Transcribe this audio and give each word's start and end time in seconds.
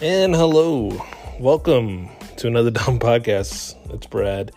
And 0.00 0.32
hello, 0.32 0.96
welcome 1.40 2.08
to 2.36 2.46
another 2.46 2.70
dumb 2.70 3.00
podcast. 3.00 3.74
It's 3.92 4.06
Brad. 4.06 4.52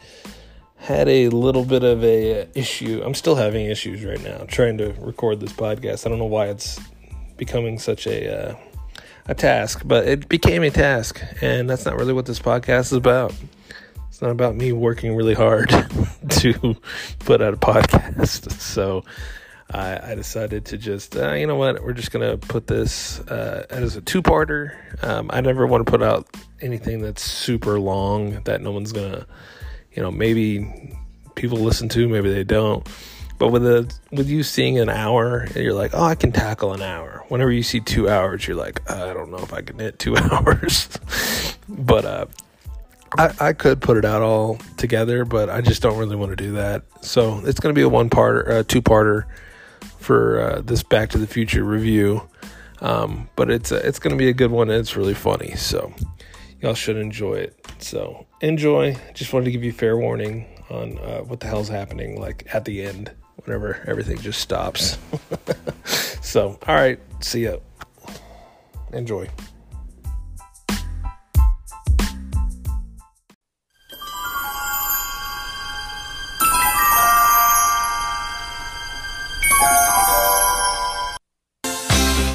Had 0.75 1.09
a 1.09 1.29
little 1.29 1.65
bit 1.65 1.83
of 1.83 2.04
a 2.04 2.47
issue. 2.54 3.02
I'm 3.04 3.15
still 3.15 3.33
having 3.33 3.65
issues 3.65 4.05
right 4.05 4.21
now 4.23 4.45
trying 4.48 4.77
to 4.77 4.93
record 4.99 5.39
this 5.39 5.52
podcast. 5.52 6.05
I 6.05 6.09
don't 6.09 6.20
know 6.20 6.25
why 6.25 6.45
it's 6.49 6.80
becoming 7.38 7.80
such 7.80 8.05
a 8.05 8.52
uh, 8.52 8.55
a 9.25 9.34
task, 9.34 9.81
but 9.84 10.07
it 10.07 10.30
became 10.30 10.62
a 10.62 10.70
task, 10.70 11.20
and 11.41 11.67
that's 11.67 11.85
not 11.85 11.98
really 11.98 12.13
what 12.13 12.27
this 12.27 12.39
podcast 12.39 12.91
is 12.91 12.94
about. 12.94 13.34
It's 14.09 14.21
not 14.21 14.30
about 14.30 14.55
me 14.55 14.73
working 14.73 15.16
really 15.16 15.34
hard 15.34 15.70
to 16.30 16.77
put 17.17 17.41
out 17.41 17.55
a 17.55 17.58
podcast. 17.58 18.52
So 18.59 19.03
I, 19.73 20.16
decided 20.16 20.66
to 20.66 20.77
just, 20.77 21.16
uh, 21.16 21.34
you 21.34 21.48
know 21.48 21.55
what, 21.55 21.84
we're 21.84 21.93
just 21.93 22.12
going 22.12 22.29
to 22.29 22.38
put 22.38 22.67
this 22.67 23.20
uh, 23.21 23.66
as 23.70 23.95
a 23.95 24.02
two 24.02 24.21
parter. 24.21 24.75
Um, 25.03 25.29
I 25.34 25.41
never 25.41 25.66
want 25.66 25.85
to 25.85 25.89
put 25.89 26.02
out 26.02 26.27
anything 26.62 27.02
that's 27.02 27.21
super 27.21 27.79
long 27.79 28.41
that 28.43 28.62
no 28.62 28.71
one's 28.71 28.91
going 28.91 29.12
to, 29.12 29.26
you 29.93 30.02
know, 30.02 30.12
maybe 30.12 30.93
people 31.35 31.59
listen 31.59 31.89
to, 31.89 32.09
maybe 32.09 32.34
they 32.34 32.43
don't. 32.43 32.88
But 33.38 33.48
with 33.48 33.65
a 33.65 33.91
with 34.12 34.29
you 34.29 34.43
seeing 34.43 34.77
an 34.77 34.88
hour, 34.88 35.48
you're 35.55 35.73
like, 35.73 35.95
oh, 35.95 36.03
I 36.03 36.13
can 36.13 36.31
tackle 36.31 36.73
an 36.73 36.84
hour. 36.84 37.26
Whenever 37.29 37.51
you 37.51 37.63
see 37.63 37.79
two 37.79 38.07
hours, 38.07 38.48
you're 38.48 38.55
like, 38.55 38.88
I 38.91 39.13
don't 39.13 39.31
know 39.31 39.40
if 39.40 39.51
I 39.51 39.62
can 39.62 39.79
hit 39.79 39.98
two 39.98 40.15
hours. 40.31 40.90
but 41.67 42.05
uh, 42.05 42.26
I, 43.17 43.34
I 43.40 43.53
could 43.53 43.81
put 43.81 43.98
it 43.98 44.05
out 44.05 44.21
all 44.21 44.59
together, 44.77 45.26
but 45.26 45.49
I 45.49 45.62
just 45.62 45.81
don't 45.81 45.98
really 45.98 46.15
want 46.15 46.31
to 46.31 46.35
do 46.35 46.51
that. 46.51 46.84
So 47.01 47.41
it's 47.43 47.59
going 47.59 47.73
to 47.73 47.79
be 47.79 47.81
a 47.81 47.90
one 47.90 48.12
part, 48.12 48.48
uh, 48.48 48.63
two 48.63 48.84
parter 48.84 49.26
for 50.02 50.40
uh, 50.40 50.62
this 50.62 50.84
Back 50.84 51.10
to 51.12 51.18
the 51.18 51.28
Future 51.28 51.64
review. 51.64 52.27
Um, 52.82 53.30
but 53.35 53.52
it's 53.52 53.71
it's 53.71 53.99
going 53.99 54.12
to 54.12 54.18
be 54.18 54.30
a 54.30 54.34
good 54.34 54.52
one 54.52 54.70
and 54.70 54.80
it's 54.80 54.98
really 54.98 55.13
funny. 55.13 55.55
So 55.55 55.93
y'all 56.60 56.74
should 56.74 56.98
enjoy 56.98 57.35
it. 57.35 57.66
So 57.80 58.26
enjoy. 58.41 58.98
Just 59.13 59.34
wanted 59.34 59.46
to 59.46 59.52
give 59.52 59.63
you 59.63 59.71
fair 59.71 59.98
warning 59.98 60.48
on 60.70 60.98
uh, 60.99 61.20
what 61.20 61.40
the 61.40 61.48
hell's 61.48 61.70
happening, 61.70 62.20
like 62.20 62.48
at 62.54 62.66
the 62.66 62.82
end, 62.82 63.12
whenever 63.43 63.84
everything 63.88 64.18
just 64.18 64.40
stops. 64.40 64.97
so, 66.22 66.58
all 66.68 66.75
right, 66.75 67.00
see 67.19 67.44
ya. 67.44 67.58
Enjoy. 68.94 69.28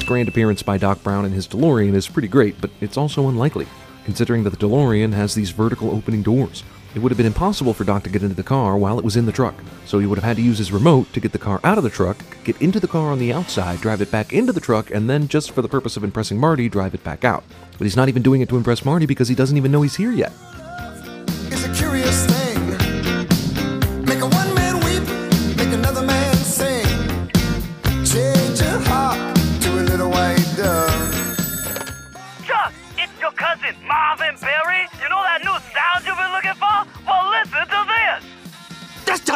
Grand 0.07 0.29
appearance 0.29 0.63
by 0.63 0.77
Doc 0.77 1.03
Brown 1.03 1.25
in 1.25 1.33
his 1.33 1.47
DeLorean 1.47 1.93
is 1.93 2.07
pretty 2.07 2.29
great, 2.29 2.59
but 2.61 2.71
it's 2.79 2.97
also 2.97 3.27
unlikely, 3.27 3.67
considering 4.05 4.43
that 4.43 4.51
the 4.51 4.57
DeLorean 4.57 5.11
has 5.13 5.35
these 5.35 5.51
vertical 5.51 5.91
opening 5.91 6.23
doors. 6.23 6.63
It 6.95 6.99
would 6.99 7.11
have 7.11 7.17
been 7.17 7.27
impossible 7.27 7.73
for 7.73 7.83
Doc 7.83 8.03
to 8.03 8.09
get 8.09 8.23
into 8.23 8.33
the 8.33 8.41
car 8.41 8.77
while 8.77 8.97
it 8.97 9.03
was 9.05 9.17
in 9.17 9.25
the 9.25 9.31
truck, 9.33 9.53
so 9.85 9.99
he 9.99 10.07
would 10.07 10.17
have 10.17 10.23
had 10.23 10.37
to 10.37 10.41
use 10.41 10.57
his 10.57 10.71
remote 10.71 11.11
to 11.11 11.19
get 11.19 11.33
the 11.33 11.37
car 11.37 11.59
out 11.63 11.77
of 11.77 11.83
the 11.83 11.89
truck, 11.89 12.17
get 12.45 12.59
into 12.61 12.79
the 12.79 12.87
car 12.87 13.11
on 13.11 13.19
the 13.19 13.33
outside, 13.33 13.81
drive 13.81 14.01
it 14.01 14.09
back 14.09 14.31
into 14.31 14.53
the 14.53 14.61
truck, 14.61 14.89
and 14.91 15.09
then, 15.09 15.27
just 15.27 15.51
for 15.51 15.61
the 15.61 15.67
purpose 15.67 15.97
of 15.97 16.05
impressing 16.05 16.39
Marty, 16.39 16.69
drive 16.69 16.95
it 16.95 17.03
back 17.03 17.25
out. 17.25 17.43
But 17.77 17.83
he's 17.83 17.97
not 17.97 18.07
even 18.07 18.23
doing 18.23 18.39
it 18.41 18.47
to 18.49 18.57
impress 18.57 18.85
Marty 18.85 19.05
because 19.05 19.27
he 19.27 19.35
doesn't 19.35 19.57
even 19.57 19.71
know 19.71 19.81
he's 19.81 19.97
here 19.97 20.13
yet. 20.13 20.31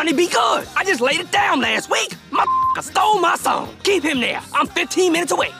Johnny 0.01 0.13
B. 0.13 0.25
Goode. 0.25 0.67
I 0.75 0.84
just 0.84 1.00
laid 1.00 1.19
it 1.19 1.31
down 1.31 1.62
last 1.62 1.88
week. 1.91 2.16
My 2.31 2.44
stole 2.81 3.19
my 3.19 3.35
song. 3.35 3.69
Keep 3.84 4.01
him 4.01 4.19
there. 4.19 4.41
I'm 4.51 4.66
15 4.66 5.12
minutes 5.12 5.31
away. 5.31 5.51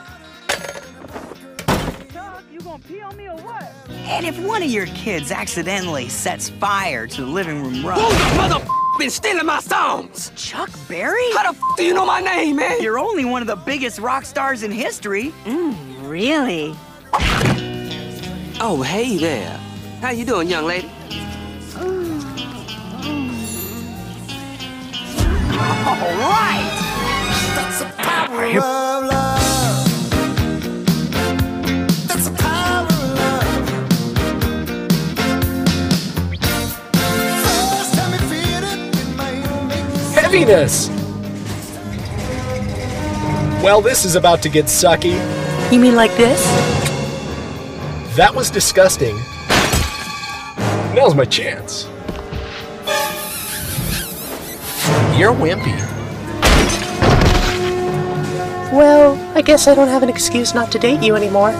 You 2.50 2.58
gonna 2.58 2.80
pee 2.80 3.00
on 3.02 3.16
me 3.16 3.28
or 3.28 3.36
what? 3.36 3.72
And 3.88 4.26
if 4.26 4.36
one 4.44 4.60
of 4.64 4.68
your 4.68 4.86
kids 4.86 5.30
accidentally 5.30 6.08
sets 6.08 6.48
fire 6.48 7.06
to 7.06 7.20
the 7.20 7.26
living 7.28 7.62
room 7.62 7.74
Who 7.74 7.88
rug, 7.88 7.98
the 8.00 8.34
mother 8.36 8.66
been 8.98 9.10
stealing 9.10 9.46
my 9.46 9.60
songs? 9.60 10.32
Chuck 10.34 10.70
Berry? 10.88 11.22
How 11.34 11.52
the 11.52 11.56
f- 11.56 11.76
do 11.76 11.84
you 11.84 11.94
know 11.94 12.04
my 12.04 12.20
name, 12.20 12.56
man? 12.56 12.82
You're 12.82 12.98
only 12.98 13.24
one 13.24 13.42
of 13.42 13.46
the 13.46 13.54
biggest 13.54 14.00
rock 14.00 14.24
stars 14.24 14.64
in 14.64 14.72
history. 14.72 15.32
Mm, 15.44 16.10
really? 16.10 16.74
Oh, 18.60 18.82
hey 18.84 19.18
there. 19.18 19.56
How 20.00 20.10
you 20.10 20.24
doing, 20.24 20.48
young 20.48 20.64
lady? 20.64 20.90
All 25.84 25.96
right. 25.96 26.68
That's 27.56 27.78
the 27.80 27.86
power 27.98 28.44
of 28.44 28.54
love. 28.54 29.40
That's 32.06 32.28
the 32.28 32.36
power 32.38 32.86
of 32.86 32.92
love. 33.18 33.46
First 37.42 37.94
time 37.94 38.12
you 38.12 38.18
feel 38.30 38.64
it, 38.64 38.78
it 38.96 39.08
might 39.16 39.42
make 39.68 39.86
you 39.92 40.12
Heaviness! 40.20 40.74
Well, 43.62 43.80
this 43.80 44.04
is 44.04 44.14
about 44.14 44.40
to 44.42 44.48
get 44.48 44.66
sucky. 44.66 45.18
You 45.72 45.80
mean 45.80 45.96
like 45.96 46.14
this? 46.16 46.42
That 48.16 48.32
was 48.34 48.50
disgusting. 48.50 49.16
Now's 50.94 51.14
my 51.14 51.24
chance. 51.24 51.88
You're 55.22 55.32
wimpy. 55.32 55.78
Well, 58.72 59.14
I 59.36 59.42
guess 59.42 59.68
I 59.68 59.74
don't 59.76 59.86
have 59.86 60.02
an 60.02 60.08
excuse 60.08 60.52
not 60.52 60.72
to 60.72 60.80
date 60.80 61.00
you 61.00 61.14
anymore. 61.14 61.52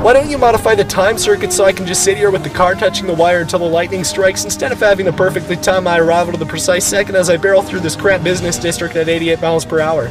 Why 0.00 0.12
don't 0.12 0.30
you 0.30 0.38
modify 0.38 0.76
the 0.76 0.84
time 0.84 1.18
circuit 1.18 1.52
so 1.52 1.64
I 1.64 1.72
can 1.72 1.88
just 1.88 2.04
sit 2.04 2.16
here 2.16 2.30
with 2.30 2.44
the 2.44 2.50
car 2.50 2.76
touching 2.76 3.08
the 3.08 3.14
wire 3.14 3.40
until 3.40 3.58
the 3.58 3.64
lightning 3.64 4.04
strikes 4.04 4.44
instead 4.44 4.70
of 4.70 4.78
having 4.78 5.06
to 5.06 5.12
perfectly 5.12 5.56
time 5.56 5.82
my 5.82 5.98
arrival 5.98 6.34
to 6.34 6.38
the 6.38 6.46
precise 6.46 6.86
second 6.86 7.16
as 7.16 7.30
I 7.30 7.36
barrel 7.36 7.62
through 7.62 7.80
this 7.80 7.96
crap 7.96 8.22
business 8.22 8.56
district 8.56 8.94
at 8.94 9.08
88 9.08 9.40
miles 9.40 9.64
per 9.64 9.80
hour? 9.80 10.08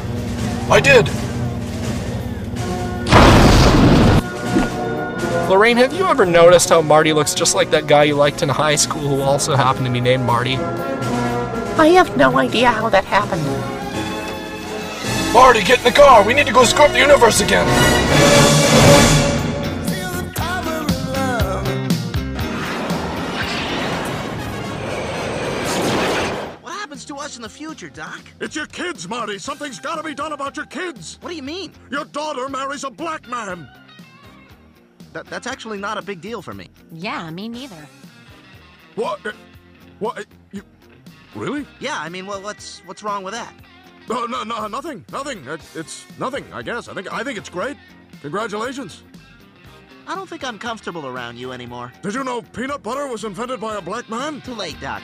I 0.69 0.81
did. 0.81 1.07
Lorraine, 5.49 5.77
have 5.77 5.93
you 5.93 6.05
ever 6.05 6.27
noticed 6.27 6.69
how 6.69 6.79
Marty 6.79 7.11
looks 7.11 7.33
just 7.33 7.55
like 7.55 7.71
that 7.71 7.87
guy 7.87 8.03
you 8.03 8.13
liked 8.13 8.43
in 8.43 8.49
high 8.49 8.75
school 8.75 9.01
who 9.01 9.21
also 9.21 9.55
happened 9.55 9.87
to 9.87 9.91
be 9.91 9.99
named 9.99 10.23
Marty? 10.23 10.57
I 10.57 11.87
have 11.87 12.15
no 12.15 12.37
idea 12.37 12.69
how 12.69 12.87
that 12.89 13.03
happened. 13.03 13.41
Marty, 15.33 15.63
get 15.63 15.79
in 15.79 15.85
the 15.85 15.91
car. 15.91 16.23
We 16.23 16.35
need 16.35 16.45
to 16.45 16.53
go 16.53 16.63
scope 16.65 16.91
the 16.91 16.99
universe 16.99 17.41
again. 17.41 17.65
feel 19.89 20.11
the 20.21 20.31
power 20.35 20.83
of 20.83 21.09
love. 21.15 21.65
What 26.61 26.73
happens 26.73 27.05
to 27.05 27.15
us 27.15 27.37
in 27.37 27.41
the 27.41 27.49
future, 27.49 27.89
Doc? 27.89 28.21
It's 28.39 28.55
your 28.55 28.67
kids, 28.67 29.09
Marty. 29.09 29.39
Something's 29.39 29.79
got 29.79 29.95
to 29.95 30.03
be 30.03 30.13
done 30.13 30.31
about 30.31 30.57
your 30.57 30.67
kids. 30.67 31.17
What 31.21 31.31
do 31.31 31.35
you 31.35 31.41
mean? 31.41 31.73
Your 31.89 32.05
daughter 32.05 32.47
marries 32.49 32.83
a 32.83 32.91
black 32.91 33.27
man. 33.27 33.67
That, 35.13 35.25
that's 35.27 35.47
actually 35.47 35.79
not 35.79 35.97
a 35.97 36.01
big 36.01 36.21
deal 36.21 36.41
for 36.41 36.53
me. 36.53 36.69
Yeah, 36.91 37.29
me 37.31 37.49
neither. 37.49 37.87
What? 38.95 39.25
Uh, 39.25 39.31
What? 39.99 40.19
uh, 40.19 40.23
You 40.51 40.61
really? 41.35 41.65
Yeah, 41.79 41.99
I 41.99 42.09
mean, 42.09 42.25
well, 42.25 42.41
what's 42.41 42.79
what's 42.85 43.03
wrong 43.03 43.23
with 43.23 43.33
that? 43.33 43.53
No, 44.09 44.25
no, 44.25 44.43
no, 44.43 44.67
nothing, 44.67 45.05
nothing. 45.11 45.45
It, 45.47 45.61
it's 45.75 46.05
nothing. 46.19 46.45
I 46.53 46.61
guess. 46.61 46.87
I 46.87 46.93
think. 46.93 47.11
I 47.11 47.23
think 47.23 47.37
it's 47.37 47.49
great. 47.49 47.77
Congratulations. 48.21 49.03
I 50.07 50.15
don't 50.15 50.27
think 50.27 50.43
I'm 50.43 50.57
comfortable 50.57 51.05
around 51.05 51.37
you 51.37 51.51
anymore. 51.51 51.93
Did 52.01 52.15
you 52.15 52.23
know 52.23 52.41
peanut 52.41 52.81
butter 52.81 53.07
was 53.07 53.23
invented 53.23 53.59
by 53.59 53.75
a 53.77 53.81
black 53.81 54.09
man? 54.09 54.41
Too 54.41 54.55
late, 54.55 54.79
Doc. 54.81 55.03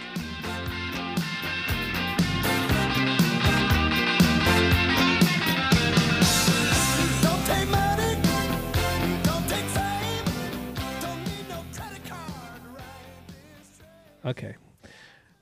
Okay. 14.26 14.56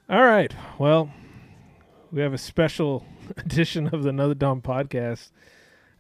All 0.09 0.23
right. 0.23 0.53
Well, 0.77 1.09
we 2.11 2.21
have 2.21 2.33
a 2.33 2.37
special 2.37 3.05
edition 3.37 3.87
of 3.87 4.03
the 4.03 4.09
Another 4.09 4.33
Dumb 4.33 4.61
podcast. 4.61 5.31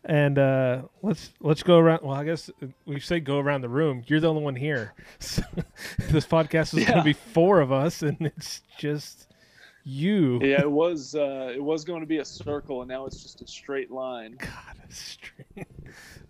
And 0.05 0.37
uh, 0.37 0.81
let's 1.01 1.31
let's 1.39 1.63
go 1.63 1.77
around. 1.77 2.01
Well, 2.03 2.13
I 2.13 2.25
guess 2.25 2.49
we 2.85 2.99
say 2.99 3.21
go 3.21 3.39
around 3.39 3.61
the 3.61 3.69
room. 3.69 4.03
You're 4.05 4.19
the 4.19 4.27
only 4.27 4.43
one 4.43 4.55
here. 4.55 4.93
So 5.19 5.43
this 6.09 6.25
podcast 6.25 6.77
is 6.77 6.85
going 6.85 6.97
to 6.97 7.03
be 7.05 7.13
four 7.13 7.61
of 7.61 7.71
us, 7.71 8.01
and 8.01 8.17
it's 8.19 8.61
just 8.77 9.29
you. 9.85 10.39
Yeah, 10.41 10.59
it 10.59 10.71
was 10.71 11.15
uh, 11.15 11.53
it 11.55 11.63
was 11.63 11.85
going 11.85 12.01
to 12.01 12.05
be 12.05 12.17
a 12.17 12.25
circle, 12.25 12.81
and 12.81 12.89
now 12.89 13.05
it's 13.05 13.23
just 13.23 13.41
a 13.41 13.47
straight 13.47 13.91
line. 13.91 14.35
God, 14.37 14.75
it's 14.83 14.97
straight. 14.99 15.67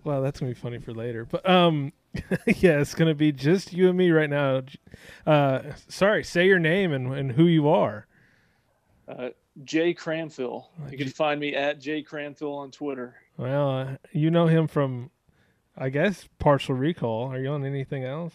Well, 0.04 0.22
that's 0.22 0.38
gonna 0.38 0.52
be 0.52 0.60
funny 0.60 0.80
for 0.80 0.94
later. 0.94 1.24
But 1.24 1.50
um, 1.50 1.94
yeah, 2.46 2.80
it's 2.80 2.94
gonna 2.94 3.16
be 3.16 3.32
just 3.32 3.74
you 3.74 3.90
and 3.90 3.98
me 3.98 4.12
right 4.12 4.30
now. 4.30 4.62
Uh, 5.26 5.62
sorry, 5.88 6.24
say 6.24 6.46
your 6.48 6.60
name 6.60 6.94
and, 6.94 7.14
and 7.14 7.32
who 7.32 7.46
you 7.46 7.68
are. 7.68 8.06
Uh, 9.08 9.30
Jay 9.64 9.94
Cranfill. 9.94 10.66
You 10.90 10.98
can 10.98 11.10
find 11.10 11.40
me 11.40 11.56
at 11.56 11.80
Jay 11.80 12.04
Cranfill 12.04 12.56
on 12.58 12.72
Twitter. 12.72 13.16
Well, 13.38 13.70
uh, 13.70 13.88
you 14.12 14.32
know 14.32 14.48
him 14.48 14.68
from, 14.68 15.10
I 15.78 15.90
guess, 15.90 16.28
Partial 16.40 16.76
Recall. 16.76 17.32
Are 17.32 17.40
you 17.40 17.50
on 17.50 17.66
anything 17.66 18.04
else? 18.04 18.34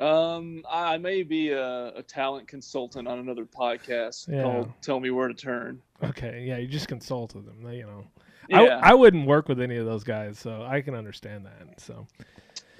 Um, 0.00 0.64
I 0.68 0.94
I 0.94 0.98
may 0.98 1.22
be 1.22 1.50
a, 1.50 1.88
a 1.96 2.02
talent 2.02 2.48
consultant 2.48 3.06
on 3.06 3.18
another 3.20 3.44
podcast 3.44 4.28
Yeah. 4.28 4.42
called 4.42 4.72
"Tell 4.82 4.98
Me 4.98 5.10
Where 5.10 5.28
to 5.28 5.34
Turn." 5.34 5.80
Okay, 6.02 6.44
yeah, 6.46 6.56
you 6.56 6.66
just 6.66 6.88
consulted 6.88 7.46
them. 7.46 7.62
They, 7.62 7.76
you 7.76 7.86
know, 7.86 8.04
Yeah. 8.48 8.80
I 8.82 8.90
I 8.90 8.94
wouldn't 8.94 9.26
work 9.26 9.48
with 9.48 9.60
any 9.60 9.76
of 9.76 9.86
those 9.86 10.04
guys, 10.04 10.38
so 10.38 10.62
I 10.62 10.80
can 10.80 10.94
understand 10.94 11.46
that. 11.46 11.80
So 11.80 12.06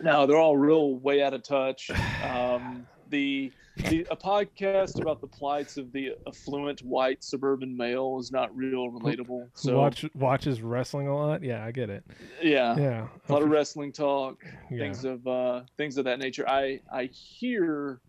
No, 0.01 0.27
they're 0.27 0.37
all 0.39 0.57
real 0.57 0.95
way 0.97 1.23
out 1.23 1.35
of 1.35 1.43
touch. 1.43 1.91
Um, 2.25 2.87
the, 3.09 3.53
the 3.91 4.07
a 4.11 4.17
podcast 4.17 4.99
about 5.01 5.21
the 5.21 5.27
plights 5.27 5.77
of 5.77 5.93
the 5.93 6.13
affluent 6.27 6.81
white 6.81 7.23
suburban 7.23 7.77
male 7.77 8.17
is 8.19 8.33
not 8.33 8.55
real 8.57 8.91
relatable. 8.91 9.49
So 9.55 9.77
watch 9.77 10.07
watches 10.15 10.63
wrestling 10.63 11.09
a 11.09 11.15
lot. 11.17 11.43
Yeah, 11.43 11.63
I 11.65 11.73
get 11.73 11.91
it. 11.91 12.05
yeah, 12.43 12.75
Yeah. 12.77 13.09
a 13.29 13.33
lot 13.33 13.43
of 13.43 13.51
wrestling 13.51 13.93
talk, 13.93 14.43
Yeah. 14.71 14.79
things 14.79 15.05
of 15.05 15.27
uh, 15.27 15.63
things 15.77 15.99
of 15.99 16.05
that 16.07 16.19
nature. 16.21 16.49
I 16.49 16.81
I 16.91 17.07
hear 17.13 18.01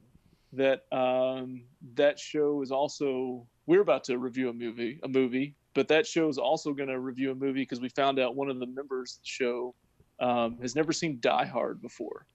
that 0.53 0.83
um, 0.93 1.63
that 1.95 2.17
show 2.19 2.61
is 2.61 2.71
also 2.71 3.45
we're 3.65 3.81
about 3.81 4.03
to 4.05 4.17
review 4.17 4.49
a 4.49 4.53
movie, 4.53 4.99
a 5.03 5.07
movie, 5.09 5.55
but 5.73 5.87
that 5.87 6.05
show 6.07 6.27
is 6.29 6.37
also 6.37 6.73
going 6.73 6.89
to 6.89 6.99
review 6.99 7.31
a 7.31 7.35
movie 7.35 7.61
because 7.61 7.81
we 7.81 7.89
found 7.89 8.19
out 8.19 8.35
one 8.35 8.49
of 8.49 8.59
the 8.59 8.65
members 8.67 9.15
of 9.17 9.23
the 9.23 9.27
show 9.27 9.75
um, 10.19 10.57
has 10.61 10.75
never 10.75 10.93
seen 10.93 11.17
Die 11.19 11.45
Hard 11.45 11.81
before. 11.81 12.25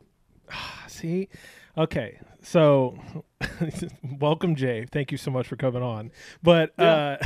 See, 0.89 1.29
okay, 1.77 2.19
so 2.43 2.99
welcome, 4.19 4.55
Jay. 4.55 4.87
Thank 4.91 5.13
you 5.13 5.19
so 5.19 5.31
much 5.31 5.47
for 5.47 5.57
coming 5.57 5.83
on. 5.83 6.11
But 6.43 6.79
uh, 6.79 7.19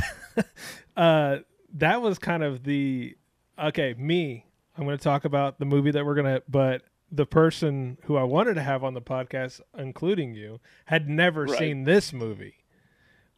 uh, 0.97 1.37
that 1.75 2.01
was 2.01 2.19
kind 2.19 2.43
of 2.43 2.63
the 2.63 3.15
okay. 3.57 3.93
Me, 3.97 4.45
I'm 4.77 4.85
going 4.85 4.97
to 4.97 5.03
talk 5.03 5.25
about 5.25 5.59
the 5.59 5.65
movie 5.65 5.91
that 5.91 6.05
we're 6.05 6.15
gonna, 6.15 6.41
but 6.47 6.83
the 7.11 7.25
person 7.25 7.97
who 8.05 8.17
I 8.17 8.23
wanted 8.23 8.55
to 8.55 8.61
have 8.63 8.83
on 8.83 8.93
the 8.93 9.01
podcast, 9.01 9.61
including 9.77 10.33
you, 10.33 10.59
had 10.85 11.07
never 11.07 11.43
Right. 11.45 11.59
seen 11.59 11.83
this 11.83 12.11
movie, 12.11 12.63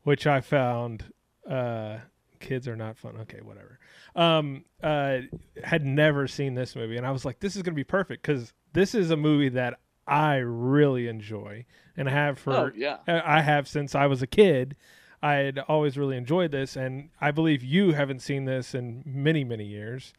which 0.03 0.25
I 0.27 0.41
found. 0.41 1.05
Uh, 1.49 1.97
kids 2.39 2.67
are 2.67 2.75
not 2.75 2.97
fun. 2.97 3.17
Okay, 3.21 3.39
whatever. 3.41 3.79
Um, 4.15 4.65
uh, 4.83 5.19
had 5.63 5.85
never 5.85 6.27
seen 6.27 6.53
this 6.53 6.75
movie, 6.75 6.97
and 6.97 7.05
I 7.05 7.11
was 7.11 7.25
like, 7.25 7.39
this 7.39 7.55
is 7.55 7.61
gonna 7.61 7.75
be 7.75 7.83
perfect 7.83 8.21
because 8.21 8.53
this 8.73 8.93
is 8.95 9.11
a 9.11 9.17
movie 9.17 9.49
that 9.49 9.79
I 10.07 10.35
really 10.37 11.07
enjoy 11.07 11.65
and 11.97 12.07
have 12.07 12.37
for 12.37 12.53
Oh, 12.53 12.71
yeah. 12.75 12.97
I 13.07 13.37
I 13.37 13.41
have 13.41 13.67
since 13.67 13.95
I 13.95 14.05
was 14.07 14.21
a 14.21 14.27
kid. 14.27 14.75
I 15.21 15.33
had 15.35 15.59
always 15.67 15.97
really 15.97 16.17
enjoyed 16.17 16.51
this, 16.51 16.75
and 16.75 17.09
I 17.19 17.31
believe 17.31 17.63
you 17.63 17.93
haven't 17.93 18.19
seen 18.19 18.45
this 18.45 18.75
in 18.75 19.01
many, 19.05 19.43
many 19.43 19.65
years. 19.65 20.13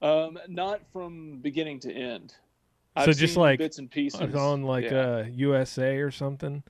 Um, 0.00 0.38
not 0.48 0.80
from 0.92 1.38
beginning 1.38 1.80
to 1.80 1.92
end. 1.92 2.34
so 2.98 3.04
I've 3.10 3.16
just 3.16 3.36
like 3.36 3.58
bits 3.58 3.78
and 3.78 3.90
pieces 3.90 4.34
on 4.34 4.62
like 4.64 4.84
Yeah. 4.84 4.98
uh, 5.00 5.24
USA 5.32 5.96
or 5.98 6.10
something. 6.10 6.62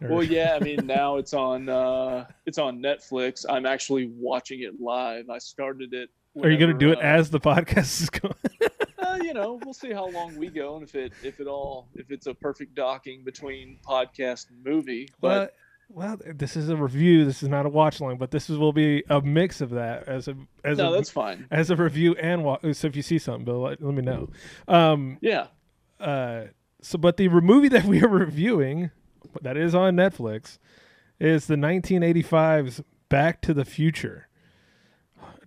Well, 0.00 0.22
yeah, 0.22 0.58
I 0.60 0.62
mean 0.62 0.86
now 0.86 1.16
it's 1.16 1.32
on 1.32 1.68
uh, 1.68 2.26
it's 2.44 2.58
on 2.58 2.80
Netflix. 2.80 3.44
I'm 3.48 3.66
actually 3.66 4.10
watching 4.18 4.60
it 4.60 4.80
live. 4.80 5.30
I 5.30 5.38
started 5.38 5.94
it. 5.94 6.10
Are 6.42 6.50
you 6.50 6.58
going 6.58 6.72
to 6.72 6.78
do 6.78 6.92
it 6.92 6.98
uh, 6.98 7.02
as 7.02 7.30
the 7.30 7.40
podcast 7.40 8.02
is 8.02 8.10
going? 8.10 8.34
uh, 8.98 9.18
you 9.22 9.32
know, 9.32 9.58
we'll 9.64 9.72
see 9.72 9.92
how 9.92 10.06
long 10.08 10.36
we 10.36 10.48
go 10.48 10.76
and 10.76 10.84
if 10.84 10.94
it 10.94 11.12
if 11.22 11.40
it 11.40 11.46
all 11.46 11.88
if 11.94 12.10
it's 12.10 12.26
a 12.26 12.34
perfect 12.34 12.74
docking 12.74 13.24
between 13.24 13.78
podcast 13.86 14.50
and 14.50 14.62
movie. 14.64 15.08
But 15.20 15.54
well, 15.88 16.18
this 16.26 16.56
is 16.56 16.68
a 16.68 16.76
review. 16.76 17.24
This 17.24 17.42
is 17.42 17.48
not 17.48 17.64
a 17.64 17.68
watch 17.68 18.00
along, 18.00 18.18
but 18.18 18.30
this 18.30 18.50
is, 18.50 18.58
will 18.58 18.72
be 18.72 19.04
a 19.08 19.20
mix 19.22 19.60
of 19.60 19.70
that 19.70 20.08
as 20.08 20.28
a 20.28 20.36
as 20.64 20.78
No, 20.78 20.92
a, 20.92 20.96
that's 20.96 21.10
fine. 21.10 21.46
as 21.50 21.70
a 21.70 21.76
review 21.76 22.14
and 22.16 22.44
wa- 22.44 22.58
so 22.72 22.88
if 22.88 22.96
you 22.96 23.02
see 23.02 23.18
something, 23.18 23.44
Bill, 23.44 23.62
let, 23.62 23.82
let 23.82 23.94
me 23.94 24.02
know. 24.02 24.28
Um, 24.68 25.16
yeah, 25.20 25.46
uh, 26.00 26.44
so 26.82 26.98
but 26.98 27.16
the 27.16 27.28
movie 27.28 27.68
that 27.68 27.84
we 27.84 28.02
are 28.02 28.08
reviewing 28.26 28.90
that 29.42 29.56
is 29.56 29.74
on 29.74 29.96
Netflix 29.96 30.58
is 31.18 31.46
the 31.46 31.56
1985's 31.56 32.82
Back 33.08 33.40
to 33.42 33.54
the 33.54 33.64
Future, 33.64 34.28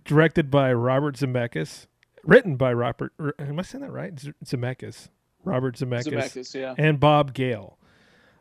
directed 0.04 0.50
by 0.50 0.72
Robert 0.72 1.16
Zemeckis, 1.16 1.86
written 2.24 2.56
by 2.56 2.72
Robert. 2.72 3.12
Am 3.38 3.58
I 3.58 3.62
saying 3.62 3.82
that 3.82 3.92
right? 3.92 4.14
Zemeckis, 4.14 5.08
Robert 5.44 5.76
Zemeckis, 5.76 6.12
Zemeckis, 6.12 6.54
yeah. 6.54 6.74
and 6.78 6.98
Bob 6.98 7.34
Gale. 7.34 7.78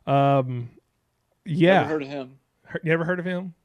Um, 0.08 0.70
yeah, 1.46 1.82
Never 1.82 1.90
heard 1.90 2.04
of 2.04 2.08
him. 2.08 2.40
You 2.84 2.94
ever 2.94 3.06
heard 3.06 3.20
of 3.20 3.26
him? 3.26 3.56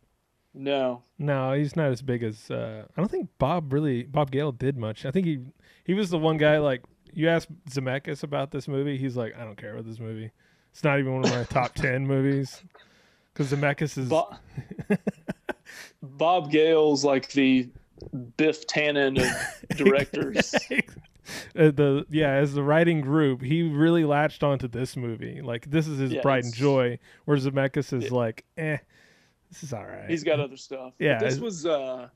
No. 0.55 1.03
No, 1.19 1.53
he's 1.53 1.77
not 1.77 1.91
as 1.91 2.01
big 2.01 2.23
as. 2.23 2.51
Uh, 2.51 2.87
I 2.97 3.01
don't 3.01 3.11
think 3.11 3.29
Bob 3.39 3.73
really 3.73 4.05
Bob 4.05 4.31
Gale 4.31 4.53
did 4.53 4.77
much. 4.77 5.05
I 5.05 5.11
think 5.11 5.27
he 5.27 5.41
he 5.85 5.95
was 5.95 6.11
the 6.11 6.19
one 6.19 6.37
guy 6.37 6.59
like 6.59 6.83
you 7.13 7.29
asked 7.29 7.49
Zemeckis 7.69 8.23
about 8.23 8.51
this 8.51 8.69
movie. 8.69 8.97
He's 8.97 9.17
like, 9.17 9.37
I 9.37 9.45
don't 9.45 9.57
care 9.57 9.73
about 9.73 9.87
this 9.87 9.99
movie. 9.99 10.31
It's 10.75 10.83
not 10.83 10.99
even 10.99 11.15
one 11.15 11.25
of 11.25 11.31
my 11.31 11.45
top 11.49 11.73
ten 11.75 12.05
movies. 12.05 12.61
Because 13.33 13.53
Zemeckis 13.53 13.97
is 13.97 14.09
Bo- 14.09 14.35
Bob 16.03 16.51
Gale's 16.51 17.05
like 17.05 17.31
the 17.33 17.69
Biff 18.37 18.67
Tannen 18.67 19.21
of 19.21 19.69
directors. 19.77 20.53
uh, 21.57 21.71
the 21.71 22.05
yeah 22.11 22.33
as 22.33 22.55
the 22.55 22.63
writing 22.63 23.01
group. 23.01 23.41
He 23.41 23.63
really 23.63 24.05
latched 24.05 24.43
onto 24.43 24.69
this 24.69 24.97
movie. 24.97 25.41
Like 25.43 25.71
this 25.71 25.87
is 25.87 25.99
his 25.99 26.13
Yeah, 26.13 26.23
pride 26.23 26.45
and 26.45 26.53
it's- 26.53 26.59
joy. 26.61 26.99
Where 27.25 27.37
Zemeckis 27.37 27.93
is 27.93 28.11
like, 28.13 28.45
eh, 28.57 28.79
this 29.51 29.63
is 29.63 29.73
all 29.73 29.85
right. 29.85 30.09
He's 30.11 30.25
got 30.25 30.41
other 30.41 30.57
stuff. 30.57 30.93
But 30.99 31.05
Yeah, 31.05 31.19
this 31.19 31.39
was 31.39 31.67
uh, 31.67 32.09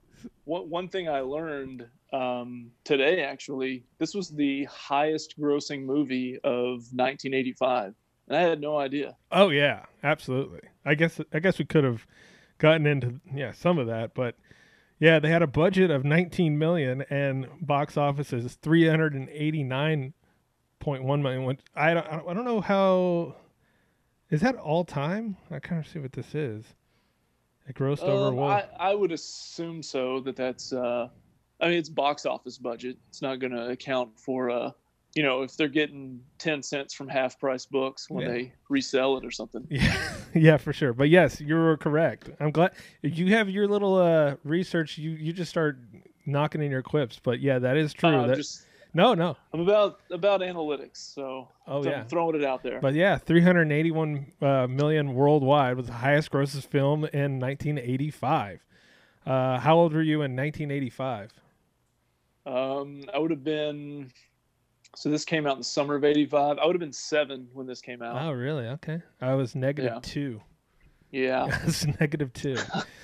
one 0.44 0.68
one 0.68 0.88
thing 0.88 1.08
I 1.08 1.20
learned 1.20 1.86
um, 2.12 2.70
today. 2.84 3.22
Actually, 3.22 3.84
this 3.98 4.14
was 4.14 4.30
the 4.30 4.64
highest 4.64 5.38
grossing 5.40 5.84
movie 5.84 6.36
of 6.44 6.80
1985, 6.92 7.94
and 8.28 8.36
I 8.36 8.42
had 8.42 8.60
no 8.60 8.76
idea. 8.76 9.16
Oh 9.32 9.48
yeah, 9.50 9.86
absolutely. 10.02 10.60
I 10.84 10.94
guess 10.94 11.20
I 11.32 11.38
guess 11.40 11.58
we 11.58 11.64
could 11.64 11.84
have 11.84 12.06
gotten 12.58 12.86
into 12.86 13.20
yeah 13.34 13.52
some 13.52 13.78
of 13.78 13.86
that, 13.88 14.14
but 14.14 14.36
yeah, 15.00 15.18
they 15.18 15.30
had 15.30 15.42
a 15.42 15.46
budget 15.46 15.90
of 15.90 16.04
19 16.04 16.58
million 16.58 17.02
and 17.08 17.46
box 17.60 17.96
office 17.96 18.32
is 18.32 18.58
389.1 18.62 20.12
million. 21.22 21.44
Which 21.44 21.60
I 21.74 21.94
don't 21.94 22.06
I 22.06 22.34
don't 22.34 22.44
know 22.44 22.60
how 22.60 23.36
is 24.30 24.40
that 24.42 24.56
all 24.56 24.84
time? 24.84 25.36
I 25.50 25.58
kind 25.58 25.80
of 25.84 25.90
see 25.90 25.98
what 25.98 26.12
this 26.12 26.34
is. 26.34 26.64
It 27.68 27.74
grossed 27.76 28.02
over 28.02 28.28
Um, 28.28 28.36
what? 28.36 28.72
I, 28.78 28.90
I 28.90 28.94
would 28.94 29.12
assume 29.12 29.82
so. 29.82 30.20
That 30.20 30.36
that's. 30.36 30.72
Uh, 30.72 31.08
I 31.60 31.68
mean, 31.68 31.78
it's 31.78 31.88
box 31.88 32.24
office 32.24 32.56
budget. 32.56 32.96
It's 33.08 33.20
not 33.20 33.40
going 33.40 33.52
to 33.52 33.68
account 33.68 34.18
for. 34.18 34.50
Uh, 34.50 34.70
you 35.14 35.22
know, 35.22 35.42
if 35.42 35.56
they're 35.56 35.68
getting 35.68 36.20
10 36.38 36.62
cents 36.62 36.94
from 36.94 37.08
half 37.08 37.38
price 37.40 37.66
books 37.66 38.08
when 38.10 38.24
Yeah. 38.26 38.32
they 38.32 38.52
resell 38.68 39.16
it 39.16 39.24
or 39.24 39.30
something. 39.30 39.66
Yeah, 39.70 40.10
yeah, 40.34 40.56
for 40.58 40.72
sure. 40.72 40.92
But 40.92 41.08
yes, 41.08 41.40
you're 41.40 41.76
correct. 41.78 42.30
I'm 42.38 42.50
glad 42.50 42.72
you 43.02 43.34
have 43.34 43.48
your 43.48 43.66
little 43.66 43.96
uh, 43.96 44.36
research. 44.44 44.98
You 44.98 45.10
you 45.12 45.32
just 45.32 45.50
start 45.50 45.78
knocking 46.26 46.62
in 46.62 46.70
your 46.70 46.82
quips. 46.82 47.18
But 47.22 47.40
yeah, 47.40 47.58
that 47.58 47.76
is 47.78 47.94
true. 47.94 48.10
Uh, 48.10 48.26
that, 48.26 48.36
just- 48.36 48.66
no, 48.94 49.14
no. 49.14 49.36
I'm 49.54 49.60
about 49.60 50.00
about 50.10 50.40
analytics, 50.42 50.96
so 51.14 51.48
Oh, 51.66 51.82
so 51.82 51.90
yeah. 51.90 52.00
I'm 52.00 52.06
throwing 52.08 52.34
it 52.36 52.44
out 52.44 52.62
there. 52.62 52.80
But 52.80 52.94
yeah, 52.94 53.16
381 53.18 54.32
uh, 54.42 54.66
million 54.66 55.14
worldwide 55.14 55.76
was 55.76 55.86
the 55.86 55.92
highest 55.94 56.30
grossest 56.30 56.70
film 56.70 57.04
in 57.06 57.38
1985. 57.38 58.60
Uh, 59.26 59.58
how 59.60 59.76
old 59.76 59.92
were 59.92 60.02
you 60.02 60.22
in 60.22 60.34
1985? 60.36 61.32
Um, 62.46 63.02
I 63.12 63.18
would 63.18 63.30
have 63.30 63.44
been. 63.44 64.10
So 64.96 65.08
this 65.10 65.24
came 65.24 65.46
out 65.46 65.52
in 65.52 65.58
the 65.58 65.64
summer 65.64 65.94
of 65.94 66.04
'85. 66.04 66.58
I 66.58 66.66
would 66.66 66.74
have 66.74 66.80
been 66.80 66.92
seven 66.92 67.48
when 67.52 67.66
this 67.66 67.80
came 67.80 68.02
out. 68.02 68.20
Oh, 68.20 68.32
really? 68.32 68.66
Okay. 68.66 69.00
I 69.20 69.34
was 69.34 69.54
negative 69.54 69.92
Yeah. 69.94 70.00
two. 70.02 70.40
Yeah. 71.10 71.44
I 71.62 71.64
was 71.64 71.86
negative 72.00 72.32
two. 72.32 72.56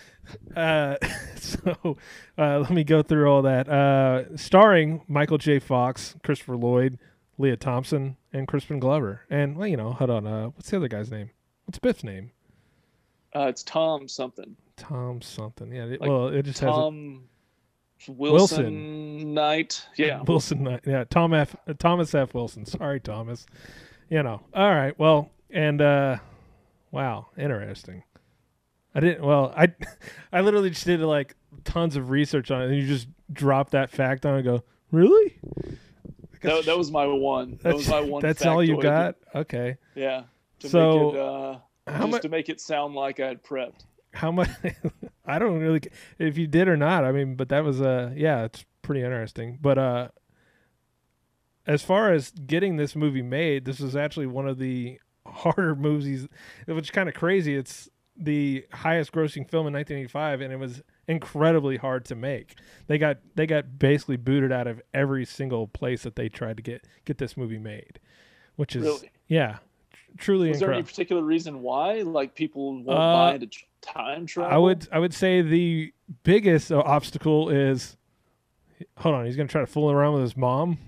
uh, 0.56 0.96
so 1.36 1.96
uh, 2.38 2.58
let 2.58 2.70
me 2.70 2.84
go 2.84 3.02
through 3.02 3.28
all 3.30 3.42
that. 3.42 3.68
Uh, 3.68 4.36
starring 4.36 5.02
Michael 5.08 5.38
J. 5.38 5.58
Fox, 5.58 6.16
Christopher 6.22 6.56
Lloyd, 6.56 6.98
Lea 7.38 7.56
Thompson, 7.56 8.16
and 8.32 8.48
Crispin 8.48 8.78
Glover. 8.80 9.20
And, 9.30 9.56
well, 9.56 9.66
you 9.68 9.76
know, 9.76 9.92
hold 9.92 10.10
on. 10.10 10.26
Uh, 10.26 10.46
what's 10.48 10.70
the 10.70 10.76
other 10.78 10.88
guy's 10.88 11.10
name? 11.10 11.30
What's 11.66 11.78
Biff's 11.78 12.04
name? 12.04 12.30
Uh, 13.36 13.46
it's 13.48 13.62
Tom 13.62 14.08
something. 14.08 14.56
Tom 14.76 15.20
something. 15.22 15.72
Yeah. 15.72 15.84
It, 15.84 16.00
Like 16.00 16.10
well, 16.10 16.28
it 16.28 16.42
just 16.44 16.60
has. 16.60 16.68
a- 16.68 16.72
Tom 16.72 17.24
Wilson, 18.08 18.64
Wilson. 18.64 19.34
Knight. 19.34 19.86
Yeah. 19.96 20.22
Wilson. 20.26 20.66
uh, 20.66 20.78
Yeah, 20.86 21.04
Tom 21.08 21.34
F. 21.34 21.54
uh, 21.68 21.74
Thomas 21.78 22.14
F. 22.14 22.34
Wilson. 22.34 22.64
Sorry, 22.66 23.00
Thomas. 23.00 23.46
You 24.10 24.22
know. 24.22 24.42
All 24.54 24.70
right. 24.70 24.98
Well, 24.98 25.30
and 25.50 25.80
uh, 25.80 26.16
wow, 26.90 27.28
interesting. 27.38 28.02
I 28.94 29.00
didn't. 29.00 29.24
Well, 29.24 29.52
I, 29.56 29.72
I 30.32 30.40
literally 30.42 30.70
just 30.70 30.84
did 30.86 31.00
like 31.00 31.34
tons 31.64 31.96
of 31.96 32.10
research 32.10 32.50
on 32.50 32.62
it, 32.62 32.66
and 32.66 32.76
you 32.76 32.86
just 32.86 33.08
drop 33.32 33.70
that 33.70 33.90
fact 33.90 34.24
on 34.26 34.34
and 34.36 34.44
go, 34.44 34.62
Really? 34.92 35.36
That, 36.42 36.66
that 36.66 36.76
was 36.78 36.90
my 36.90 37.06
one. 37.06 37.58
That 37.62 37.74
was 37.74 37.88
my 37.88 38.00
one. 38.00 38.20
That's 38.22 38.44
all 38.44 38.62
you 38.62 38.80
got. 38.80 39.16
Okay. 39.34 39.76
Yeah. 39.94 40.24
To 40.60 40.68
So, 40.68 40.98
make 41.06 41.14
it, 41.14 41.20
uh, 41.20 41.58
how 41.86 41.98
just 42.00 42.10
mu- 42.12 42.18
to 42.20 42.28
make 42.28 42.48
it 42.50 42.60
sound 42.60 42.94
like 42.94 43.18
I 43.18 43.28
had 43.28 43.42
prepped. 43.42 43.86
How 44.12 44.30
much? 44.30 44.50
I 45.26 45.38
don't 45.38 45.58
really 45.60 45.80
if 46.18 46.36
you 46.36 46.46
did 46.46 46.68
or 46.68 46.76
not. 46.76 47.04
I 47.04 47.12
mean, 47.12 47.34
but 47.34 47.48
that 47.48 47.64
was 47.64 47.80
uh 47.80 48.12
yeah, 48.16 48.44
it's 48.44 48.64
pretty 48.82 49.02
interesting. 49.02 49.58
But 49.60 49.78
uh, 49.78 50.08
as 51.66 51.82
far 51.82 52.12
as 52.12 52.30
getting 52.30 52.76
this 52.76 52.94
movie 52.94 53.22
made, 53.22 53.64
this 53.64 53.80
was 53.80 53.96
actually 53.96 54.26
one 54.26 54.46
of 54.46 54.58
the 54.58 54.98
harder 55.26 55.74
movies, 55.74 56.28
which 56.66 56.86
is 56.86 56.90
kind 56.90 57.08
of 57.08 57.14
crazy. 57.14 57.56
It's 57.56 57.88
the 58.16 58.64
highest 58.72 59.12
grossing 59.12 59.48
film 59.48 59.66
in 59.66 59.72
1985, 59.72 60.40
and 60.40 60.52
it 60.52 60.58
was 60.58 60.82
incredibly 61.08 61.76
hard 61.78 62.04
to 62.06 62.14
make. 62.14 62.56
They 62.86 62.98
got 62.98 63.18
they 63.34 63.46
got 63.46 63.78
basically 63.78 64.16
booted 64.16 64.52
out 64.52 64.66
of 64.66 64.80
every 64.92 65.24
single 65.24 65.66
place 65.66 66.02
that 66.04 66.16
they 66.16 66.28
tried 66.28 66.58
to 66.58 66.62
get 66.62 66.84
get 67.04 67.18
this 67.18 67.36
movie 67.36 67.58
made, 67.58 67.98
which 68.56 68.76
is 68.76 68.84
Really? 68.84 69.10
yeah, 69.26 69.58
truly 70.18 70.48
Was 70.50 70.60
there 70.60 70.72
any 70.72 70.82
particular 70.82 71.22
reason 71.22 71.60
why? 71.62 72.00
Like 72.02 72.34
people 72.34 72.74
won't 72.82 72.88
Uh, 72.98 73.12
mind 73.12 73.42
a 73.42 73.48
time 73.86 74.26
travel? 74.26 74.52
I 74.54 74.58
would 74.58 74.88
I 74.92 74.98
would 74.98 75.14
say 75.14 75.42
the 75.42 75.92
biggest 76.22 76.70
uh, 76.72 76.80
obstacle 76.80 77.50
is 77.50 77.96
hold 78.98 79.14
on, 79.14 79.26
he's 79.26 79.36
gonna 79.36 79.48
try 79.48 79.60
to 79.60 79.66
fool 79.66 79.90
around 79.90 80.14
with 80.14 80.22
his 80.22 80.36
mom. 80.36 80.78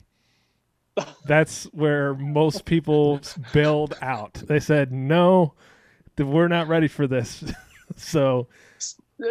That's 1.26 1.64
where 1.73 2.14
most 2.14 2.64
people 2.64 3.21
bailed 3.52 3.95
out. 4.00 4.35
They 4.35 4.61
said 4.61 4.92
no, 4.92 5.54
we're 6.18 6.49
not 6.49 6.68
ready 6.68 6.88
for 6.88 7.06
this. 7.06 7.45
so 7.97 8.49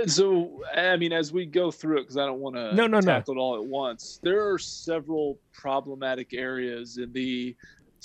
So, 0.08 0.64
I 0.75 0.98
mean, 0.98 1.14
as 1.14 1.32
we 1.32 1.46
go 1.46 1.70
through 1.72 2.00
it, 2.00 2.02
because 2.02 2.18
I 2.18 2.25
don't 2.25 2.40
want 2.40 2.56
to 2.56 2.74
No, 2.74 2.88
no, 2.88 3.00
no. 3.00 3.06
tackle 3.06 3.36
it 3.36 3.38
all 3.38 3.56
at 3.56 3.64
once, 3.66 4.20
there 4.24 4.50
are 4.52 4.58
several 4.58 5.38
problematic 5.54 6.34
areas 6.34 6.98
in 6.98 7.12
the 7.14 7.56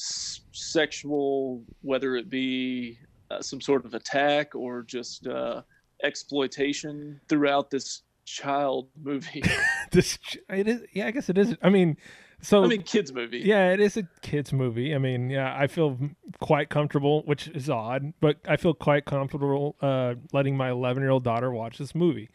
s- 0.01 0.41
sexual, 0.53 1.63
whether 1.83 2.17
it 2.17 2.31
be 2.31 2.99
uh, 3.31 3.41
some 3.43 3.61
sort 3.61 3.85
of 3.85 3.95
attack 3.95 4.55
or 4.55 4.83
just 4.83 5.27
uh, 5.27 5.63
exploitation 6.03 7.21
throughout 7.29 7.71
this 7.71 8.03
child 8.25 8.89
movie. 9.03 9.43
this 9.93 10.19
it 10.49 10.69
is 10.69 10.83
yeah, 10.93 11.07
I 11.07 11.11
guess 11.11 11.29
it 11.29 11.39
is. 11.39 11.55
I 11.63 11.69
mean, 11.69 11.97
so 12.41 12.65
I 12.65 12.69
mean, 12.69 12.83
kids 12.83 13.13
movie. 13.13 13.41
Yeah, 13.41 13.73
it 13.73 13.81
is 13.81 13.97
a 13.97 14.05
kids 14.23 14.53
movie. 14.53 14.95
I 14.95 14.99
mean, 14.99 15.31
yeah, 15.31 15.55
I 15.57 15.67
feel 15.67 15.99
quite 16.41 16.71
comfortable, 16.71 17.23
which 17.25 17.49
is 17.49 17.69
odd, 17.69 18.15
but 18.21 18.39
I 18.49 18.57
feel 18.57 18.75
quite 18.75 19.05
comfortable 19.05 19.77
uh, 19.81 20.15
letting 20.33 20.57
my 20.57 20.71
11 20.71 21.03
year 21.03 21.11
old 21.11 21.25
daughter 21.25 21.51
watch 21.51 21.79
this 21.79 21.95
movie, 21.95 22.31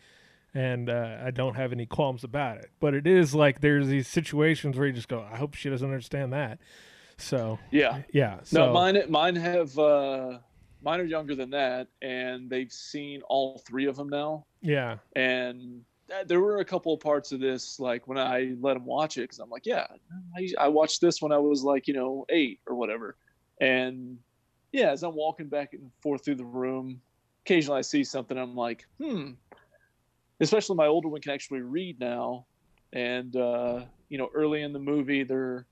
and 0.54 0.90
uh, 0.90 1.18
I 1.26 1.32
don't 1.32 1.56
have 1.56 1.72
any 1.72 1.86
qualms 1.86 2.24
about 2.24 2.58
it. 2.58 2.70
But 2.80 2.94
it 2.94 3.08
is 3.08 3.34
like 3.34 3.62
there's 3.62 3.88
these 3.88 4.08
situations 4.08 4.78
where 4.78 4.88
you 4.88 4.94
just 4.94 5.08
go, 5.08 5.26
I 5.30 5.38
hope 5.38 5.56
she 5.56 5.70
doesn't 5.70 5.88
understand 5.88 6.34
that. 6.34 6.60
So 7.18 7.60
Yeah. 7.72 8.02
yeah. 8.14 8.40
So 8.44 8.68
No, 8.68 8.74
mine 8.74 9.02
mine 9.10 9.36
have 9.36 9.78
uh, 9.80 10.40
mine 10.82 11.00
are 11.00 11.06
younger 11.06 11.36
than 11.36 11.50
that, 11.52 11.88
and 12.02 12.50
they've 12.50 12.72
seen 12.72 13.22
all 13.28 13.60
three 13.68 13.86
of 13.86 13.96
them 13.96 14.10
now. 14.10 14.46
yeah, 14.62 14.98
and 15.16 15.84
there 16.28 16.40
were 16.40 16.60
a 16.60 16.66
couple 16.66 16.94
of 16.94 17.00
parts 17.00 17.32
of 17.32 17.40
this 17.40 17.80
like 17.80 18.08
when 18.08 18.20
i 18.20 18.54
let 18.62 18.76
them 18.76 18.86
watch 18.86 19.18
it 19.18 19.22
because 19.22 19.40
i'm 19.40 19.50
like 19.50 19.66
yeah 19.66 19.88
I, 20.38 20.66
I 20.66 20.68
watched 20.68 21.02
this 21.02 21.20
when 21.20 21.32
i 21.32 21.38
was 21.40 21.64
like 21.64 21.88
you 21.88 21.96
know 21.96 22.26
eight 22.30 22.60
or 22.68 22.76
whatever 22.76 23.18
and 23.60 24.20
yeah 24.72 24.92
as 24.92 25.02
i'm 25.02 25.16
walking 25.16 25.48
back 25.48 25.74
and 25.74 25.90
forth 26.04 26.24
through 26.24 26.36
the 26.36 26.46
room 26.46 27.02
occasionally 27.44 27.80
i 27.80 27.82
see 27.82 28.04
something 28.04 28.38
i'm 28.38 28.56
like 28.56 28.86
hmm 29.02 29.32
especially 30.40 30.76
my 30.76 30.86
older 30.86 31.08
one 31.08 31.22
can 31.22 31.32
actually 31.32 31.62
read 31.62 32.00
now 32.00 32.46
and 32.94 33.36
uh 33.36 33.82
you 34.10 34.20
know 34.20 34.30
early 34.36 34.62
in 34.62 34.74
the 34.74 34.80
movie 34.80 35.24
they're 35.24 35.66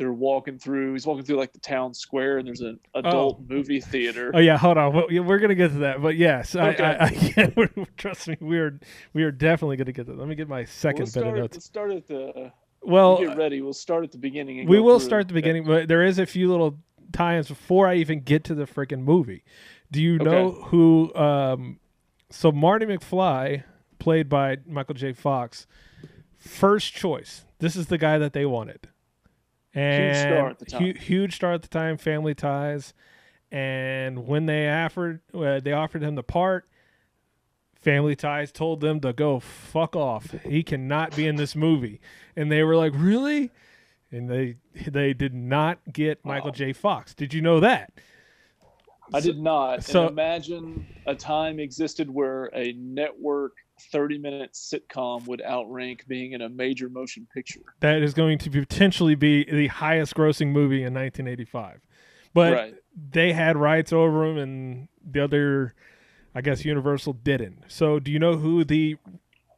they're 0.00 0.12
walking 0.12 0.58
through 0.58 0.94
he's 0.94 1.06
walking 1.06 1.22
through 1.22 1.36
like 1.36 1.52
the 1.52 1.58
town 1.58 1.92
square 1.92 2.38
and 2.38 2.48
there's 2.48 2.62
an 2.62 2.80
adult 2.94 3.38
movie 3.48 3.80
theater 3.80 4.32
Oh 4.34 4.38
yeah, 4.38 4.56
hold 4.56 4.78
on. 4.78 4.94
Well, 4.94 5.06
We're 5.10 5.38
gonna 5.38 5.54
get 5.54 5.72
to 5.72 5.78
that, 5.80 6.00
but 6.00 6.16
yes, 6.16 6.56
Okay. 6.56 6.82
I, 6.82 6.92
I, 6.92 7.06
I 7.06 7.32
yeah, 7.66 7.84
trust 7.98 8.28
me, 8.28 8.38
we 8.40 8.58
are 8.58 8.80
we 9.12 9.22
are 9.22 9.30
definitely 9.30 9.76
gonna 9.76 9.92
get 9.92 10.06
to 10.06 10.12
that. 10.12 10.18
Let 10.18 10.26
me 10.26 10.34
get 10.34 10.48
my 10.48 10.62
2nd 10.62 10.98
let's 10.98 11.12
bit 11.12 11.26
of 11.26 11.34
notes. 11.34 11.56
let's 11.56 11.66
start 11.66 11.90
at 11.90 12.06
the 12.08 12.50
Well, 12.82 13.18
get 13.18 13.36
ready 13.36 13.60
we'll 13.60 13.74
start 13.74 14.04
at 14.04 14.12
the 14.12 14.18
beginning 14.18 14.60
and 14.60 14.68
we 14.68 14.80
will 14.80 14.98
start 15.00 15.20
at 15.20 15.28
the 15.28 15.34
beginning, 15.34 15.64
but 15.64 15.86
there 15.86 16.02
is 16.02 16.18
a 16.18 16.24
few 16.26 16.48
little 16.48 16.78
tie-ins 17.12 17.48
before 17.48 17.86
I 17.86 17.96
even 17.96 18.20
get 18.20 18.44
to 18.44 18.54
the 18.54 18.64
freaking 18.64 19.02
movie. 19.02 19.44
Do 19.90 20.00
you 20.02 20.18
know 20.18 20.52
who? 20.52 21.12
Um, 21.14 21.80
so 22.30 22.52
Marty 22.52 22.86
McFly, 22.86 23.64
played 23.98 24.28
by 24.28 24.58
Michael 24.66 24.94
J. 24.94 25.12
Fox, 25.12 25.66
first 26.38 26.94
choice. 26.94 27.44
This 27.58 27.76
is 27.76 27.88
the 27.88 27.98
guy 27.98 28.18
that 28.18 28.32
they 28.32 28.46
wanted. 28.46 28.88
And 29.74 30.16
star 30.16 30.50
at 30.50 30.58
the 30.58 30.64
time. 30.66 30.82
hu- 30.82 30.92
huge 30.98 31.36
star 31.36 31.52
at 31.52 31.62
the 31.62 31.68
time. 31.68 31.96
Family 31.96 32.34
Ties, 32.34 32.92
and 33.52 34.26
when 34.26 34.46
they 34.46 34.68
offered 34.68 35.20
uh, 35.32 35.60
they 35.60 35.72
offered 35.72 36.02
him 36.02 36.16
the 36.16 36.22
part, 36.22 36.68
Family 37.80 38.16
Ties 38.16 38.50
told 38.52 38.80
them 38.80 39.00
to 39.00 39.12
go 39.12 39.38
fuck 39.40 39.94
off. 39.94 40.30
He 40.44 40.62
cannot 40.62 41.14
be 41.14 41.26
in 41.26 41.36
this 41.36 41.54
movie, 41.54 42.00
and 42.36 42.50
they 42.50 42.62
were 42.64 42.76
like, 42.76 42.92
really? 42.96 43.50
And 44.10 44.28
they 44.28 44.56
they 44.88 45.14
did 45.14 45.34
not 45.34 45.78
get 45.92 46.24
Michael 46.24 46.50
J. 46.50 46.72
Fox. 46.72 47.14
Did 47.14 47.32
you 47.32 47.40
know 47.40 47.60
that? 47.60 47.92
I 49.14 49.20
did 49.20 49.38
not. 49.38 49.82
so- 49.84 50.02
and 50.02 50.10
imagine 50.10 50.86
a 51.06 51.14
time 51.14 51.58
existed 51.60 52.10
where 52.10 52.46
a 52.54 52.72
network 52.72 53.52
30 53.80 54.18
minute 54.18 54.52
sitcom 54.52 55.26
would 55.26 55.42
outrank 55.42 56.06
being 56.06 56.32
in 56.32 56.42
a 56.42 56.48
major 56.48 56.88
motion 56.88 57.26
picture. 57.32 57.60
That 57.80 58.02
is 58.02 58.14
going 58.14 58.38
to 58.38 58.50
potentially 58.50 59.14
be 59.14 59.44
the 59.44 59.68
highest 59.68 60.14
grossing 60.14 60.48
movie 60.48 60.82
in 60.82 60.94
1985. 60.94 61.80
But 62.32 62.52
Right. 62.52 62.74
they 63.10 63.32
had 63.32 63.56
rights 63.56 63.92
over 63.92 64.24
him, 64.24 64.38
and 64.38 64.88
the 65.04 65.20
other, 65.24 65.74
I 66.34 66.40
guess, 66.42 66.64
Universal 66.64 67.14
didn't. 67.14 67.64
So, 67.68 67.98
do 67.98 68.10
you 68.12 68.18
know 68.18 68.36
who 68.36 68.64
the 68.64 68.96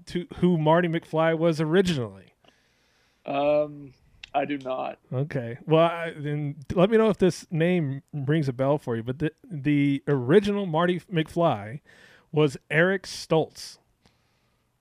to, 0.07 0.26
who 0.37 0.57
Marty 0.59 0.88
McFly 0.88 1.37
was 1.38 1.61
originally? 1.61 2.35
Um, 3.26 3.93
I 4.35 4.45
do 4.47 4.59
not. 4.59 4.99
Okay. 5.12 5.59
Well, 5.67 5.85
I, 5.85 6.12
then 6.17 6.57
let 6.75 6.91
me 6.91 6.97
know 6.97 7.11
if 7.11 7.19
this 7.19 7.47
name 7.50 8.02
rings 8.12 8.49
a 8.49 8.52
bell 8.52 8.79
for 8.79 8.97
you. 8.97 9.02
But 9.02 9.19
the 9.19 9.33
the 9.49 10.02
original 10.09 10.67
Marty 10.67 11.00
McFly 11.12 11.81
was 12.33 12.57
Eric 12.71 13.02
Stoltz. 13.05 13.79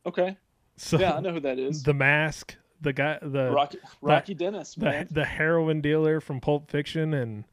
Okay. 0.05 0.37
So 0.77 0.97
yeah, 0.99 1.13
I 1.13 1.19
know 1.19 1.33
who 1.33 1.39
that 1.41 1.59
is. 1.59 1.83
The 1.83 1.93
Mask, 1.93 2.55
the 2.81 2.93
guy, 2.93 3.19
the 3.21 3.51
Rocky- 4.01 4.33
the- 4.33 4.39
Dennis, 4.39 4.73
the, 4.75 4.85
man. 4.85 5.07
the 5.11 5.25
heroin 5.25 5.81
dealer 5.81 6.19
from 6.21 6.39
Pulp 6.41 6.71
Fiction 6.71 7.13
and 7.13 7.45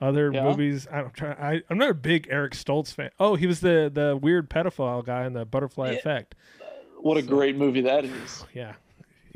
other 0.00 0.30
Yeah. 0.32 0.44
movies. 0.44 0.86
I 0.90 1.00
don't 1.02 1.12
try. 1.14 1.32
I, 1.32 1.62
I'm 1.68 1.78
not 1.78 1.90
a 1.90 1.94
big 1.94 2.28
Eric 2.30 2.52
Stoltz 2.54 2.92
fan. 2.94 3.10
Oh, 3.20 3.34
he 3.34 3.46
was 3.46 3.60
the 3.60 3.90
the 3.92 4.16
weird 4.16 4.48
pedophile 4.48 5.04
guy 5.04 5.26
in 5.26 5.32
the 5.34 5.44
Butterfly 5.44 5.90
Yeah. 5.92 5.98
Effect. 5.98 6.34
What 7.00 7.16
a 7.18 7.22
great 7.22 7.56
movie 7.56 7.82
that 7.82 8.04
is. 8.04 8.44
Yeah. 8.54 8.74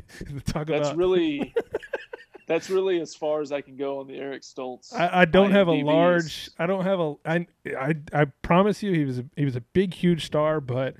Talk 0.45 0.67
That's 0.67 0.87
about 0.89 0.95
really 0.97 1.53
that's 2.47 2.69
really 2.69 3.01
as 3.01 3.13
far 3.13 3.41
as 3.41 3.51
I 3.51 3.59
can 3.59 3.75
go 3.75 3.99
on 3.99 4.07
the 4.07 4.15
Eric 4.17 4.41
Stoltz. 4.41 4.93
I, 4.93 5.21
I 5.21 5.25
don't 5.25 5.51
have 5.51 5.67
a 5.67 5.73
large. 5.73 6.49
I 6.57 6.65
don't 6.65 6.85
have 6.85 6.99
a. 7.01 7.15
I, 7.25 7.45
I 7.77 7.95
I 8.13 8.25
promise 8.41 8.81
you, 8.81 8.93
he 8.93 9.03
was 9.03 9.19
a, 9.19 9.25
he 9.35 9.43
was 9.45 9.57
a 9.57 9.61
big, 9.61 9.93
huge 9.93 10.25
star, 10.25 10.61
but 10.61 10.95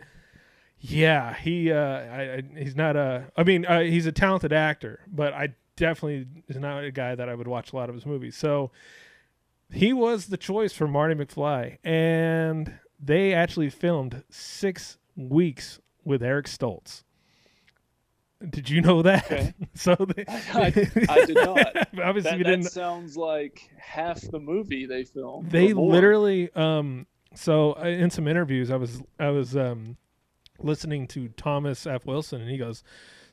yeah, 0.80 1.34
he 1.36 1.72
uh, 1.72 1.80
I, 1.80 2.44
he's 2.56 2.76
not 2.76 2.96
a. 2.96 3.32
I 3.36 3.44
mean, 3.44 3.66
uh, 3.66 3.82
he's 3.82 4.06
a 4.06 4.12
talented 4.12 4.54
actor, 4.54 5.00
but 5.08 5.34
I 5.34 5.56
definitely 5.76 6.28
is 6.48 6.58
not 6.58 6.84
a 6.84 6.92
guy 6.92 7.16
that 7.16 7.30
I 7.30 7.36
would 7.36 7.48
watch 7.48 7.74
a 7.74 7.76
lot 7.76 7.90
of 7.90 7.96
his 7.96 8.06
movies. 8.06 8.36
So 8.36 8.72
he 9.72 9.94
was 9.94 10.28
the 10.28 10.38
choice 10.38 10.74
for 10.74 10.88
Marty 10.88 11.16
McFly, 11.16 11.78
and 11.84 12.80
they 13.00 13.34
actually 13.34 13.70
filmed 13.70 14.24
six 14.30 14.98
weeks 15.16 15.80
with 16.04 16.22
Eric 16.24 16.46
Stoltz. 16.46 17.04
Did 18.48 18.70
you 18.70 18.82
know 18.82 19.02
that? 19.02 19.26
Okay. 19.26 19.54
so 19.74 19.96
they, 19.96 20.26
I, 20.28 20.68
I 21.10 21.26
did 21.26 21.36
not. 21.36 21.76
Obviously, 22.04 22.38
that 22.38 22.44
didn't. 22.44 22.64
sounds 22.66 23.18
like 23.18 23.68
half 23.78 24.22
the 24.22 24.40
movie 24.40 24.86
they 24.86 25.04
filmed. 25.06 25.50
they 25.50 25.74
literally 25.74 26.52
um 26.54 27.08
so 27.34 27.74
uh, 27.82 27.86
in 27.86 28.10
some 28.12 28.28
interviews 28.28 28.70
i 28.70 28.76
was 28.76 29.02
i 29.20 29.30
was 29.30 29.56
um 29.58 29.98
listening 30.60 31.08
to 31.08 31.30
thomas 31.30 31.86
f 31.86 32.06
wilson 32.06 32.42
and 32.42 32.50
he 32.50 32.58
goes 32.58 32.84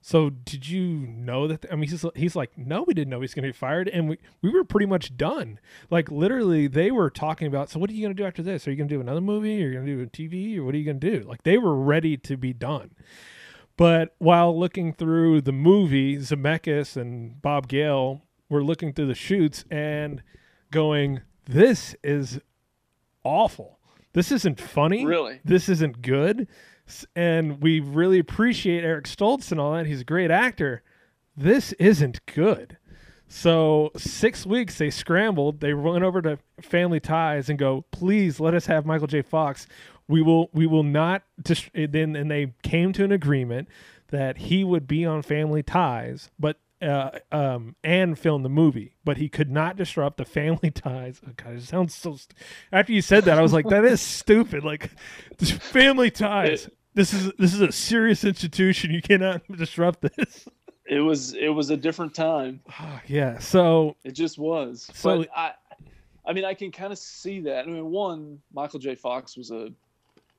so 0.00 0.28
did 0.28 0.68
you 0.68 1.06
know 1.06 1.48
that 1.48 1.64
i 1.70 1.76
mean 1.76 1.88
he's, 1.88 2.04
he's 2.14 2.36
like 2.36 2.56
no 2.56 2.82
we 2.82 2.94
didn't 2.94 3.10
know 3.10 3.18
he 3.18 3.22
was 3.22 3.34
going 3.34 3.42
to 3.42 3.48
be 3.48 3.52
fired 3.52 3.88
and 3.88 4.08
we, 4.08 4.18
we 4.42 4.50
were 4.50 4.64
pretty 4.64 4.86
much 4.86 5.16
done 5.16 5.58
like 5.90 6.10
literally 6.10 6.66
they 6.66 6.90
were 6.90 7.10
talking 7.10 7.46
about 7.46 7.70
so 7.70 7.78
what 7.78 7.88
are 7.90 7.94
you 7.94 8.02
going 8.02 8.14
to 8.14 8.22
do 8.22 8.26
after 8.26 8.42
this 8.42 8.66
are 8.66 8.70
you 8.70 8.76
going 8.76 8.88
to 8.88 8.94
do 8.94 9.00
another 9.00 9.20
movie 9.20 9.62
are 9.62 9.68
you 9.68 9.74
going 9.74 9.86
to 9.86 9.96
do 9.96 10.02
a 10.02 10.06
tv 10.06 10.58
or 10.58 10.64
what 10.64 10.74
are 10.74 10.78
you 10.78 10.84
going 10.84 11.00
to 11.00 11.18
do 11.18 11.26
like 11.26 11.42
they 11.42 11.58
were 11.58 11.76
ready 11.76 12.16
to 12.16 12.36
be 12.36 12.52
done 12.52 12.90
but 13.76 14.14
while 14.18 14.56
looking 14.56 14.92
through 14.92 15.40
the 15.40 15.52
movie, 15.52 16.16
Zemeckis 16.16 16.96
and 16.96 17.40
Bob 17.42 17.68
Gale 17.68 18.22
were 18.48 18.62
looking 18.62 18.92
through 18.92 19.06
the 19.06 19.14
shoots 19.14 19.64
and 19.70 20.22
going, 20.70 21.22
"This 21.46 21.96
is 22.04 22.40
awful. 23.24 23.80
This 24.12 24.30
isn't 24.30 24.60
funny. 24.60 25.04
Really? 25.04 25.40
This 25.44 25.68
isn't 25.68 26.02
good." 26.02 26.46
And 27.16 27.62
we 27.62 27.80
really 27.80 28.18
appreciate 28.18 28.84
Eric 28.84 29.06
Stoltz 29.06 29.50
and 29.50 29.60
all 29.60 29.72
that. 29.72 29.86
He's 29.86 30.02
a 30.02 30.04
great 30.04 30.30
actor. 30.30 30.82
this 31.36 31.72
isn't 31.74 32.24
good. 32.26 32.78
So 33.26 33.90
six 33.96 34.46
weeks 34.46 34.78
they 34.78 34.90
scrambled. 34.90 35.60
They 35.60 35.74
went 35.74 36.04
over 36.04 36.22
to 36.22 36.38
Family 36.60 37.00
Ties 37.00 37.48
and 37.48 37.58
go, 37.58 37.84
please 37.90 38.38
let 38.38 38.54
us 38.54 38.66
have 38.66 38.86
Michael 38.86 39.06
J. 39.06 39.22
Fox. 39.22 39.66
We 40.06 40.22
will 40.22 40.50
we 40.52 40.66
will 40.66 40.82
not. 40.82 41.22
Dis-, 41.42 41.70
then 41.74 42.14
and 42.14 42.30
they 42.30 42.52
came 42.62 42.92
to 42.92 43.04
an 43.04 43.12
agreement 43.12 43.68
that 44.08 44.36
he 44.38 44.62
would 44.62 44.86
be 44.86 45.04
on 45.04 45.22
Family 45.22 45.62
Ties, 45.62 46.30
but 46.38 46.58
uh, 46.84 47.10
um, 47.32 47.74
and 47.82 48.18
film 48.18 48.42
the 48.42 48.48
movie, 48.48 48.94
but 49.04 49.16
he 49.16 49.28
could 49.28 49.50
not 49.50 49.76
disrupt 49.76 50.16
the 50.18 50.24
family 50.24 50.70
ties. 50.74 51.20
Oh 51.26 51.32
God, 51.36 51.54
it 51.54 51.62
sounds 51.62 51.94
so. 51.94 52.16
St- 52.16 52.34
After 52.72 52.92
you 52.92 53.02
said 53.02 53.24
that, 53.24 53.38
I 53.38 53.42
was 53.42 53.52
like, 53.52 53.66
that 53.68 53.84
is 53.84 54.00
stupid. 54.00 54.64
Like, 54.64 54.90
family 55.40 56.10
ties. 56.10 56.68
This 56.94 57.12
is 57.12 57.32
this 57.38 57.52
is 57.54 57.60
a 57.60 57.72
serious 57.72 58.22
institution. 58.24 58.90
You 58.92 59.02
cannot 59.02 59.42
disrupt 59.56 60.02
this. 60.02 60.46
It 60.86 61.00
was 61.00 61.34
it 61.34 61.48
was 61.48 61.70
a 61.70 61.76
different 61.76 62.14
time. 62.14 62.60
yeah. 63.06 63.38
So 63.38 63.96
It 64.04 64.12
just 64.12 64.38
was. 64.38 64.88
So- 64.94 65.18
but 65.18 65.28
I, 65.36 65.52
I 66.26 66.32
mean, 66.32 66.44
I 66.44 66.54
can 66.54 66.70
kind 66.70 66.92
of 66.92 66.98
see 66.98 67.40
that. 67.40 67.64
I 67.64 67.68
mean, 67.68 67.86
one, 67.90 68.40
Michael 68.52 68.78
J. 68.78 68.94
Fox 68.94 69.36
was 69.36 69.50
a, 69.50 69.68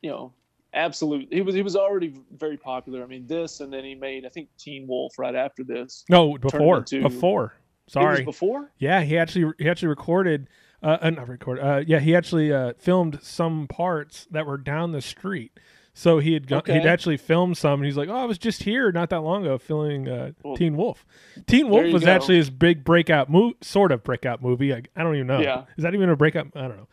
you 0.02 0.10
know, 0.10 0.34
absolute. 0.75 1.27
He 1.32 1.41
was 1.41 1.55
he 1.55 1.62
was 1.62 1.75
already 1.75 2.13
very 2.38 2.58
popular. 2.58 3.03
I 3.03 3.08
mean, 3.08 3.25
this 3.25 3.62
and 3.62 3.72
then 3.72 3.84
he 3.84 3.96
made 3.96 4.25
I 4.25 4.29
think 4.29 4.50
Teen 4.58 4.88
Wolf 4.88 5.17
right 5.17 5.36
after 5.36 5.63
this. 5.63 6.05
no, 6.10 6.38
before 6.38 6.79
into- 6.79 7.01
before. 7.01 7.53
Sorry. 7.88 8.24
before. 8.24 8.72
Yeah, 8.79 9.01
he 9.01 9.17
actually 9.17 9.51
he 9.60 9.70
actually 9.70 9.89
recorded. 9.89 10.48
Uh, 10.84 10.98
uh 11.01 11.10
not 11.12 11.27
recorded. 11.27 11.63
Uh, 11.63 11.84
yeah, 11.86 12.00
he 12.00 12.15
actually 12.15 12.51
uh, 12.51 12.74
filmed 12.77 13.20
some 13.22 13.67
parts 13.67 14.27
that 14.32 14.46
were 14.46 14.58
down 14.58 14.91
the 14.91 15.01
street. 15.01 15.51
So 15.98 16.20
he 16.20 16.34
had 16.34 16.46
go- 16.48 16.62
he'd 16.65 16.86
actually 16.86 17.15
filmed 17.15 17.58
some, 17.58 17.79
and 17.79 17.86
he's 17.86 17.96
like, 17.96 18.10
"Oh, 18.10 18.17
I 18.17 18.25
was 18.25 18.38
just 18.38 18.63
here 18.63 18.91
not 18.91 19.10
that 19.12 19.22
long 19.22 19.46
ago 19.46 19.58
filming 19.58 20.10
uh, 20.10 20.32
Well, 20.44 20.58
Teen 20.58 20.75
Wolf." 20.75 21.05
Teen 21.48 21.70
Wolf 21.70 21.94
was 21.94 22.03
go. 22.03 22.12
actually 22.12 22.36
his 22.36 22.50
big 22.50 22.84
breakout 22.84 23.29
movie, 23.29 23.55
sort 23.62 23.94
of 23.94 24.03
breakout 24.03 24.41
movie. 24.41 24.74
I, 24.74 24.84
I 24.96 25.03
don't 25.03 25.15
even 25.15 25.27
know. 25.27 25.39
Yeah. 25.39 25.63
is 25.77 25.84
that 25.84 25.94
even 25.94 26.10
a 26.10 26.17
breakout? 26.17 26.48
I 26.53 26.67
don't 26.67 26.77
know. 26.77 26.88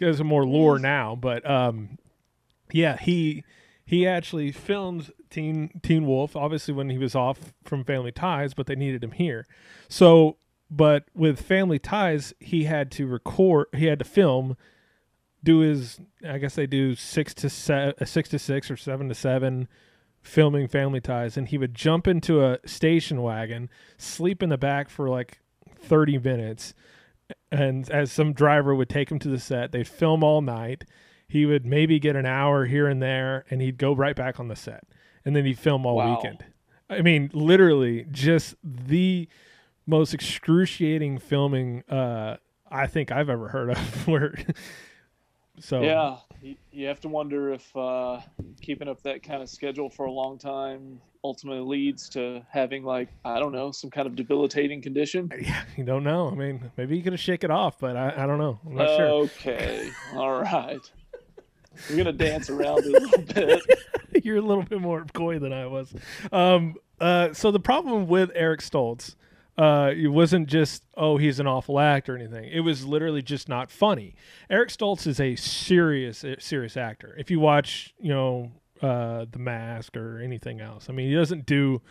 There's 0.00 0.18
some 0.18 0.26
more 0.26 0.44
lore 0.44 0.80
now, 0.80 1.14
but 1.14 1.48
um, 1.48 1.98
yeah, 2.72 2.96
he 2.96 3.44
he 3.84 4.06
actually 4.06 4.52
filmed 4.52 5.12
Teen 5.30 5.80
Teen 5.82 6.06
Wolf, 6.06 6.34
obviously 6.36 6.74
when 6.74 6.90
he 6.90 6.98
was 6.98 7.14
off 7.14 7.52
from 7.64 7.84
Family 7.84 8.12
Ties, 8.12 8.54
but 8.54 8.66
they 8.66 8.76
needed 8.76 9.04
him 9.04 9.12
here. 9.12 9.46
So, 9.88 10.36
but 10.70 11.04
with 11.14 11.40
Family 11.40 11.78
Ties, 11.78 12.32
he 12.40 12.64
had 12.64 12.90
to 12.92 13.06
record, 13.06 13.66
he 13.74 13.86
had 13.86 13.98
to 13.98 14.04
film, 14.04 14.56
do 15.44 15.58
his, 15.58 16.00
I 16.26 16.38
guess 16.38 16.54
they 16.54 16.66
do 16.66 16.94
six 16.94 17.34
to 17.34 17.94
uh, 18.00 18.04
six 18.04 18.28
to 18.30 18.38
six 18.38 18.70
or 18.70 18.76
seven 18.76 19.08
to 19.08 19.14
seven, 19.14 19.68
filming 20.22 20.68
Family 20.68 21.00
Ties, 21.00 21.36
and 21.36 21.48
he 21.48 21.58
would 21.58 21.74
jump 21.74 22.06
into 22.06 22.44
a 22.44 22.58
station 22.64 23.22
wagon, 23.22 23.68
sleep 23.98 24.42
in 24.42 24.48
the 24.48 24.58
back 24.58 24.88
for 24.88 25.08
like 25.08 25.40
thirty 25.76 26.18
minutes, 26.18 26.74
and 27.50 27.90
as 27.90 28.12
some 28.12 28.32
driver 28.32 28.74
would 28.74 28.88
take 28.88 29.10
him 29.10 29.18
to 29.18 29.28
the 29.28 29.40
set, 29.40 29.72
they'd 29.72 29.88
film 29.88 30.22
all 30.22 30.40
night. 30.40 30.84
He 31.32 31.46
would 31.46 31.64
maybe 31.64 31.98
get 31.98 32.14
an 32.14 32.26
hour 32.26 32.66
here 32.66 32.86
and 32.86 33.00
there, 33.00 33.46
and 33.48 33.62
he'd 33.62 33.78
go 33.78 33.94
right 33.94 34.14
back 34.14 34.38
on 34.38 34.48
the 34.48 34.54
set, 34.54 34.84
and 35.24 35.34
then 35.34 35.46
he'd 35.46 35.58
film 35.58 35.86
all 35.86 35.96
Wow. 35.96 36.16
weekend. 36.16 36.44
I 36.90 37.00
mean, 37.00 37.30
literally, 37.32 38.04
just 38.10 38.54
the 38.62 39.30
most 39.86 40.12
excruciating 40.12 41.16
filming 41.16 41.84
uh, 41.88 42.36
I 42.70 42.86
think 42.86 43.10
I've 43.10 43.30
ever 43.30 43.48
heard 43.48 43.70
of. 43.70 43.78
Where, 44.06 44.34
so 45.58 45.80
Yeah, 45.80 46.18
you, 46.42 46.56
you 46.70 46.86
have 46.88 47.00
to 47.00 47.08
wonder 47.08 47.54
if 47.54 47.74
uh, 47.74 48.20
keeping 48.60 48.86
up 48.86 49.02
that 49.04 49.22
kind 49.22 49.42
of 49.42 49.48
schedule 49.48 49.88
for 49.88 50.04
a 50.04 50.12
long 50.12 50.36
time 50.36 51.00
ultimately 51.24 51.64
leads 51.64 52.10
to 52.10 52.42
having 52.50 52.84
like 52.84 53.08
I 53.24 53.38
don't 53.38 53.52
know 53.52 53.70
some 53.70 53.88
kind 53.88 54.06
of 54.06 54.16
debilitating 54.16 54.82
condition. 54.82 55.30
Yeah 55.40 55.62
you 55.78 55.84
don't 55.84 56.04
know. 56.04 56.28
I 56.28 56.34
mean, 56.34 56.70
maybe 56.76 56.94
you 56.94 57.02
could 57.02 57.18
shake 57.18 57.42
it 57.42 57.50
off, 57.50 57.78
but 57.78 57.96
I, 57.96 58.24
I 58.24 58.26
don't 58.26 58.38
know. 58.38 58.60
I'm 58.66 58.76
not 58.76 58.88
sure. 58.90 59.06
Okay, 59.08 59.90
all 60.12 60.42
right. 60.42 60.92
We're 61.90 61.96
gonna 61.96 62.12
dance 62.12 62.50
around 62.50 62.84
it 62.84 62.94
a 62.94 63.06
little 63.06 63.22
bit. 63.34 63.62
You're 64.24 64.38
a 64.38 64.42
little 64.42 64.64
bit 64.64 64.80
more 64.80 65.04
coy 65.12 65.38
than 65.38 65.52
I 65.52 65.66
was. 65.66 65.94
Um, 66.30 66.74
uh, 67.00 67.32
so 67.32 67.50
the 67.50 67.60
problem 67.60 68.06
with 68.06 68.30
Eric 68.34 68.60
Stoltz, 68.60 69.16
uh, 69.58 69.90
it 69.96 70.08
wasn't 70.08 70.48
just 70.48 70.84
oh 70.96 71.16
he's 71.16 71.40
an 71.40 71.46
awful 71.46 71.78
actor 71.78 72.14
or 72.14 72.18
anything. 72.18 72.44
It 72.44 72.60
was 72.60 72.86
literally 72.86 73.22
just 73.22 73.48
not 73.48 73.70
funny. 73.70 74.14
Eric 74.48 74.70
Stoltz 74.70 75.06
is 75.06 75.20
a 75.20 75.36
serious 75.36 76.24
serious 76.38 76.76
actor. 76.76 77.14
If 77.18 77.30
you 77.30 77.40
watch, 77.40 77.94
you 77.98 78.10
know, 78.10 78.52
uh, 78.80 79.26
The 79.30 79.38
Mask 79.38 79.96
or 79.96 80.20
anything 80.20 80.60
else, 80.60 80.88
I 80.88 80.92
mean, 80.92 81.08
he 81.08 81.14
doesn't 81.14 81.46
do 81.46 81.82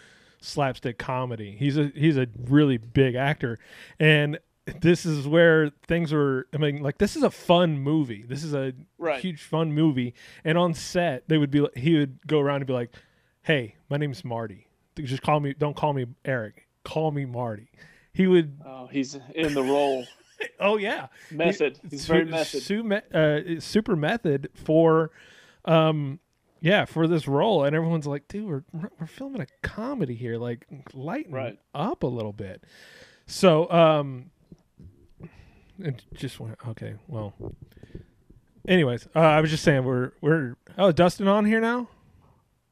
slapstick 0.42 0.98
comedy. 0.98 1.56
He's 1.58 1.78
a 1.78 1.92
he's 1.96 2.18
a 2.18 2.28
really 2.46 2.78
big 2.78 3.16
actor, 3.16 3.60
and 4.00 4.40
this 4.82 5.06
is 5.06 5.28
where 5.28 5.70
things 5.88 6.12
were. 6.14 6.48
I 6.54 6.58
mean, 6.58 6.82
like 6.82 6.98
this 6.98 7.16
is 7.16 7.24
a 7.24 7.32
fun 7.32 7.80
movie. 7.80 8.24
This 8.28 8.44
is 8.44 8.54
a 8.54 8.74
Right. 8.98 9.20
huge 9.22 9.42
fun 9.42 9.74
movie. 9.74 10.14
And 10.44 10.58
on 10.58 10.74
set, 10.74 11.28
they 11.28 11.38
would 11.38 11.52
be 11.52 11.66
he 11.76 11.98
would 11.98 12.26
go 12.28 12.40
around 12.40 12.58
and 12.58 12.68
be 12.68 12.74
like, 12.74 12.92
"Hey, 13.44 13.76
my 13.90 13.98
name's 13.98 14.24
Marty. 14.24 14.68
Just 14.96 15.24
call 15.24 15.40
me. 15.40 15.54
Don't 15.58 15.76
call 15.76 15.94
me 15.94 16.06
Eric. 16.26 16.68
Call 16.84 17.12
me 17.12 17.26
Marty." 17.26 17.70
He 18.14 18.28
would. 18.28 18.60
Oh, 18.66 18.88
he's 18.92 19.18
in 19.36 19.54
the 19.54 19.64
role. 19.64 20.06
Oh 20.60 20.78
yeah, 20.78 21.06
Method. 21.30 21.78
He- 21.84 21.90
He's 21.90 22.06
su- 22.08 22.14
very 22.14 22.26
method. 22.26 22.64
su- 22.64 23.02
uh, 23.14 23.60
super 23.60 23.96
method 23.96 24.50
for, 24.56 25.12
um, 25.66 26.20
yeah, 26.62 26.86
for 26.86 27.08
this 27.08 27.28
role, 27.28 27.64
and 27.64 27.76
everyone's 27.76 28.08
like, 28.08 28.28
"Dude, 28.28 28.48
we're 28.48 28.64
we're 29.00 29.06
filming 29.06 29.42
a 29.42 29.46
comedy 29.62 30.16
here. 30.16 30.38
Like, 30.40 30.66
lighten 30.96 31.32
Right. 31.32 31.60
up 31.76 32.02
a 32.02 32.08
little 32.08 32.34
bit." 32.34 32.64
So, 33.28 33.70
um, 33.72 34.32
it 35.86 36.04
just 36.14 36.40
went 36.40 36.58
okay. 36.68 36.96
Well, 37.08 37.34
anyways, 38.68 39.08
uh, 39.16 39.20
I 39.20 39.42
was 39.42 39.50
just 39.50 39.64
saying 39.64 39.84
we're 39.84 40.12
we're 40.22 40.56
oh 40.78 40.92
Dustin 40.92 41.28
on 41.28 41.46
here 41.46 41.62
now. 41.62 41.88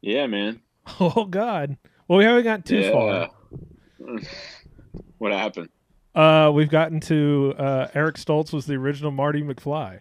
Yeah, 0.02 0.28
man. 0.28 0.62
Oh 1.00 1.26
God. 1.26 1.78
Well, 2.08 2.18
we 2.18 2.26
haven't 2.26 2.44
gotten 2.46 2.64
too 2.64 2.92
far. 2.92 3.30
What 5.20 5.32
happened? 5.32 5.70
Uh, 6.16 6.50
we've 6.54 6.70
gotten 6.70 7.00
to 7.02 7.54
uh, 7.60 7.88
Eric 7.94 8.16
Stoltz 8.16 8.52
was 8.52 8.66
the 8.66 8.74
original 8.74 9.12
Marty 9.12 9.44
McFly. 9.44 10.00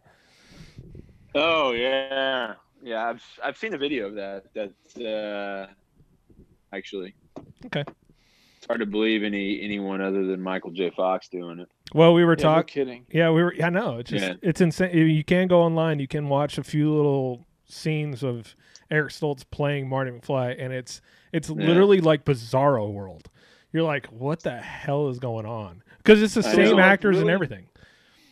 Oh 1.35 1.73
yeah, 1.73 2.55
yeah. 2.83 3.07
I've 3.07 3.23
I've 3.45 3.59
seen 3.59 3.75
a 3.75 3.79
video 3.79 4.07
of 4.07 4.15
that. 4.15 4.45
That's 4.55 4.97
uh, 4.97 5.67
actually 6.73 7.15
Okay. 7.67 7.85
it's 8.57 8.67
hard 8.67 8.81
to 8.81 8.87
believe 8.87 9.23
any 9.23 9.61
anyone 9.61 10.01
other 10.01 10.25
than 10.25 10.41
Michael 10.41 10.71
J. 10.71 10.89
Fox 10.91 11.29
doing 11.29 11.59
it. 11.61 11.69
Well, 11.95 12.13
we 12.15 12.25
were 12.25 12.33
Yeah, 12.39 12.45
no 12.45 12.55
talking. 12.55 12.73
kidding. 12.85 13.07
Yeah, 13.11 13.31
we 13.31 13.43
were. 13.43 13.55
I 13.63 13.71
know 13.71 13.99
it's 13.99 14.11
just 14.11 14.25
Yeah. 14.25 14.35
it's 14.43 14.61
insane. 14.61 14.95
You 14.97 15.25
can 15.25 15.49
go 15.49 15.61
online. 15.63 15.99
You 16.01 16.09
can 16.09 16.29
watch 16.29 16.59
a 16.59 16.65
few 16.65 16.93
little 16.95 17.47
scenes 17.65 18.23
of 18.23 18.55
Eric 18.91 19.11
Stoltz 19.13 19.45
playing 19.51 19.89
Marty 19.89 20.11
McFly, 20.11 20.55
and 20.59 20.73
it's 20.73 21.01
it's 21.33 21.49
literally 21.51 22.01
like 22.01 22.25
Bizarro 22.25 22.93
World. 22.93 23.29
You're 23.73 23.83
like, 23.85 24.07
what 24.07 24.43
the 24.43 24.57
hell 24.59 25.09
is 25.09 25.19
going 25.19 25.45
on? 25.47 25.83
Because 25.99 26.23
it's 26.23 26.35
the 26.35 26.41
I 26.47 26.55
same 26.55 26.77
know. 26.77 26.83
actors 26.83 27.17
and 27.19 27.27
Really? 27.27 27.35
everything. 27.35 27.67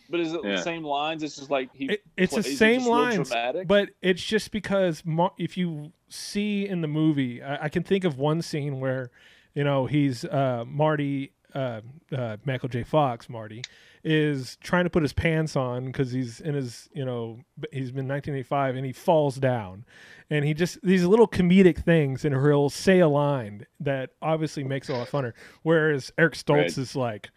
But 0.09 0.21
is 0.21 0.33
it 0.33 0.41
Yeah. 0.43 0.51
the 0.55 0.61
same 0.61 0.83
lines? 0.83 1.21
It's 1.21 1.35
just 1.35 1.51
like 1.51 1.69
he. 1.73 1.85
It, 1.91 2.03
it's 2.15 2.33
the 2.35 2.41
plays 2.41 2.53
it 2.53 2.57
same 2.57 2.79
just 2.79 2.87
real 2.87 2.95
lines, 2.97 3.65
but 3.67 3.89
it's 4.01 4.23
just 4.23 4.51
because 4.51 5.03
Mar- 5.05 5.33
if 5.37 5.57
you 5.57 5.91
see 6.09 6.67
in 6.67 6.81
the 6.81 6.87
movie, 6.87 7.43
I, 7.43 7.65
I 7.65 7.69
can 7.69 7.83
think 7.83 8.03
of 8.03 8.17
one 8.17 8.41
scene 8.41 8.79
where, 8.79 9.11
you 9.53 9.63
know, 9.63 9.85
he's 9.85 10.23
uh, 10.25 10.63
Marty, 10.65 11.33
uh, 11.53 11.81
uh, 12.15 12.37
Michael 12.45 12.69
J. 12.69 12.83
Fox, 12.83 13.29
Marty, 13.29 13.63
is 14.03 14.57
trying 14.61 14.83
to 14.83 14.89
put 14.89 15.01
his 15.01 15.13
pants 15.13 15.55
on 15.55 15.85
because 15.85 16.11
he's 16.11 16.39
in 16.39 16.53
his, 16.55 16.87
you 16.93 17.03
know, 17.05 17.39
he's 17.71 17.91
been 17.91 18.07
1985 18.07 18.75
and 18.75 18.85
he 18.85 18.91
falls 18.93 19.37
down, 19.37 19.85
and 20.29 20.45
he 20.45 20.53
just 20.53 20.79
these 20.83 21.03
little 21.05 21.27
comedic 21.27 21.83
things, 21.83 22.23
and 22.25 22.35
he'll 22.35 22.69
say 22.69 22.99
a 22.99 23.07
line 23.07 23.65
that 23.79 24.11
obviously 24.21 24.63
makes 24.63 24.89
it 24.89 24.93
a 24.93 24.97
lot 24.97 25.07
funner. 25.09 25.33
Whereas 25.63 26.11
Eric 26.17 26.33
Stoltz 26.33 26.55
Right. 26.57 26.77
is 26.77 26.95
like. 26.95 27.29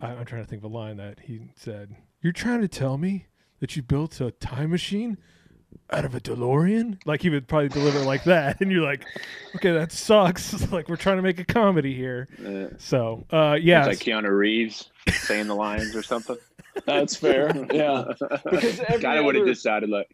I- 0.00 0.12
I'm 0.14 0.24
trying 0.24 0.42
to 0.42 0.48
think 0.48 0.64
of 0.64 0.70
a 0.70 0.74
line 0.74 0.96
that 0.96 1.20
he 1.20 1.40
said. 1.56 1.94
You're 2.22 2.32
trying 2.32 2.62
to 2.62 2.68
tell 2.68 2.96
me 2.96 3.26
that 3.58 3.76
you 3.76 3.82
built 3.82 4.20
a 4.20 4.30
time 4.30 4.70
machine 4.70 5.18
out 5.90 6.04
of 6.04 6.14
a 6.14 6.20
DeLorean? 6.20 6.98
Like 7.06 7.22
he 7.22 7.30
would 7.30 7.46
probably 7.48 7.68
deliver 7.68 7.98
it 8.00 8.04
like 8.04 8.24
that, 8.24 8.60
and 8.60 8.70
you're 8.70 8.84
like, 8.84 9.04
okay, 9.56 9.72
that 9.72 9.92
sucks. 9.92 10.70
like 10.72 10.88
we're 10.88 10.96
trying 10.96 11.16
to 11.16 11.22
make 11.22 11.38
a 11.38 11.44
comedy 11.44 11.94
here. 11.94 12.28
Uh, 12.44 12.74
So, 12.78 13.24
uh, 13.30 13.56
yeah, 13.60 13.86
It's 13.86 14.00
like 14.06 14.06
Keanu 14.24 14.36
Reeves 14.36 14.90
saying 15.10 15.46
the 15.48 15.54
lines 15.56 15.94
or 15.96 16.02
something. 16.02 16.36
That's 16.86 17.16
fair. 17.16 17.52
Yeah. 17.72 18.04
Because 18.44 18.80
every 18.88 19.02
kind 19.02 19.18
of 19.18 19.24
what 19.24 19.34
it 19.36 19.42
other- 19.42 19.50
just 19.50 19.62
sounded 19.62 19.90
like. 19.90 20.08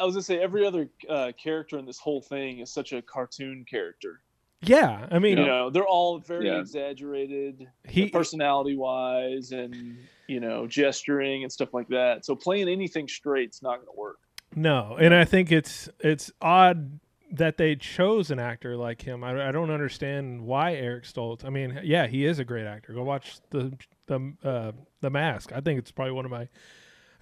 I 0.00 0.04
was 0.04 0.14
gonna 0.14 0.22
say 0.22 0.38
every 0.40 0.66
other 0.66 0.88
uh, 1.08 1.32
character 1.42 1.78
in 1.78 1.86
this 1.86 1.98
whole 1.98 2.20
thing 2.20 2.58
is 2.58 2.70
such 2.72 2.92
a 2.92 3.00
cartoon 3.02 3.64
character. 3.68 4.20
yeah. 4.62 5.06
I 5.10 5.18
mean, 5.20 5.38
You 5.38 5.46
know, 5.46 5.70
they're 5.70 5.86
all 5.86 6.18
very 6.18 6.46
Yeah. 6.46 6.58
exaggerated, 6.58 7.68
He- 7.88 8.08
personality 8.08 8.76
wise, 8.76 9.52
and 9.52 9.96
you 10.28 10.40
know, 10.40 10.66
gesturing 10.66 11.42
and 11.42 11.52
stuff 11.52 11.72
like 11.74 11.88
that. 11.88 12.24
So 12.24 12.34
playing 12.34 12.68
anything 12.68 13.08
straight's 13.08 13.62
not 13.62 13.78
gonna 13.78 13.96
work. 13.96 14.18
no, 14.54 14.96
and 15.00 15.14
I 15.14 15.24
think 15.24 15.52
it's 15.52 15.88
it's 16.00 16.30
odd 16.40 17.00
that 17.30 17.56
they 17.56 17.74
chose 17.74 18.30
an 18.30 18.38
actor 18.38 18.76
like 18.76 19.02
him. 19.02 19.24
I, 19.24 19.48
I 19.48 19.50
don't 19.50 19.70
understand 19.70 20.42
why 20.42 20.74
Eric 20.74 21.04
Stoltz. 21.04 21.44
I 21.44 21.50
mean, 21.50 21.80
yeah, 21.82 22.06
he 22.06 22.24
is 22.24 22.38
a 22.38 22.44
great 22.44 22.66
actor. 22.66 22.92
Go 22.92 23.02
watch 23.02 23.38
the 23.50 23.76
the 24.06 24.32
uh, 24.44 24.72
the 25.00 25.10
Mask. 25.10 25.52
I 25.52 25.60
think 25.60 25.78
it's 25.78 25.90
probably 25.90 26.12
one 26.12 26.24
of 26.24 26.30
my 26.30 26.48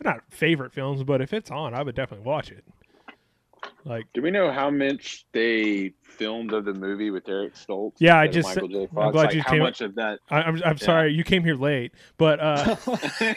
not 0.02 0.20
favorite 0.28 0.72
films, 0.72 1.02
but 1.04 1.20
if 1.20 1.32
it's 1.32 1.50
on, 1.50 1.74
I 1.74 1.82
would 1.82 1.94
definitely 1.94 2.26
watch 2.26 2.50
it. 2.50 2.64
Like, 3.84 4.06
Do 4.14 4.22
we 4.22 4.30
know 4.30 4.50
how 4.50 4.70
much 4.70 5.26
they 5.32 5.92
filmed 6.02 6.52
of 6.52 6.64
the 6.64 6.72
movie 6.72 7.10
with 7.10 7.28
Eric 7.28 7.54
Stoltz? 7.54 7.94
yeah, 7.98 8.18
I 8.18 8.26
just 8.28 8.48
Michael 8.48 8.68
J. 8.68 8.88
I'm 8.96 9.12
glad 9.12 9.14
Like, 9.26 9.34
you 9.34 9.42
how 9.42 9.50
came. 9.50 9.58
much 9.62 9.80
of 9.82 9.94
that? 9.96 10.20
I, 10.30 10.42
I'm 10.42 10.54
I'm 10.64 10.76
Yeah. 10.80 10.84
sorry 10.86 11.12
you 11.12 11.24
came 11.24 11.44
here 11.44 11.56
late, 11.56 11.92
but 12.16 12.40
uh, 12.40 12.76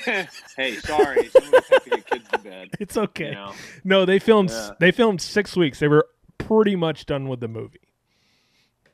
hey, 0.56 0.76
sorry, 0.76 1.28
some 1.30 1.48
of 1.48 1.54
us 1.54 1.68
have 1.70 1.84
to 1.84 1.90
get 1.90 2.06
kids 2.10 2.30
to 2.30 2.38
bed. 2.40 2.70
It's 2.80 2.96
okay. 2.98 3.26
you 3.30 3.32
know? 3.32 3.54
No, 3.84 4.06
they 4.06 4.20
filmed 4.20 4.50
Yeah. 4.52 4.72
they 4.80 4.92
filmed 4.92 5.22
six 5.22 5.56
weeks. 5.58 5.80
They 5.80 5.88
were 5.88 6.08
pretty 6.38 6.76
much 6.76 7.06
done 7.06 7.28
with 7.28 7.40
the 7.42 7.48
movie. 7.50 7.80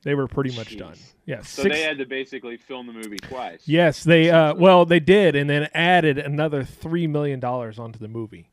They 0.03 0.15
were 0.15 0.27
pretty 0.27 0.55
much 0.55 0.75
done. 0.75 0.95
Yeah, 1.25 1.41
So 1.43 1.63
six. 1.63 1.75
they 1.75 1.81
had 1.83 1.97
to 1.99 2.05
basically 2.05 2.57
film 2.57 2.87
the 2.87 2.93
movie 2.93 3.17
twice. 3.17 3.61
yes, 3.65 4.03
they 4.03 4.29
uh, 4.31 4.53
well 4.55 4.85
they 4.85 4.99
did, 4.99 5.35
and 5.35 5.49
then 5.49 5.69
added 5.73 6.17
another 6.17 6.63
three 6.63 7.07
million 7.07 7.39
dollars 7.39 7.79
onto 7.79 7.99
the 7.99 8.09
movie 8.09 8.49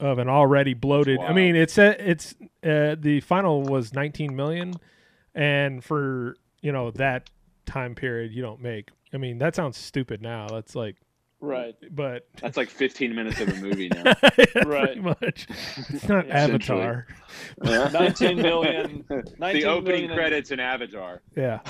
of 0.00 0.18
an 0.18 0.28
already 0.28 0.74
bloated. 0.74 1.18
I 1.20 1.32
mean, 1.32 1.56
it's 1.56 1.78
uh, 1.78 1.94
it's 1.98 2.34
uh, 2.62 2.96
the 2.98 3.20
final 3.24 3.62
was 3.62 3.92
nineteen 3.94 4.34
million, 4.36 4.74
and 5.34 5.82
for 5.82 6.36
you 6.60 6.72
know 6.72 6.90
that 6.92 7.30
time 7.66 7.94
period, 7.94 8.32
you 8.32 8.42
don't 8.42 8.60
make. 8.60 8.90
I 9.12 9.18
mean, 9.18 9.38
that 9.38 9.54
sounds 9.54 9.76
stupid 9.78 10.20
now. 10.22 10.48
That's 10.48 10.74
like 10.74 10.96
Right. 11.38 11.74
but 11.90 12.26
That's 12.40 12.56
like 12.56 12.70
15 12.70 13.14
minutes 13.14 13.38
of 13.40 13.48
a 13.50 13.54
movie 13.56 13.88
now. 13.88 14.14
pretty 14.62 15.00
much. 15.00 15.46
It's 15.90 16.08
not 16.08 16.26
Essentially. 16.28 16.80
Avatar. 16.80 17.06
19 17.92 18.36
million. 18.36 19.04
19 19.38 19.38
the 19.38 19.64
opening 19.68 19.84
million 19.84 20.10
in- 20.10 20.16
credits 20.16 20.50
in 20.50 20.60
Avatar. 20.60 21.20
Yeah. 21.36 21.60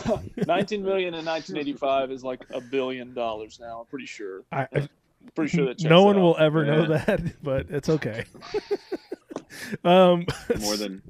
19 0.46 0.82
million 0.84 1.14
in 1.14 1.24
1985 1.24 2.12
is 2.12 2.22
like 2.22 2.44
a 2.54 2.60
billion 2.60 3.12
dollars 3.12 3.58
now. 3.60 3.80
I'm 3.80 3.86
pretty 3.86 4.06
sure. 4.06 4.44
I, 4.52 4.68
I- 4.72 4.88
pretty 5.34 5.50
sure 5.56 5.66
that 5.66 5.82
no 5.82 6.04
one 6.04 6.16
out. 6.16 6.22
will 6.22 6.36
ever 6.38 6.64
know 6.64 6.86
that, 6.86 7.20
but 7.42 7.66
it's 7.70 7.88
okay. 7.88 8.24
um, 9.84 10.26
More 10.60 10.76
than 10.76 11.02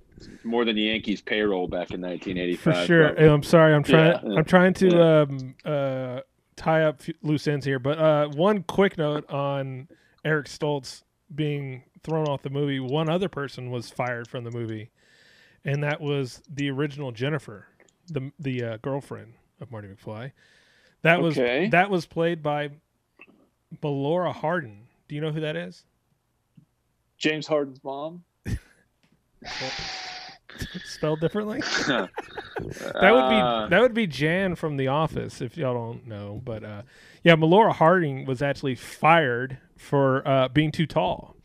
more 0.45 0.65
than 0.65 0.77
Yankees 0.77 1.21
payroll 1.21 1.67
back 1.69 1.91
in 1.91 2.01
1985. 2.01 2.59
for 2.59 2.87
sure. 2.87 3.07
probably. 3.09 3.29
I'm 3.29 3.43
sorry. 3.43 3.75
I'm 3.75 3.83
trying. 3.83 4.13
Yeah. 4.25 4.39
I'm 4.39 4.45
trying 4.45 4.75
to 4.75 4.89
Yeah. 4.89 5.21
um, 5.23 5.55
uh, 5.65 6.21
tie 6.57 6.83
up 6.85 7.03
loose 7.23 7.47
ends 7.49 7.67
here. 7.67 7.79
But 7.79 7.99
uh, 7.99 8.29
one 8.29 8.63
quick 8.63 8.97
note 8.97 9.29
on 9.31 9.89
Eric 10.25 10.47
Stoltz 10.47 11.03
being 11.35 11.83
thrown 12.03 12.27
off 12.29 12.43
the 12.43 12.51
movie. 12.51 12.79
One 12.81 13.09
other 13.09 13.29
person 13.29 13.71
was 13.71 13.91
fired 13.91 14.29
from 14.29 14.45
the 14.45 14.51
movie, 14.53 14.91
and 15.65 15.83
that 15.83 16.01
was 16.01 16.43
the 16.49 16.71
original 16.71 17.11
Jennifer, 17.13 17.67
the 18.09 18.31
the 18.39 18.63
uh, 18.63 18.77
girlfriend 18.79 19.35
of 19.61 19.71
Marty 19.73 19.89
McFly. 19.89 20.33
That 21.03 21.21
was 21.21 21.37
Okay. 21.39 21.69
that 21.69 21.91
was 21.91 22.07
played 22.07 22.43
by 22.43 22.71
Melora 23.83 24.35
Hardin. 24.35 24.87
Do 25.09 25.15
you 25.15 25.21
know 25.21 25.33
who 25.33 25.41
that 25.41 25.57
is? 25.57 25.85
James 27.19 27.47
Harden's 27.47 27.83
mom. 27.83 28.25
Spelled 30.85 31.21
differently. 31.21 31.61
that 31.87 32.11
would 33.13 33.29
be 33.29 33.37
Uh, 33.37 33.67
that 33.69 33.81
would 33.81 33.95
be 33.95 34.07
Jan 34.07 34.55
from 34.55 34.77
The 34.77 34.89
Office 34.89 35.41
if 35.41 35.57
y'all 35.57 35.75
don't 35.75 36.07
know. 36.07 36.41
But 36.45 36.65
uh, 36.65 36.83
yeah, 37.23 37.37
Melora 37.37 37.73
Harding 37.73 38.25
was 38.25 38.43
actually 38.43 38.75
fired 38.75 39.59
for 39.77 40.27
uh, 40.27 40.49
being 40.49 40.73
too 40.73 40.87
tall 40.87 41.37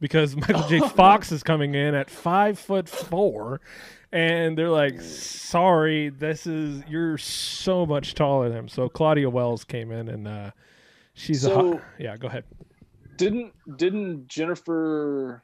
because 0.00 0.36
Michael 0.36 0.66
J. 0.68 0.80
Fox 0.80 1.32
is 1.32 1.42
coming 1.42 1.74
in 1.74 1.94
at 1.94 2.10
five 2.10 2.58
foot 2.58 2.88
four, 2.88 3.60
and 4.12 4.56
they're 4.56 4.70
like, 4.70 5.00
"Sorry, 5.00 6.08
this 6.08 6.46
is 6.46 6.82
you're 6.88 7.18
so 7.18 7.84
much 7.84 8.14
taller 8.14 8.48
than 8.48 8.58
him." 8.58 8.68
So 8.68 8.88
Claudia 8.88 9.28
Wells 9.28 9.64
came 9.64 9.90
in 9.90 10.08
and 10.08 10.26
uh, 10.26 10.50
she's 11.16 11.44
a 11.44 11.48
So- 11.48 11.72
hot, 11.72 11.82
yeah. 11.98 12.16
Go 12.16 12.28
ahead. 12.28 12.44
Didn't 13.16 13.52
didn't 13.76 14.28
Jennifer 14.28 15.42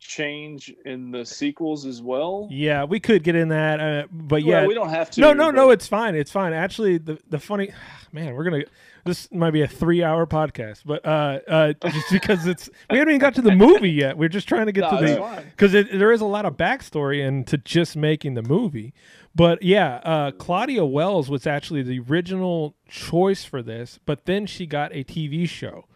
change 0.00 0.74
in 0.84 1.12
the 1.12 1.24
sequels 1.24 1.86
as 1.86 2.02
well? 2.02 2.48
Yeah, 2.50 2.82
we 2.84 2.98
could 2.98 3.22
get 3.22 3.36
in 3.36 3.48
that, 3.48 3.78
uh, 3.80 4.06
but 4.10 4.42
Well, 4.42 4.62
yeah, 4.62 4.66
we 4.66 4.74
don't 4.74 4.88
have 4.90 5.10
to, 5.12 5.20
No, 5.20 5.32
no, 5.32 5.50
no. 5.52 5.70
It's 5.70 5.86
fine. 5.86 6.16
It's 6.16 6.32
fine. 6.32 6.52
Actually, 6.52 6.98
the 6.98 7.18
the 7.30 7.38
funny 7.38 7.70
man, 8.12 8.34
we're 8.34 8.44
gonna. 8.44 8.64
This 9.04 9.30
might 9.32 9.50
be 9.50 9.62
a 9.62 9.66
three-hour 9.66 10.26
podcast, 10.26 10.82
but 10.84 11.04
uh, 11.04 11.40
uh, 11.48 11.72
just 11.90 12.10
because 12.12 12.46
it's 12.46 12.70
we 12.90 12.98
haven't 12.98 13.14
even 13.14 13.20
got 13.20 13.34
to 13.34 13.42
the 13.42 13.54
movie 13.56 13.90
yet. 13.90 14.16
We're 14.16 14.28
just 14.28 14.46
trying 14.46 14.66
to 14.66 14.72
get 14.72 14.90
No, 14.92 14.98
to 15.00 15.04
the 15.06 15.44
because 15.50 15.72
there 15.72 16.12
is 16.12 16.20
a 16.20 16.26
lot 16.26 16.44
of 16.46 16.56
backstory 16.56 17.26
into 17.26 17.58
just 17.58 17.96
making 17.96 18.34
the 18.34 18.42
movie. 18.42 18.94
But 19.34 19.62
yeah, 19.62 19.96
uh, 20.04 20.30
Claudia 20.32 20.84
Wells 20.84 21.30
was 21.30 21.46
actually 21.46 21.82
the 21.82 22.00
original 22.00 22.76
choice 22.88 23.44
for 23.44 23.62
this, 23.62 23.98
but 24.04 24.26
then 24.26 24.46
she 24.46 24.66
got 24.66 24.94
a 24.94 25.02
TV 25.04 25.48
show. 25.48 25.86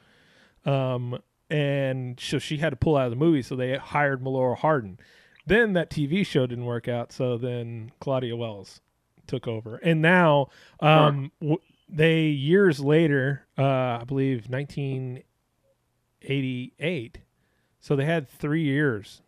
Um, 0.65 1.19
and 1.51 2.19
so 2.19 2.39
she 2.39 2.57
had 2.57 2.71
to 2.71 2.77
pull 2.77 2.97
out 2.97 3.05
of 3.05 3.11
the 3.11 3.17
movie, 3.17 3.43
so 3.43 3.55
they 3.55 3.77
hired 3.77 4.23
Melora 4.23 4.57
Hardin. 4.57 4.99
Then 5.47 5.75
that 5.75 5.91
TV 5.91 6.27
show 6.27 6.47
didn't 6.47 6.65
work 6.65 6.89
out, 6.89 7.13
so 7.13 7.37
then 7.39 7.93
Claudia 8.01 8.35
Wells 8.37 8.81
took 9.29 9.47
over. 9.47 9.77
And 9.77 10.03
now, 10.03 10.49
um, 10.81 11.31
w- 11.41 11.61
they 11.89 12.25
years 12.27 12.81
later, 12.81 13.47
uh, 13.59 13.99
I 14.01 14.05
believe 14.07 14.49
1988, 14.49 17.19
so 17.81 17.97
they 17.97 18.05
had 18.05 18.29
three 18.29 18.63
years. 18.63 19.23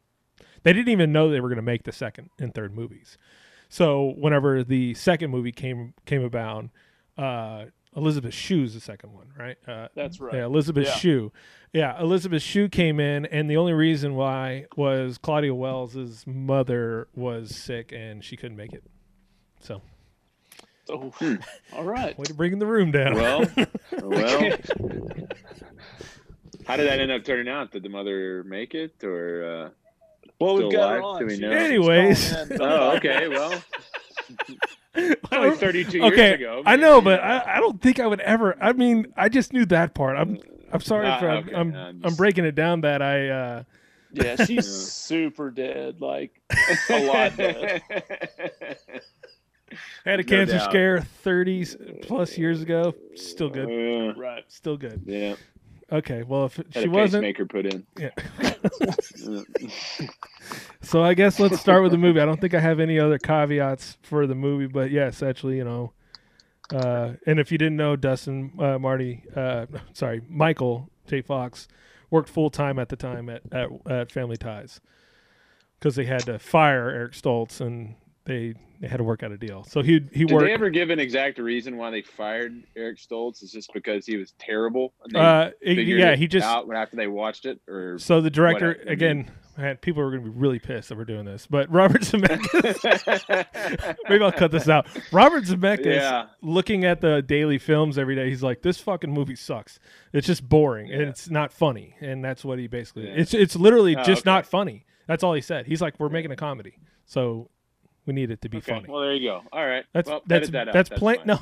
They 0.63 0.73
didn't 0.73 0.89
even 0.89 1.13
know 1.13 1.31
they 1.31 1.41
were 1.41 1.49
going 1.49 1.57
to 1.57 1.63
make 1.63 1.85
the 1.85 1.93
second 1.93 2.31
and 2.39 2.55
third 2.55 2.75
movies. 2.75 3.17
So 3.69 4.15
whenever 4.17 4.65
the 4.65 4.95
second 4.95 5.31
movie 5.31 5.53
came 5.53 5.95
came 6.07 6.25
about, 6.25 6.67
uh, 7.17 7.67
Elizabeth 7.97 8.35
Shue's 8.35 8.75
the 8.75 8.81
second 8.81 9.13
one, 9.13 9.29
right? 9.39 9.57
Uh, 9.67 9.89
That's 9.95 10.21
right. 10.21 10.35
Yeah, 10.35 10.47
Elizabeth 10.47 10.87
Yeah. 10.87 10.95
Shue. 10.95 11.33
Yeah, 11.73 12.01
Elizabeth 12.01 12.43
Shue 12.43 12.69
came 12.69 12.99
in, 13.01 13.27
and 13.27 13.51
the 13.51 13.57
only 13.57 13.73
reason 13.75 14.15
why 14.15 14.67
was 14.77 15.19
Claudia 15.19 15.55
Wells's 15.55 16.25
mother 16.27 17.09
was 17.15 17.55
sick 17.55 17.93
and 17.93 18.25
she 18.25 18.37
couldn't 18.37 18.57
make 18.57 18.73
it. 18.73 18.85
So, 19.61 19.83
Oh, 20.91 21.13
all 21.73 21.85
right. 21.85 22.19
way 22.19 22.25
to 22.25 22.35
bring 22.35 22.59
the 22.59 22.67
room 22.67 22.91
down. 22.91 23.15
Well, 23.15 23.47
well. 24.03 24.51
How 26.67 26.77
did 26.77 26.89
that 26.89 27.01
end 27.01 27.11
up 27.11 27.25
turning 27.25 27.49
out? 27.49 27.73
Did 27.73 27.83
the 27.83 27.89
mother 27.89 28.45
make 28.45 28.75
it, 28.75 29.03
or 29.03 29.45
uh, 29.67 29.71
Well, 30.41 30.57
we've 30.57 30.73
got 30.73 30.91
her 30.93 31.03
on. 31.03 31.21
Do 31.21 31.27
we 31.27 31.39
know? 31.39 31.51
Anyways. 31.51 32.35
oh, 32.61 32.97
okay. 32.97 33.29
Well, 33.29 33.63
only 35.33 35.57
32 35.57 35.99
years 35.99 36.13
okay, 36.13 36.35
ago. 36.35 36.63
I 36.67 36.77
know, 36.77 37.01
but 37.01 37.21
I, 37.23 37.57
I 37.57 37.61
don't 37.61 37.81
think 37.81 38.01
I 38.01 38.07
would 38.07 38.21
ever. 38.21 38.57
I 38.63 38.73
mean, 38.73 39.13
I 39.17 39.29
just 39.29 39.53
knew 39.53 39.65
that 39.67 39.95
part. 39.95 40.17
I'm 40.17 40.39
I'm 40.73 40.81
sorry 40.81 41.07
Ah, 41.07 41.19
for 41.19 41.31
okay, 41.31 41.55
I'm 41.55 41.75
I'm 41.75 42.01
I'm 42.05 42.15
breaking 42.15 42.45
it 42.45 42.55
down 42.55 42.83
that 42.83 43.01
I. 43.03 43.29
uh 43.29 43.63
Yeah, 44.13 44.37
she's 44.45 44.67
super 44.93 45.51
dead. 45.51 46.01
Like 46.01 46.41
a 46.91 47.07
lot 47.07 47.37
dead. 49.71 49.79
had 50.05 50.21
a 50.21 50.23
No 50.23 50.29
cancer 50.29 50.59
doubt. 50.59 50.71
scare 50.71 51.01
30 51.01 51.67
plus 52.03 52.37
years 52.39 52.63
ago. 52.63 52.95
Still 53.15 53.51
good. 53.51 53.67
Uh, 53.69 54.15
Right. 54.19 54.45
Still 54.49 54.77
good. 54.77 55.03
yeah. 55.07 55.35
Okay. 55.91 56.23
Well, 56.23 56.47
if 56.47 56.57
Had 56.57 56.67
she 56.75 56.85
a 56.85 56.91
wasn't, 56.91 57.23
pacemaker 57.25 57.47
put 57.47 57.67
in. 57.67 57.87
yeah. 57.99 58.11
so 60.83 61.03
I 61.03 61.15
guess 61.15 61.41
let's 61.41 61.61
start 61.61 61.83
with 61.83 61.93
the 61.93 61.99
movie. 61.99 62.21
I 62.21 62.25
don't 62.27 62.41
think 62.41 62.55
I 62.55 62.61
have 62.61 62.81
any 62.81 62.99
other 62.99 63.19
caveats 63.19 63.97
for 64.03 64.27
the 64.27 64.35
movie, 64.35 64.67
but 64.67 64.91
yes, 64.91 65.23
actually, 65.23 65.57
you 65.57 65.65
know. 65.65 65.93
Uh, 66.73 67.15
and 67.27 67.41
if 67.41 67.51
you 67.51 67.57
didn't 67.59 67.77
know, 67.77 67.97
Dustin, 67.97 68.53
uh, 68.59 68.79
Marty, 68.79 69.23
uh, 69.35 69.67
sorry, 69.95 70.21
Michael 70.29 70.91
J. 71.07 71.23
Fox 71.23 71.67
worked 72.11 72.29
full 72.29 72.51
time 72.51 72.79
at 72.79 72.89
the 72.91 72.97
time 72.97 73.29
at, 73.31 73.43
at, 73.53 73.69
at 73.91 74.13
Family 74.13 74.37
Ties 74.37 74.81
because 75.79 75.97
they 75.97 76.05
had 76.05 76.21
to 76.27 76.39
fire 76.39 76.91
Eric 76.91 77.13
Stoltz 77.13 77.61
and 77.61 77.95
they 78.29 78.55
they 78.81 78.87
had 78.87 78.99
to 78.99 79.05
work 79.05 79.25
out 79.25 79.33
a 79.33 79.37
deal. 79.39 79.65
So 79.65 79.83
he 79.83 79.95
he 80.13 80.25
Did 80.25 80.31
worked. 80.33 80.47
they 80.47 80.53
ever 80.53 80.71
give 80.71 80.91
an 80.91 81.01
exact 81.01 81.39
reason 81.39 81.77
why 81.77 81.91
they 81.91 82.03
fired 82.03 82.63
Eric 82.77 82.99
Stoltz? 82.99 83.43
Is 83.43 83.51
just 83.51 83.73
because 83.73 84.07
he 84.07 84.17
was 84.17 84.33
terrible? 84.39 84.93
Uh, 85.15 85.51
yeah, 85.63 86.15
he 86.15 86.29
just- 86.29 86.47
out 86.47 86.73
after 86.73 86.95
they 86.95 87.09
watched 87.09 87.45
it, 87.47 87.61
or 87.67 87.99
So 87.99 88.21
the 88.21 88.31
director 88.31 88.77
what? 88.79 88.93
Again, 88.93 89.31
man, 89.57 89.79
people 89.79 90.03
are 90.03 90.11
going 90.13 90.23
to 90.25 90.31
be 90.31 90.37
really 90.39 90.59
pissed 90.61 90.91
that 90.91 90.99
we're 90.99 91.05
doing 91.07 91.25
this. 91.25 91.47
But 91.49 91.69
Robert 91.73 92.03
Zemeckis, 92.83 93.97
maybe 94.09 94.25
I'll 94.25 94.31
cut 94.33 94.51
this 94.53 94.69
out. 94.69 94.87
Robert 95.13 95.45
Zemeckis, 95.45 95.87
Yeah. 95.97 96.27
looking 96.43 96.85
at 96.85 97.01
the 97.01 97.23
daily 97.23 97.59
films 97.59 97.99
every 97.99 98.15
day, 98.15 98.29
he's 98.29 98.43
like, 98.43 98.63
"This 98.63 98.79
fucking 98.79 99.11
movie 99.13 99.37
sucks. 99.37 99.79
It's 100.13 100.27
just 100.27 100.49
boring 100.49 100.91
and 100.93 101.03
it's 101.03 101.29
not 101.31 101.53
funny." 101.53 101.97
And 102.01 102.25
that's 102.25 102.45
what 102.45 102.59
he 102.59 102.67
basically. 102.69 103.07
Yeah. 103.09 103.15
It's 103.17 103.35
it's 103.35 103.57
literally 103.57 103.97
Oh, 103.97 104.03
just 104.05 104.23
okay. 104.23 104.31
not 104.31 104.47
funny. 104.47 104.85
That's 105.07 105.25
all 105.25 105.33
he 105.35 105.41
said. 105.41 105.67
He's 105.67 105.81
like, 105.81 105.99
"We're 105.99 106.11
making 106.11 106.31
a 106.31 106.37
comedy, 106.37 106.79
so 107.07 107.51
we 108.09 108.13
need 108.15 108.33
it 108.33 108.41
to 108.43 108.49
be 108.49 108.57
Okay, 108.59 108.73
funny." 108.73 108.87
well 108.89 109.03
there 109.03 109.15
you 109.15 109.29
go. 109.29 109.43
All 109.53 109.65
right, 109.65 109.85
That's 109.93 110.09
well, 110.11 110.23
that's 110.27 110.51
that 110.51 110.73
that's, 110.73 110.89
That's 110.89 110.99
plain. 110.99 111.19
fine. 111.19 111.27
No, 111.27 111.39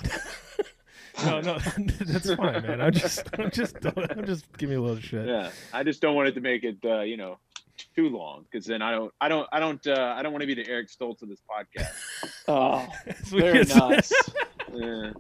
no, 1.25 1.41
no, 1.41 1.59
that's 2.05 2.35
fine, 2.35 2.63
man. 2.63 2.81
I'm 2.83 2.93
just, 2.93 3.23
I'm 3.39 3.51
just, 3.51 3.77
I'm 3.87 4.27
just 4.27 4.45
give 4.59 4.69
me 4.69 4.77
a 4.77 4.81
little 4.83 5.01
shit. 5.01 5.27
Yeah, 5.27 5.51
I 5.73 5.83
just 5.83 6.03
don't 6.03 6.15
want 6.15 6.29
it 6.29 6.35
to 6.35 6.43
make 6.43 6.63
it, 6.65 6.77
uh, 6.85 7.01
you 7.01 7.17
know, 7.17 7.39
too 7.95 8.09
long 8.11 8.45
because 8.51 8.67
then 8.67 8.83
I 8.83 8.91
don't 8.91 9.13
I 9.21 9.29
don't 9.29 9.49
I 9.53 9.61
don't 9.61 9.87
uh, 9.87 10.15
I 10.17 10.23
don't 10.23 10.33
want 10.33 10.43
to 10.43 10.47
be 10.47 10.55
the 10.55 10.69
Eric 10.69 10.89
Stoltz 10.91 11.23
of 11.23 11.29
this 11.29 11.41
podcast. 11.49 11.89
Oh, 12.49 12.87
very 13.25 13.65
nice. 13.65 14.13
Yeah. 14.73 15.11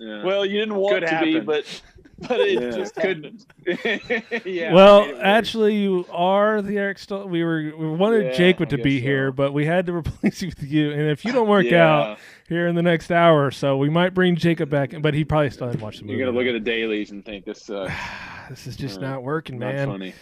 Yeah. 0.00 0.24
Well, 0.24 0.44
you 0.46 0.58
didn't 0.58 0.74
want 0.76 1.00
Could 1.04 1.08
to 1.10 1.20
be, 1.24 1.40
but 1.40 1.82
but 2.28 2.40
it 2.40 2.60
Yeah. 2.62 2.70
just 2.70 2.94
couldn't. 2.96 3.46
yeah. 4.44 4.72
well, 4.74 5.00
I 5.00 5.00
made 5.02 5.10
it 5.10 5.14
worse. 5.14 5.22
actually, 5.24 5.76
you 5.76 6.06
are 6.12 6.60
the 6.62 6.76
Eric 6.78 6.98
Stoltz. 6.98 7.28
We 7.28 7.42
were 7.44 7.72
we 7.76 7.88
wanted 7.88 8.26
Yeah, 8.26 8.32
Jacob 8.32 8.68
to 8.70 8.78
be 8.78 8.98
so. 8.98 9.04
here, 9.06 9.32
but 9.32 9.52
we 9.52 9.64
had 9.66 9.86
to 9.86 9.92
replace 9.96 10.42
you 10.42 10.48
with 10.48 10.62
you. 10.70 10.90
And 10.92 11.02
if 11.10 11.24
you 11.24 11.32
don't 11.32 11.48
work 11.48 11.64
Yeah. 11.66 11.86
out 11.88 12.18
here 12.48 12.66
in 12.66 12.74
the 12.74 12.82
next 12.82 13.10
hour 13.10 13.46
or 13.46 13.50
so, 13.50 13.76
we 13.76 13.88
might 13.88 14.12
bring 14.14 14.36
Jacob 14.36 14.68
back. 14.70 14.92
But 15.00 15.14
he 15.14 15.24
probably 15.24 15.50
still 15.50 15.66
hasn't 15.68 15.82
watched 15.82 16.00
the 16.00 16.04
movie. 16.06 16.18
You're 16.18 16.26
gonna 16.26 16.36
look 16.38 16.46
at 16.48 16.52
the 16.52 16.60
dailies 16.60 17.10
and 17.10 17.24
think 17.24 17.44
this 17.44 17.70
uh, 17.70 17.90
this 18.50 18.66
is 18.66 18.76
just 18.76 18.98
uh, 18.98 19.02
not 19.02 19.22
working, 19.22 19.58
not 19.58 19.74
man. 19.74 19.88
funny. 19.88 20.14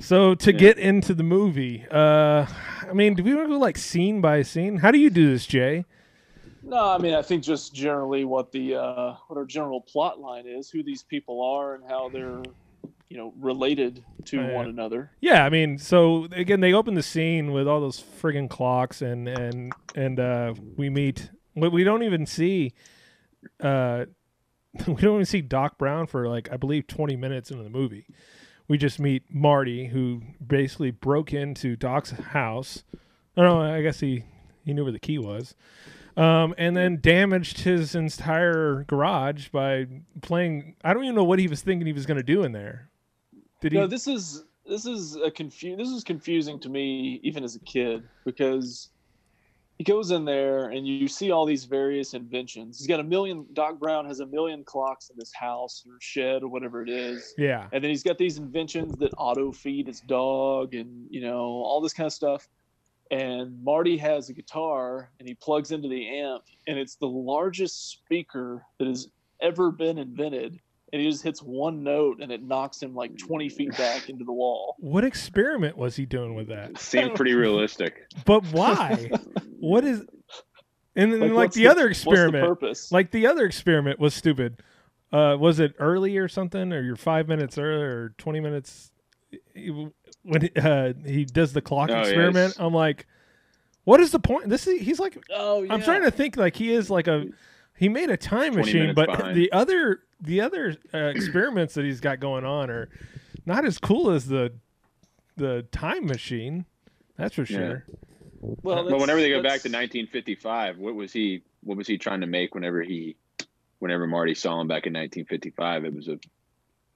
So 0.00 0.34
to 0.36 0.52
Yeah. 0.52 0.58
get 0.58 0.78
into 0.78 1.12
the 1.14 1.24
movie, 1.24 1.84
uh, 1.90 2.46
I 2.88 2.92
mean, 2.92 3.14
do 3.14 3.24
we 3.24 3.34
want 3.34 3.48
to 3.48 3.52
go 3.54 3.58
like 3.58 3.76
scene 3.78 4.20
by 4.20 4.42
scene? 4.42 4.76
How 4.76 4.90
do 4.92 4.98
you 4.98 5.10
do 5.10 5.30
this, 5.32 5.44
Jay? 5.46 5.86
No, 6.62 6.88
I 6.90 6.98
mean 6.98 7.14
I 7.14 7.22
think 7.22 7.42
just 7.42 7.74
generally 7.74 8.24
what 8.24 8.52
the 8.52 8.74
uh, 8.74 9.14
what 9.28 9.36
our 9.36 9.44
general 9.44 9.80
plot 9.80 10.20
line 10.20 10.46
is, 10.46 10.70
who 10.70 10.82
these 10.82 11.02
people 11.02 11.40
are, 11.42 11.74
and 11.74 11.84
how 11.88 12.08
they're 12.08 12.42
you 13.08 13.16
know 13.16 13.32
related 13.38 14.04
to 14.26 14.38
Oh, 14.38 14.42
yeah. 14.42 14.54
one 14.54 14.68
another. 14.68 15.10
Yeah, 15.20 15.44
I 15.44 15.48
mean, 15.50 15.78
so 15.78 16.28
again, 16.32 16.60
they 16.60 16.72
open 16.74 16.94
the 16.94 17.02
scene 17.02 17.52
with 17.52 17.66
all 17.66 17.80
those 17.80 18.02
friggin' 18.02 18.50
clocks, 18.50 19.00
and 19.02 19.28
and 19.28 19.72
and 19.94 20.20
uh, 20.20 20.54
we 20.76 20.90
meet. 20.90 21.30
We 21.54 21.68
we 21.68 21.84
don't 21.84 22.02
even 22.02 22.26
see. 22.26 22.72
Uh, 23.60 24.06
we 24.86 24.94
don't 24.96 25.14
even 25.14 25.24
see 25.24 25.40
Doc 25.40 25.78
Brown 25.78 26.06
for 26.06 26.28
like 26.28 26.50
I 26.52 26.56
believe 26.56 26.86
twenty 26.86 27.16
minutes 27.16 27.50
into 27.50 27.62
the 27.62 27.70
movie. 27.70 28.06
We 28.66 28.76
just 28.76 29.00
meet 29.00 29.22
Marty, 29.32 29.86
who 29.86 30.20
basically 30.46 30.90
broke 30.90 31.32
into 31.32 31.74
Doc's 31.76 32.10
house. 32.10 32.84
I 33.34 33.42
don't 33.42 33.58
know. 33.60 33.74
I 33.74 33.80
guess 33.80 34.00
he 34.00 34.24
he 34.66 34.74
knew 34.74 34.82
where 34.82 34.92
the 34.92 34.98
key 34.98 35.18
was. 35.18 35.54
Um, 36.18 36.52
and 36.58 36.76
then 36.76 36.98
damaged 37.00 37.60
his 37.60 37.94
entire 37.94 38.84
garage 38.88 39.48
by 39.48 39.86
playing. 40.20 40.74
I 40.82 40.92
don't 40.92 41.04
even 41.04 41.14
know 41.14 41.24
what 41.24 41.38
he 41.38 41.46
was 41.46 41.62
thinking 41.62 41.86
he 41.86 41.92
was 41.92 42.06
going 42.06 42.16
to 42.16 42.24
do 42.24 42.42
in 42.42 42.50
there. 42.50 42.90
Did 43.60 43.72
he? 43.72 43.78
No, 43.78 43.86
this 43.86 44.08
is 44.08 44.44
this 44.66 44.84
is 44.84 45.16
a 45.16 45.30
confu- 45.30 45.76
This 45.76 45.88
is 45.88 46.02
confusing 46.02 46.58
to 46.60 46.68
me 46.68 47.20
even 47.22 47.44
as 47.44 47.54
a 47.54 47.60
kid 47.60 48.02
because 48.24 48.90
he 49.78 49.84
goes 49.84 50.10
in 50.10 50.24
there 50.24 50.70
and 50.70 50.86
you 50.86 51.06
see 51.06 51.30
all 51.30 51.46
these 51.46 51.64
various 51.64 52.12
inventions. 52.12 52.78
He's 52.78 52.88
got 52.88 52.98
a 52.98 53.04
million. 53.04 53.46
Doc 53.52 53.78
Brown 53.78 54.04
has 54.06 54.18
a 54.18 54.26
million 54.26 54.64
clocks 54.64 55.10
in 55.10 55.16
his 55.16 55.32
house 55.32 55.84
or 55.86 55.98
shed 56.00 56.42
or 56.42 56.48
whatever 56.48 56.82
it 56.82 56.88
is. 56.88 57.32
Yeah. 57.38 57.68
And 57.72 57.82
then 57.82 57.90
he's 57.90 58.02
got 58.02 58.18
these 58.18 58.38
inventions 58.38 58.96
that 58.98 59.12
auto 59.16 59.52
feed 59.52 59.86
his 59.86 60.00
dog 60.00 60.74
and 60.74 61.06
you 61.10 61.20
know 61.20 61.38
all 61.38 61.80
this 61.80 61.92
kind 61.92 62.08
of 62.08 62.12
stuff. 62.12 62.48
And 63.10 63.62
Marty 63.64 63.96
has 63.96 64.28
a 64.28 64.34
guitar 64.34 65.10
and 65.18 65.28
he 65.28 65.34
plugs 65.34 65.70
into 65.72 65.88
the 65.88 66.08
amp 66.20 66.42
and 66.66 66.78
it's 66.78 66.96
the 66.96 67.06
largest 67.06 67.90
speaker 67.90 68.64
that 68.78 68.86
has 68.88 69.08
ever 69.40 69.70
been 69.70 69.98
invented. 69.98 70.60
And 70.92 71.02
he 71.02 71.10
just 71.10 71.22
hits 71.22 71.40
one 71.42 71.82
note 71.82 72.20
and 72.20 72.32
it 72.32 72.42
knocks 72.42 72.82
him 72.82 72.94
like 72.94 73.16
20 73.18 73.48
feet 73.50 73.76
back 73.76 74.08
into 74.08 74.24
the 74.24 74.32
wall. 74.32 74.76
What 74.78 75.04
experiment 75.04 75.76
was 75.76 75.96
he 75.96 76.06
doing 76.06 76.34
with 76.34 76.48
that? 76.48 76.78
Seemed 76.78 77.14
pretty 77.14 77.34
realistic. 77.34 78.06
But 78.24 78.44
why? 78.52 79.10
what 79.60 79.84
is? 79.84 80.04
And 80.96 81.12
then, 81.12 81.20
Like, 81.20 81.32
like, 81.32 81.52
the, 81.52 81.62
the- 81.64 81.68
other 81.68 81.86
what's 81.88 82.02
the 82.04 82.10
experiment, 82.10 82.44
purpose? 82.46 82.90
like 82.92 83.10
the 83.10 83.26
other 83.26 83.44
experiment 83.46 83.98
was 84.00 84.14
stupid. 84.14 84.62
Uh, 85.12 85.36
was 85.38 85.58
it 85.60 85.74
early 85.78 86.16
or 86.18 86.28
something, 86.28 86.72
or 86.72 86.82
you're 86.82 86.96
five 86.96 87.28
minutes 87.28 87.56
early 87.56 87.82
or 87.82 88.14
twenty 88.18 88.40
minutes? 88.40 88.90
When 90.28 90.42
he, 90.42 90.50
uh, 90.56 90.92
he 91.04 91.24
does 91.24 91.52
the 91.52 91.60
clock 91.62 91.90
Oh, 91.90 92.00
experiment, 92.00 92.54
yes. 92.54 92.56
I'm 92.58 92.74
like, 92.74 93.06
what 93.84 94.00
is 94.00 94.10
the 94.10 94.18
point? 94.18 94.48
This 94.48 94.66
is 94.66 94.80
he's 94.80 95.00
like, 95.00 95.16
Oh, 95.30 95.66
I'm 95.70 95.82
trying 95.82 96.02
to 96.02 96.10
think 96.10 96.36
like 96.36 96.54
he 96.56 96.72
is 96.72 96.90
like 96.90 97.06
a 97.08 97.26
he 97.76 97.88
made 97.88 98.10
a 98.10 98.16
time 98.16 98.54
machine, 98.54 98.94
but 98.94 99.06
behind. 99.06 99.36
the 99.36 99.50
other 99.52 100.00
the 100.20 100.40
other 100.40 100.76
uh, 100.92 100.98
experiments 100.98 101.74
that 101.74 101.84
he's 101.84 102.00
got 102.00 102.20
going 102.20 102.44
on 102.44 102.70
are 102.70 102.88
not 103.46 103.64
as 103.64 103.78
cool 103.78 104.10
as 104.10 104.26
the 104.26 104.52
the 105.36 105.66
time 105.72 106.06
machine. 106.06 106.66
That's 107.16 107.34
for 107.34 107.46
sure. 107.46 107.84
Well, 108.40 108.88
but 108.88 109.00
whenever 109.00 109.20
they 109.20 109.30
go 109.30 109.42
back 109.42 109.62
to 109.62 109.68
1955, 109.68 110.78
what 110.78 110.94
was 110.94 111.12
he? 111.12 111.42
What 111.62 111.76
was 111.76 111.86
he 111.86 111.98
trying 111.98 112.20
to 112.20 112.26
make? 112.26 112.54
Whenever 112.54 112.82
he, 112.82 113.16
whenever 113.78 114.06
Marty 114.06 114.34
saw 114.34 114.60
him 114.60 114.68
back 114.68 114.86
in 114.86 114.92
1955, 114.92 115.84
it 115.84 115.94
was 115.94 116.08
a 116.08 116.18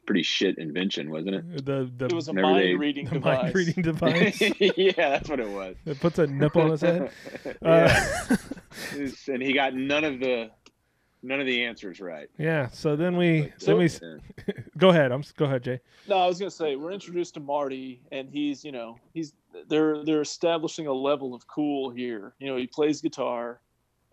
pretty 0.07 0.23
shit 0.23 0.59
invention, 0.59 1.11
wasn't 1.11 1.37
it? 1.37 1.65
The 1.65 1.91
the 1.97 2.07
It 2.07 2.13
was 2.13 2.29
a 2.29 2.33
Whenever 2.33 2.55
they- 2.59 2.69
mind 2.71 2.81
reading 2.87 3.05
the 3.07 3.11
device. 3.15 3.43
mind 3.43 3.55
reading 3.55 3.83
device 3.91 4.41
yeah, 4.77 4.93
that's 5.11 5.29
what 5.29 5.41
it 5.41 5.49
was. 5.49 5.77
It 5.87 6.01
puts 6.01 6.19
a 6.19 6.27
nip 6.27 6.57
on 6.57 6.71
his 6.71 6.81
head. 6.81 7.11
yeah. 7.63 8.15
Uh, 8.31 8.37
and 9.29 9.43
he 9.43 9.53
got 9.53 9.75
none 9.75 10.05
of 10.05 10.21
the 10.21 10.51
none 11.23 11.39
of 11.41 11.47
the 11.47 11.65
answers 11.65 12.01
right. 12.01 12.29
yeah. 12.39 12.69
So 12.73 12.97
then 12.97 13.17
we 13.17 13.53
So- 13.59 13.79
then 13.79 13.79
we 13.79 13.89
go 14.79 14.89
ahead. 14.91 15.13
I'm 15.13 15.23
go 15.37 15.45
ahead, 15.45 15.63
Jay. 15.63 15.81
No, 16.09 16.17
I 16.19 16.27
was 16.27 16.39
gonna 16.39 16.51
say 16.51 16.77
we're 16.77 16.93
introduced 16.93 17.35
to 17.35 17.41
Marty, 17.41 18.01
and 18.11 18.29
he's 18.29 18.65
you 18.65 18.73
know 18.73 18.97
he's 19.15 19.35
they're 19.69 20.03
they're 20.05 20.23
establishing 20.23 20.87
a 20.87 20.93
level 20.93 21.35
of 21.35 21.47
cool 21.47 21.91
here. 21.91 22.35
You 22.41 22.49
know, 22.49 22.57
he 22.57 22.67
plays 22.67 23.01
guitar. 23.01 23.61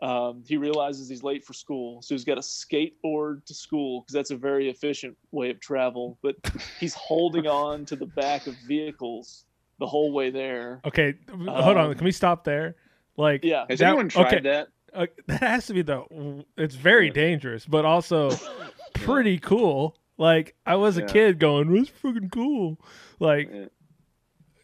Um, 0.01 0.43
he 0.47 0.55
realizes 0.57 1.09
he's 1.09 1.23
late 1.23 1.43
for 1.43 1.53
school, 1.53 2.01
so 2.01 2.13
he's 2.15 2.23
got 2.23 2.37
a 2.37 2.41
skateboard 2.41 3.43
to 3.45 3.53
school 3.53 4.01
because 4.01 4.13
that's 4.13 4.31
a 4.31 4.35
very 4.37 4.69
efficient 4.69 5.17
way 5.31 5.49
of 5.49 5.59
travel. 5.59 6.17
But 6.21 6.35
he's 6.79 6.93
holding 6.93 7.47
on 7.47 7.85
to 7.85 7.95
the 7.95 8.05
back 8.05 8.47
of 8.47 8.55
vehicles 8.65 9.45
the 9.79 9.87
whole 9.87 10.11
way 10.11 10.29
there. 10.29 10.81
Okay, 10.85 11.15
hold 11.29 11.49
on. 11.49 11.77
Um, 11.77 11.95
Can 11.95 12.05
we 12.05 12.11
stop 12.11 12.43
there? 12.43 12.75
Like, 13.17 13.43
Yeah. 13.43 13.65
Has 13.69 13.79
that- 13.79 13.87
anyone 13.89 14.07
tried 14.09 14.27
okay, 14.27 14.39
that? 14.41 14.67
Uh, 14.93 15.05
that 15.27 15.41
has 15.41 15.67
to 15.67 15.73
be 15.73 15.81
the. 15.81 16.43
It's 16.57 16.75
very 16.75 17.09
dangerous, 17.09 17.65
but 17.65 17.85
also 17.85 18.31
pretty 18.93 19.37
cool. 19.37 19.95
Like 20.17 20.55
I 20.65 20.75
was 20.75 20.97
a 20.97 21.03
kid 21.03 21.39
going, 21.39 21.75
"It's 21.77 21.91
freaking 21.91 22.31
cool." 22.31 22.79
Like, 23.19 23.49
Yeah. 23.53 23.65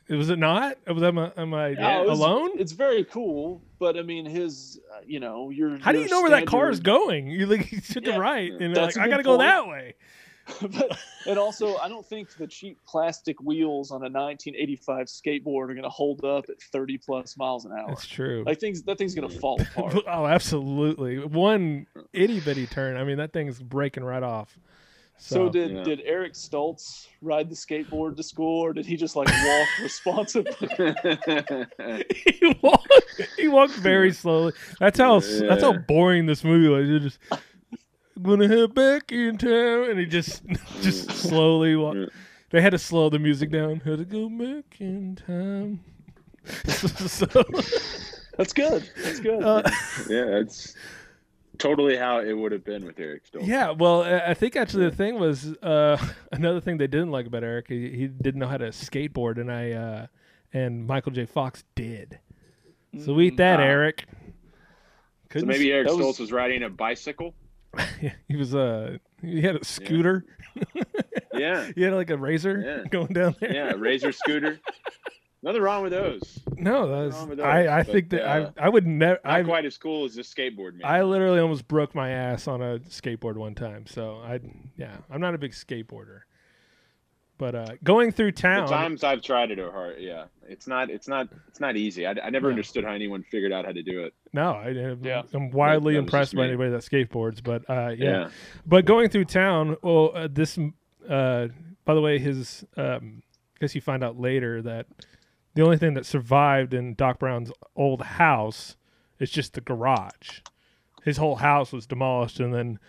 Was 0.09 0.29
it 0.29 0.39
not? 0.39 0.77
Was 0.87 1.03
am 1.03 1.17
I, 1.19 1.31
am 1.37 1.53
I 1.53 1.71
No, 1.71 2.03
it's- 2.03 2.17
alone? 2.17 2.51
It's 2.55 2.71
very 2.73 3.03
cool, 3.03 3.61
but 3.79 3.97
I 3.97 4.01
mean, 4.01 4.25
his, 4.25 4.79
uh, 4.93 4.99
you 5.05 5.19
know, 5.19 5.49
your. 5.49 5.77
How 5.77 5.91
do 5.91 5.99
you 5.99 6.09
know 6.09 6.21
where 6.21 6.31
that 6.31 6.45
car 6.47 6.69
is 6.69 6.79
going? 6.79 7.27
You 7.27 7.45
like 7.47 7.71
you 7.71 7.79
to 7.81 8.01
the 8.01 8.11
Yeah, 8.11 8.17
right, 8.17 8.51
and 8.51 8.75
like, 8.75 8.97
I 8.97 9.05
good 9.05 9.09
gotta 9.11 9.23
go 9.23 9.37
that 9.37 9.67
way. 9.67 9.95
but 10.61 10.95
and 11.25 11.39
also 11.39 11.75
I 11.77 11.89
don't 11.89 12.05
think 12.05 12.29
the 12.37 12.45
cheap 12.45 12.77
plastic 12.85 13.41
wheels 13.41 13.89
on 13.89 14.01
a 14.01 14.09
1985 14.11 15.07
skateboard 15.07 15.63
are 15.63 15.73
going 15.73 15.81
to 15.81 15.89
hold 15.89 16.23
up 16.23 16.45
at 16.49 16.61
30 16.61 16.99
plus 16.99 17.35
miles 17.35 17.65
an 17.65 17.71
hour. 17.71 17.85
That's 17.87 18.05
true. 18.05 18.43
Like 18.45 18.59
things 18.59 18.83
that 18.83 18.99
thing's 18.99 19.15
going 19.15 19.27
to 19.27 19.39
fall 19.39 19.59
apart. 19.75 20.03
oh, 20.07 20.27
absolutely. 20.27 21.17
One 21.25 21.87
itty 22.13 22.41
bitty 22.41 22.67
turn. 22.67 22.95
I 22.95 23.03
mean, 23.03 23.17
that 23.17 23.33
thing's 23.33 23.59
breaking 23.59 24.03
right 24.03 24.21
off. 24.21 24.55
So, 25.17 25.35
So, 25.35 25.49
did 25.49 25.71
Yeah. 25.71 25.83
did 25.83 26.01
Eric 26.05 26.33
Stoltz 26.33 27.07
ride 27.21 27.49
the 27.49 27.55
skateboard 27.55 28.17
to 28.17 28.23
school, 28.23 28.59
or 28.63 28.73
did 28.73 28.85
he 28.85 28.95
just 28.95 29.15
like 29.15 29.27
walk 29.27 29.67
responsibly? 29.81 30.53
he 32.15 32.55
walked. 32.61 33.21
He 33.37 33.47
walked 33.47 33.75
very 33.75 34.11
slowly. 34.11 34.53
That's 34.79 34.99
how. 34.99 35.19
That's 35.19 35.63
how 35.63 35.73
boring 35.73 36.25
this 36.25 36.43
movie 36.43 36.67
was. 36.67 36.87
You 36.87 36.99
just 36.99 37.19
gonna 38.21 38.47
head 38.47 38.73
back 38.73 39.11
in 39.11 39.37
town, 39.37 39.89
and 39.89 39.99
he 39.99 40.05
just 40.05 40.43
just 40.81 41.11
slowly 41.11 41.75
walk. 41.75 41.95
They 42.51 42.61
had 42.61 42.71
to 42.71 42.77
slow 42.77 43.09
the 43.09 43.19
music 43.19 43.51
down. 43.51 43.79
Had 43.81 43.99
to 43.99 44.05
go 44.05 44.29
back 44.29 44.79
in 44.79 45.15
time. 45.15 45.79
so, 46.67 47.25
That's 48.37 48.53
good. 48.53 48.89
That's 49.03 49.19
good. 49.19 49.43
uh, 49.43 49.63
yeah, 50.09 50.25
that's 50.25 50.75
totally 51.57 51.95
how 51.97 52.19
it 52.19 52.33
would 52.33 52.51
have 52.51 52.63
been 52.63 52.85
with 52.85 52.99
Eric 52.99 53.23
Stoltz. 53.31 53.47
yeah, 53.47 53.71
well, 53.71 54.03
I 54.03 54.33
think 54.33 54.55
actually 54.55 54.89
the 54.89 54.95
thing 54.95 55.19
was 55.19 55.53
uh, 55.63 55.97
another 56.31 56.61
thing 56.61 56.77
they 56.77 56.87
didn't 56.87 57.11
like 57.11 57.25
about 57.27 57.43
Eric. 57.43 57.67
He, 57.69 57.89
he 57.89 58.07
didn't 58.07 58.39
know 58.39 58.47
how 58.47 58.57
to 58.57 58.69
skateboard, 58.69 59.39
and 59.39 59.51
I 59.51 59.71
uh, 59.71 60.07
and 60.53 60.85
Michael 60.87 61.11
J. 61.11 61.25
Fox 61.25 61.63
did. 61.75 62.19
So 63.03 63.19
eat 63.19 63.37
that, 63.37 63.59
Ah. 63.59 63.63
Eric. 63.63 64.05
So 64.07 64.13
Couldn't 65.29 65.47
maybe 65.49 65.71
Eric 65.71 65.87
Stoltz 65.89 65.99
was- 66.07 66.19
was 66.19 66.31
riding 66.31 66.63
a 66.63 66.69
bicycle. 66.69 67.33
he 68.27 68.37
was 68.37 68.55
uh 68.55 68.97
he 69.21 69.41
had 69.41 69.55
a 69.57 69.65
scooter. 69.65 70.25
Yeah, 71.33 71.69
he 71.75 71.81
had 71.81 71.93
like 71.93 72.09
a 72.11 72.17
razor 72.17 72.63
Yeah. 72.65 72.87
going 72.89 73.11
down 73.11 73.35
there. 73.41 73.51
yeah, 73.53 73.73
razor 73.73 74.13
scooter. 74.13 74.57
Nothing 75.45 75.61
wrong 75.61 75.83
with 75.83 75.91
those. 75.91 76.39
No, 76.57 76.89
wrong 76.89 77.09
that's 77.09 77.23
with 77.27 77.37
those, 77.37 77.45
I 77.45 77.67
I 77.79 77.83
but, 77.83 77.91
think 77.93 78.09
that 78.09 78.27
uh, 78.27 78.51
I 78.57 78.65
I 78.65 78.69
would 78.69 78.85
never 78.87 79.19
Not 79.23 79.33
I 79.33 79.43
quite 79.43 79.63
as 79.63 79.77
cool 79.77 80.03
as 80.03 80.15
this 80.15 80.33
skateboard 80.33 80.73
man. 80.73 80.81
I 80.83 81.03
literally 81.03 81.39
almost 81.39 81.67
broke 81.67 81.93
my 81.93 82.09
ass 82.09 82.47
on 82.47 82.61
a 82.63 82.79
skateboard 82.79 83.35
one 83.35 83.53
time. 83.55 83.85
So 83.85 84.15
I 84.17 84.39
yeah 84.75 84.97
I'm 85.09 85.21
not 85.21 85.35
a 85.35 85.37
big 85.37 85.51
skateboarder. 85.51 86.21
But 87.37 87.53
uh, 87.53 87.65
going 87.83 88.11
through 88.13 88.31
the 88.31 88.41
town, 88.41 88.67
times 88.69 89.03
I've 89.03 89.21
tried 89.21 89.51
it 89.51 89.59
are 89.59 89.69
hard. 89.71 89.97
Yeah, 89.99 90.25
it's 90.47 90.67
not. 90.67 90.89
It's 90.89 91.07
not. 91.07 91.27
It's 91.49 91.59
not 91.59 91.75
easy. 91.75 92.07
I, 92.07 92.11
I 92.23 92.29
never 92.29 92.47
No. 92.47 92.51
understood 92.51 92.85
how 92.85 92.93
anyone 92.93 93.23
figured 93.29 93.51
out 93.51 93.65
how 93.65 93.73
to 93.73 93.83
do 93.83 94.05
it. 94.05 94.13
no, 94.33 94.51
I, 94.53 94.69
I'm- 94.69 95.01
Yeah. 95.03 95.23
I'm 95.33 95.51
wildly 95.51 95.93
That- 95.93 95.99
that 95.99 96.03
impressed 96.05 96.33
by 96.35 96.47
anybody 96.47 96.71
that 96.71 96.79
skateboards. 96.81 97.43
But 97.43 97.69
uh, 97.69 97.89
yeah. 97.89 97.95
Yeah. 97.97 98.29
but 98.65 98.85
going 98.85 99.09
through 99.09 99.25
town, 99.25 99.75
well, 99.83 100.11
uh, 100.15 100.27
this 100.31 100.57
uh, 101.09 101.47
by 101.83 101.93
the 101.93 102.01
way, 102.01 102.17
his 102.19 102.63
um, 102.77 103.21
I 103.57 103.59
guess 103.59 103.75
you 103.75 103.81
find 103.81 104.01
out 104.01 104.17
later 104.17 104.61
that 104.61 104.85
the 105.55 105.63
only 105.63 105.77
thing 105.77 105.93
that 105.95 106.05
survived 106.05 106.73
in 106.73 106.93
Doc 106.93 107.19
Brown's 107.19 107.51
old 107.75 108.01
house 108.01 108.75
is 109.19 109.31
just 109.31 109.53
the 109.53 109.61
garage. 109.61 110.41
His 111.03 111.17
whole 111.17 111.35
house 111.37 111.71
was 111.71 111.85
demolished, 111.85 112.39
and 112.39 112.53
then 112.53 112.79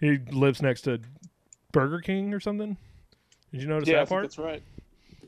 he 0.00 0.18
lives 0.30 0.62
next 0.62 0.82
to 0.82 1.00
Burger 1.72 2.00
King 2.00 2.32
or 2.34 2.40
something. 2.40 2.76
Did 3.52 3.62
you 3.62 3.68
notice 3.68 3.88
yeah, 3.88 3.96
I 3.96 3.98
that 4.00 4.08
think 4.08 4.08
part? 4.10 4.22
that's 4.24 4.38
right. 4.38 4.62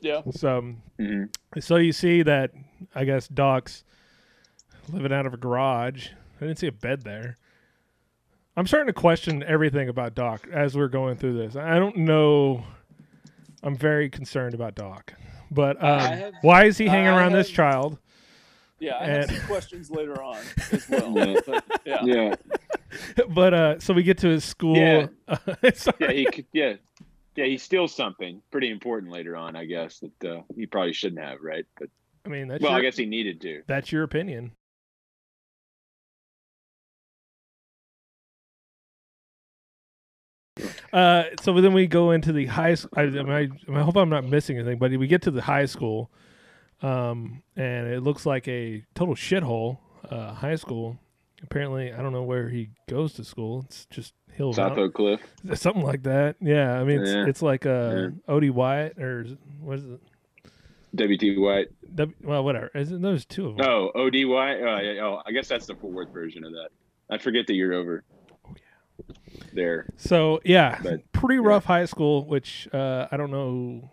Yeah. 0.01 0.21
So, 0.31 0.73
Mm-hmm. 0.99 1.59
so 1.59 1.75
you 1.77 1.91
see 1.91 2.21
that 2.23 2.51
I 2.93 3.05
guess 3.05 3.27
Doc's 3.27 3.83
living 4.91 5.11
out 5.13 5.25
of 5.25 5.33
a 5.33 5.37
garage. 5.37 6.09
I 6.39 6.45
didn't 6.45 6.59
see 6.59 6.67
a 6.67 6.71
bed 6.71 7.01
there. 7.03 7.37
I'm 8.57 8.67
starting 8.67 8.87
to 8.87 8.93
question 8.93 9.43
everything 9.43 9.89
about 9.89 10.15
Doc 10.15 10.47
as 10.51 10.77
we're 10.77 10.87
going 10.87 11.17
through 11.17 11.37
this. 11.37 11.55
I 11.55 11.77
don't 11.79 11.97
know. 11.97 12.63
I'm 13.63 13.75
very 13.75 14.09
concerned 14.09 14.53
about 14.53 14.75
Doc, 14.75 15.13
but 15.51 15.81
um, 15.83 15.99
have- 15.99 16.33
why 16.41 16.65
is 16.65 16.77
he 16.77 16.87
hanging 16.87 17.07
I 17.07 17.17
around 17.17 17.33
this 17.33 17.49
child? 17.49 17.97
Yeah, 18.79 18.97
I 18.99 19.05
have 19.05 19.31
some 19.31 19.47
questions 19.47 19.89
later 19.89 20.21
on 20.21 20.37
as 20.71 20.89
well. 20.89 21.17
Yeah. 21.17 21.35
But, 21.45 21.63
yeah. 21.85 22.03
Yeah. 22.05 22.35
but 23.29 23.53
uh, 23.53 23.79
so 23.79 23.93
we 23.93 24.03
get 24.03 24.17
to 24.19 24.27
his 24.27 24.43
school. 24.43 24.75
Yeah. 24.77 25.07
Yeah, 25.99 26.11
he 26.11 26.25
could- 26.25 26.45
yeah. 26.53 26.73
Yeah, 27.35 27.45
he 27.45 27.57
steals 27.57 27.93
something 27.93 28.41
pretty 28.49 28.69
important 28.69 29.11
later 29.11 29.35
on, 29.35 29.57
I 29.57 29.65
guess, 29.65 29.99
that 29.99 30.29
uh, 30.37 30.41
he 30.55 30.65
probably 30.65 30.93
shouldn't 30.93 31.21
have, 31.21 31.41
right? 31.41 31.65
But 31.77 31.89
I 32.25 32.29
mean, 32.29 32.47
that's 32.47 32.61
well, 32.61 32.71
your, 32.71 32.79
I 32.79 32.81
guess 32.81 32.95
he 32.95 33.05
needed 33.05 33.41
to. 33.41 33.61
that's 33.67 33.91
your 33.91 34.03
opinion. 34.03 34.51
Uh, 40.93 41.23
so 41.41 41.59
then 41.61 41.73
we 41.73 41.87
go 41.87 42.11
into 42.11 42.31
the 42.31 42.45
high 42.45 42.75
school. 42.75 42.91
I, 42.95 43.03
I, 43.03 43.49
I, 43.73 43.81
hope 43.81 43.95
I'm 43.95 44.09
not 44.09 44.25
missing 44.25 44.57
anything, 44.57 44.77
but 44.77 44.91
we 44.91 45.07
get 45.07 45.21
to 45.23 45.31
the 45.31 45.41
high 45.41 45.65
school, 45.65 46.11
um, 46.81 47.43
and 47.55 47.87
it 47.87 48.01
looks 48.01 48.25
like 48.25 48.47
a 48.47 48.83
total 48.93 49.15
shithole. 49.15 49.79
Uh, 50.09 50.33
high 50.33 50.55
school. 50.55 50.97
Apparently, 51.43 51.91
I 51.91 52.01
don't 52.01 52.13
know 52.13 52.23
where 52.23 52.49
he 52.49 52.69
goes 52.87 53.13
to 53.13 53.23
school. 53.23 53.63
It's 53.65 53.85
just 53.87 54.13
Hill 54.31 54.53
South 54.53 54.77
Oak 54.77 54.93
Cliff. 54.93 55.21
something 55.53 55.83
like 55.83 56.03
that. 56.03 56.35
Yeah, 56.41 56.79
I 56.79 56.83
mean, 56.83 57.01
it's, 57.01 57.11
Yeah. 57.11 57.25
it's 57.27 57.41
like 57.41 57.65
uh, 57.65 58.09
O.D. 58.27 58.49
Wyatt 58.49 58.99
or 58.99 59.25
what 59.61 59.79
is 59.79 59.85
it? 59.85 59.99
W.T. 60.95 61.37
White. 61.37 61.67
W, 61.93 62.15
well, 62.23 62.43
whatever. 62.43 62.71
Is 62.73 62.91
it, 62.91 63.01
there's 63.01 63.25
two 63.25 63.47
of 63.47 63.57
them. 63.57 63.67
Oh, 63.67 63.91
O.D.Y. 63.95 64.53
Oh, 64.53 64.79
yeah, 64.81 65.01
oh, 65.01 65.21
I 65.25 65.31
guess 65.31 65.47
that's 65.47 65.65
the 65.65 65.75
Fort 65.75 65.93
Worth 65.93 66.13
version 66.13 66.43
of 66.43 66.51
that. 66.53 66.69
I 67.09 67.17
forget 67.17 67.47
that 67.47 67.53
you're 67.53 67.73
over 67.73 68.03
there. 69.53 69.87
So 69.97 70.39
yeah, 70.45 70.79
But, 70.81 71.11
pretty 71.11 71.39
rough 71.39 71.65
high 71.65 71.85
school. 71.85 72.25
Which 72.25 72.67
uh, 72.73 73.07
I 73.11 73.17
don't 73.17 73.31
know. 73.31 73.91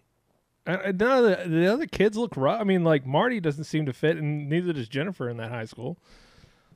I, 0.66 0.76
I- 0.76 0.92
none 0.92 1.24
of 1.24 1.24
the, 1.24 1.48
the 1.48 1.72
other 1.72 1.86
kids 1.86 2.16
look 2.16 2.36
rough. 2.36 2.60
I 2.60 2.64
mean, 2.64 2.84
like 2.84 3.06
Marty 3.06 3.40
doesn't 3.40 3.64
seem 3.64 3.86
to 3.86 3.92
fit, 3.92 4.16
and 4.16 4.48
neither 4.48 4.72
does 4.72 4.88
Jennifer 4.88 5.28
in 5.28 5.36
that 5.38 5.50
high 5.50 5.64
school. 5.66 5.98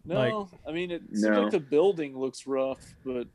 No, 0.04 0.14
Like- 0.40 0.60
I 0.68 0.72
mean 0.72 0.90
it 0.90 1.02
seems 1.10 1.22
No. 1.22 1.42
like 1.42 1.50
the 1.52 1.60
building 1.60 2.16
looks 2.18 2.46
rough, 2.46 2.94
but 3.04 3.26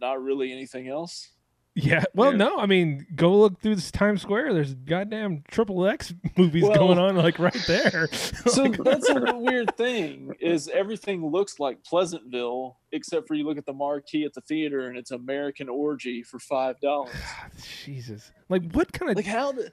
not 0.00 0.22
really 0.22 0.52
anything 0.52 0.88
else. 0.88 1.30
Yeah. 1.74 2.04
Well, 2.14 2.32
Yeah. 2.32 2.36
no. 2.36 2.58
I 2.58 2.66
mean, 2.66 3.06
go 3.14 3.34
look 3.38 3.60
through 3.60 3.76
this 3.76 3.90
Times 3.90 4.20
Square. 4.22 4.52
There's 4.54 4.74
goddamn 4.74 5.42
triple 5.48 5.86
X 5.86 6.12
movies 6.36 6.64
Well- 6.64 6.74
going 6.74 6.98
on 6.98 7.16
like 7.16 7.38
right 7.38 7.56
there. 7.66 8.08
So 8.12 8.64
Like, 8.64 8.76
that's 8.84 9.08
a 9.08 9.34
weird 9.36 9.74
thing 9.76 10.34
is 10.40 10.68
everything 10.68 11.24
looks 11.26 11.58
like 11.58 11.82
Pleasantville 11.84 12.76
except 12.92 13.26
for 13.26 13.34
you 13.34 13.44
look 13.46 13.56
at 13.56 13.64
the 13.64 13.72
marquee 13.72 14.24
at 14.24 14.34
the 14.34 14.40
theater 14.42 14.88
and 14.88 14.98
it's 14.98 15.10
American 15.12 15.68
Orgy 15.70 16.22
for 16.22 16.38
five 16.38 16.78
dollars. 16.80 17.14
Jesus. 17.84 18.30
Like 18.48 18.70
what 18.72 18.92
kind 18.92 19.10
of 19.10 19.16
Like 19.16 19.26
how 19.26 19.52
the 19.52 19.72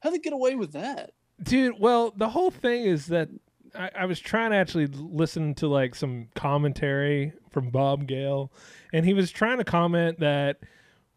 how 0.00 0.10
they 0.10 0.18
get 0.18 0.32
away 0.32 0.54
with 0.56 0.72
that? 0.72 1.12
dude 1.42 1.74
well 1.78 2.12
the 2.16 2.30
whole 2.30 2.50
thing 2.50 2.84
is 2.86 3.06
that 3.08 3.28
I, 3.74 3.90
I 4.00 4.06
was 4.06 4.18
trying 4.18 4.52
to 4.52 4.56
actually 4.56 4.86
listen 4.86 5.54
to 5.56 5.68
like 5.68 5.94
some 5.94 6.28
commentary 6.34 7.32
from 7.50 7.68
bob 7.70 8.06
gale 8.06 8.50
and 8.94 9.04
he 9.04 9.12
was 9.12 9.30
trying 9.30 9.58
to 9.58 9.64
comment 9.64 10.18
that 10.20 10.56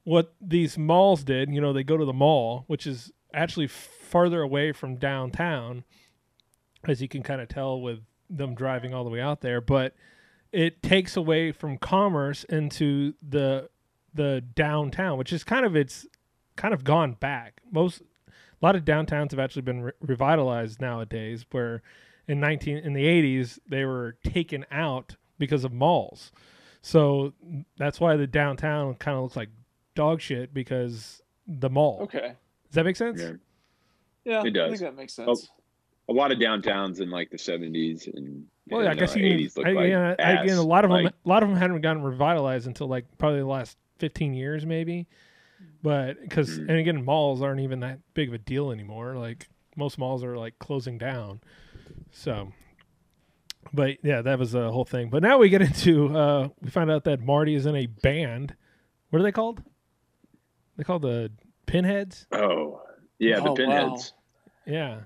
what 0.03 0.33
these 0.41 0.77
malls 0.77 1.23
did 1.23 1.49
you 1.51 1.61
know 1.61 1.73
they 1.73 1.83
go 1.83 1.97
to 1.97 2.05
the 2.05 2.13
mall 2.13 2.63
which 2.67 2.87
is 2.87 3.11
actually 3.33 3.67
farther 3.67 4.41
away 4.41 4.71
from 4.71 4.95
downtown 4.95 5.83
as 6.87 7.01
you 7.01 7.07
can 7.07 7.21
kind 7.21 7.41
of 7.41 7.47
tell 7.47 7.79
with 7.79 7.99
them 8.29 8.55
driving 8.55 8.93
all 8.93 9.03
the 9.03 9.09
way 9.09 9.21
out 9.21 9.41
there 9.41 9.61
but 9.61 9.95
it 10.51 10.81
takes 10.81 11.15
away 11.15 11.51
from 11.51 11.77
commerce 11.77 12.43
into 12.45 13.13
the 13.27 13.69
the 14.13 14.43
downtown 14.55 15.17
which 15.17 15.31
is 15.31 15.43
kind 15.43 15.65
of 15.65 15.75
it's 15.75 16.07
kind 16.59 16.73
of 16.73 16.83
gone 16.83 17.13
back. 17.13 17.61
Most 17.71 18.01
a 18.01 18.65
lot 18.65 18.75
of 18.75 18.83
downtowns 18.83 19.31
have 19.31 19.39
actually 19.39 19.61
been 19.61 19.81
re- 19.81 19.91
revitalized 20.01 20.81
nowadays 20.81 21.45
where 21.51 21.81
in 22.27 22.39
19 22.41 22.77
in 22.77 22.93
the 22.93 23.05
80s 23.05 23.59
they 23.67 23.85
were 23.85 24.17
taken 24.23 24.65
out 24.69 25.15
because 25.39 25.63
of 25.63 25.71
malls. 25.71 26.31
So 26.81 27.33
that's 27.77 27.99
why 27.99 28.17
the 28.17 28.27
downtown 28.27 28.95
kind 28.95 29.17
of 29.17 29.23
looks 29.23 29.37
like 29.37 29.49
dog 29.99 30.21
shit 30.21 30.53
because 30.53 31.21
the 31.47 31.69
mall 31.69 31.99
Okay. 32.03 32.33
does 32.67 32.75
that 32.75 32.85
make 32.85 32.95
sense 32.95 33.19
Yeah. 33.19 33.31
Yeah, 34.25 34.41
It 34.41 34.47
I 34.47 34.49
does. 34.51 34.69
think 34.79 34.81
that 34.81 34.95
makes 34.95 35.17
Oh, 35.19 35.33
sense. 35.35 35.49
A 36.07 36.13
lot 36.13 36.31
of 36.31 36.37
downtowns 36.39 37.01
in 37.01 37.09
like 37.09 37.29
the 37.29 37.37
70s 37.37 38.07
and 38.15 38.45
well 38.71 38.83
yeah 38.83 38.91
i 38.91 38.95
guess 38.95 39.15
uh, 39.15 39.19
you 39.19 39.29
can, 39.29 39.39
80s 39.39 39.57
look 39.57 39.67
I, 39.67 39.71
like 39.71 39.89
yeah, 39.89 40.15
ass. 40.19 40.43
again 40.43 40.57
a 40.57 40.63
lot 40.63 40.85
of 40.85 40.91
them 40.91 41.05
a 41.07 41.13
lot 41.29 41.43
of 41.43 41.49
them 41.49 41.57
hadn't 41.57 41.81
gotten 41.81 42.01
revitalized 42.01 42.65
until 42.67 42.87
like 42.87 43.05
probably 43.17 43.39
the 43.39 43.45
last 43.45 43.77
15 43.99 44.33
years 44.33 44.65
maybe 44.65 45.07
but 45.83 46.19
because 46.21 46.49
Mm. 46.57 46.69
and 46.69 46.77
again 46.77 47.05
malls 47.05 47.41
aren't 47.41 47.59
even 47.61 47.79
that 47.81 47.99
big 48.13 48.27
of 48.29 48.33
a 48.33 48.37
deal 48.39 48.71
anymore 48.71 49.15
like 49.17 49.49
most 49.75 49.97
malls 49.99 50.23
are 50.23 50.37
like 50.37 50.57
closing 50.59 50.97
down 50.97 51.41
so 52.11 52.51
but 53.73 53.97
yeah 54.03 54.21
that 54.21 54.39
was 54.39 54.51
the 54.51 54.71
whole 54.71 54.85
thing 54.85 55.09
but 55.09 55.21
now 55.21 55.37
we 55.37 55.49
get 55.49 55.61
into 55.61 56.15
uh 56.17 56.47
we 56.61 56.69
find 56.69 56.89
out 56.89 57.03
that 57.03 57.19
marty 57.21 57.53
is 57.55 57.65
in 57.65 57.75
a 57.75 57.85
band 57.85 58.55
what 59.09 59.19
are 59.19 59.23
they 59.23 59.31
called 59.31 59.61
they 60.79 60.83
called 60.85 61.01
the 61.01 61.29
pinheads 61.65 62.25
Oh, 62.31 62.81
yeah, 63.19 63.35
the 63.35 63.41
Oh, 63.41 63.45
wow. 63.49 63.55
pinheads. 63.55 64.13
yeah 64.65 65.01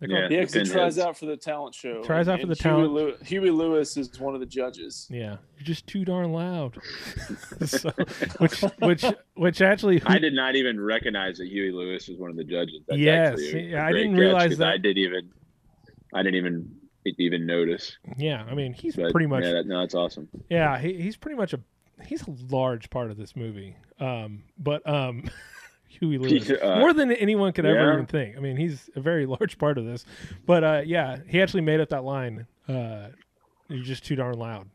they're 0.00 0.08
Yeah. 0.10 0.28
Yeah, 0.30 0.40
he 0.40 0.46
Pinheads. 0.46 0.70
tries 0.72 0.98
out 0.98 1.18
for 1.18 1.26
the 1.26 1.36
talent 1.36 1.74
show. 1.74 2.02
Tries 2.04 2.28
out 2.28 2.34
and- 2.34 2.42
for 2.42 2.46
the 2.46 2.52
and 2.52 2.58
talent- 2.60 2.86
Huey 2.88 3.02
Lewis, 3.02 3.28
Huey 3.28 3.50
Lewis 3.50 3.96
is 3.96 4.20
one 4.20 4.32
of 4.34 4.40
the 4.40 4.46
judges. 4.46 5.06
yeah 5.10 5.36
you're 5.56 5.64
just 5.64 5.86
too 5.86 6.04
darn 6.04 6.32
loud 6.32 6.78
so, 7.66 7.90
which 8.38 8.60
which 8.80 9.04
which 9.34 9.60
actually 9.60 10.00
I 10.06 10.18
did 10.18 10.32
not 10.34 10.56
even 10.56 10.80
recognize 10.80 11.36
that 11.38 11.48
Huey 11.48 11.72
Lewis 11.72 12.08
was 12.08 12.16
one 12.18 12.30
of 12.30 12.36
the 12.36 12.44
judges. 12.44 12.80
That's 12.88 12.98
Yes, 13.00 13.32
actually 13.32 13.70
yeah, 13.72 13.84
I 13.86 13.92
didn't 13.92 14.12
catch, 14.12 14.20
realize 14.20 14.48
'cause 14.50 14.58
that. 14.58 14.68
I 14.68 14.76
didn't 14.78 14.98
even, 14.98 15.30
I 16.14 16.22
didn't 16.22 16.36
even 16.36 16.74
even 17.18 17.46
notice. 17.46 17.96
yeah 18.18 18.44
i 18.50 18.54
mean 18.54 18.72
he's 18.74 18.94
But 18.94 19.12
pretty 19.12 19.26
much 19.26 19.42
yeah, 19.42 19.52
that, 19.52 19.66
no, 19.66 19.80
that's 19.80 19.94
awesome. 19.94 20.28
Yeah, 20.50 20.78
he, 20.78 20.92
he's 21.00 21.16
pretty 21.16 21.36
much 21.36 21.54
a 21.54 21.60
he's 22.06 22.22
a 22.26 22.34
large 22.50 22.90
part 22.90 23.10
of 23.10 23.16
this 23.16 23.34
movie. 23.36 23.76
Um, 24.00 24.44
but 24.58 24.88
um, 24.88 25.28
Huey 25.88 26.18
Lewis 26.18 26.50
Uh, 26.50 26.76
more 26.78 26.92
than 26.92 27.10
anyone 27.12 27.52
could 27.52 27.66
ever 27.66 27.86
yeah. 27.88 27.92
even 27.94 28.06
think. 28.06 28.36
I 28.36 28.40
mean, 28.40 28.56
he's 28.56 28.88
a 28.96 29.00
very 29.00 29.26
large 29.36 29.58
part 29.58 29.78
of 29.78 29.84
this. 29.84 30.04
But 30.46 30.64
uh, 30.64 30.82
yeah, 30.84 31.18
he 31.26 31.40
actually 31.42 31.62
made 31.62 31.80
up 31.80 31.88
that 31.90 32.04
line. 32.04 32.46
Uh, 32.68 33.08
you're 33.68 33.84
just 33.84 34.04
too 34.04 34.16
darn 34.16 34.38
loud. 34.38 34.68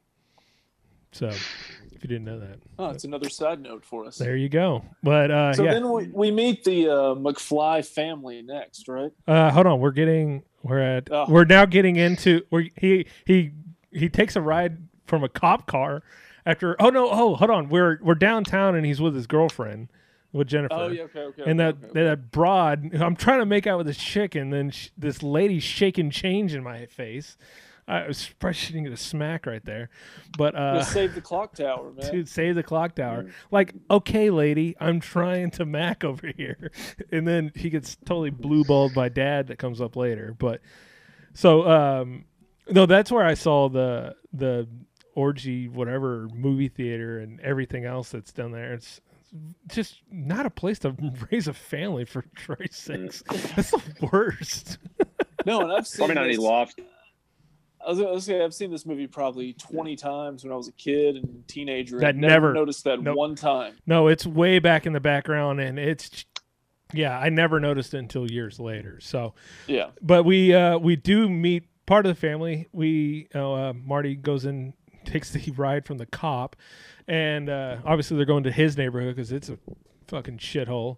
So, 1.12 1.28
if 1.28 2.02
you 2.02 2.08
didn't 2.08 2.26
know 2.26 2.40
that, 2.40 2.58
Oh, 2.80 2.90
it's 2.90 3.04
another 3.04 3.30
side 3.30 3.60
note 3.62 3.86
for 3.86 4.06
us. 4.06 4.18
there 4.18 4.36
you 4.36 4.50
go. 4.50 4.84
But 5.04 5.30
uh, 5.30 5.54
so 5.54 5.64
yeah, 5.64 5.74
then 5.76 5.92
we, 5.92 6.08
we 6.08 6.32
meet 6.32 6.64
the 6.64 6.90
uh, 6.90 6.96
McFly 7.16 7.86
family 7.86 8.42
next, 8.42 8.88
right? 8.88 9.12
uh, 9.28 9.52
hold 9.52 9.68
on. 9.68 9.80
We're 9.80 9.92
getting 9.92 10.42
we're 10.64 10.80
at 10.80 11.10
Oh. 11.12 11.26
we're 11.30 11.46
now 11.46 11.66
getting 11.66 11.98
into 11.98 12.42
where 12.50 12.66
he 12.78 13.06
he 13.28 13.52
he 13.92 14.10
takes 14.10 14.36
a 14.36 14.42
ride 14.42 14.78
from 15.06 15.24
a 15.24 15.30
cop 15.30 15.68
car 15.68 16.02
after. 16.46 16.76
Oh 16.82 16.90
no! 16.90 17.10
Oh, 17.10 17.36
hold 17.36 17.52
on. 17.52 17.70
We're 17.70 18.00
we're 18.02 18.16
downtown 18.16 18.76
and 18.76 18.86
he's 18.86 19.02
with 19.02 19.16
his 19.16 19.28
girlfriend 19.28 19.90
with 20.34 20.48
Jennifer. 20.48 20.74
Oh, 20.74 20.88
yeah, 20.88 21.04
okay, 21.04 21.20
okay, 21.20 21.44
And 21.46 21.62
okay, 21.62 21.78
that 21.80 21.90
okay, 21.90 22.04
that 22.04 22.32
broad, 22.32 22.94
I'm 22.96 23.16
trying 23.16 23.40
to 23.40 23.46
make 23.46 23.68
out 23.68 23.78
with 23.78 23.88
this 23.88 23.98
chick, 23.98 24.36
and 24.36 24.52
then 24.52 24.72
sh- 24.72 24.90
this 24.98 25.24
lady 25.24 25.60
shaking 25.60 26.10
change 26.10 26.54
in 26.54 26.64
my 26.64 26.86
face. 26.88 27.38
I 27.86 28.08
was 28.08 28.34
she 28.54 28.72
didn't 28.72 28.86
get 28.86 28.94
a 28.94 28.98
smack 28.98 29.46
right 29.46 29.64
there, 29.64 29.90
but 30.38 30.56
uh, 30.56 30.78
Just 30.78 30.94
save 30.94 31.16
the 31.16 31.22
clock 31.22 31.54
tower, 31.54 31.92
man. 31.98 32.12
Dude, 32.12 32.30
save 32.30 32.56
the 32.56 32.64
clock 32.64 32.96
tower. 32.96 33.26
Like, 33.52 33.74
okay, 33.92 34.30
lady, 34.30 34.76
I'm 34.80 35.02
trying 35.02 35.52
to 35.52 35.66
Mac 35.66 36.04
over 36.06 36.32
here. 36.36 36.72
And 37.12 37.28
then 37.28 37.52
he 37.56 37.70
gets 37.70 37.98
totally 38.06 38.30
blue 38.30 38.64
balled 38.64 38.94
by 38.94 39.10
dad 39.10 39.48
that 39.48 39.58
comes 39.58 39.82
up 39.82 39.96
later. 39.98 40.34
But 40.38 40.62
so 41.34 41.70
um 41.70 42.26
no, 42.70 42.86
that's 42.86 43.12
where 43.12 43.26
I 43.26 43.34
saw 43.34 43.68
the 43.68 44.16
the 44.32 44.68
orgy 45.16 45.68
whatever 45.68 46.28
movie 46.34 46.68
theater 46.70 47.20
and 47.20 47.40
everything 47.42 47.86
else 47.86 48.10
that's 48.12 48.32
down 48.32 48.52
there. 48.52 48.74
It's 48.74 49.00
just 49.68 50.02
not 50.12 50.46
a 50.46 50.50
place 50.50 50.80
to 50.80 50.96
raise 51.32 51.48
a 51.48 51.54
family 51.54 52.06
for 52.06 52.24
Christ's 52.36 52.78
sakes. 52.84 53.24
That's 53.56 53.72
the 53.72 54.10
worst. 54.12 54.78
No, 55.46 55.62
and 55.62 55.72
I've 55.74 55.88
seen 55.88 55.98
Probably 56.00 56.16
not 56.16 56.24
any 56.26 56.36
this- 56.36 56.44
loft. 56.44 56.80
I 57.86 57.90
was 57.90 58.00
gonna 58.00 58.22
say 58.22 58.42
I've 58.42 58.54
seen 58.54 58.72
this 58.72 58.86
movie 58.86 59.08
probably 59.08 59.52
twenty 59.54 59.98
times 59.98 60.44
when 60.46 60.54
I 60.54 60.56
was 60.56 60.70
a 60.70 60.72
kid 60.72 61.18
and 61.18 61.46
teenager. 61.50 62.00
That 62.00 62.12
and 62.12 62.22
never- 62.22 62.54
noticed 62.54 62.86
that 62.86 63.02
nope. 63.02 63.18
one 63.18 63.36
time. 63.36 63.74
No, 63.86 64.08
it's 64.08 64.26
way 64.26 64.60
back 64.60 64.86
in 64.86 64.94
the 64.94 65.02
background, 65.02 65.60
and 65.60 65.78
it's 65.78 66.24
Yeah, 66.94 67.20
I 67.20 67.28
never 67.30 67.60
noticed 67.60 67.94
it 67.94 67.98
until 67.98 68.32
years 68.32 68.58
later. 68.60 69.00
So 69.02 69.34
Yeah. 69.68 69.90
but 70.02 70.24
we 70.24 70.54
uh, 70.54 70.78
we 70.78 70.96
do 70.96 71.28
meet 71.28 71.66
part 71.86 72.06
of 72.06 72.16
the 72.16 72.20
family. 72.22 72.70
We 72.72 73.28
uh, 73.36 73.74
Marty 73.76 74.16
goes 74.16 74.46
in, 74.46 74.74
takes 75.06 75.32
the 75.32 75.52
ride 75.58 75.86
from 75.86 75.98
the 75.98 76.06
cop, 76.06 76.56
and 77.08 77.50
uh, 77.50 77.78
obviously 77.86 78.18
they're 78.18 78.26
going 78.26 78.44
to 78.44 78.52
his 78.52 78.78
neighborhood 78.78 79.16
because 79.16 79.32
it's 79.32 79.50
a 79.50 79.58
fucking 80.08 80.38
shithole. 80.38 80.98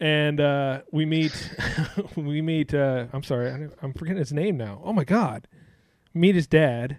And 0.00 0.40
uh, 0.40 0.82
we 0.92 1.04
meet, 1.06 1.32
we 2.16 2.40
meet. 2.40 2.72
Uh, 2.72 3.06
I'm 3.12 3.22
sorry, 3.24 3.50
I 3.50 3.58
don't- 3.58 3.74
I'm 3.82 3.92
forgetting 3.92 4.18
his 4.18 4.32
name 4.32 4.56
now. 4.56 4.80
Oh 4.84 4.92
my 4.92 5.04
god, 5.04 5.48
meet 6.14 6.36
his 6.36 6.46
dad, 6.46 6.98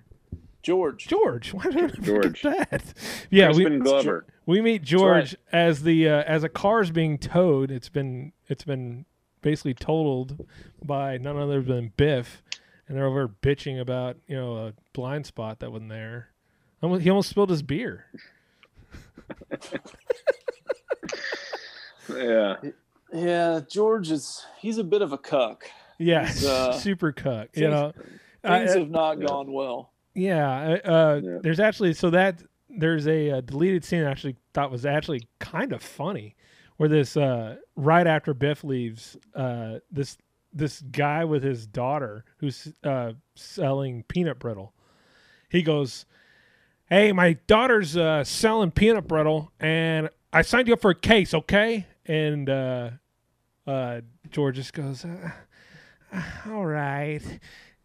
George. 0.64 1.08
George. 1.08 1.54
Why 1.54 1.64
did 1.64 1.78
I 1.78 1.88
forget 1.88 2.04
George. 2.04 2.42
that? 2.42 2.94
Yeah, 3.30 3.52
we 3.54 3.64
Glover. 3.80 4.26
we 4.46 4.60
meet 4.62 4.82
George 4.84 5.36
as 5.52 5.84
the 5.84 6.10
uh, 6.10 6.24
as 6.24 6.44
a 6.44 6.50
car's 6.50 6.92
being 6.92 7.18
towed. 7.18 7.72
It's 7.72 7.88
been 7.90 8.34
it's 8.50 8.66
been 8.66 9.06
basically 9.42 9.74
totaled 9.76 10.46
by 10.84 11.18
none 11.18 11.38
other 11.38 11.62
than 11.62 11.94
Biff, 11.96 12.44
and 12.90 12.98
they're 12.98 13.06
over 13.06 13.30
bitching 13.30 13.80
about 13.80 14.18
you 14.28 14.36
know 14.36 14.58
a 14.58 14.74
blind 14.94 15.26
spot 15.26 15.60
that 15.60 15.72
wasn't 15.72 15.90
there. 15.92 16.30
Almost, 16.82 17.04
he 17.04 17.10
almost 17.10 17.30
spilled 17.30 17.50
his 17.50 17.62
beer. 17.62 18.06
Yeah. 22.10 22.56
Yeah, 23.14 23.62
George 23.70 24.12
is 24.12 24.46
he's 24.60 24.78
a 24.78 24.84
bit 24.84 25.02
of 25.02 25.14
a 25.14 25.18
cuck. 25.18 25.66
Yeah, 25.98 26.32
uh, 26.46 26.72
super 26.80 27.12
cuck. 27.12 27.50
You 27.56 27.70
know, 27.70 27.92
Things 28.44 28.72
I- 28.76 28.80
have 28.80 28.90
not 28.90 29.16
gone 29.16 29.52
well. 29.52 29.92
Yeah, 30.16 30.78
uh, 30.86 30.90
uh, 30.90 31.22
there's 31.42 31.60
actually 31.60 31.94
so 31.94 32.10
that 32.10 32.42
there's 32.70 33.08
a, 33.08 33.32
uh 33.32 33.42
deleted 33.42 33.86
scene 33.86 34.04
I 34.04 34.12
actually 34.12 34.36
thought 34.54 34.70
was 34.72 34.86
actually 34.86 35.28
kind 35.40 35.72
of 35.72 35.82
funny, 35.82 36.36
where 36.78 36.90
this 36.90 37.16
uh, 37.16 37.56
right 37.76 38.06
after 38.06 38.34
Biff 38.34 38.64
leaves, 38.64 39.18
uh, 39.36 39.80
this 39.92 40.18
this 40.54 40.82
guy 40.82 41.26
with 41.26 41.44
his 41.44 41.68
daughter 41.68 42.26
who's 42.38 42.74
uh, 42.84 43.14
selling 43.36 44.04
peanut 44.04 44.40
brittle, 44.40 44.74
he 45.50 45.62
goes, 45.62 46.06
"Hey, 46.90 47.12
my 47.12 47.34
daughter's 47.48 47.96
uh, 47.96 48.24
selling 48.24 48.72
peanut 48.72 49.08
brittle, 49.08 49.52
and 49.60 50.10
I 50.34 50.42
signed 50.42 50.68
you 50.68 50.74
up 50.74 50.82
for 50.82 50.92
a 50.92 50.96
case, 50.96 51.34
okay?" 51.34 51.88
And 52.06 52.50
uh, 52.50 52.92
uh, 53.68 54.02
George 54.32 54.56
just 54.56 54.74
goes, 54.74 55.06
uh, 55.06 55.32
"All 56.48 56.66
right," 56.66 57.22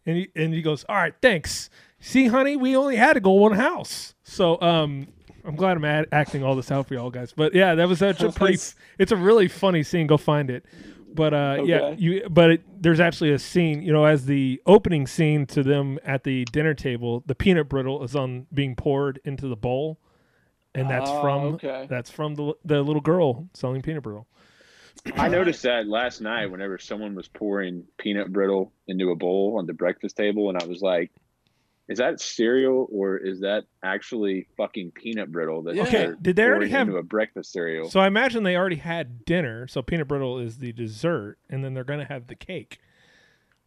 and 0.05 0.17
he 0.17 0.29
and 0.35 0.53
he 0.53 0.61
goes, 0.61 0.83
"All 0.89 0.95
right, 0.95 1.13
thanks." 1.21 1.69
See, 1.99 2.27
honey, 2.27 2.55
we 2.55 2.75
only 2.75 2.97
had 2.97 3.13
to 3.13 3.19
go 3.19 3.31
one 3.31 3.53
house, 3.53 4.13
so 4.23 4.61
um, 4.61 5.07
I'm 5.43 5.55
glad 5.55 5.77
I'm 5.77 5.85
ad- 5.85 6.07
acting 6.11 6.43
all 6.43 6.55
this 6.55 6.71
out 6.71 6.87
for 6.87 6.93
y'all 6.93 7.09
guys. 7.09 7.33
But 7.35 7.53
yeah, 7.53 7.75
that 7.75 7.87
was 7.87 7.99
such 7.99 8.21
a 8.21 8.31
pretty. 8.31 8.59
It's 8.99 9.11
a 9.11 9.15
really 9.15 9.47
funny 9.47 9.83
scene. 9.83 10.07
Go 10.07 10.17
find 10.17 10.49
it. 10.49 10.65
But 11.15 11.33
uh, 11.33 11.63
yeah, 11.65 11.91
you. 11.97 12.27
But 12.29 12.51
it, 12.51 12.81
there's 12.81 12.99
actually 12.99 13.31
a 13.31 13.39
scene, 13.39 13.81
you 13.81 13.93
know, 13.93 14.05
as 14.05 14.25
the 14.25 14.61
opening 14.65 15.07
scene 15.07 15.45
to 15.47 15.63
them 15.63 15.97
at 16.03 16.23
the 16.23 16.45
dinner 16.45 16.73
table, 16.73 17.23
the 17.25 17.35
peanut 17.35 17.69
brittle 17.69 18.03
is 18.03 18.15
on 18.15 18.47
being 18.53 18.75
poured 18.75 19.19
into 19.23 19.47
the 19.47 19.55
bowl, 19.55 19.97
and 20.73 20.89
that's 20.89 21.09
Ah, 21.09 21.21
from 21.21 21.43
okay. 21.55 21.87
that's 21.89 22.09
from 22.11 22.35
the 22.35 22.53
the 22.65 22.81
little 22.81 23.01
girl 23.01 23.47
selling 23.53 23.81
peanut 23.81 24.03
brittle. 24.03 24.27
I 25.15 25.27
noticed 25.27 25.61
that 25.63 25.87
last 25.87 26.19
night 26.21 26.47
whenever 26.47 26.77
someone 26.77 27.15
was 27.15 27.27
pouring 27.27 27.83
peanut 27.97 28.33
brittle 28.33 28.71
into 28.87 29.11
a 29.11 29.15
bowl 29.15 29.55
on 29.59 29.65
the 29.67 29.73
breakfast 29.73 30.17
table, 30.17 30.49
and 30.49 30.57
I 30.61 30.65
was 30.65 30.81
like, 30.81 31.11
is 31.87 31.99
that 31.99 32.19
cereal 32.19 32.87
or 32.91 33.17
is 33.17 33.41
that 33.41 33.65
actually 33.83 34.47
fucking 34.57 34.91
peanut 34.91 35.31
brittle 35.31 35.61
that 35.63 35.77
Okay, 35.77 35.91
they're 35.91 36.15
did 36.21 36.35
they 36.35 36.43
already 36.45 36.69
have- 36.69 36.87
into 36.87 36.97
a 36.99 37.03
breakfast 37.03 37.51
cereal? 37.51 37.89
So 37.89 37.99
I 37.99 38.07
imagine 38.07 38.43
they 38.43 38.55
already 38.57 38.77
had 38.77 39.23
dinner. 39.25 39.67
So 39.67 39.81
peanut 39.81 40.07
brittle 40.07 40.39
is 40.39 40.57
the 40.57 40.71
dessert, 40.73 41.37
and 41.49 41.63
then 41.63 41.73
they're 41.73 41.83
gonna 41.83 42.05
have 42.05 42.27
the 42.27 42.35
cake, 42.35 42.79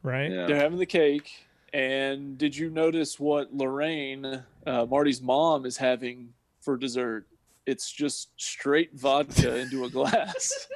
right? 0.02 0.28
They're 0.30 0.56
having 0.56 0.78
the 0.78 0.86
cake. 0.86 1.30
And 1.72 2.38
did 2.38 2.56
you 2.56 2.70
notice 2.70 3.20
what 3.20 3.54
Lorraine, 3.54 4.42
uh, 4.66 4.86
Marty's 4.86 5.20
mom, 5.20 5.66
is 5.66 5.76
having 5.76 6.30
for 6.60 6.76
dessert? 6.76 7.26
It's 7.66 7.92
just 7.92 8.30
straight 8.38 8.94
vodka 8.94 9.58
into 9.58 9.84
a 9.84 9.90
glass. 9.98 10.66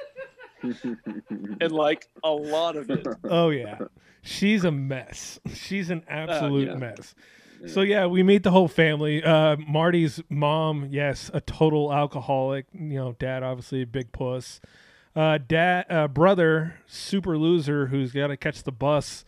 And 0.63 1.71
like 1.71 2.07
a 2.23 2.31
lot 2.31 2.75
of 2.75 2.89
it. 2.89 3.05
Oh 3.23 3.49
yeah, 3.49 3.79
she's 4.21 4.63
a 4.63 4.71
mess. 4.71 5.39
She's 5.53 5.89
an 5.89 6.03
absolute 6.07 6.69
yeah. 6.69 6.75
mess. 6.75 7.15
So 7.67 7.81
yeah, 7.81 8.07
we 8.07 8.23
meet 8.23 8.43
the 8.43 8.51
whole 8.51 8.67
family. 8.67 9.23
Uh, 9.23 9.55
Marty's 9.55 10.21
mom, 10.29 10.87
yes, 10.89 11.31
a 11.33 11.39
total 11.39 11.93
alcoholic. 11.93 12.65
You 12.73 12.95
know, 12.95 13.15
dad 13.19 13.41
obviously 13.43 13.83
a 13.83 13.87
big 13.87 14.11
puss. 14.11 14.59
Uh, 15.15 15.37
dad, 15.37 15.85
uh, 15.89 16.07
brother, 16.07 16.75
super 16.87 17.37
loser 17.37 17.87
who's 17.87 18.11
got 18.11 18.27
to 18.27 18.37
catch 18.37 18.63
the 18.63 18.71
bus. 18.71 19.23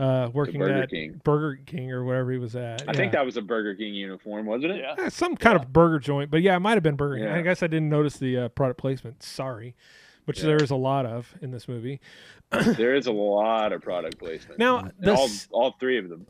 Uh, 0.00 0.30
working 0.32 0.58
Burger 0.58 0.82
at 0.82 0.88
King. 0.88 1.20
Burger 1.22 1.60
King 1.66 1.92
or 1.92 2.04
wherever 2.04 2.32
he 2.32 2.38
was 2.38 2.56
at. 2.56 2.88
I 2.88 2.94
think 2.94 3.12
that 3.12 3.24
was 3.24 3.36
a 3.36 3.42
Burger 3.42 3.74
King 3.74 3.92
uniform, 3.92 4.46
wasn't 4.46 4.72
it? 4.72 4.78
Yeah. 4.78 4.94
Yeah, 4.96 5.08
some 5.10 5.36
kind 5.36 5.56
of 5.60 5.74
burger 5.74 5.98
joint, 5.98 6.30
but 6.30 6.40
yeah, 6.40 6.56
it 6.56 6.60
might 6.60 6.72
have 6.72 6.82
been 6.82 6.96
Burger 6.96 7.16
King. 7.16 7.24
Yeah. 7.24 7.36
I 7.36 7.42
guess 7.42 7.62
I 7.62 7.66
didn't 7.66 7.90
notice 7.90 8.16
the 8.16 8.38
uh, 8.38 8.48
product 8.48 8.80
placement. 8.80 9.22
Sorry, 9.22 9.76
which 10.24 10.40
Yeah. 10.40 10.46
there 10.46 10.62
is 10.62 10.70
a 10.70 10.76
lot 10.76 11.06
of 11.06 11.34
in 11.40 11.50
this 11.50 11.68
movie. 11.68 12.00
there 12.50 12.94
is 12.94 13.06
a 13.06 13.12
lot 13.12 13.72
of 13.72 13.82
product 13.82 14.18
placement. 14.18 14.58
Now, 14.58 14.90
the 14.98 15.14
all, 15.14 15.28
all 15.50 15.74
three 15.78 15.98
of 15.98 16.08
them. 16.08 16.26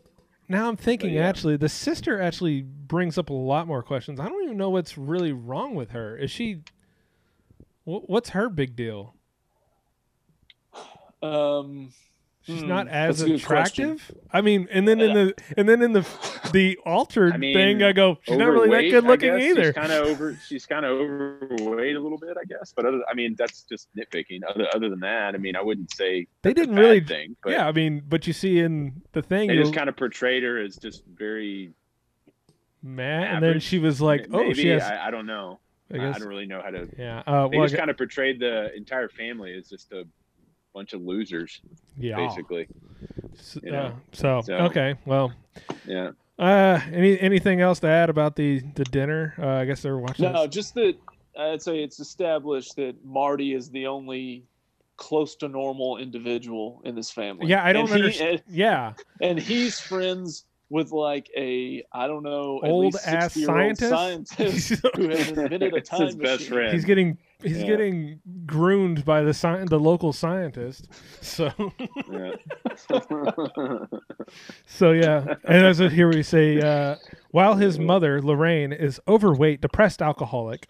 Now 0.48 0.68
I'm 0.68 0.76
thinking 0.76 1.14
yeah. 1.14 1.28
actually 1.28 1.56
the 1.56 1.68
sister 1.68 2.20
actually 2.20 2.62
brings 2.62 3.16
up 3.16 3.30
a 3.30 3.34
lot 3.34 3.68
more 3.68 3.84
questions. 3.84 4.18
I 4.18 4.28
don't 4.28 4.42
even 4.42 4.56
know 4.56 4.70
what's 4.70 4.98
really 4.98 5.32
wrong 5.32 5.76
with 5.76 5.90
her. 5.90 6.16
Is 6.16 6.30
she 6.32 6.62
what's 7.84 8.30
her 8.30 8.48
big 8.48 8.74
deal? 8.74 9.14
Um, 11.22 11.92
She's 12.42 12.62
hmm, 12.62 12.68
not 12.68 12.88
as 12.88 13.18
that's 13.18 13.28
a 13.28 13.32
good 13.32 13.44
question. 13.44 13.90
attractive. 13.92 14.18
I 14.32 14.40
mean, 14.40 14.66
and 14.70 14.88
then 14.88 15.00
in 15.00 15.12
the 15.12 15.34
and 15.58 15.68
then 15.68 15.82
in 15.82 15.92
the 15.92 16.06
the 16.52 16.78
altered 16.86 17.34
I 17.34 17.36
mean, 17.36 17.54
thing, 17.54 17.82
I 17.82 17.92
go, 17.92 18.18
she's 18.22 18.38
not 18.38 18.48
really 18.48 18.70
that 18.70 18.90
good 18.90 19.04
looking 19.04 19.34
either. 19.38 19.64
She's 19.64 19.74
kind 19.74 19.92
of 19.92 20.06
over. 20.06 20.38
She's 20.46 20.64
kind 20.64 20.86
of 20.86 20.92
overweight 20.92 21.96
a 21.96 22.00
little 22.00 22.16
bit, 22.16 22.38
I 22.40 22.44
guess. 22.46 22.72
But 22.74 22.86
other, 22.86 23.02
I 23.10 23.14
mean, 23.14 23.34
that's 23.36 23.64
just 23.64 23.88
nitpicking. 23.94 24.40
Other, 24.48 24.68
other 24.74 24.88
than 24.88 25.00
that, 25.00 25.34
I 25.34 25.38
mean, 25.38 25.54
I 25.54 25.60
wouldn't 25.60 25.92
say 25.92 26.26
They 26.40 26.54
didn't 26.54 26.76
really 26.76 27.00
thing. 27.00 27.36
But 27.42 27.52
yeah, 27.52 27.68
I 27.68 27.72
mean, 27.72 28.02
but 28.08 28.26
you 28.26 28.32
see 28.32 28.58
in 28.58 29.02
the 29.12 29.20
thing, 29.20 29.48
they 29.48 29.56
just 29.56 29.74
kind 29.74 29.90
of 29.90 29.96
portrayed 29.96 30.42
her 30.42 30.62
as 30.62 30.76
just 30.76 31.04
very 31.04 31.74
meh, 32.82 33.02
and 33.02 33.44
then 33.44 33.60
she 33.60 33.78
was 33.78 34.00
like, 34.00 34.28
oh, 34.32 34.38
maybe 34.38 34.54
she 34.54 34.68
has, 34.68 34.82
I, 34.82 35.08
I 35.08 35.10
don't 35.10 35.26
know. 35.26 35.60
I 35.92 35.98
guess 35.98 36.16
I, 36.16 36.18
don't 36.20 36.28
really 36.28 36.46
know 36.46 36.62
how 36.62 36.70
to. 36.70 36.88
yeah. 36.96 37.22
Uh, 37.26 37.48
They 37.48 37.58
well, 37.58 37.66
just 37.66 37.76
kind 37.76 37.90
of 37.90 37.96
portrayed 37.96 38.38
the 38.38 38.74
entire 38.74 39.08
family 39.08 39.54
as 39.54 39.68
just 39.68 39.92
a 39.92 40.06
bunch 40.72 40.92
of 40.92 41.02
losers. 41.02 41.60
Yeah. 41.98 42.16
basically. 42.16 42.68
S- 43.38 43.58
you 43.62 43.72
know? 43.72 43.78
uh, 43.86 43.92
so, 44.12 44.40
So- 44.44 44.54
okay, 44.56 44.94
well, 45.06 45.32
Yeah. 45.86 46.10
uh, 46.38 46.80
any 46.92 47.18
anything 47.20 47.60
else 47.60 47.80
to 47.80 47.88
add 47.88 48.10
about 48.10 48.36
the 48.36 48.60
the 48.74 48.84
dinner? 48.84 49.34
Uh, 49.38 49.46
I 49.48 49.64
guess 49.64 49.82
they're 49.82 49.98
watching. 49.98 50.32
No, 50.32 50.46
this- 50.46 50.54
just 50.54 50.74
that 50.74 50.96
I'd 51.38 51.62
say 51.62 51.82
it's 51.82 52.00
established 52.00 52.76
that 52.76 52.96
Marty 53.04 53.54
is 53.54 53.70
the 53.70 53.86
only 53.86 54.44
close 54.96 55.34
to 55.36 55.48
normal 55.48 55.96
individual 55.96 56.82
in 56.84 56.94
this 56.94 57.10
family. 57.10 57.46
Yeah, 57.46 57.64
I 57.64 57.72
don't 57.72 57.84
And 57.84 57.90
he- 57.90 58.02
understand. 58.04 58.42
Yeah, 58.48 58.92
And, 59.20 59.30
and 59.30 59.38
he's 59.38 59.80
friends 59.80 60.44
with 60.68 60.92
like 60.92 61.28
a 61.36 61.82
I 61.92 62.06
don't 62.06 62.22
know 62.22 62.60
at 62.62 62.70
Old 62.70 62.84
least 62.94 63.08
ass 63.08 63.34
60-year-old 63.34 63.76
scientist? 63.78 64.36
scientist 64.38 64.86
who 64.96 65.08
has 65.08 65.28
invented 65.30 65.72
a 65.72 65.76
It's 65.76 65.88
time 65.88 66.06
his 66.06 66.16
best 66.16 66.40
machine. 66.42 66.52
friend. 66.52 66.72
he's 66.74 66.84
getting 66.84 67.18
he's 67.42 67.58
Yeah. 67.60 67.66
getting 67.66 68.20
groomed 68.46 69.04
by 69.04 69.22
the 69.22 69.30
sci- 69.34 69.64
the 69.66 69.78
local 69.78 70.12
scientist. 70.12 70.88
So 71.20 71.50
Yeah. 72.10 72.32
so 74.66 74.92
yeah, 74.92 75.34
and 75.44 75.66
as 75.66 75.80
it 75.80 75.92
here 75.92 76.08
we 76.08 76.22
say, 76.22 76.60
uh, 76.60 76.96
while 77.30 77.54
his 77.56 77.78
mother 77.78 78.20
Lorraine 78.22 78.72
is 78.72 79.00
overweight, 79.08 79.60
depressed, 79.60 80.00
alcoholic. 80.02 80.66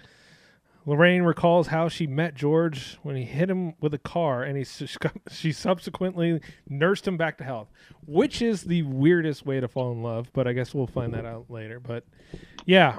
Lorraine 0.87 1.23
recalls 1.23 1.67
how 1.67 1.89
she 1.89 2.07
met 2.07 2.35
George 2.35 2.99
when 3.03 3.15
he 3.15 3.25
hit 3.25 3.51
him 3.51 3.75
with 3.83 3.93
a 3.93 3.99
car, 3.99 4.43
and 4.43 4.57
he 4.57 4.65
she 5.31 5.53
subsequently 5.53 6.41
nursed 6.69 7.07
him 7.07 7.19
back 7.19 7.37
to 7.39 7.45
health, 7.45 7.69
which 8.07 8.41
is 8.41 8.63
the 8.63 8.83
weirdest 8.83 9.45
way 9.45 9.61
to 9.61 9.69
fall 9.69 9.93
in 9.93 10.03
love. 10.03 10.31
But 10.33 10.49
I 10.49 10.53
guess 10.55 10.75
we'll 10.75 10.87
find 10.87 11.13
that 11.13 11.27
out 11.27 11.51
later. 11.51 11.81
But 11.81 12.05
yeah, 12.65 12.99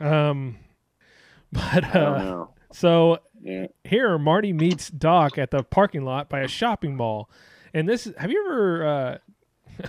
um, 0.00 0.56
but 1.52 1.94
uh. 1.94 2.46
So 2.72 3.18
Yeah. 3.40 3.66
here 3.84 4.18
Marty 4.18 4.52
meets 4.52 4.90
Doc 4.90 5.38
at 5.38 5.50
the 5.50 5.62
parking 5.62 6.04
lot 6.04 6.28
by 6.28 6.40
a 6.40 6.48
shopping 6.48 6.96
mall, 6.96 7.30
and 7.74 7.88
this 7.88 8.10
have 8.18 8.30
you 8.30 8.44
ever? 8.46 8.86
Uh, 8.86 9.18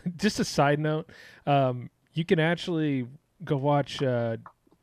just 0.18 0.40
a 0.40 0.46
side 0.46 0.80
note, 0.80 1.10
um, 1.48 1.90
you 2.14 2.24
can 2.24 2.40
actually 2.40 3.08
go 3.44 3.58
watch 3.58 4.04
uh, 4.04 4.38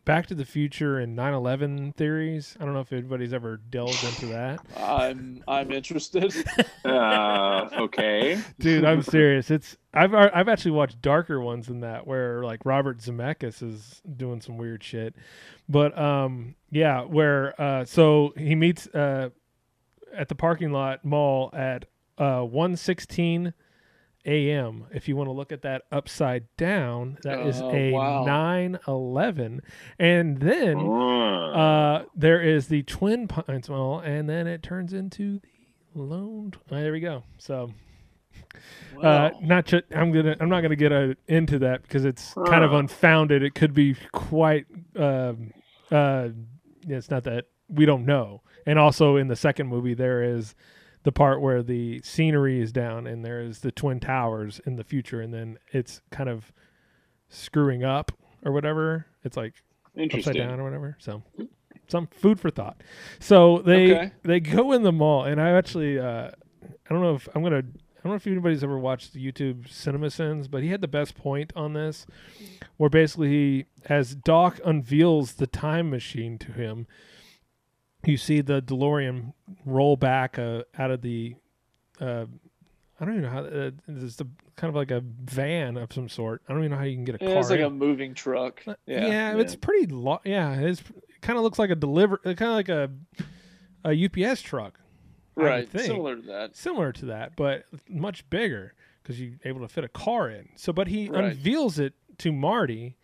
Back 0.07 0.26
to 0.28 0.36
the 0.36 0.44
Future 0.44 1.00
and 1.00 1.18
9/11 1.18 1.96
theories. 1.96 2.57
I 2.61 2.64
don't 2.64 2.74
know 2.74 2.80
if 2.80 2.92
anybody's 2.92 3.32
ever 3.32 3.57
delved 3.57 4.04
into 4.04 4.26
that. 4.26 4.61
I'm 4.76 5.42
I'm 5.46 5.70
interested. 5.72 6.32
Uh, 6.84 7.68
okay. 7.76 8.40
Dude, 8.61 8.84
I'm 8.84 9.02
serious. 9.02 9.50
It's 9.50 9.76
I've 9.92 10.14
I've 10.14 10.48
actually 10.48 10.70
watched 10.70 11.02
darker 11.02 11.40
ones 11.40 11.66
than 11.66 11.80
that, 11.80 12.07
where 12.07 12.44
like 12.44 12.64
Robert 12.64 12.98
Zemeckis 12.98 13.61
is 13.61 14.00
doing 14.16 14.40
some 14.40 14.57
weird 14.57 14.84
shit. 14.84 15.16
But 15.68 15.98
um, 15.98 16.54
yeah, 16.70 17.02
where 17.02 17.61
uh, 17.61 17.84
so 17.84 18.32
he 18.36 18.54
meets 18.54 18.86
uh, 18.94 19.30
at 20.14 20.28
the 20.28 20.36
parking 20.36 20.70
lot 20.70 21.04
mall 21.04 21.50
at 21.52 21.86
uh 22.18 22.42
116 22.42 23.52
a.m. 24.26 24.86
If 24.92 25.08
you 25.08 25.16
want 25.16 25.28
to 25.28 25.32
look 25.32 25.52
at 25.52 25.62
that 25.62 25.82
upside 25.92 26.44
down, 26.56 27.16
that 27.22 27.46
is 27.46 27.60
Oh, 27.60 27.70
a 27.72 27.92
wow. 27.92 28.24
911. 28.24 29.62
And 29.98 30.38
then 30.40 30.76
uh 30.78 32.04
there 32.14 32.42
is 32.42 32.68
the 32.68 32.82
Twin 32.82 33.28
Pines 33.28 33.68
Mall 33.68 34.00
and 34.00 34.28
then 34.28 34.46
it 34.46 34.62
turns 34.62 34.92
into 34.92 35.40
the 35.94 36.02
Lone 36.02 36.52
uh, 36.70 36.74
there 36.80 36.92
we 36.92 37.00
go. 37.00 37.22
So 37.38 37.70
uh, 39.02 39.30
not 39.42 39.66
ju- 39.66 39.82
I'm 39.94 40.12
gonna. 40.12 40.36
I'm 40.40 40.48
not 40.48 40.60
gonna 40.62 40.76
get 40.76 40.92
uh, 40.92 41.14
into 41.28 41.58
that 41.60 41.82
because 41.82 42.04
it's 42.04 42.32
kind 42.46 42.64
of 42.64 42.72
unfounded. 42.72 43.42
It 43.42 43.54
could 43.54 43.74
be 43.74 43.94
quite. 44.12 44.66
Um, 44.96 45.52
uh, 45.90 46.28
yeah, 46.86 46.96
it's 46.96 47.10
not 47.10 47.24
that 47.24 47.46
we 47.68 47.84
don't 47.86 48.06
know. 48.06 48.42
And 48.64 48.78
also 48.78 49.16
in 49.16 49.28
the 49.28 49.36
second 49.36 49.68
movie, 49.68 49.94
there 49.94 50.22
is 50.22 50.54
the 51.07 51.12
part 51.12 51.40
where 51.40 51.62
the 51.62 52.00
scenery 52.02 52.61
is 52.61 52.72
down 52.72 53.07
and 53.07 53.24
there 53.24 53.40
is 53.40 53.61
the 53.61 53.70
twin 53.70 54.00
towers 54.00 54.61
in 54.66 54.74
the 54.74 54.82
future, 54.82 55.20
and 55.20 55.32
then 55.32 55.57
it's 55.72 56.00
kind 56.11 56.28
of 56.28 56.52
screwing 57.28 57.84
up 57.84 58.11
or 58.44 58.50
whatever. 58.50 59.07
It's 59.24 59.36
like 59.36 59.54
upside 60.18 60.34
down 60.48 60.59
or 60.61 60.64
whatever. 60.64 60.96
So 60.98 61.22
some 61.86 62.09
food 62.09 62.40
for 62.40 62.50
thought. 62.50 62.82
So 63.20 63.59
they 63.59 63.92
Okay. 63.94 64.12
they 64.24 64.40
go 64.40 64.72
in 64.72 64.82
the 64.82 64.90
mall, 64.92 65.22
and 65.24 65.40
I 65.40 65.50
actually 65.50 65.96
uh, 65.98 66.30
I 66.64 66.88
don't 66.90 67.00
know 67.02 67.14
if 67.14 67.28
I'm 67.34 67.42
gonna. 67.44 67.59
I 67.59 68.09
don't 68.09 68.12
know 68.12 68.16
if 68.16 68.26
anybody's 68.28 68.62
ever 68.62 68.78
watched 68.78 69.12
the 69.14 69.24
YouTube 69.32 69.68
Cinema 69.68 70.11
Sins, 70.11 70.46
but 70.46 70.62
he 70.62 70.68
had 70.68 70.80
the 70.80 70.86
best 70.88 71.16
point 71.16 71.52
on 71.57 71.72
this, 71.72 72.07
where 72.76 72.88
basically 72.90 73.28
he, 73.30 73.64
as 73.88 74.14
Doc 74.14 74.61
unveils 74.64 75.34
the 75.34 75.46
time 75.48 75.90
machine 75.90 76.38
to 76.38 76.52
him, 76.52 76.86
you 78.09 78.16
see 78.16 78.40
the 78.40 78.61
DeLorean 78.62 79.32
roll 79.64 79.96
back 79.96 80.38
uh, 80.38 80.62
out 80.78 80.90
of 80.90 81.02
the. 81.02 81.34
Uh, 82.00 82.26
I 83.00 83.04
don't 83.04 83.14
even 83.18 83.22
know 83.24 83.30
how. 83.30 83.40
Uh, 83.44 83.70
it's 83.88 84.16
the 84.16 84.26
kind 84.57 84.68
of 84.70 84.74
like 84.74 84.90
a 84.90 85.00
van 85.00 85.76
of 85.76 85.92
some 85.92 86.09
sort. 86.09 86.42
I 86.48 86.52
don't 86.52 86.61
even 86.62 86.70
know 86.72 86.78
how 86.78 86.84
you 86.84 86.96
can 86.96 87.04
get 87.04 87.16
a 87.20 87.24
Yeah, 87.24 87.30
car. 87.32 87.40
it's 87.40 87.50
like 87.50 87.61
in. 87.61 87.66
a 87.66 87.70
moving 87.70 88.14
truck. 88.14 88.62
Yeah. 88.66 88.74
Yeah, 89.07 89.36
it's 89.38 89.54
pretty. 89.57 89.86
Lo- 89.86 90.20
yeah, 90.24 90.54
it's 90.61 90.80
it 90.80 91.20
kind 91.20 91.36
of 91.36 91.42
looks 91.42 91.59
like 91.59 91.70
a 91.70 91.74
deliver. 91.74 92.16
Kind 92.18 92.40
of 92.42 92.48
like 92.54 92.68
a 92.68 92.90
a 93.84 94.04
UPS 94.07 94.42
truck. 94.42 94.80
Right, 95.34 95.70
similar 95.78 96.16
to 96.16 96.22
that. 96.22 96.57
Similar 96.57 96.92
to 96.92 97.07
that, 97.07 97.36
but 97.36 97.64
much 97.90 98.28
bigger 98.30 98.72
because 99.02 99.20
you're 99.20 99.34
able 99.44 99.61
to 99.61 99.68
fit 99.68 99.84
a 99.84 99.88
car 99.88 100.30
in. 100.30 100.48
So, 100.57 100.72
but 100.72 100.88
he 100.88 101.11
Right. 101.11 101.24
unveils 101.24 101.78
it 101.78 101.92
to 102.18 102.32
Marty, 102.32 102.96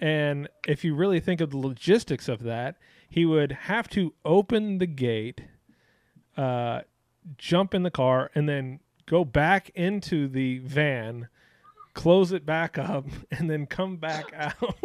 and 0.00 0.48
if 0.66 0.84
you 0.84 0.94
really 0.94 1.20
think 1.20 1.40
of 1.40 1.50
the 1.50 1.58
logistics 1.58 2.28
of 2.28 2.42
that, 2.42 2.76
he 3.08 3.24
would 3.24 3.52
have 3.52 3.88
to 3.90 4.12
open 4.24 4.78
the 4.78 4.86
gate, 4.86 5.42
uh, 6.36 6.80
jump 7.38 7.74
in 7.74 7.82
the 7.82 7.90
car, 7.90 8.30
and 8.34 8.48
then 8.48 8.80
go 9.06 9.24
back 9.24 9.70
into 9.70 10.28
the 10.28 10.58
van, 10.58 11.28
close 11.94 12.32
it 12.32 12.44
back 12.44 12.78
up, 12.78 13.06
and 13.30 13.48
then 13.48 13.66
come 13.66 13.96
back 13.96 14.32
out. 14.34 14.76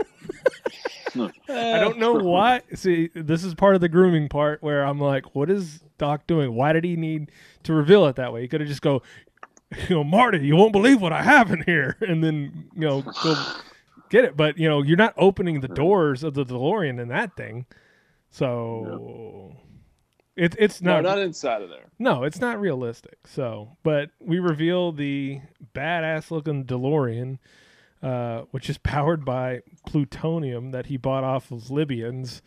I 1.49 1.79
don't 1.79 1.97
know 1.97 2.13
why. 2.23 2.61
See, 2.73 3.09
this 3.13 3.43
is 3.43 3.53
part 3.53 3.75
of 3.75 3.81
the 3.81 3.89
grooming 3.89 4.29
part 4.29 4.63
where 4.63 4.85
I'm 4.85 4.99
like, 4.99 5.35
what 5.35 5.49
is 5.49 5.81
Doc 5.97 6.25
doing? 6.25 6.55
Why 6.55 6.73
did 6.73 6.83
he 6.83 6.95
need 6.95 7.31
to 7.63 7.73
reveal 7.73 8.05
it 8.07 8.15
that 8.15 8.31
way? 8.31 8.41
He 8.41 8.47
could 8.47 8.61
have 8.61 8.69
just 8.69 8.81
go, 8.81 9.01
you 9.89 9.95
know, 9.95 10.03
Marty, 10.03 10.45
you 10.45 10.55
won't 10.55 10.73
believe 10.73 11.01
what 11.01 11.13
I 11.13 11.21
have 11.21 11.51
in 11.51 11.63
here, 11.63 11.97
and 12.01 12.23
then 12.23 12.69
you 12.75 12.87
know 12.87 13.01
go 13.23 13.35
get 14.11 14.23
it. 14.25 14.37
But 14.37 14.59
you 14.59 14.69
know, 14.69 14.83
you're 14.83 14.97
not 14.97 15.15
opening 15.17 15.61
the 15.61 15.67
doors 15.67 16.23
of 16.23 16.35
the 16.35 16.45
DeLorean 16.45 17.01
in 17.01 17.07
that 17.07 17.35
thing, 17.35 17.65
so 18.29 19.55
it, 20.35 20.55
it's 20.57 20.81
No, 20.81 20.95
not 21.01 21.03
not 21.03 21.19
inside 21.19 21.61
of 21.61 21.69
there. 21.69 21.89
no, 21.99 22.23
it's 22.23 22.39
not 22.39 22.59
realistic. 22.59 23.17
So, 23.25 23.77
but 23.83 24.09
we 24.19 24.39
reveal 24.39 24.91
the 24.91 25.41
badass 25.75 26.31
looking 26.31 26.65
DeLorean, 26.65 27.39
uh, 28.01 28.43
which 28.51 28.69
is 28.69 28.77
powered 28.77 29.25
by 29.25 29.61
plutonium 29.85 30.71
that 30.71 30.85
he 30.87 30.97
bought 30.97 31.23
off 31.23 31.51
of 31.51 31.69
Libyans. 31.69 32.41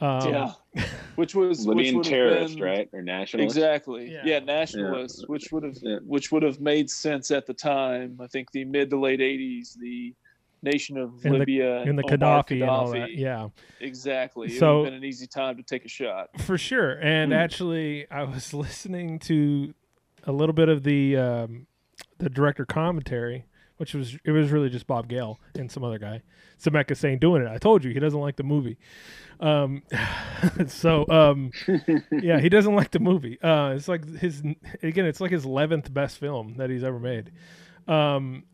Um, 0.00 0.28
yeah, 0.32 0.52
which 1.16 1.34
was 1.34 1.66
Libyan 1.66 1.98
which 1.98 2.08
terrorist, 2.08 2.54
been- 2.56 2.64
right? 2.64 2.88
Or 2.92 3.02
nationalist? 3.02 3.56
Exactly. 3.56 4.12
Yeah. 4.12 4.22
Yeah, 4.24 4.38
nationalists, 4.40 5.24
which 5.28 5.50
would 5.52 5.62
have 5.64 5.76
which 6.04 6.30
would 6.32 6.42
have 6.42 6.60
made 6.60 6.90
sense 6.90 7.30
at 7.30 7.46
the 7.46 7.54
time. 7.54 8.18
I 8.20 8.26
think 8.26 8.50
the 8.52 8.64
mid 8.64 8.90
to 8.90 8.98
late 9.00 9.20
'80s, 9.20 9.76
the 9.78 10.14
nation 10.62 10.96
of 10.96 11.20
the- 11.22 11.30
Libya 11.30 11.82
and 11.82 11.98
the 11.98 12.02
Omar 12.04 12.42
Gaddafi 12.44 12.60
and 12.60 12.70
all 12.70 12.90
that, 12.92 13.14
yeah. 13.14 13.48
exactly. 13.80 14.48
It 14.48 14.58
So- 14.58 14.78
would 14.80 14.84
have 14.86 14.92
been 14.94 15.02
an 15.02 15.08
easy 15.08 15.26
time 15.26 15.56
to 15.56 15.62
take 15.62 15.84
a 15.84 15.88
shot. 15.88 16.30
for 16.40 16.56
sure. 16.58 16.92
And 17.00 17.32
Hmm. 17.32 17.38
actually, 17.38 18.10
I 18.10 18.22
was 18.24 18.52
listening 18.54 19.18
to 19.20 19.74
a 20.24 20.32
little 20.32 20.52
bit 20.54 20.68
of 20.68 20.82
the 20.84 21.16
um, 21.16 21.66
the 22.18 22.30
director 22.30 22.64
commentary, 22.64 23.44
which 23.78 23.92
was 23.94 24.16
it 24.24 24.30
was 24.30 24.50
really 24.52 24.68
just 24.70 24.86
Bob 24.86 25.08
Gale 25.08 25.40
and 25.56 25.70
some 25.70 25.82
other 25.82 25.98
guy. 25.98 26.22
Zemeckis 26.60 26.98
saying 26.98 27.18
doing 27.18 27.42
it. 27.42 27.48
I 27.48 27.58
told 27.58 27.82
you 27.82 27.90
he 27.92 27.98
doesn't 27.98 28.20
like 28.20 28.36
the 28.36 28.44
movie. 28.44 28.78
Um, 29.40 29.82
so 30.68 31.04
um, 31.08 31.50
yeah, 32.12 32.38
he 32.38 32.48
doesn't 32.48 32.76
like 32.76 32.92
the 32.92 33.00
movie. 33.00 33.40
Uh, 33.42 33.70
it's 33.70 33.88
like 33.88 34.06
his 34.18 34.42
again, 34.82 35.06
it's 35.06 35.20
like 35.20 35.32
his 35.32 35.44
eleventh 35.44 35.92
best 35.92 36.18
film 36.18 36.54
that 36.58 36.70
he's 36.70 36.84
ever 36.84 37.00
made. 37.00 37.32
Um, 37.88 38.44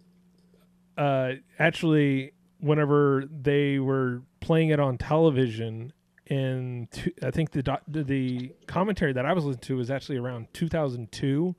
uh, 0.98 1.34
actually, 1.58 2.32
whenever 2.60 3.24
they 3.30 3.78
were 3.78 4.22
playing 4.40 4.70
it 4.70 4.80
on 4.80 4.98
television, 4.98 5.92
and 6.28 6.88
I 7.22 7.30
think 7.30 7.52
the 7.52 7.80
the 7.86 8.52
commentary 8.66 9.12
that 9.12 9.24
I 9.24 9.32
was 9.32 9.44
listening 9.44 9.62
to 9.62 9.76
was 9.76 9.90
actually 9.90 10.18
around 10.18 10.48
2002, 10.52 11.54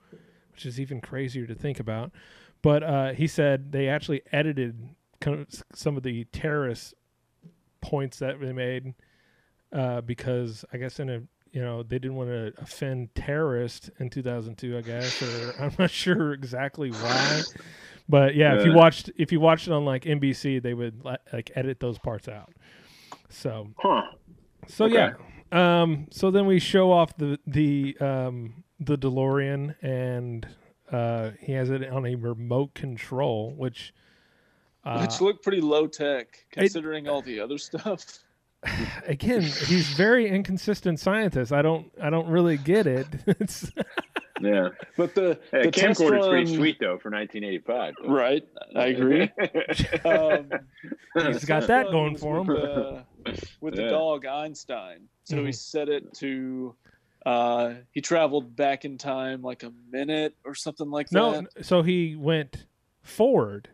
which 0.51 0.65
is 0.65 0.79
even 0.79 1.01
crazier 1.01 1.47
to 1.47 1.55
think 1.55 1.79
about. 1.79 2.11
But 2.61 2.83
uh, 2.83 3.13
he 3.13 3.27
said 3.27 3.71
they 3.71 3.87
actually 3.87 4.21
edited 4.31 4.89
some 5.73 5.97
of 5.97 6.03
the 6.03 6.25
terrorist 6.25 6.93
points 7.81 8.19
that 8.19 8.39
they 8.39 8.51
made 8.51 8.93
uh, 9.71 10.01
because 10.01 10.65
I 10.73 10.77
guess 10.77 10.99
in 10.99 11.09
a 11.09 11.21
you 11.51 11.61
know 11.61 11.81
they 11.81 11.97
didn't 11.97 12.15
want 12.15 12.29
to 12.29 12.53
offend 12.61 13.15
terrorists 13.15 13.89
in 13.99 14.09
2002 14.09 14.77
I 14.77 14.81
guess 14.81 15.21
or 15.21 15.55
I'm 15.63 15.73
not 15.79 15.89
sure 15.89 16.33
exactly 16.33 16.91
why 16.91 17.41
but 18.09 18.35
yeah 18.35 18.55
if 18.55 18.65
you 18.65 18.73
watched 18.73 19.09
if 19.17 19.31
you 19.31 19.39
watched 19.39 19.67
it 19.67 19.73
on 19.73 19.85
like 19.85 20.03
NBC 20.03 20.61
they 20.61 20.73
would 20.73 21.05
like 21.05 21.51
edit 21.55 21.79
those 21.79 21.97
parts 21.99 22.27
out 22.27 22.51
so 23.29 23.69
Huh. 23.77 24.01
so 24.67 24.85
Okay. 24.85 24.95
yeah 24.95 25.81
um 25.81 26.07
so 26.11 26.29
then 26.31 26.45
we 26.45 26.59
show 26.59 26.91
off 26.91 27.15
the 27.17 27.39
the 27.47 27.95
um 28.01 28.63
the 28.79 28.97
DeLorean 28.97 29.75
and 29.81 30.47
uh 30.91 31.31
he 31.39 31.51
has 31.53 31.69
it 31.69 31.87
on 31.89 32.05
a 32.05 32.15
remote 32.15 32.73
control 32.73 33.53
which 33.55 33.93
uh, 34.85 34.99
which 35.01 35.21
looked 35.21 35.43
pretty 35.43 35.61
low 35.61 35.85
tech 35.87 36.45
considering 36.51 37.07
all 37.07 37.21
the 37.21 37.39
other 37.39 37.57
stuff. 37.57 38.19
again 39.07 39.41
he's 39.41 39.87
very 39.91 40.27
inconsistent 40.27 40.99
scientist 40.99 41.53
i 41.53 41.61
don't 41.61 41.89
i 42.01 42.09
don't 42.09 42.27
really 42.27 42.57
get 42.57 42.85
it 42.87 43.07
it's 43.27 43.71
Yeah. 44.41 44.69
But 44.97 45.15
the, 45.15 45.39
Hey, 45.51 45.63
the 45.63 45.71
test 45.71 45.99
camcorder's 45.99 46.27
pretty 46.27 46.45
run- 46.45 46.55
sweet 46.55 46.77
though 46.79 46.97
for 46.99 47.09
1985. 47.11 47.93
Right, 48.07 48.47
I 48.75 48.85
agree. 48.87 49.23
um, 50.05 50.49
He's 51.27 51.45
got 51.45 51.67
that 51.67 51.87
going 51.91 52.17
for 52.17 52.37
him. 52.39 52.47
with, 52.47 52.57
the, 52.61 53.05
with 53.61 53.75
the 53.75 53.87
dog 53.87 54.25
Einstein. 54.25 55.07
So 55.23 55.37
he 55.37 55.49
Mhm. 55.49 55.55
set 55.55 55.89
it 55.89 56.13
to. 56.15 56.75
Uh, 57.25 57.73
he 57.91 57.99
traveled 58.01 58.55
back 58.55 58.85
in 58.85 58.97
time 58.97 59.41
like 59.41 59.63
a 59.63 59.71
minute 59.91 60.35
or 60.45 60.55
something 60.55 60.89
like 60.89 61.11
no 61.11 61.41
that. 61.41 61.65
so 61.65 61.81
he 61.81 62.15
went 62.15 62.65
forward 63.01 63.69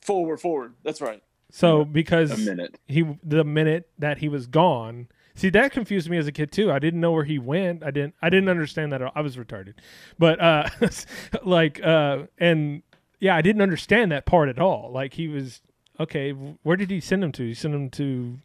Forward, 0.00 0.40
forward. 0.40 0.74
That's 0.84 1.00
right. 1.00 1.22
so 1.50 1.84
because 1.84 2.30
A 2.30 2.36
minute. 2.50 2.78
he 2.86 3.04
the 3.24 3.42
minute 3.44 3.88
that 3.98 4.18
he 4.18 4.28
was 4.28 4.46
gone 4.46 5.08
see 5.34 5.50
that 5.50 5.72
confused 5.72 6.08
me 6.08 6.16
as 6.16 6.26
a 6.26 6.32
kid 6.32 6.52
too. 6.52 6.70
I 6.72 6.78
didn't 6.78 7.00
know 7.00 7.12
where 7.12 7.24
he 7.24 7.38
went. 7.38 7.82
I 7.82 7.90
didn't 7.90 8.14
i 8.22 8.30
didn't 8.30 8.48
understand 8.48 8.92
that 8.92 9.02
at 9.02 9.12
i 9.14 9.20
was 9.20 9.36
retarded. 9.36 9.74
But 10.18 10.40
uh 10.40 10.68
like 11.44 11.82
uh 11.82 12.24
and 12.38 12.82
yeah 13.20 13.34
i 13.36 13.42
didn't 13.42 13.62
understand 13.62 14.12
that 14.12 14.26
part 14.26 14.48
at 14.48 14.58
all. 14.58 14.90
Like 14.92 15.14
he 15.14 15.28
was 15.28 15.60
okay 16.00 16.30
where 16.32 16.76
did 16.76 16.90
he 16.90 17.00
send 17.00 17.22
him 17.24 17.32
to? 17.32 17.44
He 17.46 17.54
sent 17.54 17.74
him 17.74 17.90
to 17.90 18.38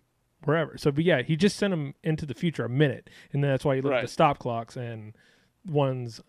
wherever. 0.45 0.77
So 0.77 0.91
but 0.91 1.03
yeah 1.03 1.21
he 1.21 1.35
just 1.35 1.57
sent 1.57 1.73
him 1.73 1.93
into 2.03 2.25
the 2.25 2.33
future 2.33 2.65
a 2.65 2.69
minute. 2.69 3.09
And 3.33 3.43
that's 3.43 3.63
why 3.65 3.75
you 3.75 3.81
look 3.81 3.91
at 3.91 3.95
Right. 3.95 4.01
the 4.01 4.07
stop 4.07 4.39
clocks 4.39 4.75
and 4.77 5.13
one's 5.65 6.21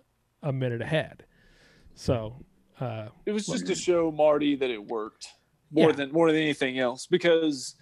a 0.42 0.52
minute 0.52 0.82
ahead. 0.82 1.24
So 1.94 2.36
uh 2.80 3.08
It 3.26 3.32
was 3.32 3.46
just 3.46 3.66
to 3.66 3.74
show 3.74 4.10
Marty 4.10 4.56
that 4.56 4.70
it 4.70 4.84
worked 4.84 5.28
more 5.70 5.90
Yeah. 5.90 5.96
than 5.96 6.12
more 6.12 6.32
than 6.32 6.40
anything 6.42 6.78
else. 6.78 7.06
Because 7.06 7.76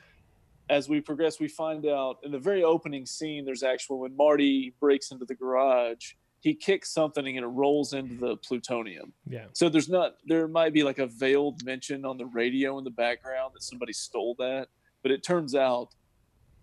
as 0.70 0.88
we 0.88 1.00
progress, 1.00 1.40
we 1.40 1.48
find 1.48 1.86
out 1.86 2.18
in 2.22 2.30
the 2.30 2.38
very 2.38 2.62
opening 2.62 3.06
scene, 3.06 3.44
there's 3.44 3.62
actual 3.62 4.00
when 4.00 4.16
Marty 4.16 4.74
breaks 4.80 5.10
into 5.10 5.24
the 5.24 5.34
garage, 5.34 6.12
he 6.40 6.54
kicks 6.54 6.92
something 6.92 7.36
and 7.36 7.44
it 7.44 7.48
rolls 7.48 7.94
into 7.94 8.14
the 8.14 8.36
plutonium. 8.36 9.12
yeah 9.26 9.46
So 9.52 9.68
there's 9.68 9.88
not 9.88 10.16
there 10.26 10.46
might 10.46 10.72
be 10.72 10.82
like 10.82 10.98
a 10.98 11.06
veiled 11.06 11.64
mention 11.64 12.04
on 12.04 12.16
the 12.16 12.26
radio 12.26 12.78
in 12.78 12.84
the 12.84 12.90
background 12.90 13.52
that 13.54 13.62
somebody 13.62 13.92
stole 13.92 14.36
that, 14.38 14.68
but 15.02 15.10
it 15.10 15.22
turns 15.24 15.54
out 15.54 15.94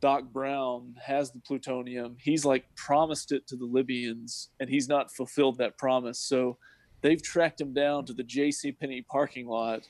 Doc 0.02 0.26
Brown 0.32 0.94
has 1.04 1.32
the 1.32 1.40
plutonium. 1.40 2.16
He's 2.20 2.46
like 2.46 2.66
promised 2.76 3.32
it 3.32 3.48
to 3.48 3.56
the 3.56 3.66
Libyans, 3.66 4.50
and 4.60 4.70
he's 4.70 4.88
not 4.88 5.12
fulfilled 5.12 5.58
that 5.58 5.78
promise. 5.78 6.20
So 6.20 6.58
they've 7.02 7.22
tracked 7.22 7.60
him 7.60 7.74
down 7.74 8.06
to 8.06 8.14
the 8.14 8.24
J.C. 8.24 8.72
Penney 8.72 9.02
parking 9.02 9.48
lot, 9.48 9.88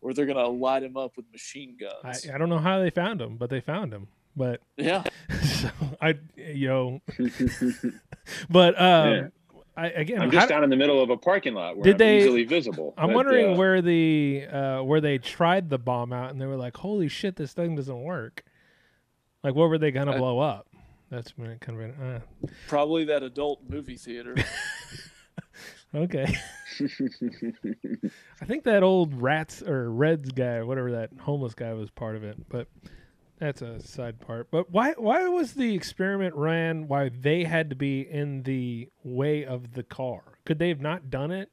where 0.00 0.14
they're 0.14 0.26
gonna 0.26 0.46
light 0.48 0.82
him 0.82 0.96
up 0.96 1.16
with 1.16 1.26
machine 1.32 1.76
guns. 1.78 2.28
I 2.32 2.38
don't 2.38 2.48
know 2.48 2.58
how 2.58 2.78
they 2.80 2.90
found 2.90 3.20
him, 3.20 3.36
but 3.36 3.50
they 3.50 3.60
found 3.60 3.92
him. 3.92 4.08
But 4.36 4.60
yeah, 4.76 5.02
so 5.42 5.70
I 6.00 6.14
yo, 6.36 7.00
but 8.50 8.80
um, 8.80 9.12
Yeah. 9.14 9.26
I 9.78 9.88
again, 9.88 10.22
I'm 10.22 10.30
just 10.30 10.42
how- 10.42 10.46
down 10.56 10.64
in 10.64 10.70
the 10.70 10.76
middle 10.76 11.02
of 11.02 11.10
a 11.10 11.16
parking 11.18 11.52
lot 11.54 11.76
where 11.76 11.84
Did 11.84 11.94
I'm 11.94 11.98
they- 11.98 12.18
easily 12.18 12.44
visible. 12.44 12.94
I'm 12.96 13.08
But, 13.08 13.16
wondering 13.16 13.52
uh, 13.54 13.56
where 13.56 13.82
the 13.82 14.46
uh, 14.50 14.82
where 14.82 15.00
they 15.02 15.18
tried 15.18 15.68
the 15.70 15.78
bomb 15.78 16.12
out 16.14 16.30
and 16.30 16.40
they 16.40 16.46
were 16.46 16.56
like, 16.56 16.76
"Holy 16.78 17.08
shit, 17.08 17.36
this 17.36 17.52
thing 17.52 17.76
doesn't 17.76 18.02
work." 18.02 18.42
Like, 19.44 19.54
what 19.54 19.68
were 19.68 19.78
they 19.78 19.90
gonna 19.90 20.12
I- 20.12 20.18
blow 20.18 20.38
up? 20.38 20.66
That's 21.10 21.30
been 21.32 21.56
kind 21.60 21.80
of 21.80 22.00
uh, 22.00 22.18
probably 22.68 23.04
that 23.04 23.22
adult 23.22 23.60
movie 23.68 23.96
theater. 23.96 24.34
Okay. 25.94 26.34
I 28.40 28.44
think 28.44 28.64
that 28.64 28.82
old 28.82 29.20
rats 29.20 29.62
or 29.62 29.90
Reds 29.90 30.30
guy, 30.30 30.62
whatever 30.62 30.92
that 30.92 31.10
homeless 31.20 31.54
guy 31.54 31.72
was 31.72 31.90
part 31.90 32.16
of 32.16 32.24
it, 32.24 32.48
but 32.48 32.68
that's 33.38 33.62
a 33.62 33.80
side 33.80 34.20
part. 34.20 34.50
But 34.50 34.70
why 34.70 34.92
why 34.92 35.26
was 35.28 35.54
the 35.54 35.74
experiment 35.74 36.34
ran? 36.34 36.88
Why 36.88 37.10
they 37.10 37.44
had 37.44 37.70
to 37.70 37.76
be 37.76 38.00
in 38.00 38.42
the 38.42 38.88
way 39.04 39.44
of 39.44 39.72
the 39.72 39.82
car? 39.82 40.22
Could 40.44 40.58
they 40.58 40.68
have 40.68 40.80
not 40.80 41.10
done 41.10 41.30
it 41.30 41.50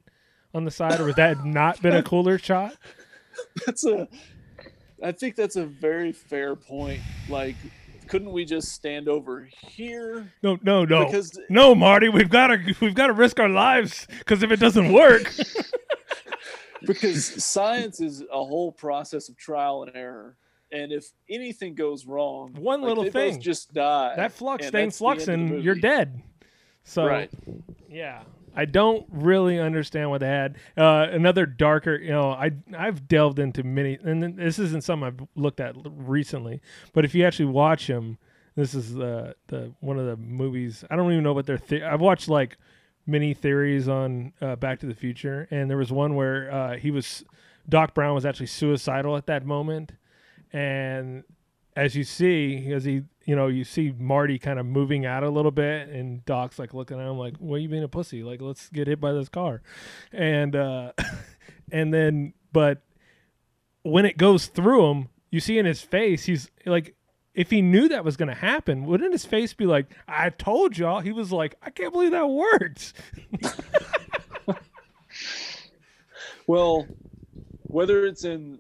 on 0.54 0.66
the 0.66 0.72
side, 0.72 1.00
or 1.00 1.06
would 1.06 1.16
that 1.16 1.38
have 1.38 1.46
not 1.46 1.82
been 1.82 1.96
a 1.96 2.04
cooler 2.04 2.38
shot? 2.38 2.76
that's 3.66 3.86
a 3.86 4.08
I 5.04 5.12
think 5.12 5.36
that's 5.36 5.58
a 5.58 5.66
very 5.66 6.14
fair 6.14 6.56
point. 6.56 7.02
Like, 7.28 7.56
couldn't 8.14 8.32
we 8.32 8.46
just 8.46 8.70
stand 8.72 9.10
over 9.10 9.50
here? 9.72 10.32
No, 10.44 10.60
no, 10.62 10.86
no, 10.86 11.06
Because- 11.06 11.40
no, 11.50 11.74
Marty. 11.74 12.10
We've 12.10 12.30
got 12.30 12.48
to 12.48 12.76
we've 12.80 12.94
got 12.94 13.08
to 13.08 13.14
risk 13.14 13.40
our 13.40 13.50
lives 13.50 14.06
because 14.20 14.44
if 14.44 14.52
it 14.52 14.60
doesn't 14.60 14.94
work, 14.94 15.34
Because 16.86 17.44
science 17.44 18.02
is 18.02 18.22
a 18.32 18.44
whole 18.44 18.72
process 18.72 19.30
of 19.30 19.38
trial 19.38 19.84
and 19.84 19.96
error. 19.96 20.36
And 20.72 20.92
if 20.92 21.06
anything 21.30 21.76
goes 21.76 22.06
wrong, 22.06 22.54
One 22.60 22.82
like, 22.82 22.90
little 22.90 23.10
thing. 23.12 23.40
just 23.40 23.74
die. 23.74 24.14
that 24.18 24.32
flux 24.34 24.66
and 24.66 24.70
stains 24.70 25.00
that's 25.00 25.26
the 25.26 25.32
end 25.32 25.42
of 25.44 25.48
flux, 25.50 25.56
and 25.56 25.64
you're 25.64 25.76
dead. 25.76 26.22
So, 26.84 27.06
Right. 27.06 27.32
yeah, 27.90 28.24
I 28.56 28.66
don't 28.66 29.06
really 29.10 29.60
understand 29.60 30.10
what 30.10 30.20
they 30.20 30.28
had. 30.28 30.58
Uh, 30.78 31.08
another 31.12 31.46
darker, 31.46 31.96
you 31.96 32.12
know, 32.12 32.32
I 32.32 32.52
I've 32.78 33.08
delved 33.08 33.40
into 33.40 33.64
many, 33.64 33.98
and 34.04 34.38
this 34.38 34.60
isn't 34.60 34.84
something 34.84 35.08
I've 35.08 35.28
looked 35.36 35.60
at 35.60 35.76
recently, 35.86 36.62
but 36.94 37.06
if 37.06 37.16
you 37.16 37.26
actually 37.26 37.46
watch 37.46 37.88
them, 37.88 38.18
this 38.56 38.74
is 38.74 38.94
the 38.94 39.36
the 39.48 39.74
one 39.80 39.98
of 39.98 40.06
the 40.06 40.18
movies. 40.18 40.84
I 40.90 40.96
don't 40.96 41.12
even 41.12 41.24
know 41.24 41.34
what 41.34 41.46
their. 41.46 41.58
The- 41.58 41.84
I've 41.84 42.02
watched 42.02 42.30
like 42.30 42.58
many 43.06 43.34
theories 43.34 43.88
on 43.88 44.34
uh, 44.42 44.56
Back 44.56 44.80
to 44.80 44.86
the 44.86 44.94
Future, 44.94 45.48
and 45.52 45.70
there 45.70 45.78
was 45.78 45.92
one 45.92 46.16
where 46.16 46.52
uh, 46.52 46.78
he 46.78 46.92
was 46.92 47.24
Doc 47.68 47.94
Brown 47.94 48.14
was 48.14 48.26
actually 48.26 48.48
suicidal 48.48 49.18
at 49.18 49.26
that 49.28 49.46
moment, 49.46 49.94
and 50.52 51.24
as 51.76 51.96
you 51.96 52.04
see, 52.04 52.72
as 52.72 52.84
he, 52.84 53.04
you 53.26 53.36
know, 53.36 53.48
you 53.48 53.64
see 53.64 53.94
Marty 53.98 54.40
kind 54.40 54.60
of 54.60 54.66
moving 54.66 55.06
out 55.06 55.24
a 55.24 55.30
little 55.30 55.52
bit, 55.52 55.90
and 55.90 56.24
Doc's 56.26 56.60
like 56.60 56.74
looking 56.74 57.00
at 57.00 57.08
him 57.08 57.18
like, 57.18 57.38
"What 57.38 57.56
are 57.56 57.60
you 57.60 57.70
being 57.70 57.84
a 57.84 57.88
pussy? 57.88 58.24
Like, 58.24 58.42
let's 58.42 58.70
get 58.70 58.88
hit 58.88 59.00
by 59.00 59.12
this 59.14 59.30
car," 59.30 59.62
and 60.12 60.56
uh, 60.56 60.94
and 61.72 61.94
then, 61.94 62.34
but 62.52 62.82
when 63.84 64.06
it 64.06 64.18
goes 64.18 64.48
through 64.48 64.86
him, 64.92 65.10
you 65.32 65.40
see 65.40 65.58
in 65.58 65.66
his 65.66 65.82
face, 65.82 66.26
he's 66.26 66.50
like. 66.66 66.96
If 67.36 67.50
he 67.50 67.64
knew 67.64 67.88
that 67.88 68.06
was 68.06 68.16
going 68.16 68.30
to 68.30 68.36
happen, 68.36 68.86
wouldn't 68.86 69.12
his 69.12 69.26
face 69.26 69.56
be 69.56 69.66
like, 69.66 69.88
"I 70.08 70.30
told 70.30 70.78
y'all"? 70.78 71.00
He 71.00 71.12
was 71.12 71.32
like, 71.32 71.56
"I 71.64 71.72
can't 71.72 71.92
believe 71.92 72.12
that 72.12 72.30
worked." 72.30 72.94
Well, 76.48 76.88
whether 77.64 78.06
it's 78.06 78.26
in 78.26 78.60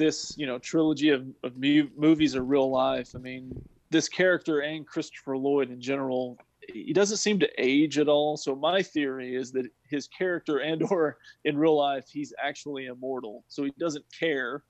this, 0.00 0.34
you 0.36 0.46
know, 0.46 0.58
trilogy 0.58 1.10
of, 1.10 1.26
of 1.44 1.52
movies 1.56 2.34
or 2.34 2.42
real 2.42 2.70
life, 2.70 3.10
I 3.14 3.18
mean, 3.18 3.52
this 3.90 4.08
character 4.08 4.60
and 4.60 4.86
Christopher 4.86 5.36
Lloyd 5.36 5.70
in 5.70 5.80
general, 5.80 6.38
he 6.72 6.92
doesn't 6.92 7.18
seem 7.18 7.38
to 7.40 7.48
age 7.58 7.98
at 7.98 8.08
all. 8.08 8.36
So 8.36 8.56
my 8.56 8.82
theory 8.82 9.36
is 9.36 9.52
that 9.52 9.66
his 9.88 10.08
character 10.08 10.58
and 10.58 10.82
or 10.90 11.18
in 11.44 11.56
real 11.56 11.76
life, 11.76 12.06
he's 12.10 12.32
actually 12.42 12.86
immortal. 12.86 13.44
So 13.48 13.64
he 13.64 13.72
doesn't 13.78 14.04
care 14.18 14.64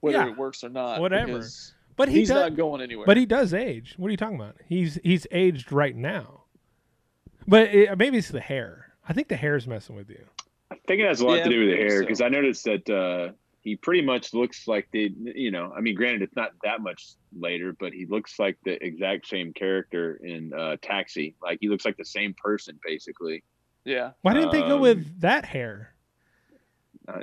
whether 0.00 0.18
Yeah. 0.18 0.28
it 0.30 0.36
works 0.36 0.64
or 0.64 0.68
not. 0.68 1.00
Whatever. 1.00 1.42
But 1.96 2.08
he 2.08 2.20
he's 2.20 2.28
does- 2.28 2.36
not 2.50 2.56
going 2.56 2.80
anywhere. 2.82 3.06
But 3.06 3.16
he 3.16 3.26
does 3.26 3.54
age. 3.54 3.94
What 3.96 4.08
are 4.08 4.10
you 4.10 4.16
talking 4.16 4.36
about? 4.36 4.56
He's 4.66 4.98
he's 5.04 5.26
aged 5.30 5.70
right 5.72 5.94
now. 5.96 6.44
But 7.46 7.74
it, 7.74 7.98
maybe 7.98 8.18
it's 8.18 8.28
the 8.28 8.40
hair. 8.40 8.94
I 9.08 9.12
think 9.12 9.28
the 9.28 9.36
hair's 9.36 9.66
messing 9.66 9.96
with 9.96 10.08
you. 10.10 10.24
I 10.70 10.76
think 10.86 11.00
it 11.02 11.06
has 11.06 11.20
a 11.20 11.26
lot 11.26 11.34
Yeah, 11.38 11.44
to 11.44 11.50
do 11.50 11.58
with 11.60 11.68
the 11.68 11.74
maybe 11.76 11.88
hair 11.88 11.98
so. 11.98 12.06
because 12.06 12.20
I 12.22 12.28
noticed 12.28 12.64
that 12.64 12.88
uh, 12.90 13.32
he 13.62 13.76
pretty 13.76 14.02
much 14.02 14.34
looks 14.34 14.66
like 14.68 14.88
the 14.92 15.12
you 15.34 15.50
know, 15.50 15.72
I 15.76 15.80
mean, 15.80 15.94
granted, 15.94 16.22
it's 16.22 16.36
not 16.36 16.50
that 16.64 16.80
much 16.80 17.12
later, 17.38 17.74
but 17.78 17.92
he 17.92 18.06
looks 18.06 18.38
like 18.38 18.58
the 18.64 18.82
exact 18.84 19.26
same 19.28 19.52
character 19.52 20.20
in 20.22 20.52
uh, 20.52 20.76
Taxi. 20.82 21.34
Like 21.42 21.58
he 21.60 21.68
looks 21.68 21.84
like 21.84 21.96
the 21.96 22.04
same 22.04 22.34
person, 22.34 22.78
basically. 22.84 23.42
yeah. 23.84 24.10
Why 24.22 24.34
didn't 24.34 24.50
they 24.52 24.60
go 24.62 24.74
Um, 24.76 24.80
with 24.80 25.20
that 25.20 25.44
hair? 25.44 25.94
I 27.08 27.22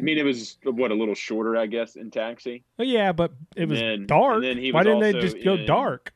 mean, 0.00 0.18
it 0.18 0.24
was 0.24 0.56
what 0.64 0.90
a 0.90 0.94
little 0.94 1.14
shorter, 1.14 1.56
I 1.56 1.66
guess, 1.66 1.96
in 1.96 2.10
Taxi. 2.10 2.64
Oh 2.78 2.82
yeah, 2.82 3.12
but 3.12 3.32
it 3.56 3.68
was 3.68 3.78
then- 3.80 4.06
dark. 4.06 4.36
and 4.36 4.44
then 4.44 4.58
he 4.58 4.72
Why 4.72 4.82
didn't 4.82 5.00
they 5.00 5.12
just 5.12 5.42
go 5.42 5.54
in- 5.54 5.66
dark? 5.66 6.12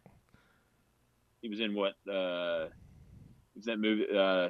He 1.43 1.49
was 1.49 1.61
in 1.61 1.75
what? 1.75 1.93
Uh, 2.11 2.69
was 3.55 3.65
that 3.67 3.79
movie? 3.79 4.07
Uh, 4.15 4.49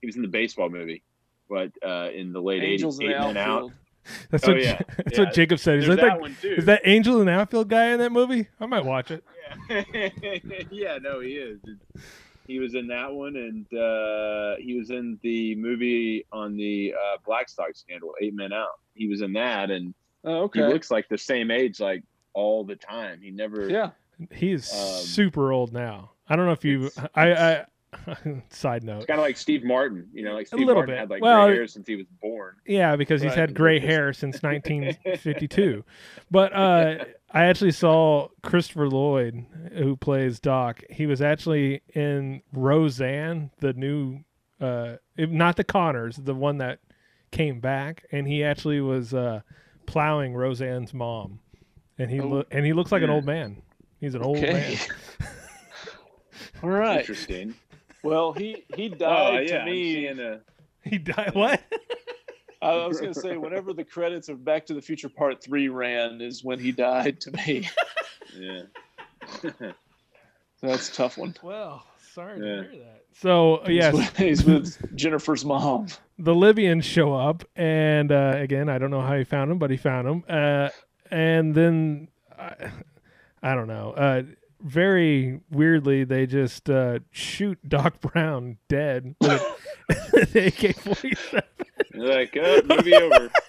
he 0.00 0.06
was 0.06 0.16
in 0.16 0.22
the 0.22 0.28
baseball 0.28 0.68
movie, 0.68 1.02
but 1.48 1.72
uh, 1.84 2.10
in 2.14 2.32
the 2.32 2.40
late 2.40 2.62
Angels 2.62 3.00
eighties, 3.00 3.14
in 3.16 3.20
the 3.22 3.28
Eight 3.30 3.34
Men 3.34 3.36
Out. 3.48 3.72
Outfield. 4.06 4.26
That's 4.30 4.48
Oh, 4.48 4.52
what 4.52 4.62
yeah. 4.62 4.80
that's 4.96 5.18
Yeah. 5.18 5.24
what 5.24 5.34
Jacob 5.34 5.58
said. 5.58 5.78
He's 5.78 5.86
There's 5.86 5.98
like, 6.00 6.08
that 6.12 6.20
one, 6.20 6.36
too. 6.40 6.54
is 6.58 6.64
that 6.66 6.82
Angel 6.84 7.20
in 7.20 7.26
the 7.26 7.32
outfield 7.32 7.68
guy 7.68 7.86
in 7.88 7.98
that 7.98 8.12
movie? 8.12 8.48
I 8.60 8.66
might 8.66 8.84
watch 8.84 9.10
it. 9.10 9.24
yeah, 9.70 10.08
yeah 10.70 10.98
no, 11.02 11.20
he 11.20 11.32
is. 11.34 11.60
He 12.46 12.60
was 12.60 12.74
in 12.74 12.86
that 12.88 13.12
one, 13.12 13.34
and 13.36 13.66
uh, 13.76 14.56
he 14.60 14.74
was 14.78 14.90
in 14.90 15.18
the 15.22 15.54
movie 15.56 16.24
on 16.32 16.56
the 16.56 16.94
uh, 16.94 17.16
Black 17.26 17.48
Sox 17.48 17.80
scandal, 17.80 18.14
Eight 18.20 18.34
Men 18.34 18.52
Out. 18.52 18.68
He 18.94 19.08
was 19.08 19.20
in 19.22 19.32
that, 19.34 19.70
and 19.70 19.94
Oh, 20.24 20.42
okay. 20.44 20.60
he 20.60 20.66
looks 20.72 20.90
like 20.90 21.08
the 21.08 21.18
same 21.18 21.50
age, 21.50 21.80
like 21.80 22.02
all 22.34 22.64
the 22.64 22.76
time. 22.76 23.20
He 23.20 23.30
never. 23.30 23.68
yeah. 23.68 23.90
He 24.32 24.52
is 24.52 24.72
Um, 24.72 24.78
super 25.04 25.52
old 25.52 25.72
now. 25.72 26.12
I 26.28 26.36
don't 26.36 26.46
know 26.46 26.52
if 26.52 26.64
you. 26.64 26.90
I. 27.14 27.32
I 27.34 27.64
side 28.50 28.82
note. 28.84 28.98
It's 28.98 29.06
kind 29.06 29.18
of 29.20 29.24
like 29.24 29.36
Steve 29.36 29.64
Martin. 29.64 30.08
You 30.12 30.24
know, 30.24 30.34
like 30.34 30.46
Steve 30.46 30.60
little 30.60 30.74
Martin 30.74 30.94
bit. 30.94 30.98
had 31.00 31.10
like 31.10 31.22
Well, 31.22 31.46
gray 31.46 31.56
hair 31.56 31.66
since 31.66 31.86
he 31.86 31.96
was 31.96 32.06
born. 32.20 32.54
Yeah, 32.66 32.96
because 32.96 33.22
he's 33.22 33.34
had 33.34 33.54
gray 33.54 33.78
hair 33.78 34.12
since 34.12 34.42
1952. 34.42 35.84
but 36.30 36.52
uh, 36.52 37.04
I 37.30 37.44
actually 37.44 37.72
saw 37.72 38.28
Christopher 38.42 38.88
Lloyd, 38.88 39.44
who 39.74 39.96
plays 39.96 40.40
Doc. 40.40 40.82
He 40.90 41.06
was 41.06 41.20
actually 41.22 41.82
in 41.94 42.42
Roseanne, 42.52 43.50
the 43.60 43.72
new, 43.72 44.20
uh, 44.60 44.96
not 45.16 45.56
the 45.56 45.64
Conners, 45.64 46.16
the 46.16 46.34
one 46.34 46.58
that 46.58 46.78
came 47.30 47.60
back, 47.60 48.04
and 48.12 48.26
he 48.26 48.42
actually 48.44 48.80
was 48.80 49.12
uh, 49.14 49.40
plowing 49.86 50.34
Roseanne's 50.34 50.94
mom, 50.94 51.40
and 51.98 52.10
he 52.10 52.20
Oh. 52.20 52.26
loo- 52.28 52.44
and 52.50 52.64
he 52.66 52.72
looks 52.72 52.92
like 52.92 53.02
an 53.02 53.08
Hmm. 53.08 53.14
old 53.14 53.24
man. 53.24 53.62
He's 54.00 54.14
an 54.14 54.22
old 54.22 54.40
man. 54.40 54.76
All 56.62 56.70
right. 56.70 57.00
Interesting. 57.00 57.54
Well, 58.06 58.32
he 58.32 58.64
he 58.74 58.86
Oh 58.92 58.96
died 58.96 59.48
yeah, 59.48 59.58
to 59.58 59.64
me. 59.64 59.94
seeing 59.94 60.18
a. 60.20 60.40
He 60.82 60.98
died. 60.98 61.32
What? 61.34 61.60
I 62.62 62.86
was 62.86 63.00
gonna 63.00 63.14
say 63.14 63.36
whenever 63.36 63.72
the 63.72 63.84
credits 63.84 64.28
of 64.28 64.44
Back 64.44 64.66
to 64.66 64.74
the 64.74 64.80
Future 64.82 65.08
Part 65.08 65.42
Three 65.42 65.68
ran 65.68 66.20
is 66.20 66.42
when 66.44 66.58
he 66.58 66.72
died 66.72 67.20
to 67.22 67.30
me. 67.32 67.68
Yeah. 68.38 68.62
So 69.40 69.50
that's 70.62 70.88
a 70.90 70.92
tough 70.92 71.16
one. 71.16 71.34
Well, 71.42 71.86
sorry 72.12 72.38
Yeah. 72.38 72.62
to 72.64 72.68
hear 72.70 72.80
that. 72.84 73.04
So 73.14 73.62
He's 73.66 73.76
yes, 73.76 73.94
with- 73.94 74.16
he's 74.18 74.44
with 74.44 74.94
Jennifer's 74.96 75.44
mom. 75.44 75.86
the 76.18 76.34
Libyans 76.34 76.84
show 76.84 77.14
up, 77.14 77.44
and 77.56 78.12
uh, 78.12 78.32
again, 78.36 78.68
I 78.68 78.76
don't 78.78 78.90
know 78.90 79.00
how 79.00 79.16
he 79.16 79.24
found 79.24 79.50
him, 79.50 79.58
but 79.58 79.70
he 79.70 79.76
found 79.78 80.06
him. 80.08 80.24
Uh, 80.28 80.68
and 81.10 81.54
then 81.54 82.08
I, 82.38 82.70
I 83.42 83.54
don't 83.54 83.68
know. 83.68 83.92
Uh, 83.92 84.22
very 84.60 85.40
weirdly, 85.50 86.04
they 86.04 86.26
just 86.26 86.68
uh, 86.70 87.00
shoot 87.10 87.58
Doc 87.68 88.00
Brown 88.12 88.58
dead 88.68 89.14
with 89.20 89.42
an 90.12 90.46
AK 90.46 90.76
forty 90.76 91.14
seven. 91.14 91.42
like, 91.94 92.36
oh, 92.40 92.60
movie 92.64 92.94
over. 92.94 93.30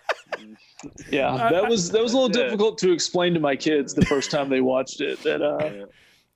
Yeah, 1.11 1.49
that 1.51 1.67
was 1.67 1.89
that 1.89 2.03
was 2.03 2.13
a 2.13 2.15
little 2.15 2.29
That's 2.29 2.37
difficult 2.51 2.77
to 2.79 2.91
explain 2.91 3.33
to 3.33 3.39
my 3.39 3.55
kids 3.55 3.95
the 3.95 4.05
first 4.05 4.29
time 4.29 4.47
they 4.47 4.61
watched 4.61 5.01
it. 5.01 5.21
That 5.23 5.41
uh, 5.41 5.87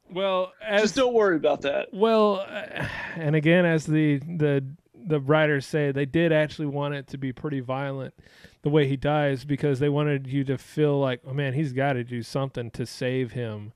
Well, 0.09 0.51
as 0.65 0.82
just 0.82 0.95
don't 0.95 1.13
worry 1.13 1.36
about 1.36 1.61
that. 1.61 1.89
Well, 1.93 2.43
uh, 2.49 2.88
and 3.15 3.36
again, 3.36 3.65
as 3.65 3.86
the 3.86 4.17
the 4.17 4.65
the 4.95 5.19
writers 5.19 5.67
say, 5.67 5.91
they 5.91 6.07
did 6.07 6.32
actually 6.32 6.67
want 6.67 6.95
it 6.95 7.07
to 7.09 7.19
be 7.19 7.32
pretty 7.32 7.59
violent, 7.59 8.15
the 8.63 8.69
way 8.69 8.88
he 8.88 8.97
dies, 8.97 9.45
because 9.45 9.80
they 9.80 9.89
wanted 9.89 10.26
you 10.28 10.43
to 10.45 10.57
feel 10.57 10.99
like, 10.99 11.22
oh 11.28 11.34
man, 11.34 11.53
he's 11.53 11.72
got 11.72 11.93
to 11.93 12.03
do 12.03 12.24
something 12.24 12.72
to 12.72 12.86
save 12.86 13.34
him, 13.34 13.74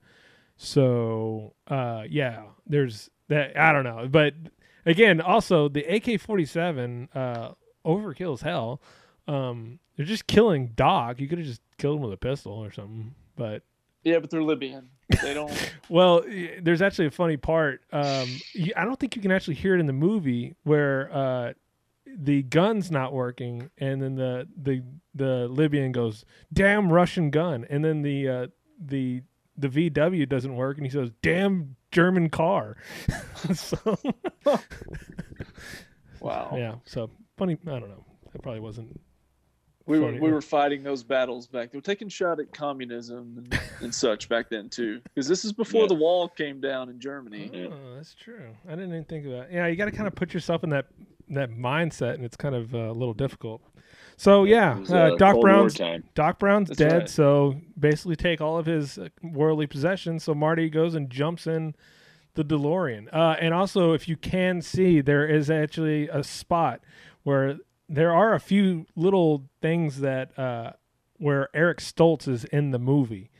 So 0.56 1.54
uh, 1.68 2.04
yeah, 2.08 2.44
there's 2.66 3.10
that. 3.28 3.58
I 3.58 3.72
don't 3.72 3.84
know, 3.84 4.08
but 4.10 4.34
again, 4.84 5.20
also 5.20 5.68
the 5.68 5.84
AK-47 5.84 7.08
uh, 7.14 7.50
overkill 7.84 8.34
as 8.34 8.40
hell. 8.40 8.80
Um, 9.28 9.78
they're 9.96 10.06
just 10.06 10.26
killing 10.26 10.68
Doc. 10.68 11.20
You 11.20 11.28
could 11.28 11.38
have 11.38 11.46
just 11.46 11.62
killed 11.78 11.96
him 11.96 12.02
with 12.02 12.12
a 12.12 12.18
pistol 12.18 12.52
or 12.52 12.70
something, 12.70 13.14
but 13.36 13.62
Yeah, 14.04 14.18
but 14.18 14.30
they're 14.30 14.42
Libyan. 14.42 14.88
They 15.22 15.34
don't. 15.34 15.72
well, 15.88 16.24
there's 16.60 16.82
actually 16.82 17.06
a 17.06 17.10
funny 17.10 17.36
part. 17.36 17.82
Um, 17.92 18.28
you, 18.52 18.72
I 18.76 18.84
don't 18.84 18.98
think 18.98 19.16
you 19.16 19.22
can 19.22 19.32
actually 19.32 19.54
hear 19.54 19.74
it 19.74 19.80
in 19.80 19.86
the 19.86 19.92
movie 19.92 20.54
where 20.64 21.12
uh, 21.12 21.52
the 22.06 22.42
gun's 22.42 22.90
not 22.90 23.12
working, 23.12 23.70
and 23.78 24.02
then 24.02 24.14
the 24.14 24.48
the 24.56 24.82
the 25.14 25.48
Libyan 25.48 25.92
goes, 25.92 26.24
"Damn 26.52 26.92
Russian 26.92 27.30
gun," 27.30 27.66
and 27.68 27.84
then 27.84 28.02
the 28.02 28.28
uh, 28.28 28.46
the 28.78 29.22
the 29.58 29.68
VW 29.68 30.28
doesn't 30.28 30.54
work, 30.54 30.76
and 30.76 30.86
he 30.86 30.90
says, 30.90 31.10
"Damn 31.22 31.76
German 31.92 32.28
car." 32.30 32.76
so, 33.54 33.98
wow. 36.20 36.52
yeah. 36.56 36.74
So 36.84 37.10
funny. 37.36 37.56
I 37.66 37.78
don't 37.78 37.88
know. 37.88 38.04
That 38.32 38.42
probably 38.42 38.60
wasn't. 38.60 39.00
We 39.86 40.00
were, 40.00 40.12
we 40.14 40.32
were 40.32 40.40
fighting 40.40 40.82
those 40.82 41.04
battles 41.04 41.46
back. 41.46 41.70
They 41.70 41.78
were 41.78 41.82
taking 41.82 42.08
shot 42.08 42.40
at 42.40 42.52
communism 42.52 43.34
and, 43.38 43.60
and 43.82 43.94
such 43.94 44.28
back 44.28 44.50
then 44.50 44.68
too, 44.68 45.00
because 45.04 45.28
this 45.28 45.44
is 45.44 45.52
before 45.52 45.82
Yeah. 45.82 45.88
the 45.88 45.94
wall 45.94 46.28
came 46.28 46.60
down 46.60 46.88
in 46.88 46.98
Germany. 46.98 47.68
Oh, 47.70 47.94
that's 47.94 48.12
true. 48.12 48.48
I 48.66 48.70
didn't 48.70 48.88
even 48.88 49.04
think 49.04 49.26
about. 49.26 49.44
It. 49.44 49.52
Yeah, 49.52 49.68
you 49.68 49.76
got 49.76 49.84
to 49.84 49.92
kind 49.92 50.08
of 50.08 50.16
put 50.16 50.34
yourself 50.34 50.64
in 50.64 50.70
that 50.70 50.86
that 51.28 51.50
mindset, 51.50 52.14
and 52.14 52.24
it's 52.24 52.36
kind 52.36 52.56
of 52.56 52.74
uh, 52.74 52.78
a 52.78 52.92
little 52.92 53.14
difficult. 53.14 53.62
So 54.16 54.44
yeah, 54.44 54.78
was, 54.78 54.90
uh, 54.90 54.96
uh, 54.96 55.16
Doc 55.16 55.40
Brown's. 55.40 55.80
Doc 56.14 56.38
Brown's 56.38 56.68
That's 56.68 56.78
dead. 56.78 56.92
right. 56.92 57.08
So 57.08 57.60
basically, 57.78 58.16
take 58.16 58.40
all 58.40 58.58
of 58.58 58.66
his 58.66 58.98
uh, 58.98 59.08
worldly 59.22 59.66
possessions. 59.66 60.24
So 60.24 60.34
Marty 60.34 60.70
goes 60.70 60.94
and 60.94 61.10
jumps 61.10 61.46
in 61.46 61.74
the 62.34 62.44
DeLorean. 62.44 63.08
Uh, 63.12 63.36
and 63.40 63.52
also, 63.52 63.92
if 63.92 64.08
you 64.08 64.16
can 64.16 64.62
see, 64.62 65.00
there 65.00 65.26
is 65.26 65.50
actually 65.50 66.08
a 66.08 66.22
spot 66.22 66.80
where 67.24 67.58
there 67.88 68.12
are 68.12 68.34
a 68.34 68.40
few 68.40 68.86
little 68.94 69.48
things 69.60 70.00
that 70.00 70.38
uh, 70.38 70.72
where 71.18 71.48
Eric 71.54 71.78
Stoltz 71.78 72.26
is 72.26 72.44
in 72.44 72.70
the 72.70 72.78
movie, 72.78 73.30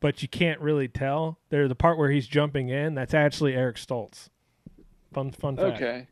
but 0.00 0.22
you 0.22 0.28
can't 0.28 0.60
really 0.60 0.88
tell. 0.88 1.38
There's 1.50 1.68
the 1.68 1.74
part 1.74 1.98
where 1.98 2.10
he's 2.10 2.26
jumping 2.26 2.68
in. 2.68 2.94
That's 2.94 3.14
actually 3.14 3.54
Eric 3.54 3.76
Stoltz. 3.76 4.28
Fun, 5.12 5.30
fun 5.32 5.56
fact. 5.56 5.76
Okay. 5.76 6.06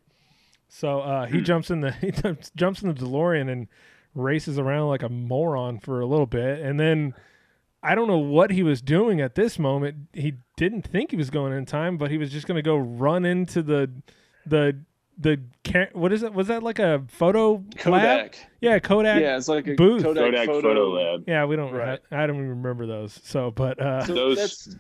So 0.69 1.01
uh, 1.01 1.27
he 1.27 1.41
jumps 1.43 1.71
in 1.71 1.81
the 1.81 1.93
he 1.93 2.11
jumps 2.11 2.83
in 2.83 2.93
the 2.93 2.95
DeLorean 2.95 3.51
and 3.51 3.69
races 4.15 4.59
around 4.59 4.89
like 4.89 5.03
a 5.03 5.09
moron 5.09 5.79
for 5.79 6.01
a 6.01 6.07
little 6.07 6.27
bit, 6.27 6.61
and 6.61 6.79
then 6.79 7.15
I 7.83 7.95
don't 7.95 8.09
know 8.09 8.19
what 8.19 8.51
he 8.51 8.63
was 8.63 8.83
doing 8.83 9.21
at 9.21 9.35
this 9.35 9.59
moment. 9.59 10.09
He 10.13 10.35
didn't 10.57 10.83
think 10.83 11.11
he 11.11 11.17
was 11.17 11.31
going 11.31 11.53
in 11.53 11.65
time, 11.67 11.97
but 11.97 12.11
he 12.11 12.19
was 12.19 12.31
just 12.31 12.47
going 12.47 12.57
to 12.57 12.63
go 12.63 12.77
run 12.77 13.25
into 13.25 13.63
the 13.63 13.91
the 14.47 14.79
the 15.19 15.41
ca- 15.65 15.91
what 15.93 16.13
is 16.13 16.23
it? 16.23 16.33
Was 16.33 16.49
that 16.49 16.63
like 16.63 16.79
a 16.79 17.05
photo 17.09 17.53
lab? 17.53 17.73
Kodak. 17.79 18.39
Yeah, 18.61 18.79
Kodak. 18.79 19.21
Yeah, 19.21 19.37
it's 19.37 19.49
like 19.49 19.67
a 19.69 19.75
booth. 19.75 20.03
Kodak, 20.03 20.25
Kodak 20.25 20.47
photo. 20.47 20.61
photo 20.69 20.91
lab. 20.91 21.25
Yeah, 21.29 21.45
we 21.45 21.57
don't. 21.57 21.73
Right. 21.73 22.01
I, 22.11 22.25
I 22.25 22.27
don't 22.27 22.37
even 22.37 22.49
remember 22.49 22.87
those. 22.87 23.19
So, 23.23 23.51
but 23.51 23.81
uh, 23.81 24.05
So 24.05 24.15
Those 24.15 24.39
that's 24.39 24.77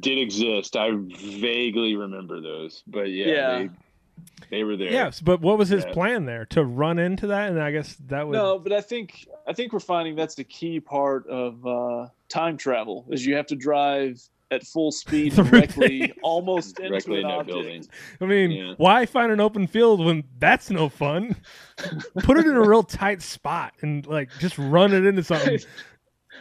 did 0.00 0.18
exist. 0.18 0.76
I 0.76 0.90
vaguely 0.92 1.94
remember 1.94 2.40
those, 2.40 2.82
but 2.86 3.10
yeah, 3.10 3.26
Yeah. 3.26 3.58
They, 3.58 3.70
they 4.50 4.64
were 4.64 4.76
there. 4.76 4.90
yes. 4.90 5.20
But 5.20 5.40
what 5.40 5.58
was 5.58 5.68
his 5.68 5.84
Yeah. 5.84 5.92
plan 5.92 6.24
there? 6.24 6.44
To 6.46 6.64
run 6.64 6.98
into 6.98 7.26
that, 7.28 7.50
and 7.50 7.60
I 7.62 7.70
guess 7.72 7.96
that 8.06 8.26
would. 8.26 8.32
no, 8.34 8.58
but 8.58 8.72
I 8.72 8.80
think 8.80 9.26
I 9.46 9.52
think 9.52 9.72
we're 9.72 9.80
finding 9.80 10.14
that's 10.16 10.34
the 10.34 10.44
key 10.44 10.80
part 10.80 11.26
of 11.28 11.66
uh, 11.66 12.08
time 12.28 12.56
travel 12.56 13.06
is 13.10 13.24
you 13.26 13.34
have 13.36 13.46
to 13.48 13.56
drive 13.56 14.20
at 14.52 14.62
full 14.64 14.92
speed 14.92 15.32
directly, 15.34 16.12
almost 16.22 16.76
directly 16.76 16.96
into 16.96 17.12
in 17.14 17.18
an 17.18 17.22
that 17.30 17.38
object. 17.40 17.48
building. 17.48 17.84
I 18.20 18.24
mean, 18.26 18.50
Yeah. 18.52 18.74
why 18.76 19.04
find 19.06 19.32
an 19.32 19.40
open 19.40 19.66
field 19.66 20.04
when 20.04 20.22
that's 20.38 20.70
no 20.70 20.88
fun? 20.88 21.34
Put 22.22 22.38
it 22.38 22.46
in 22.46 22.54
a 22.54 22.60
real 22.68 22.84
tight 22.84 23.22
spot 23.22 23.74
and 23.80 24.06
like 24.06 24.30
just 24.38 24.56
run 24.58 24.92
it 24.94 25.04
into 25.04 25.24
something. 25.24 25.58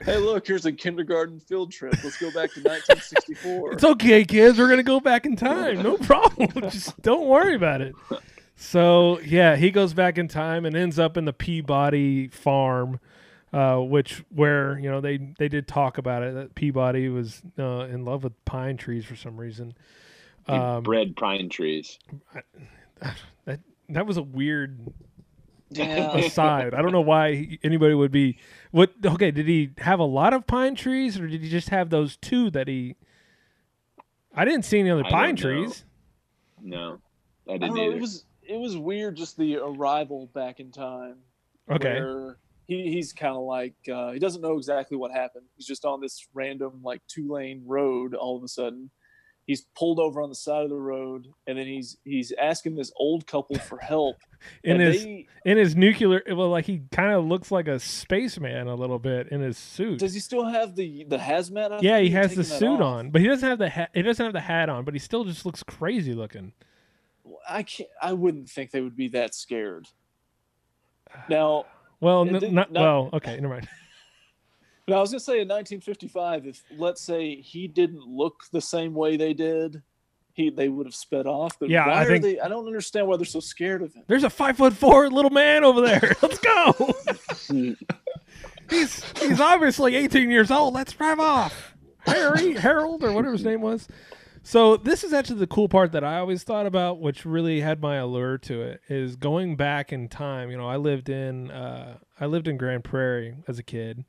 Hey, 0.03 0.17
look, 0.17 0.45
here's 0.45 0.65
a 0.65 0.71
kindergarten 0.71 1.39
field 1.39 1.71
trip. 1.71 1.95
Let's 2.03 2.17
go 2.17 2.27
back 2.27 2.53
to 2.53 2.61
1964. 2.61 3.73
It's 3.73 3.83
okay, 3.83 4.25
kids. 4.25 4.57
We're 4.57 4.69
gonna 4.69 4.83
go 4.83 4.99
back 4.99 5.25
in 5.25 5.35
time. 5.35 5.81
No 5.81 5.97
problem. 5.97 6.49
just 6.69 7.01
don't 7.01 7.27
worry 7.27 7.55
about 7.55 7.81
it. 7.81 7.95
So 8.55 9.19
yeah, 9.19 9.55
he 9.55 9.71
goes 9.71 9.93
back 9.93 10.17
in 10.17 10.27
time 10.27 10.65
and 10.65 10.75
ends 10.75 10.99
up 10.99 11.17
in 11.17 11.25
the 11.25 11.33
Peabody 11.33 12.27
farm, 12.27 12.99
uh, 13.53 13.77
which 13.77 14.23
where 14.29 14.77
you 14.79 14.89
know 14.89 15.01
they 15.01 15.17
they 15.37 15.47
did 15.47 15.67
talk 15.67 15.97
about 15.97 16.23
it 16.23 16.33
that 16.35 16.55
Peabody 16.55 17.09
was 17.09 17.41
uh, 17.57 17.85
in 17.85 18.05
love 18.05 18.23
with 18.23 18.33
pine 18.45 18.77
trees 18.77 19.05
for 19.05 19.15
some 19.15 19.37
reason. 19.37 19.73
He 20.47 20.53
Um, 20.53 20.83
bred 20.83 21.15
pine 21.15 21.49
trees. 21.49 21.99
that 23.45 23.59
that 23.89 24.05
was 24.05 24.17
a 24.17 24.23
weird 24.23 24.93
Yeah. 25.70 26.16
aside. 26.18 26.74
I 26.74 26.82
don't 26.82 26.91
know 26.91 27.01
why 27.01 27.57
anybody 27.63 27.93
would 27.93 28.11
be. 28.11 28.38
What? 28.72 28.91
Okay, 29.03 29.32
did 29.32 29.47
he 29.47 29.72
have 29.80 29.99
a 29.99 30.03
lot 30.05 30.34
of 30.34 30.45
pine 30.47 30.76
trees, 30.76 31.20
or 31.20 31.28
did 31.28 31.41
he 31.41 31.49
just 31.49 31.70
have 31.70 31.89
those 31.89 32.18
two 32.18 32.49
that 32.51 32.68
he? 32.68 32.95
I 34.34 34.45
didn't 34.45 34.63
see 34.63 34.80
any 34.80 34.91
other 34.91 35.05
I 35.05 35.09
pine 35.09 35.36
don't 35.36 35.51
know. 35.51 35.63
trees. 35.66 35.86
No, 36.61 36.99
I 37.47 37.53
I 37.53 37.57
didn't 37.57 37.70
don't 37.70 37.78
know. 37.78 37.84
either. 37.88 37.97
It 37.97 38.01
was 38.01 38.26
it 38.43 38.57
was 38.57 38.78
weird 38.78 39.18
just 39.18 39.38
the 39.38 39.57
arrival 39.57 40.30
back 40.34 40.59
in 40.59 40.72
time. 40.72 41.18
Okay. 41.70 41.99
He, 42.68 42.91
he's 42.91 43.13
kind 43.13 43.36
of 43.36 43.43
like 43.43 43.76
uh, 43.91 44.11
he 44.11 44.20
doesn't 44.20 44.41
know 44.41 44.57
exactly 44.57 44.97
what 44.97 45.11
happened. 45.11 45.45
He's 45.55 45.68
just 45.68 45.86
on 45.86 46.01
this 46.01 46.28
random 46.34 46.82
like 46.84 47.01
two 47.07 47.32
lane 47.32 47.63
road. 47.66 48.13
All 48.16 48.38
of 48.38 48.43
a 48.43 48.47
sudden, 48.47 48.89
he's 49.45 49.61
pulled 49.77 49.99
over 49.99 50.21
on 50.21 50.29
the 50.29 50.35
side 50.35 50.63
of 50.63 50.69
the 50.69 50.75
road, 50.75 51.27
and 51.47 51.57
then 51.57 51.65
he's 51.67 51.97
he's 52.03 52.31
asking 52.39 52.75
this 52.75 52.91
old 52.97 53.25
couple 53.27 53.57
for 53.59 53.77
help. 53.77 54.17
In 54.63 54.79
his 54.79 55.03
they- 55.03 55.27
in 55.45 55.57
his 55.57 55.75
nuclear, 55.75 56.21
well, 56.27 56.49
like 56.49 56.65
he 56.65 56.81
kind 56.91 57.13
of 57.13 57.25
looks 57.25 57.51
like 57.51 57.67
a 57.67 57.79
spaceman 57.79 58.67
a 58.67 58.75
little 58.75 58.99
bit 58.99 59.29
in 59.29 59.41
his 59.41 59.57
suit. 59.57 59.97
does 59.99 60.13
he 60.13 60.19
still 60.19 60.45
have 60.45 60.75
the 60.75 61.03
the 61.05 61.17
hazmat? 61.17 61.71
I 61.71 61.79
yeah, 61.81 61.99
he 61.99 62.11
has 62.11 62.35
the 62.35 62.43
suit 62.43 62.79
on, 62.81 63.09
but 63.09 63.21
he 63.21 63.27
doesn't 63.27 63.47
have 63.47 63.57
the 63.57 63.69
hat. 63.69 63.89
He 63.93 64.01
doesn't 64.03 64.23
have 64.23 64.33
the 64.33 64.39
hat 64.41 64.69
on, 64.69 64.83
but 64.85 64.93
he 64.93 64.99
still 64.99 65.23
just 65.23 65.45
looks 65.47 65.63
crazy 65.63 66.13
looking. 66.13 66.53
I 67.49 67.63
can't. 67.63 67.89
I 68.01 68.13
wouldn't 68.13 68.49
think 68.49 68.69
they 68.71 68.81
would 68.81 68.95
be 68.95 69.07
that 69.09 69.33
scared. 69.33 69.87
Now, 71.29 71.65
Well, 71.99 72.27
n- 72.27 72.53
not, 72.53 72.71
not- 72.71 72.81
well. 72.81 73.09
Okay, 73.13 73.35
never 73.39 73.49
mind. 73.55 73.67
Now, 74.88 74.97
I 74.97 74.99
was 75.01 75.09
gonna 75.11 75.19
say 75.19 75.41
in 75.41 75.47
1955, 75.47 76.45
if 76.47 76.63
let's 76.77 77.01
say 77.01 77.36
he 77.41 77.67
didn't 77.67 78.05
look 78.07 78.43
the 78.51 78.61
same 78.61 78.93
way 78.93 79.17
they 79.17 79.33
did, 79.33 79.81
he 80.33 80.49
they 80.51 80.69
would 80.69 80.86
have 80.86 80.93
sped 80.95 81.25
off. 81.25 81.57
But 81.59 81.69
Yeah, 81.69 81.88
why 81.88 81.93
I 81.93 82.03
are 82.03 82.07
think- 82.07 82.23
they? 82.23 82.39
I 82.39 82.47
don't 82.47 82.67
understand 82.67 83.07
why 83.07 83.17
they're 83.17 83.25
so 83.25 83.39
scared 83.39 83.81
of 83.81 83.93
him. 83.93 84.03
There's 84.07 84.23
a 84.23 84.29
five 84.29 84.57
foot 84.57 84.73
four 84.73 85.09
little 85.09 85.31
man 85.31 85.63
over 85.63 85.81
there. 85.81 86.15
Let's 86.21 86.38
go. 86.39 86.93
he's 88.69 89.03
he's 89.19 89.39
obviously 89.41 89.95
18 89.95 90.29
years 90.29 90.51
old. 90.51 90.73
Let's 90.73 90.93
drive 90.93 91.19
off. 91.19 91.73
Harry, 92.05 92.53
Harold, 92.53 93.03
or 93.03 93.11
whatever 93.13 93.33
his 93.33 93.43
name 93.43 93.61
was. 93.61 93.88
So 94.43 94.77
this 94.77 95.03
is 95.03 95.11
actually 95.11 95.39
the 95.39 95.47
cool 95.47 95.67
part 95.67 95.91
that 95.93 96.03
I 96.03 96.19
always 96.19 96.43
thought 96.43 96.67
about, 96.67 96.99
which 96.99 97.25
really 97.25 97.61
had 97.61 97.81
my 97.81 97.95
allure 97.95 98.38
to 98.39 98.61
it, 98.61 98.81
is 98.88 99.15
going 99.15 99.55
back 99.55 99.91
in 99.91 100.07
time. 100.07 100.51
You 100.51 100.57
know, 100.57 100.67
I 100.67 100.75
lived 100.77 101.09
in 101.09 101.49
uh, 101.49 101.97
I 102.19 102.27
lived 102.27 102.47
in 102.47 102.57
Grand 102.57 102.83
Prairie 102.83 103.38
as 103.47 103.57
a 103.57 103.63
kid, 103.63 104.05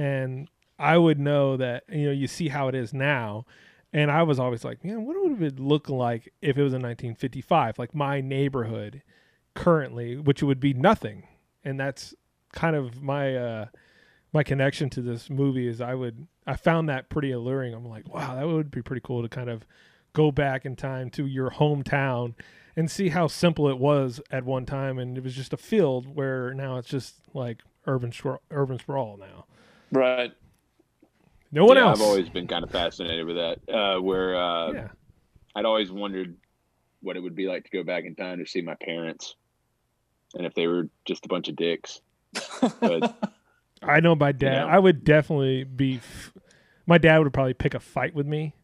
and 0.00 0.48
I 0.78 0.96
would 0.96 1.18
know 1.18 1.58
that 1.58 1.84
you 1.90 2.06
know 2.06 2.12
you 2.12 2.26
see 2.26 2.48
how 2.48 2.68
it 2.68 2.74
is 2.74 2.94
now, 2.94 3.44
and 3.92 4.10
I 4.10 4.22
was 4.22 4.40
always 4.40 4.64
like, 4.64 4.82
man, 4.82 5.04
what 5.04 5.16
would 5.22 5.42
it 5.42 5.60
look 5.60 5.90
like 5.90 6.32
if 6.40 6.56
it 6.56 6.62
was 6.62 6.72
in 6.72 6.80
1955, 6.80 7.78
like 7.78 7.94
my 7.94 8.22
neighborhood 8.22 9.02
currently, 9.54 10.16
which 10.16 10.42
would 10.42 10.58
be 10.58 10.72
nothing, 10.72 11.24
and 11.62 11.78
that's 11.78 12.14
kind 12.54 12.76
of 12.76 13.02
my 13.02 13.36
uh, 13.36 13.66
my 14.32 14.42
connection 14.42 14.88
to 14.90 15.02
this 15.02 15.28
movie 15.28 15.68
is 15.68 15.82
I 15.82 15.94
would 15.94 16.26
I 16.46 16.56
found 16.56 16.88
that 16.88 17.10
pretty 17.10 17.30
alluring. 17.30 17.74
I'm 17.74 17.86
like, 17.86 18.08
wow, 18.08 18.36
that 18.36 18.48
would 18.48 18.70
be 18.70 18.80
pretty 18.80 19.02
cool 19.04 19.20
to 19.20 19.28
kind 19.28 19.50
of 19.50 19.66
go 20.14 20.32
back 20.32 20.64
in 20.64 20.76
time 20.76 21.10
to 21.10 21.26
your 21.26 21.50
hometown 21.50 22.34
and 22.74 22.90
see 22.90 23.10
how 23.10 23.26
simple 23.26 23.68
it 23.68 23.76
was 23.78 24.18
at 24.30 24.46
one 24.46 24.64
time, 24.64 24.98
and 24.98 25.18
it 25.18 25.24
was 25.24 25.34
just 25.34 25.52
a 25.52 25.58
field 25.58 26.16
where 26.16 26.54
now 26.54 26.78
it's 26.78 26.88
just 26.88 27.16
like 27.34 27.58
urban 27.86 28.14
urban 28.50 28.78
sprawl 28.78 29.18
now. 29.18 29.44
Right. 29.92 30.32
No 31.52 31.64
one 31.64 31.76
Yeah, 31.76 31.88
else. 31.88 32.00
I've 32.00 32.06
always 32.06 32.28
been 32.28 32.46
kind 32.46 32.62
of 32.64 32.70
fascinated 32.70 33.26
with 33.26 33.36
that. 33.36 33.58
Uh, 33.72 34.00
where 34.00 34.36
uh, 34.36 34.72
Yeah. 34.72 34.88
I'd 35.56 35.64
always 35.64 35.90
wondered 35.90 36.36
what 37.02 37.16
it 37.16 37.20
would 37.20 37.34
be 37.34 37.46
like 37.46 37.64
to 37.64 37.70
go 37.70 37.82
back 37.82 38.04
in 38.04 38.14
time 38.14 38.38
to 38.38 38.46
see 38.46 38.60
my 38.60 38.76
parents, 38.80 39.34
and 40.34 40.46
if 40.46 40.54
they 40.54 40.66
were 40.68 40.88
just 41.06 41.24
a 41.24 41.28
bunch 41.28 41.48
of 41.48 41.56
dicks. 41.56 42.00
But 42.80 43.16
I 43.82 44.00
know 44.00 44.14
my 44.14 44.32
dad. 44.32 44.60
know? 44.60 44.66
I 44.68 44.78
would 44.78 45.02
definitely 45.02 45.64
be. 45.64 45.96
F- 45.96 46.32
my 46.86 46.98
dad 46.98 47.18
would 47.18 47.32
probably 47.32 47.54
pick 47.54 47.74
a 47.74 47.80
fight 47.80 48.14
with 48.14 48.26
me. 48.26 48.54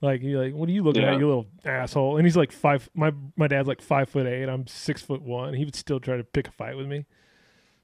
Like 0.00 0.22
you, 0.22 0.38
like, 0.38 0.52
what 0.52 0.68
are 0.68 0.72
you 0.72 0.82
looking 0.82 1.02
Yeah. 1.02 1.14
at, 1.14 1.18
you 1.20 1.26
little 1.26 1.46
asshole? 1.64 2.18
And 2.18 2.26
he's 2.26 2.36
like 2.36 2.52
five. 2.52 2.90
My 2.94 3.12
my 3.36 3.46
dad's 3.48 3.68
like 3.68 3.80
five 3.80 4.10
foot 4.10 4.26
eight. 4.26 4.46
I'm 4.48 4.66
six 4.66 5.00
foot 5.00 5.22
one. 5.22 5.54
He 5.54 5.64
would 5.64 5.74
still 5.76 6.00
try 6.00 6.18
to 6.18 6.24
pick 6.24 6.48
a 6.48 6.50
fight 6.52 6.76
with 6.76 6.86
me. 6.86 7.06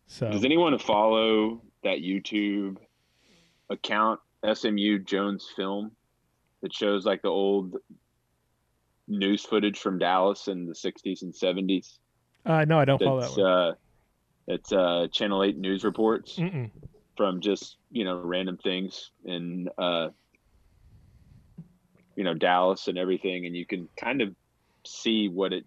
So 0.08 0.30
does 0.30 0.44
anyone 0.44 0.76
follow 0.78 1.62
that 1.84 1.98
YouTube 1.98 2.76
account, 3.68 4.20
SMU 4.52 4.98
Jones 5.00 5.46
Film? 5.56 5.92
that 6.62 6.74
shows 6.74 7.06
like 7.06 7.22
the 7.22 7.28
old 7.28 7.76
news 9.08 9.44
footage 9.44 9.78
from 9.78 9.98
Dallas 9.98 10.46
in 10.46 10.66
the 10.66 10.74
'60s 10.74 11.22
and 11.22 11.32
'70s. 11.32 11.96
Uh, 12.44 12.64
no, 12.66 12.78
I 12.78 12.84
don't 12.84 13.00
follow 13.00 13.20
that 13.20 13.28
It's 13.28 13.36
one. 13.38 13.46
uh, 13.46 13.72
it's 14.46 14.72
uh, 14.72 15.06
Channel 15.12 15.44
Eight 15.44 15.56
news 15.56 15.84
reports 15.84 16.36
Mm-mm. 16.36 16.70
from 17.16 17.40
just 17.40 17.76
you 17.90 18.04
know 18.04 18.16
random 18.20 18.58
things 18.58 19.10
in 19.24 19.68
uh, 19.78 20.08
you 22.16 22.24
know 22.24 22.34
Dallas 22.34 22.88
and 22.88 22.98
everything, 22.98 23.46
and 23.46 23.56
you 23.56 23.64
can 23.66 23.88
kind 23.98 24.20
of 24.20 24.34
see 24.86 25.28
what 25.28 25.52
it 25.52 25.64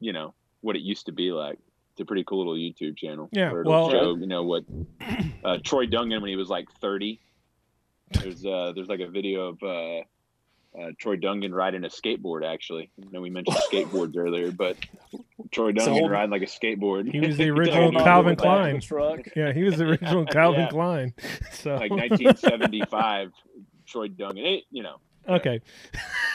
you 0.00 0.12
know 0.12 0.34
what 0.62 0.76
it 0.76 0.82
used 0.82 1.06
to 1.06 1.12
be 1.12 1.32
like. 1.32 1.58
It's 2.00 2.06
a 2.06 2.08
pretty 2.08 2.24
cool 2.24 2.38
little 2.38 2.54
YouTube 2.54 2.96
channel. 2.96 3.28
Yeah, 3.30 3.52
where 3.52 3.62
well- 3.62 3.90
show, 3.90 4.16
you 4.16 4.26
know 4.26 4.42
what 4.42 4.64
uh, 5.44 5.58
Troy 5.62 5.84
Dungan 5.86 6.22
when 6.22 6.30
he 6.30 6.36
was 6.36 6.48
like 6.48 6.66
30. 6.80 7.20
There's 8.12 8.42
uh, 8.46 8.72
there's 8.74 8.88
like 8.88 9.00
a 9.00 9.06
video 9.06 9.48
of 9.48 9.62
uh, 9.62 9.98
uh, 10.80 10.92
Troy 10.98 11.16
Dungan 11.16 11.52
riding 11.52 11.84
a 11.84 11.88
skateboard. 11.88 12.42
Actually, 12.50 12.90
I 12.98 13.04
know 13.12 13.20
we 13.20 13.28
mentioned 13.28 13.58
skateboards 13.70 14.16
earlier, 14.16 14.50
but 14.50 14.78
Troy 15.50 15.74
So 15.74 15.88
Dungan 15.90 15.98
hold- 15.98 16.10
riding 16.10 16.30
like 16.30 16.40
a 16.40 16.46
skateboard. 16.46 17.12
He 17.12 17.20
was 17.20 17.36
the 17.36 17.50
original 17.50 17.82
holding 17.92 17.98
on 17.98 18.02
to 18.02 18.08
Calvin 18.10 18.32
it 18.32 18.38
back 18.38 18.46
in 18.46 18.76
the 18.76 18.80
Klein. 18.80 18.80
truck. 18.80 19.28
Yeah, 19.36 19.52
he 19.52 19.62
was 19.62 19.76
the 19.76 19.84
original 19.84 20.24
Calvin 20.24 20.60
Yeah. 20.60 20.68
Klein. 20.68 21.14
So 21.52 21.74
like 21.74 21.90
1975 21.90 23.32
Troy 23.86 24.08
Dungan. 24.08 24.56
It, 24.58 24.64
you 24.70 24.82
know. 24.82 24.96
Okay. 25.28 25.60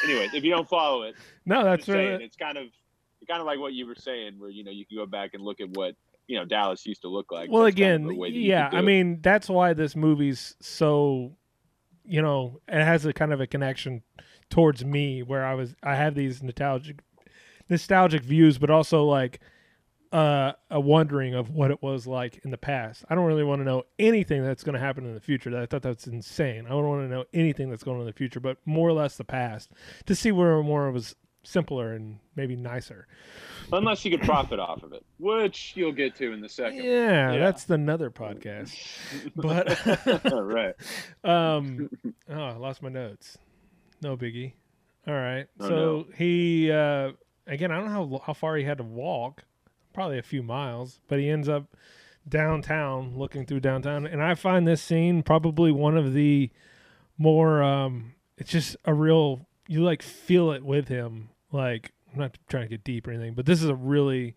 Anyway, 0.03 0.29
if 0.31 0.43
you 0.43 0.51
don't 0.51 0.69
follow 0.69 1.01
it, 1.03 1.15
No, 1.47 1.63
that's 1.63 1.87
just 1.87 1.91
saying, 1.91 2.11
right. 2.11 2.21
it's 2.21 2.35
kind 2.37 2.59
of 2.59 2.67
kind 3.25 3.39
of 3.41 3.45
like 3.45 3.59
what 3.59 3.73
you 3.73 3.85
were 3.87 3.95
saying, 3.95 4.33
where 4.39 4.49
you 4.49 4.63
know 4.63 4.71
you 4.71 4.85
can 4.85 4.97
go 4.97 5.05
back 5.05 5.31
and 5.33 5.43
look 5.43 5.61
at 5.61 5.69
what 5.69 5.95
you 6.27 6.37
know 6.37 6.45
Dallas 6.45 6.85
used 6.85 7.01
to 7.01 7.07
look 7.07 7.31
like. 7.31 7.49
well, 7.51 7.63
That's 7.63 7.75
kind 7.75 8.05
of 8.05 8.11
again, 8.11 8.33
yeah. 8.33 8.69
I 8.71 8.79
it. 8.79 8.81
mean, 8.83 9.19
that's 9.21 9.49
why 9.49 9.73
this 9.73 9.95
movie's 9.95 10.55
so, 10.61 11.35
you 12.05 12.21
know, 12.21 12.59
it 12.67 12.83
has 12.83 13.05
a 13.05 13.13
kind 13.13 13.33
of 13.33 13.41
a 13.41 13.47
connection 13.47 14.03
towards 14.49 14.83
me 14.85 15.23
where 15.23 15.45
I 15.45 15.53
was. 15.53 15.75
I 15.83 15.95
have 15.95 16.15
these 16.15 16.41
nostalgic, 16.41 17.01
nostalgic 17.69 18.23
views, 18.23 18.57
but 18.57 18.69
also 18.69 19.03
like 19.05 19.39
uh, 20.11 20.53
a 20.71 20.79
wondering 20.79 21.33
of 21.33 21.49
what 21.49 21.71
it 21.71 21.81
was 21.83 22.07
like 22.07 22.39
in 22.45 22.51
the 22.51 22.57
past. 22.57 23.03
I 23.09 23.15
don't 23.15 23.25
really 23.25 23.43
want 23.43 23.59
to 23.61 23.65
know 23.65 23.83
anything 23.99 24.43
that's 24.43 24.63
going 24.63 24.73
to 24.73 24.79
happen 24.79 25.05
in 25.05 25.13
the 25.13 25.19
future. 25.19 25.55
I 25.59 25.65
thought 25.65 25.81
that's 25.81 26.07
insane. 26.07 26.65
I 26.65 26.69
don't 26.69 26.87
want 26.87 27.01
to 27.01 27.13
know 27.13 27.25
anything 27.33 27.69
that's 27.69 27.83
going 27.83 27.95
on 27.97 28.01
in 28.01 28.07
the 28.07 28.13
future, 28.13 28.39
but 28.39 28.57
more 28.65 28.87
or 28.87 28.93
less 28.93 29.17
the 29.17 29.25
past 29.25 29.71
to 30.05 30.15
see 30.15 30.31
where 30.31 30.61
more 30.63 30.89
was 30.91 31.15
simpler 31.45 31.93
and 31.93 32.19
maybe 32.35 32.55
nicer. 32.55 33.07
unless 33.71 34.03
you 34.03 34.11
could 34.11 34.21
profit 34.25 34.59
off 34.59 34.83
of 34.83 34.93
it, 34.93 35.03
which 35.19 35.73
you'll 35.75 35.91
get 35.91 36.15
to 36.15 36.31
in 36.31 36.41
the 36.41 36.49
second. 36.49 36.83
Yeah, 36.83 37.37
that's 37.37 37.69
another 37.69 38.09
podcast. 38.09 38.73
But 39.35 39.67
right. 40.33 40.75
Um 41.23 41.89
oh, 42.29 42.41
I 42.41 42.55
lost 42.57 42.81
my 42.81 42.89
notes. 42.89 43.37
No 44.01 44.17
biggie. 44.17 44.53
All 45.07 45.13
right. 45.13 45.47
Oh, 45.59 45.67
so 45.67 45.75
no. 45.75 46.05
he 46.17 46.71
uh 46.71 47.11
again, 47.47 47.71
I 47.71 47.77
don't 47.77 47.85
know 47.85 48.17
how 48.19 48.21
how 48.25 48.33
far 48.33 48.55
he 48.57 48.63
had 48.63 48.77
to 48.79 48.83
walk. 48.83 49.43
Probably 49.93 50.17
a 50.19 50.23
few 50.23 50.43
miles, 50.43 50.99
but 51.07 51.19
he 51.19 51.29
ends 51.29 51.47
up 51.47 51.75
downtown 52.27 53.15
looking 53.15 53.45
through 53.45 53.59
downtown 53.59 54.07
and 54.07 54.21
I 54.21 54.33
find 54.33 54.67
this 54.67 54.81
scene 54.81 55.21
probably 55.21 55.71
one 55.71 55.95
of 55.95 56.13
the 56.13 56.49
more 57.19 57.61
um 57.61 58.15
it's 58.37 58.49
just 58.51 58.75
a 58.85 58.93
real 58.95 59.45
you 59.67 59.83
like 59.83 60.01
feel 60.01 60.51
it 60.51 60.63
with 60.63 60.87
him 60.87 61.29
like 61.51 61.91
I'm 62.13 62.19
not 62.19 62.37
trying 62.49 62.63
to 62.63 62.69
get 62.69 62.83
deep 62.83 63.07
or 63.07 63.11
anything, 63.11 63.33
but 63.33 63.45
this 63.45 63.61
is 63.61 63.69
a 63.69 63.75
really 63.75 64.35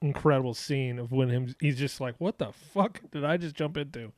incredible 0.00 0.54
scene 0.54 0.96
of 1.00 1.10
when 1.10 1.28
him 1.28 1.52
he's 1.60 1.76
just 1.76 2.00
like 2.00 2.14
what 2.18 2.38
the 2.38 2.52
fuck 2.72 3.00
did 3.10 3.24
I 3.24 3.36
just 3.36 3.56
jump 3.56 3.76
into? 3.76 4.12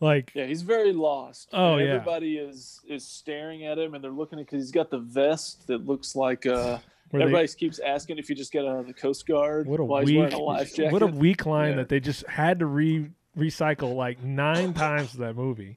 Like 0.00 0.30
Yeah, 0.34 0.46
he's 0.46 0.62
very 0.62 0.92
lost. 0.92 1.48
Oh, 1.52 1.76
yeah. 1.76 1.94
Everybody 1.94 2.36
is 2.38 2.80
is 2.88 3.04
staring 3.06 3.64
at 3.64 3.78
him, 3.78 3.94
and 3.94 4.02
they're 4.04 4.10
looking 4.12 4.38
at 4.38 4.46
because 4.46 4.62
he's 4.62 4.70
got 4.72 4.90
the 4.90 4.98
vest 4.98 5.66
that 5.66 5.86
looks 5.86 6.14
like. 6.16 6.46
Uh, 6.46 6.78
Where 7.10 7.20
they- 7.20 7.24
everybody 7.24 7.48
keeps 7.48 7.78
asking 7.80 8.18
if 8.18 8.28
you 8.28 8.34
just 8.34 8.52
got 8.52 8.64
out 8.66 8.78
of 8.78 8.86
the 8.86 8.94
Coast 8.94 9.26
Guard. 9.26 9.66
What 9.68 9.78
a 9.78 9.84
while 9.84 10.00
he's 10.00 10.08
weak, 10.10 10.18
wearing 10.32 10.88
a 10.88 10.88
what 10.90 11.02
a 11.02 11.06
weak 11.06 11.46
line 11.46 11.70
Yeah. 11.70 11.76
that 11.76 11.88
they 11.88 12.00
just 12.00 12.26
had 12.28 12.58
to 12.60 12.66
re 12.66 13.08
recycle 13.38 13.94
like 13.94 14.22
nine 14.22 14.72
times 14.74 15.12
that 15.14 15.34
movie. 15.36 15.76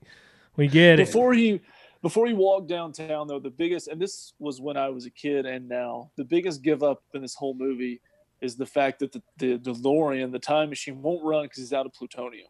We 0.55 0.68
get 0.68 0.99
it. 0.99 1.05
before 1.07 1.34
he 1.34 1.61
before 2.02 2.28
he 2.28 2.34
walked 2.34 2.68
downtown 2.68 3.28
though 3.28 3.39
the 3.39 3.50
biggest 3.50 3.88
and 3.88 4.02
this 4.02 4.34
was 4.39 4.62
when 4.62 4.78
i 4.78 4.89
was 4.89 5.06
a 5.06 5.10
kid 5.10 5.45
and 5.45 5.68
now 5.68 6.10
the 6.16 6.24
biggest 6.24 6.62
give 6.62 6.84
up 6.84 7.04
in 7.14 7.22
this 7.22 7.36
whole 7.36 7.54
movie 7.54 8.00
is 8.41 8.56
the 8.56 8.66
fact 8.66 9.00
that 9.00 9.12
the, 9.12 9.22
the 9.38 9.58
delorean 9.58 10.32
the 10.32 10.39
time 10.39 10.70
machine 10.70 11.02
won't 11.02 11.24
run 11.24 11.45
because 11.45 11.58
he's 11.58 11.74
out 11.74 11.86
of 11.86 11.93
plutonium. 11.93 12.48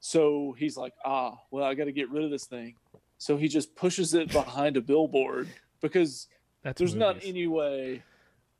So 0.00 0.54
he's 0.58 0.76
like 0.76 0.94
ah 1.04 1.38
well 1.50 1.64
i 1.64 1.74
got 1.74 1.84
to 1.84 1.92
get 1.92 2.10
rid 2.10 2.24
of 2.24 2.30
this 2.30 2.46
thing. 2.46 2.76
So 3.18 3.36
he 3.36 3.48
just 3.48 3.74
pushes 3.76 4.14
it 4.14 4.32
behind 4.32 4.76
a 4.76 4.80
billboard 4.80 5.48
because 5.82 6.26
That's 6.62 6.78
there's 6.78 6.94
not 6.94 7.18
any 7.22 7.46
way 7.46 8.02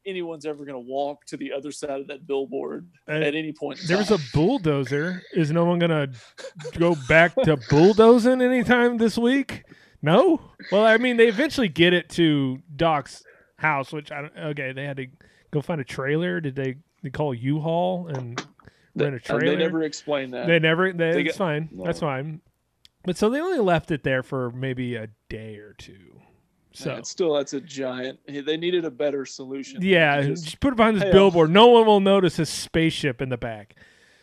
anyone's 0.07 0.47
ever 0.47 0.65
going 0.65 0.75
to 0.83 0.91
walk 0.91 1.25
to 1.27 1.37
the 1.37 1.53
other 1.53 1.71
side 1.73 2.01
of 2.01 2.07
that 2.09 2.27
billboard 2.27 2.89
Uh, 3.09 3.13
at 3.13 3.35
any 3.35 3.53
point 3.53 3.79
There's 3.87 4.09
time. 4.09 4.19
a 4.19 4.37
bulldozer. 4.37 5.23
Is 5.35 5.51
no 5.51 5.65
one 5.65 5.79
gonna 5.79 6.09
go 6.79 6.97
back 7.09 7.35
to 7.45 7.57
bulldozing 7.69 8.41
anytime 8.41 8.97
this 8.99 9.17
week? 9.19 9.65
No. 10.03 10.41
Well, 10.73 10.85
I 10.87 10.97
mean, 10.97 11.17
they 11.19 11.29
eventually 11.29 11.69
get 11.69 11.93
it 11.93 12.09
to 12.11 12.63
Doc's 12.75 13.23
house, 13.57 13.93
which 13.93 14.11
I 14.11 14.23
don't. 14.23 14.37
Okay, 14.37 14.73
they 14.73 14.85
had 14.85 14.97
to 14.97 15.07
go 15.51 15.61
find 15.61 15.81
a 15.81 15.85
trailer. 15.85 16.41
Did 16.41 16.57
they? 16.57 16.77
They 17.03 17.11
call 17.11 17.33
U-Haul 17.35 18.09
and 18.09 18.39
rent 18.95 19.15
a 19.15 19.17
Uh, 19.17 19.39
trailer. 19.39 19.57
they 19.57 19.63
never 19.63 19.83
explained 19.83 20.33
that 20.35 20.47
They 20.47 20.59
never. 20.59 20.93
They, 20.93 21.13
They 21.13 21.23
got- 21.25 21.35
fine. 21.35 21.69
That's 21.85 22.01
fine. 22.01 22.41
But 23.05 23.17
so 23.17 23.31
they 23.31 23.41
only 23.41 23.59
left 23.59 23.91
it 23.91 24.03
there 24.03 24.23
for 24.23 24.51
maybe 24.51 24.95
a 24.97 25.09
day 25.31 25.57
or 25.57 25.75
two. 25.79 26.20
So 26.73 26.95
Man, 26.95 27.05
still 27.05 27.35
that's 27.35 27.53
a 27.53 27.61
giant 27.61 28.21
they 28.27 28.57
needed 28.57 28.85
a 28.85 28.91
better 28.91 29.27
solution 29.27 29.81
Yeah, 29.83 30.21
than 30.23 30.37
just, 30.37 30.61
put 30.61 30.73
it 30.73 30.77
behind 30.77 30.97
this 30.97 31.05
off- 31.05 31.13
billboard. 31.13 31.51
No 31.51 31.67
one 31.69 31.85
will 31.87 32.01
notice 32.01 32.37
his 32.37 32.49
spaceship 32.49 33.21
in 33.21 33.29
the 33.29 33.37
back. 33.37 33.75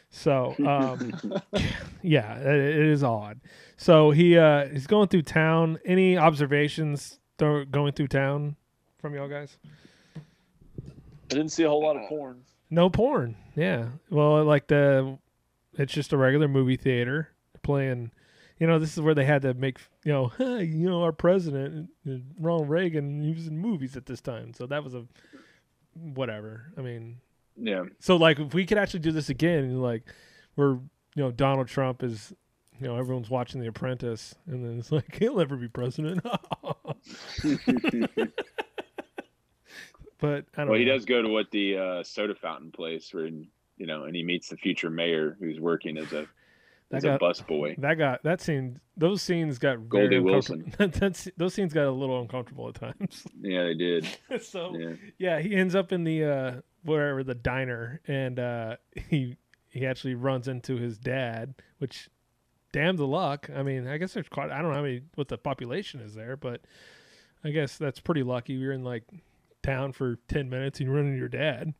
So, 0.10 0.56
um, 0.66 1.14
yeah, 2.02 2.38
it, 2.40 2.56
it 2.80 2.86
is 2.88 3.04
odd. 3.04 3.42
So 3.76 4.12
he 4.12 4.38
uh, 4.38 4.68
he's 4.68 4.88
going 4.88 5.10
through 5.10 5.24
town. 5.24 5.80
Any 5.86 6.18
observations 6.18 7.20
th- 7.38 7.70
going 7.70 7.92
through 7.94 8.08
town 8.08 8.56
from 8.98 9.14
y'all 9.14 9.28
guys? 9.28 9.58
I 10.16 10.20
didn't 11.28 11.50
see 11.50 11.64
a 11.64 11.70
whole 11.70 11.84
lot 11.84 11.98
of 11.98 12.08
porn. 12.08 12.44
No 12.70 12.90
porn. 12.90 13.36
Yeah. 13.56 13.88
Well, 14.10 14.44
like 14.46 14.68
the, 14.68 15.18
it's 15.78 15.94
just 15.94 16.14
a 16.14 16.18
regular 16.18 16.48
movie 16.48 16.78
theater 16.78 17.30
playing. 17.64 18.12
You 18.60 18.66
know, 18.66 18.80
this 18.80 18.94
is 18.94 19.02
where 19.02 19.14
they 19.14 19.26
had 19.26 19.44
to 19.44 19.54
make. 19.54 19.80
You 20.04 20.14
know, 20.14 20.28
hey, 20.38 20.64
you 20.66 20.90
know, 20.90 21.04
our 21.04 21.12
president, 21.12 21.90
uh, 22.10 22.14
Ronald 22.40 22.70
Reagan, 22.70 23.22
he 23.22 23.34
was 23.34 23.48
in 23.48 23.58
movies 23.58 23.96
at 23.96 24.06
this 24.06 24.22
time, 24.22 24.54
so 24.54 24.66
that 24.68 24.84
was 24.84 24.96
a, 24.96 25.06
whatever. 25.94 26.72
I 26.78 26.82
mean, 26.82 27.18
Yeah. 27.56 27.86
so 28.00 28.16
like 28.18 28.40
if 28.40 28.54
we 28.54 28.66
could 28.66 28.78
actually 28.78 29.02
do 29.02 29.12
this 29.12 29.30
again, 29.30 29.80
like 29.82 30.04
where 30.56 30.70
you 30.70 31.24
know 31.24 31.32
Donald 31.32 31.68
Trump 31.68 32.04
is, 32.04 32.34
you 32.80 32.88
know 32.88 32.98
everyone's 32.98 33.30
watching 33.30 33.62
The 33.62 33.68
Apprentice, 33.68 34.36
and 34.48 34.64
then 34.66 34.80
it's 34.80 34.92
like 34.92 35.16
he'll 35.20 35.38
never 35.38 35.56
be 35.56 35.68
president. 35.68 36.24
but 40.20 40.46
I 40.56 40.62
don't. 40.62 40.70
Well, 40.70 40.80
he 40.80 40.86
does 40.86 41.06
go 41.06 41.22
to 41.22 41.30
what 41.30 41.52
the 41.52 41.78
uh, 41.78 42.04
soda 42.04 42.36
fountain 42.36 42.72
place 42.72 43.14
where 43.14 43.28
you 43.28 43.86
know, 43.86 44.06
and 44.06 44.16
he 44.16 44.24
meets 44.24 44.50
the 44.50 44.58
future 44.58 44.90
mayor 44.90 45.38
who's 45.40 45.60
working 45.60 45.98
as 45.98 46.12
a 46.14 46.28
That 46.90 46.98
as 46.98 47.04
got- 47.04 47.22
a 47.22 47.26
busboy. 47.26 47.80
That 47.82 47.96
got 47.96 48.24
that 48.24 48.40
scene. 48.42 48.80
Those 48.96 49.22
scenes 49.22 49.58
got 49.60 49.90
Goldie 49.90 50.16
uncomfortable. 50.18 50.72
That's 50.78 51.28
those 51.38 51.54
scenes 51.54 51.74
got 51.74 51.86
a 51.88 51.92
little 51.92 52.22
uncomfortable 52.22 52.70
at 52.70 52.76
times. 52.76 53.24
Yeah, 53.42 53.64
they 53.64 53.74
did. 53.74 54.08
so 54.42 54.74
Yeah. 54.78 54.94
yeah, 55.18 55.40
he 55.40 55.54
ends 55.56 55.76
up 55.76 55.92
in 55.92 56.04
the 56.04 56.24
uh 56.24 56.52
wherever 56.84 57.24
the 57.24 57.36
diner, 57.36 58.02
and 58.08 58.40
uh 58.40 58.78
he 59.10 59.36
he 59.70 59.86
actually 59.86 60.16
runs 60.16 60.48
into 60.48 60.78
his 60.78 60.98
dad, 60.98 61.56
which 61.80 62.10
damn 62.72 62.96
the 62.96 63.06
luck. 63.08 63.50
I 63.54 63.64
mean, 63.64 63.88
I 63.88 63.98
guess 63.98 64.14
there's 64.14 64.30
quite. 64.30 64.50
I 64.52 64.62
don't 64.62 64.70
know 64.70 64.78
how 64.78 64.84
many 64.84 65.02
what 65.16 65.28
the 65.28 65.38
population 65.38 66.00
is 66.00 66.14
there, 66.16 66.38
but 66.38 66.62
I 67.44 67.50
guess 67.52 67.78
that's 67.78 68.00
pretty 68.00 68.24
lucky. 68.24 68.54
You're 68.54 68.72
in 68.72 68.84
like 68.86 69.04
town 69.62 69.92
for 69.92 70.18
ten 70.30 70.50
minutes 70.50 70.80
and 70.80 70.88
you 70.90 70.96
run 70.96 71.08
into 71.08 71.20
your 71.20 71.28
dad. 71.28 71.74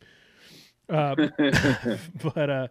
Uh, 0.90 1.16
but 2.36 2.50
uh, 2.50 2.68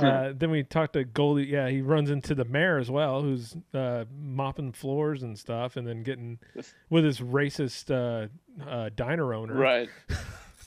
uh, 0.00 0.32
then 0.36 0.50
we 0.50 0.62
talked 0.62 0.94
to 0.94 1.04
Goldie. 1.04 1.44
Yeah, 1.44 1.68
he 1.68 1.82
runs 1.82 2.10
into 2.10 2.34
the 2.34 2.44
mayor 2.44 2.78
as 2.78 2.90
well, 2.90 3.22
who's 3.22 3.56
uh, 3.74 4.04
mopping 4.20 4.72
floors 4.72 5.22
and 5.22 5.38
stuff, 5.38 5.76
and 5.76 5.86
then 5.86 6.02
getting 6.02 6.38
with 6.88 7.04
his 7.04 7.20
racist 7.20 7.90
uh, 7.90 8.28
uh, 8.68 8.90
diner 8.96 9.34
owner. 9.34 9.54
Right. 9.54 9.88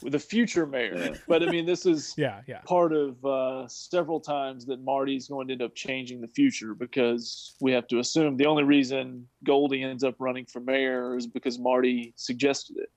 With 0.01 0.11
the 0.11 0.19
future 0.19 0.65
mayor. 0.65 1.17
But 1.29 1.43
I 1.43 1.49
mean, 1.49 1.65
this 1.65 1.85
is 1.85 2.13
Yeah, 2.17 2.41
yeah. 2.45 2.59
part 2.65 2.91
of 2.91 3.23
uh, 3.23 3.65
several 3.69 4.19
times 4.19 4.65
that 4.65 4.81
Marty's 4.83 5.29
going 5.29 5.47
to 5.47 5.53
end 5.53 5.61
up 5.61 5.75
changing 5.75 6.19
the 6.19 6.27
future 6.27 6.73
because 6.73 7.55
we 7.61 7.71
have 7.71 7.87
to 7.87 7.99
assume 7.99 8.35
the 8.35 8.45
only 8.45 8.63
reason 8.65 9.25
Goldie 9.45 9.81
ends 9.81 10.03
up 10.03 10.15
running 10.19 10.45
for 10.45 10.59
mayor 10.59 11.15
is 11.15 11.25
because 11.25 11.57
Marty 11.57 12.11
suggested 12.17 12.79
it. 12.79 12.91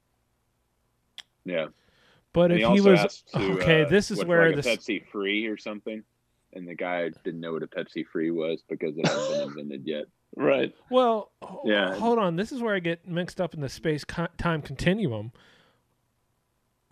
Yeah. 1.45 1.67
But 2.37 2.51
And 2.53 2.53
if 2.53 2.59
he 2.59 2.65
also 2.67 2.91
was 2.91 3.23
to, 3.33 3.39
okay, 3.55 3.85
uh, 3.85 3.89
this 3.89 4.11
is 4.11 4.19
what, 4.19 4.27
where 4.27 4.47
like 4.53 4.63
this 4.63 4.67
Pepsi 4.67 5.07
free 5.09 5.47
or 5.47 5.57
something, 5.57 6.03
and 6.53 6.69
the 6.69 6.75
guy 6.75 7.09
didn't 7.25 7.41
know 7.41 7.55
what 7.55 7.63
a 7.63 7.67
Pepsi 7.67 8.07
Free 8.07 8.31
was 8.31 8.63
because 8.69 8.95
it 8.99 9.07
hadn't 9.09 9.31
been 9.33 9.49
invented 9.49 9.87
yet. 9.87 10.05
Right. 10.37 10.75
Well, 10.91 11.33
Yeah. 11.65 11.95
hold 11.95 12.19
on. 12.19 12.37
This 12.37 12.53
is 12.53 12.61
where 12.61 12.75
I 12.75 12.79
get 12.81 13.09
mixed 13.09 13.41
up 13.41 13.55
in 13.55 13.61
the 13.63 13.71
space 13.71 14.05
co- 14.05 14.29
time 14.37 14.61
continuum. 14.61 15.33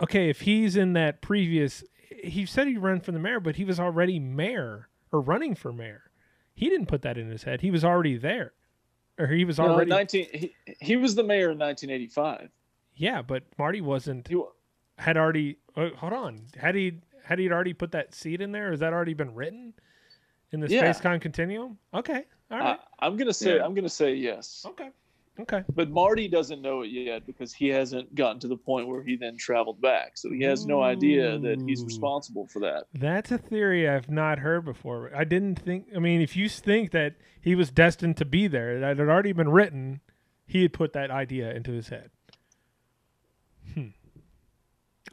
Okay, 0.01 0.31
if 0.31 0.41
he's 0.41 0.77
in 0.77 0.95
that 0.95 1.21
previous, 1.21 1.85
he 2.23 2.47
said 2.47 2.67
he 2.67 2.79
ran 2.79 3.01
for 3.01 3.13
the 3.13 3.19
mayor, 3.19 3.39
but 3.39 3.57
he 3.57 3.67
was 3.67 3.79
already 3.79 4.19
mayor 4.19 4.89
or 5.13 5.21
running 5.21 5.55
for 5.55 5.75
mayor. 5.75 6.05
He 6.55 6.71
didn't 6.71 6.87
put 6.87 7.03
that 7.03 7.19
in 7.19 7.29
his 7.29 7.43
head. 7.43 7.61
He 7.61 7.71
was 7.71 7.85
already 7.85 8.17
there, 8.17 8.55
or 9.19 9.27
he 9.27 9.45
was 9.45 9.59
No, 9.59 9.65
already. 9.69 9.91
19, 9.91 10.27
he, 10.33 10.55
he 10.81 10.97
was 10.97 11.15
the 11.17 11.23
mayor 11.23 11.51
in 11.51 11.59
1985. 11.59 12.49
Yeah, 12.97 13.21
but 13.21 13.43
Marty 13.59 13.83
wasn't. 13.83 14.27
He 14.29 14.37
wa- 14.37 14.49
had 14.99 15.17
already. 15.17 15.59
Uh, 15.77 15.91
hold 15.97 16.13
on. 16.13 16.41
Had 16.57 16.75
he 16.75 17.01
had 17.25 17.39
he 17.39 17.51
already 17.51 17.73
put 17.73 17.93
that 17.93 18.15
seed 18.15 18.41
in 18.41 18.53
there? 18.53 18.71
Has 18.71 18.81
that 18.81 18.93
already 18.93 19.15
been 19.15 19.35
written 19.35 19.73
in 20.53 20.61
the 20.61 20.69
Yeah. 20.69 20.81
space 20.81 21.01
con 21.01 21.21
continuum? 21.21 21.79
Okay. 21.93 22.25
All 22.51 22.59
right. 22.59 22.79
I, 23.01 23.07
I'm 23.07 23.17
gonna 23.17 23.33
say 23.33 23.57
Yeah. 23.57 23.65
I'm 23.65 23.75
gonna 23.75 23.89
say 23.89 24.15
yes. 24.15 24.65
Okay. 24.69 24.91
Okay. 25.41 25.65
But 25.75 25.91
Marty 25.91 26.29
doesn't 26.29 26.63
know 26.63 26.83
it 26.83 26.89
yet 26.93 27.27
because 27.27 27.53
he 27.53 27.67
hasn't 27.67 28.15
gotten 28.15 28.39
to 28.39 28.47
the 28.47 28.57
point 28.57 28.87
where 28.87 29.03
he 29.03 29.17
then 29.17 29.37
traveled 29.37 29.81
back. 29.81 30.13
So 30.17 30.31
he 30.31 30.43
has 30.45 30.65
no 30.65 30.81
idea 30.81 31.39
that 31.41 31.61
he's 31.67 31.83
responsible 31.83 32.47
for 32.47 32.61
that. 32.61 32.85
That's 32.95 33.33
a 33.33 33.39
theory 33.39 33.89
I've 33.89 34.09
not 34.09 34.39
heard 34.39 34.65
before. 34.65 35.11
I 35.13 35.25
didn't 35.25 35.57
think. 35.59 35.89
I 35.97 35.99
mean, 35.99 36.21
if 36.21 36.37
you 36.37 36.49
think 36.49 36.93
that 36.93 37.17
he 37.41 37.57
was 37.57 37.71
destined 37.73 38.17
to 38.19 38.25
be 38.25 38.47
there, 38.47 38.79
that 38.79 38.97
had 38.99 39.09
already 39.09 39.33
been 39.33 39.49
written, 39.49 40.01
he 40.47 40.63
had 40.63 40.73
put 40.73 40.93
that 40.93 41.11
idea 41.11 41.53
into 41.53 41.73
his 41.73 41.89
head. 41.89 42.11
Hmm. 43.75 43.89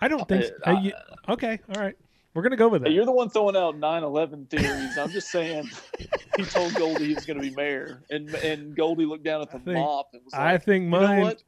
I 0.01 0.07
don't 0.07 0.27
think. 0.27 0.45
so. 0.45 0.51
Uh, 0.65 0.71
Uh, 0.75 0.81
you- 0.81 0.93
okay. 1.29 1.59
All 1.75 1.81
right. 1.81 1.95
We're 2.33 2.43
gonna 2.43 2.55
go 2.55 2.69
with 2.69 2.83
that. 2.83 2.91
You're 2.93 3.03
the 3.03 3.11
one 3.11 3.29
throwing 3.29 3.57
out 3.57 3.75
9/11 3.75 4.49
theories. 4.49 4.97
I'm 4.97 5.09
just 5.09 5.29
saying 5.31 5.69
he 6.37 6.43
told 6.45 6.73
Goldie 6.75 7.07
he 7.07 7.13
was 7.13 7.25
going 7.25 7.35
to 7.35 7.43
be 7.43 7.53
mayor, 7.53 8.03
and 8.09 8.33
and 8.35 8.73
Goldie 8.73 9.03
looked 9.05 9.25
down 9.25 9.41
at 9.41 9.51
the 9.51 9.59
think- 9.59 9.77
mop 9.77 10.11
and 10.13 10.21
was 10.23 10.31
like, 10.31 10.41
I 10.41 10.57
think 10.57 10.85
"You 10.85 10.89
know 10.91 11.01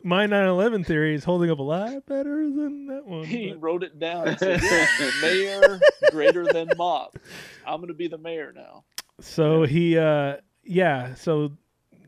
my 0.03 0.27
my 0.27 0.27
9/11 0.27 0.85
theory 0.85 1.15
is 1.15 1.23
holding 1.23 1.49
up 1.49 1.59
a 1.59 1.63
lot 1.63 2.05
better 2.05 2.35
than 2.49 2.87
that 2.87 3.05
one. 3.05 3.23
He 3.23 3.51
but- 3.53 3.61
wrote 3.61 3.83
it 3.83 3.97
down. 3.97 4.27
and 4.27 4.37
said, 4.37 4.61
"Yeah, 4.61 5.11
mayor 5.21 5.79
greater 6.11 6.45
than 6.51 6.67
mop. 6.77 7.17
I'm 7.65 7.77
going 7.77 7.87
to 7.87 7.93
be 7.93 8.09
the 8.09 8.17
mayor 8.17 8.51
now. 8.53 8.83
So 9.21 9.63
he, 9.63 9.97
uh, 9.97 10.35
yeah. 10.65 11.15
So 11.15 11.53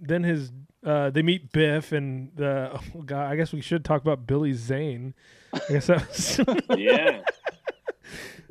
then 0.02 0.24
his, 0.24 0.52
uh, 0.86 1.12
they 1.12 1.22
meet 1.22 1.50
Biff 1.54 1.94
and 1.94 2.32
the. 2.36 2.72
Oh 2.98 3.02
God, 3.04 3.32
I 3.32 3.38
guess 3.38 3.54
we 3.54 3.62
should 3.62 3.86
talk 3.86 4.02
about 4.02 4.28
Billy 4.28 4.52
Zane. 4.52 5.14
I 5.56 5.74
guess 5.74 5.88
that 5.88 6.08
was. 6.08 6.40
Yeah. 6.78 7.22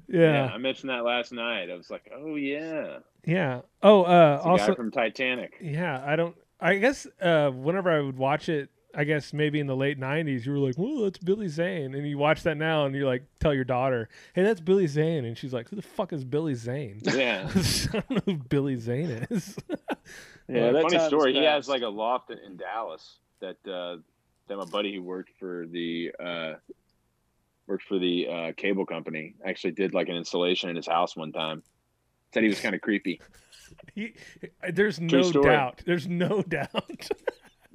yeah. 0.08 0.50
I 0.52 0.58
mentioned 0.58 0.90
that 0.90 1.04
last 1.04 1.32
night. 1.32 1.70
I 1.70 1.74
was 1.74 1.90
like, 1.90 2.10
oh 2.14 2.36
yeah, 2.36 2.98
Yeah. 3.24 3.62
Oh, 3.82 4.02
uh, 4.02 4.40
also 4.44 4.68
guy 4.68 4.74
from 4.74 4.90
Titanic. 4.90 5.54
Yeah, 5.60 6.02
I 6.06 6.16
don't. 6.16 6.36
I 6.60 6.76
guess 6.76 7.06
uh, 7.20 7.50
whenever 7.50 7.90
I 7.90 8.00
would 8.00 8.16
watch 8.16 8.48
it, 8.48 8.70
I 8.94 9.04
guess 9.04 9.32
maybe 9.32 9.60
in 9.60 9.66
the 9.66 9.74
late 9.74 9.98
'90s, 9.98 10.46
you 10.46 10.52
were 10.52 10.58
like, 10.58 10.76
"Well, 10.78 11.02
that's 11.02 11.18
Billy 11.18 11.48
Zane," 11.48 11.94
and 11.94 12.06
you 12.06 12.16
watch 12.18 12.42
that 12.44 12.56
now, 12.56 12.86
and 12.86 12.94
you 12.94 13.06
like 13.06 13.24
tell 13.40 13.52
your 13.52 13.64
daughter, 13.64 14.08
"Hey, 14.34 14.42
that's 14.42 14.60
Billy 14.60 14.86
Zane," 14.86 15.24
and 15.24 15.36
she's 15.36 15.52
like, 15.52 15.68
"Who 15.68 15.76
the 15.76 15.82
fuck 15.82 16.12
is 16.12 16.24
Billy 16.24 16.54
Zane?" 16.54 17.00
Yeah. 17.02 17.50
I 17.54 17.88
don't 17.92 18.10
know 18.10 18.22
who 18.24 18.36
Billy 18.36 18.76
Zane 18.76 19.26
is. 19.30 19.56
Yeah, 20.48 20.72
that 20.72 20.82
funny 20.82 20.98
story. 21.06 21.32
He 21.32 21.44
has 21.44 21.68
like 21.68 21.82
a 21.82 21.88
loft 21.88 22.30
in, 22.30 22.38
in 22.38 22.56
Dallas 22.56 23.16
that 23.40 23.56
uh, 23.66 23.96
that 24.48 24.56
my 24.56 24.64
buddy 24.64 24.94
who 24.94 25.02
worked 25.02 25.30
for 25.38 25.66
the 25.66 26.12
uh, 26.20 26.52
worked 27.66 27.84
for 27.84 27.98
the 27.98 28.26
uh, 28.28 28.52
cable 28.56 28.86
company 28.86 29.34
actually 29.46 29.72
did 29.72 29.94
like 29.94 30.08
an 30.08 30.16
installation 30.16 30.70
in 30.70 30.76
his 30.76 30.86
house 30.86 31.16
one 31.16 31.32
time. 31.32 31.62
Said 32.32 32.42
he 32.42 32.48
was 32.48 32.60
kind 32.60 32.74
of 32.74 32.80
creepy. 32.80 33.20
He, 33.94 34.14
there's 34.72 34.98
True 34.98 35.06
no 35.08 35.22
story. 35.22 35.50
doubt. 35.50 35.82
There's 35.86 36.06
no 36.06 36.42
doubt 36.48 37.08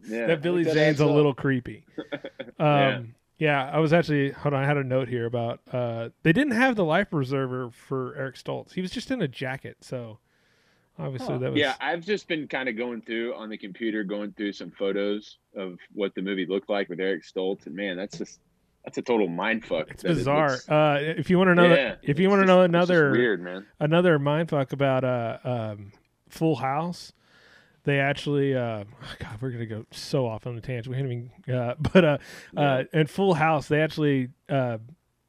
Yeah, 0.07 0.27
that 0.27 0.41
Billy 0.41 0.63
that 0.63 0.73
Zane's 0.73 1.01
a 1.01 1.05
up. 1.05 1.11
little 1.15 1.33
creepy. 1.33 1.85
Um, 2.59 2.67
Yeah. 2.67 3.01
yeah. 3.37 3.71
I 3.73 3.79
was 3.79 3.91
actually 3.93 4.31
hold 4.31 4.53
on. 4.53 4.63
I 4.63 4.67
had 4.67 4.77
a 4.77 4.83
note 4.83 5.07
here 5.07 5.25
about 5.25 5.61
uh, 5.71 6.09
they 6.23 6.31
didn't 6.33 6.53
have 6.53 6.75
the 6.75 6.83
life 6.85 7.09
preserver 7.09 7.71
for 7.71 8.15
Eric 8.17 8.35
Stoltz. 8.35 8.73
He 8.73 8.81
was 8.81 8.91
just 8.91 9.11
in 9.11 9.21
a 9.21 9.27
jacket, 9.27 9.77
so 9.81 10.19
obviously 10.97 11.37
that 11.37 11.51
was 11.51 11.59
Yeah, 11.59 11.75
I've 11.81 12.05
just 12.05 12.27
been 12.27 12.47
kind 12.47 12.67
of 12.69 12.77
going 12.77 13.01
through 13.01 13.33
on 13.35 13.49
the 13.49 13.57
computer, 13.57 14.03
going 14.03 14.33
through 14.33 14.53
some 14.53 14.71
photos 14.71 15.37
of 15.55 15.77
what 15.93 16.13
the 16.15 16.21
movie 16.21 16.45
looked 16.45 16.69
like 16.69 16.89
with 16.89 16.99
Eric 16.99 17.23
Stoltz, 17.23 17.65
and 17.65 17.75
man, 17.75 17.97
that's 17.97 18.17
just 18.17 18.39
that's 18.83 18.97
a 18.97 19.01
total 19.01 19.27
mind 19.27 19.65
fuck. 19.65 19.89
It's 19.91 20.03
bizarre. 20.03 20.57
uh, 20.67 20.97
if 21.01 21.29
you 21.29 21.37
want 21.37 21.49
to 21.49 21.55
know, 21.55 21.73
Yeah, 21.73 21.95
if 22.01 22.19
you 22.19 22.29
want 22.29 22.41
to 22.41 22.45
know 22.45 22.61
another 22.61 23.11
weird, 23.11 23.41
man. 23.41 23.65
another 23.79 24.17
mindfuck 24.19 24.71
about 24.73 25.03
uh, 25.03 25.37
um, 25.43 25.91
Full 26.29 26.55
House, 26.55 27.13
they 27.83 27.99
actually, 27.99 28.55
uh, 28.55 28.83
God, 29.19 29.41
we're 29.41 29.51
gonna 29.51 29.65
go 29.65 29.85
so 29.91 30.25
off 30.27 30.47
on 30.47 30.55
the 30.55 30.61
tangent. 30.61 30.87
We 30.87 30.97
haven't 31.01 31.31
even, 31.47 31.55
uh, 31.55 31.75
but 31.93 32.05
uh, 32.05 32.17
uh, 32.57 32.83
in 32.93 33.07
Full 33.07 33.35
House, 33.35 33.67
they 33.67 33.81
actually, 33.81 34.29
uh, 34.47 34.77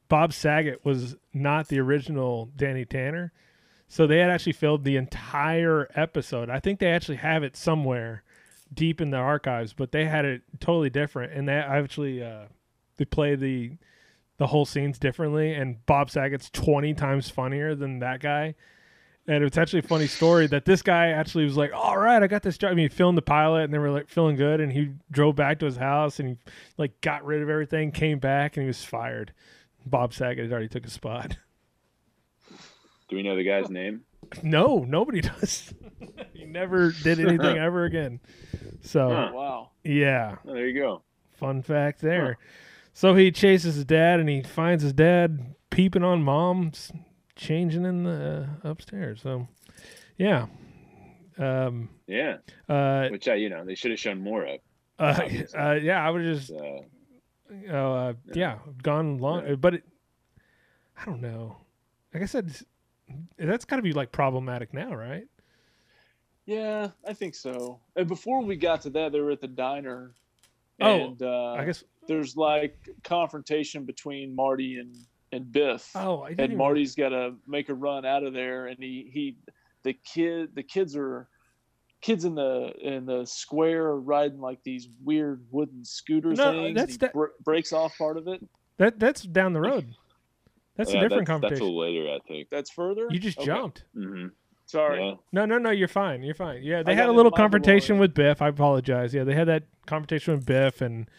Bob 0.09 0.33
Saget 0.33 0.83
was 0.83 1.15
not 1.33 1.67
the 1.69 1.79
original 1.79 2.49
Danny 2.55 2.85
Tanner, 2.85 3.31
so 3.87 4.07
they 4.07 4.19
had 4.19 4.29
actually 4.29 4.53
filmed 4.53 4.83
the 4.83 4.95
entire 4.97 5.89
episode. 5.95 6.49
I 6.49 6.59
think 6.59 6.79
they 6.79 6.91
actually 6.91 7.17
have 7.17 7.43
it 7.43 7.55
somewhere 7.55 8.23
deep 8.73 9.01
in 9.01 9.11
the 9.11 9.17
archives, 9.17 9.73
but 9.73 9.91
they 9.91 10.05
had 10.05 10.23
it 10.25 10.41
totally 10.59 10.89
different, 10.89 11.33
and 11.33 11.47
they 11.47 11.53
actually 11.53 12.23
uh, 12.23 12.45
they 13.01 13.05
play 13.05 13.33
the 13.35 13.71
the 14.37 14.45
whole 14.47 14.65
scenes 14.65 14.99
differently, 14.99 15.53
and 15.53 15.83
Bob 15.87 16.11
Saget's 16.11 16.51
twenty 16.51 16.93
times 16.93 17.29
funnier 17.31 17.73
than 17.73 17.97
that 17.99 18.19
guy. 18.19 18.53
And 19.27 19.43
it's 19.43 19.57
actually 19.57 19.79
a 19.79 19.83
funny 19.83 20.07
story 20.07 20.45
that 20.47 20.65
this 20.65 20.81
guy 20.83 21.07
actually 21.09 21.45
was 21.45 21.57
like, 21.57 21.71
"All 21.73 21.97
right, 21.97 22.21
I 22.21 22.27
got 22.27 22.43
this 22.43 22.57
job." 22.59 22.71
I 22.71 22.73
mean, 22.75 22.89
he 22.89 22.95
filmed 22.95 23.17
the 23.17 23.21
pilot, 23.23 23.63
and 23.63 23.73
they 23.73 23.79
were 23.79 23.89
like 23.89 24.07
feeling 24.07 24.35
good, 24.35 24.59
and 24.61 24.71
he 24.71 24.91
drove 25.09 25.35
back 25.35 25.57
to 25.59 25.65
his 25.65 25.77
house, 25.77 26.19
and 26.19 26.29
he 26.29 26.37
like 26.77 27.01
got 27.01 27.25
rid 27.25 27.41
of 27.41 27.49
everything, 27.49 27.91
came 27.91 28.19
back, 28.19 28.55
and 28.57 28.63
he 28.63 28.67
was 28.67 28.83
fired. 28.83 29.33
Bob 29.85 30.13
Saget 30.13 30.43
had 30.43 30.51
already 30.51 30.67
took 30.69 30.85
a 30.85 30.89
spot. 30.91 31.37
Do 33.09 33.15
we 33.15 33.23
know 33.23 33.35
the 33.35 33.43
guy's 33.43 33.69
name? 33.69 34.01
No, 34.43 34.85
nobody 34.87 35.21
does. 35.21 35.73
he 36.33 36.45
never 36.45 36.91
did 36.91 37.19
anything 37.19 37.57
ever 37.57 37.83
again. 37.85 38.19
So, 38.81 39.09
Huh. 39.09 39.31
Wow. 39.33 39.69
yeah, 39.83 40.35
Oh, 40.47 40.53
there 40.53 40.67
you 40.67 40.79
go. 40.79 41.01
fun 41.33 41.61
fact 41.61 41.99
there. 42.01 42.37
So 42.93 43.15
he 43.15 43.31
chases 43.31 43.75
his 43.75 43.85
dad, 43.85 44.19
and 44.19 44.29
he 44.29 44.41
finds 44.43 44.83
his 44.83 44.93
dad 44.93 45.55
peeping 45.69 46.03
on 46.03 46.23
mom's 46.23 46.91
changing 47.35 47.85
in 47.85 48.03
the 48.03 48.47
uh, 48.63 48.69
upstairs. 48.69 49.21
So, 49.21 49.47
yeah, 50.17 50.47
um, 51.37 51.89
Yeah, 52.07 52.37
uh, 52.69 53.07
which 53.09 53.27
I, 53.27 53.35
you 53.35 53.49
know, 53.49 53.65
they 53.65 53.75
should 53.75 53.91
have 53.91 53.99
shown 53.99 54.21
more 54.21 54.45
of. 54.45 54.59
uh, 54.99 55.27
uh, 55.57 55.73
yeah, 55.81 56.05
I 56.05 56.09
would 56.09 56.23
just, 56.23 56.51
Uh, 56.51 57.73
uh, 57.73 58.13
yeah, 58.33 58.59
gone 58.83 59.17
long, 59.17 59.55
but 59.55 59.75
it, 59.75 59.83
I 60.97 61.05
don't 61.05 61.21
know. 61.21 61.57
Like 62.13 62.23
I 62.23 62.27
said, 62.27 62.53
that's 63.37 63.65
got 63.65 63.77
to 63.77 63.81
be 63.81 63.93
like 63.93 64.11
problematic 64.11 64.73
now, 64.73 64.93
right? 64.93 65.27
Yeah, 66.45 66.89
I 67.07 67.13
think 67.13 67.35
so. 67.35 67.79
And 67.95 68.07
before 68.07 68.41
we 68.41 68.55
got 68.55 68.81
to 68.81 68.89
that, 68.91 69.11
they 69.11 69.19
were 69.21 69.31
at 69.31 69.41
the 69.41 69.47
diner. 69.47 70.13
Oh, 70.81 71.05
and, 71.07 71.21
uh, 71.21 71.53
I 71.53 71.65
guess- 71.65 71.83
there's 72.07 72.35
like 72.35 72.89
confrontation 73.03 73.85
between 73.85 74.35
Marty 74.35 74.77
and 74.79 74.95
and 75.33 75.49
Biff. 75.51 75.91
Oh, 75.95 76.21
I 76.23 76.29
didn't 76.29 76.39
and 76.41 76.51
even- 76.53 76.57
Marty's 76.57 76.95
got 76.95 77.09
to 77.09 77.35
make 77.47 77.69
a 77.69 77.73
run 77.73 78.05
out 78.05 78.23
of 78.23 78.33
there, 78.33 78.67
and 78.67 78.77
he 78.79 79.09
he 79.13 79.37
the 79.83 79.93
kid 79.93 80.53
the 80.55 80.63
kids 80.63 80.95
are 80.95 81.29
kids 82.01 82.25
in 82.25 82.35
the 82.35 82.73
in 82.81 83.05
the 83.05 83.25
square 83.25 83.85
are 83.85 83.99
riding 84.01 84.39
like 84.41 84.61
these 84.63 84.89
weird 85.03 85.45
wooden 85.51 85.85
scooter 85.85 86.29
No, 86.33 86.51
things. 86.51 86.75
that's 86.75 86.83
and 86.83 86.91
he 86.91 86.97
that- 86.97 87.13
br- 87.13 87.25
breaks 87.45 87.71
off 87.71 87.97
part 87.97 88.17
of 88.17 88.27
it. 88.27 88.43
That 88.77 88.99
that's 88.99 89.21
down 89.21 89.53
the 89.53 89.61
road. 89.61 89.95
That's 90.75 90.91
yeah, 90.93 90.99
a 90.99 91.09
different 91.09 91.27
that's, 91.27 91.41
that's 91.41 91.59
a 91.61 91.65
later, 91.65 92.09
I 92.09 92.19
think. 92.27 92.49
That's 92.49 92.71
further. 92.71 93.07
You 93.11 93.19
just 93.19 93.37
Okay. 93.37 93.45
jumped. 93.45 93.83
hmm 93.93 94.27
Sorry. 94.71 95.05
Yeah. 95.05 95.15
No, 95.33 95.45
no, 95.45 95.57
no. 95.57 95.69
You're 95.69 95.89
fine. 95.89 96.23
You're 96.23 96.33
fine. 96.33 96.63
Yeah, 96.63 96.81
they 96.81 96.93
I 96.93 96.95
had 96.95 97.09
a 97.09 97.11
little 97.11 97.31
confrontation 97.31 97.99
with 97.99 98.13
Biff. 98.13 98.41
I 98.41 98.47
apologize. 98.47 99.13
Yeah, 99.13 99.25
they 99.25 99.35
had 99.35 99.49
that 99.49 99.63
confrontation 99.85 100.33
with 100.33 100.45
Biff, 100.45 100.79
and 100.79 101.09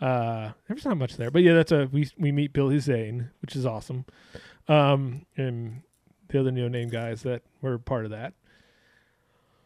uh, 0.00 0.52
there's 0.66 0.86
not 0.86 0.96
much 0.96 1.18
there. 1.18 1.30
But 1.30 1.42
yeah, 1.42 1.52
that's 1.52 1.70
a 1.70 1.86
we 1.92 2.08
we 2.16 2.32
meet 2.32 2.54
Billy 2.54 2.78
Zane, 2.78 3.28
which 3.42 3.56
is 3.56 3.66
awesome, 3.66 4.06
um, 4.68 5.26
and 5.36 5.82
the 6.28 6.40
other 6.40 6.50
no 6.50 6.66
name 6.66 6.88
guys 6.88 7.22
that 7.24 7.42
were 7.60 7.78
part 7.78 8.06
of 8.06 8.10
that. 8.12 8.32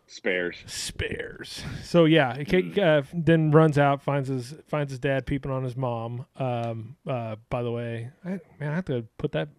Spares. 0.09 0.57
Spares. 0.67 1.63
So 1.85 2.07
yeah, 2.07 2.43
he 2.43 2.81
uh, 2.81 3.03
then 3.15 3.53
runs 3.53 3.79
out, 3.79 4.03
finds 4.03 4.29
his 4.29 4.53
finds 4.67 4.91
his 4.91 4.99
dad 4.99 5.27
peeping 5.27 5.53
on 5.53 5.63
his 5.63 5.77
mom. 5.77 6.27
Um, 6.35 6.97
uh, 7.07 7.37
by 7.51 7.63
the 7.63 7.71
way, 7.71 8.11
I, 8.25 8.41
man, 8.59 8.73
I 8.73 8.75
have 8.75 8.87
to 8.87 9.07
put 9.17 9.31
that 9.33 9.51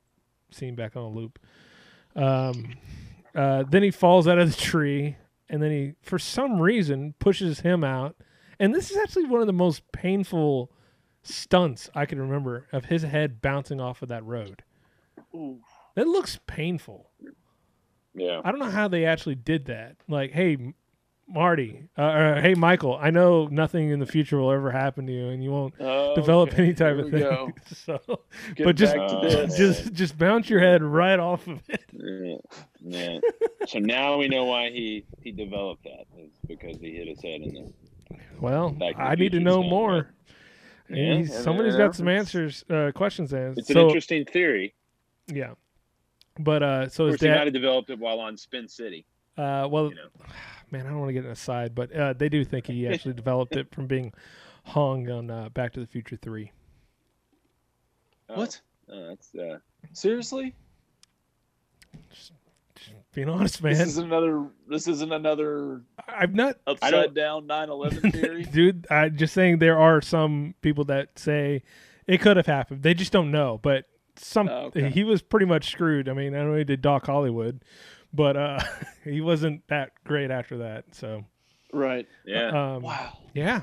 scene 0.52 0.76
back 0.76 0.98
on 0.98 1.04
a 1.04 1.10
loop. 1.10 1.40
Um, 2.18 2.76
uh, 3.40 3.64
then 3.64 3.84
he 3.84 3.90
falls 3.90 4.28
out 4.28 4.38
of 4.38 4.54
the 4.54 4.62
tree, 4.62 5.16
and 5.48 5.64
then 5.64 5.72
he, 5.72 5.94
for 6.02 6.20
some 6.20 6.62
reason, 6.62 7.14
pushes 7.20 7.62
him 7.62 7.86
out. 7.86 8.18
And 8.60 8.76
this 8.76 8.92
is 8.92 8.98
actually 8.98 9.28
one 9.28 9.40
of 9.40 9.48
the 9.48 9.54
most 9.54 9.90
painful 9.94 10.70
stunts 11.24 11.90
I 11.96 12.06
can 12.06 12.20
remember 12.20 12.68
of 12.74 12.86
his 12.86 13.04
head 13.04 13.42
bouncing 13.42 13.80
off 13.80 14.02
of 14.02 14.10
that 14.10 14.26
road. 14.26 14.64
Ooh. 15.34 15.62
That 15.96 16.06
looks 16.06 16.38
painful. 16.48 17.12
Yeah. 18.14 18.42
I 18.44 18.52
don't 18.52 18.60
know 18.60 18.70
how 18.70 18.90
they 18.90 19.06
actually 19.06 19.36
did 19.36 19.68
that. 19.68 19.96
Like, 20.10 20.34
hey, 20.34 20.74
Marty, 21.32 21.84
uh, 21.98 22.02
or, 22.02 22.42
hey, 22.42 22.56
Michael, 22.56 22.98
I 23.00 23.12
know 23.12 23.48
nothing 23.48 23.90
in 23.92 24.00
the 24.00 24.06
future 24.08 24.38
will 24.40 24.52
ever 24.52 24.72
happen 24.72 25.06
to 25.06 25.14
you, 25.14 25.28
and 25.30 25.44
you 25.44 25.52
won't 25.52 25.76
Oh, 25.80 26.16
develop 26.16 26.54
okay. 26.54 26.64
any 26.64 26.74
type 26.74 26.96
Here 26.96 27.06
of 27.06 27.12
thing. 27.12 27.54
so, 27.76 28.00
Get 28.56 28.66
but 28.66 28.76
just 28.76 28.96
back 28.96 29.10
just 29.56 29.94
just 29.94 30.18
bounce 30.18 30.50
your 30.50 30.60
head 30.60 30.82
right 30.84 31.20
off 31.20 31.48
of 31.48 31.62
it. 31.70 31.82
Yeah. 32.02 32.38
yeah. 32.82 33.20
so 33.68 33.78
now 33.80 34.18
we 34.18 34.28
know 34.30 34.46
why 34.46 34.70
he 34.72 35.06
he 35.22 35.32
developed 35.32 35.84
that. 35.84 36.06
It's 36.18 36.38
because 36.48 36.78
he 36.80 36.92
hit 36.94 37.08
his 37.10 37.22
head 37.22 37.42
in 37.42 37.54
the. 37.54 38.18
Well, 38.40 38.70
Back 38.72 38.96
the 38.96 39.02
I 39.04 39.16
need 39.16 39.34
to 39.34 39.40
know 39.40 39.62
more. 39.62 40.10
Yeah, 40.90 41.16
He's- 41.18 41.30
yeah, 41.30 41.42
somebody's 41.42 41.76
got 41.76 41.94
some 41.96 42.08
answers, 42.08 42.64
uh, 42.70 42.92
questions 42.96 43.30
to 43.32 43.40
ask. 43.40 43.58
It's 43.60 43.70
an 43.70 43.78
interesting 43.78 44.26
theory. 44.26 44.74
Yeah, 45.28 45.52
but 46.40 46.64
uh, 46.64 46.90
so 46.90 47.06
Of 47.06 47.12
his 47.12 47.20
course, 47.20 47.22
he 47.22 47.28
might 47.28 47.34
dad. 47.36 47.44
have 47.48 47.54
developed 47.54 47.90
it 47.92 48.00
while 48.00 48.20
on 48.20 48.38
Spin 48.38 48.68
City. 48.68 49.06
Uh, 49.38 49.68
well, 49.70 49.92
man, 50.72 50.86
I 50.86 50.90
don't 50.90 51.00
want 51.00 51.10
to 51.10 51.14
get 51.14 51.26
an 51.26 51.32
aside, 51.32 51.74
but 51.76 51.92
uh, 51.94 52.14
they 52.14 52.30
do 52.30 52.44
think 52.44 52.68
he 52.68 52.88
actually 52.92 53.14
developed 53.14 53.56
it 53.56 53.74
from 53.74 53.88
being 53.88 54.14
hung 54.66 55.10
on 55.10 55.30
uh, 55.30 55.50
Back 55.50 55.74
to 55.74 55.80
the 55.80 55.88
Future 55.88 56.16
Three. 56.16 56.52
What? 58.28 58.60
Oh, 58.92 59.08
that's 59.10 59.34
uh, 59.36 59.58
Seriously? 59.94 60.56
Being 63.14 63.30
honest, 63.30 63.62
man, 63.64 63.74
This 63.74 63.88
isn't 63.88 64.06
another. 64.06 64.46
This 64.68 64.88
isn't 64.88 65.12
another 65.12 65.82
I've 66.08 66.36
not 66.36 66.58
upside 66.68 67.14
down 67.16 67.48
9/11 67.48 68.14
theory. 68.14 68.44
dude. 68.44 68.86
I'm 68.92 69.18
just 69.18 69.34
saying 69.34 69.58
there 69.60 69.80
are 69.80 70.00
some 70.02 70.54
people 70.62 70.84
that 70.86 71.18
say 71.18 71.64
it 72.08 72.20
could 72.22 72.38
have 72.38 72.46
happened. 72.46 72.84
They 72.84 72.94
just 72.94 73.12
don't 73.12 73.32
know. 73.32 73.60
But 73.62 73.86
some 74.16 74.48
Oh, 74.48 74.66
okay. 74.68 74.92
he 74.92 75.04
was 75.04 75.22
pretty 75.24 75.48
much 75.48 75.72
screwed. 75.72 76.08
I 76.08 76.14
mean, 76.14 76.36
I 76.36 76.44
know 76.44 76.56
he 76.56 76.64
did 76.64 76.82
Doc 76.84 77.08
Hollywood, 77.08 77.64
but 78.14 78.36
uh, 78.38 78.60
he 79.04 79.22
wasn't 79.22 79.68
that 79.68 79.92
great 80.04 80.32
after 80.32 80.58
that. 80.60 80.86
So 80.96 81.26
right. 81.74 82.08
Yeah. 82.26 82.76
um, 82.76 82.84
Wow. 82.84 83.18
yeah, 83.34 83.62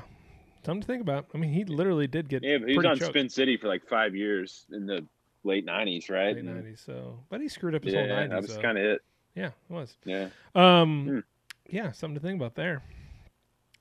something 0.65 0.81
to 0.81 0.87
think 0.87 1.01
about. 1.01 1.27
I 1.33 1.37
mean, 1.37 1.51
he 1.51 1.63
literally 1.65 2.07
did 2.07 2.29
get 2.29 2.43
yeah, 2.43 2.57
but 2.59 2.69
he 2.69 2.77
was 2.77 2.85
on 2.85 2.97
choked. 2.99 3.11
Spin 3.11 3.29
City 3.29 3.57
for 3.57 3.67
like 3.67 3.87
five 3.87 4.15
years 4.15 4.65
in 4.71 4.85
the 4.85 5.05
late 5.43 5.65
'90s, 5.65 6.09
right? 6.09 6.35
late 6.35 6.45
nineties. 6.45 6.81
So, 6.85 7.19
but 7.29 7.41
he 7.41 7.47
screwed 7.47 7.75
up 7.75 7.83
his 7.83 7.93
yeah, 7.93 7.99
whole 7.99 8.09
nineties. 8.09 8.29
that 8.31 8.41
was 8.55 8.57
kind 8.63 8.77
of 8.77 8.83
it. 8.83 9.01
Yeah, 9.35 9.47
it 9.47 9.73
was. 9.73 9.95
Yeah. 10.05 10.29
Um, 10.55 11.05
Hmm. 11.07 11.19
yeah, 11.69 11.91
something 11.91 12.15
to 12.15 12.21
think 12.21 12.39
about 12.39 12.55
there. 12.55 12.81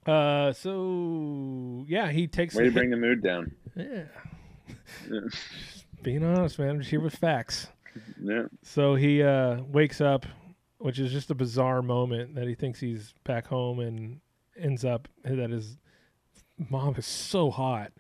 Uh, 0.07 0.53
so 0.53 1.85
yeah, 1.89 2.11
he 2.11 2.27
takes. 2.29 2.55
Way 2.55 2.65
the 2.65 2.71
to 2.71 2.75
bring 2.75 2.91
the 2.91 2.97
mood 2.97 3.23
down. 3.23 3.51
Yeah, 3.75 4.05
Yeah. 5.11 5.21
being 6.03 6.25
honest, 6.25 6.59
man, 6.59 6.71
I'm 6.71 6.79
just 6.79 6.91
here 6.91 7.01
with 7.01 7.17
facts. 7.17 7.69
Yeah. 8.21 8.45
So 8.63 8.95
he 8.95 9.23
uh 9.23 9.63
wakes 9.63 10.01
up, 10.01 10.27
which 10.79 10.99
is 10.99 11.13
just 11.13 11.31
a 11.31 11.35
bizarre 11.35 11.83
moment 11.83 12.35
that 12.35 12.47
he 12.47 12.55
thinks 12.55 12.81
he's 12.81 13.15
back 13.25 13.47
home 13.47 13.81
and 13.81 14.21
ends 14.59 14.85
up 14.85 15.09
that 15.25 15.51
his 15.51 15.79
mom 16.71 16.95
is 16.97 17.07
so 17.07 17.51
hot. 17.51 17.93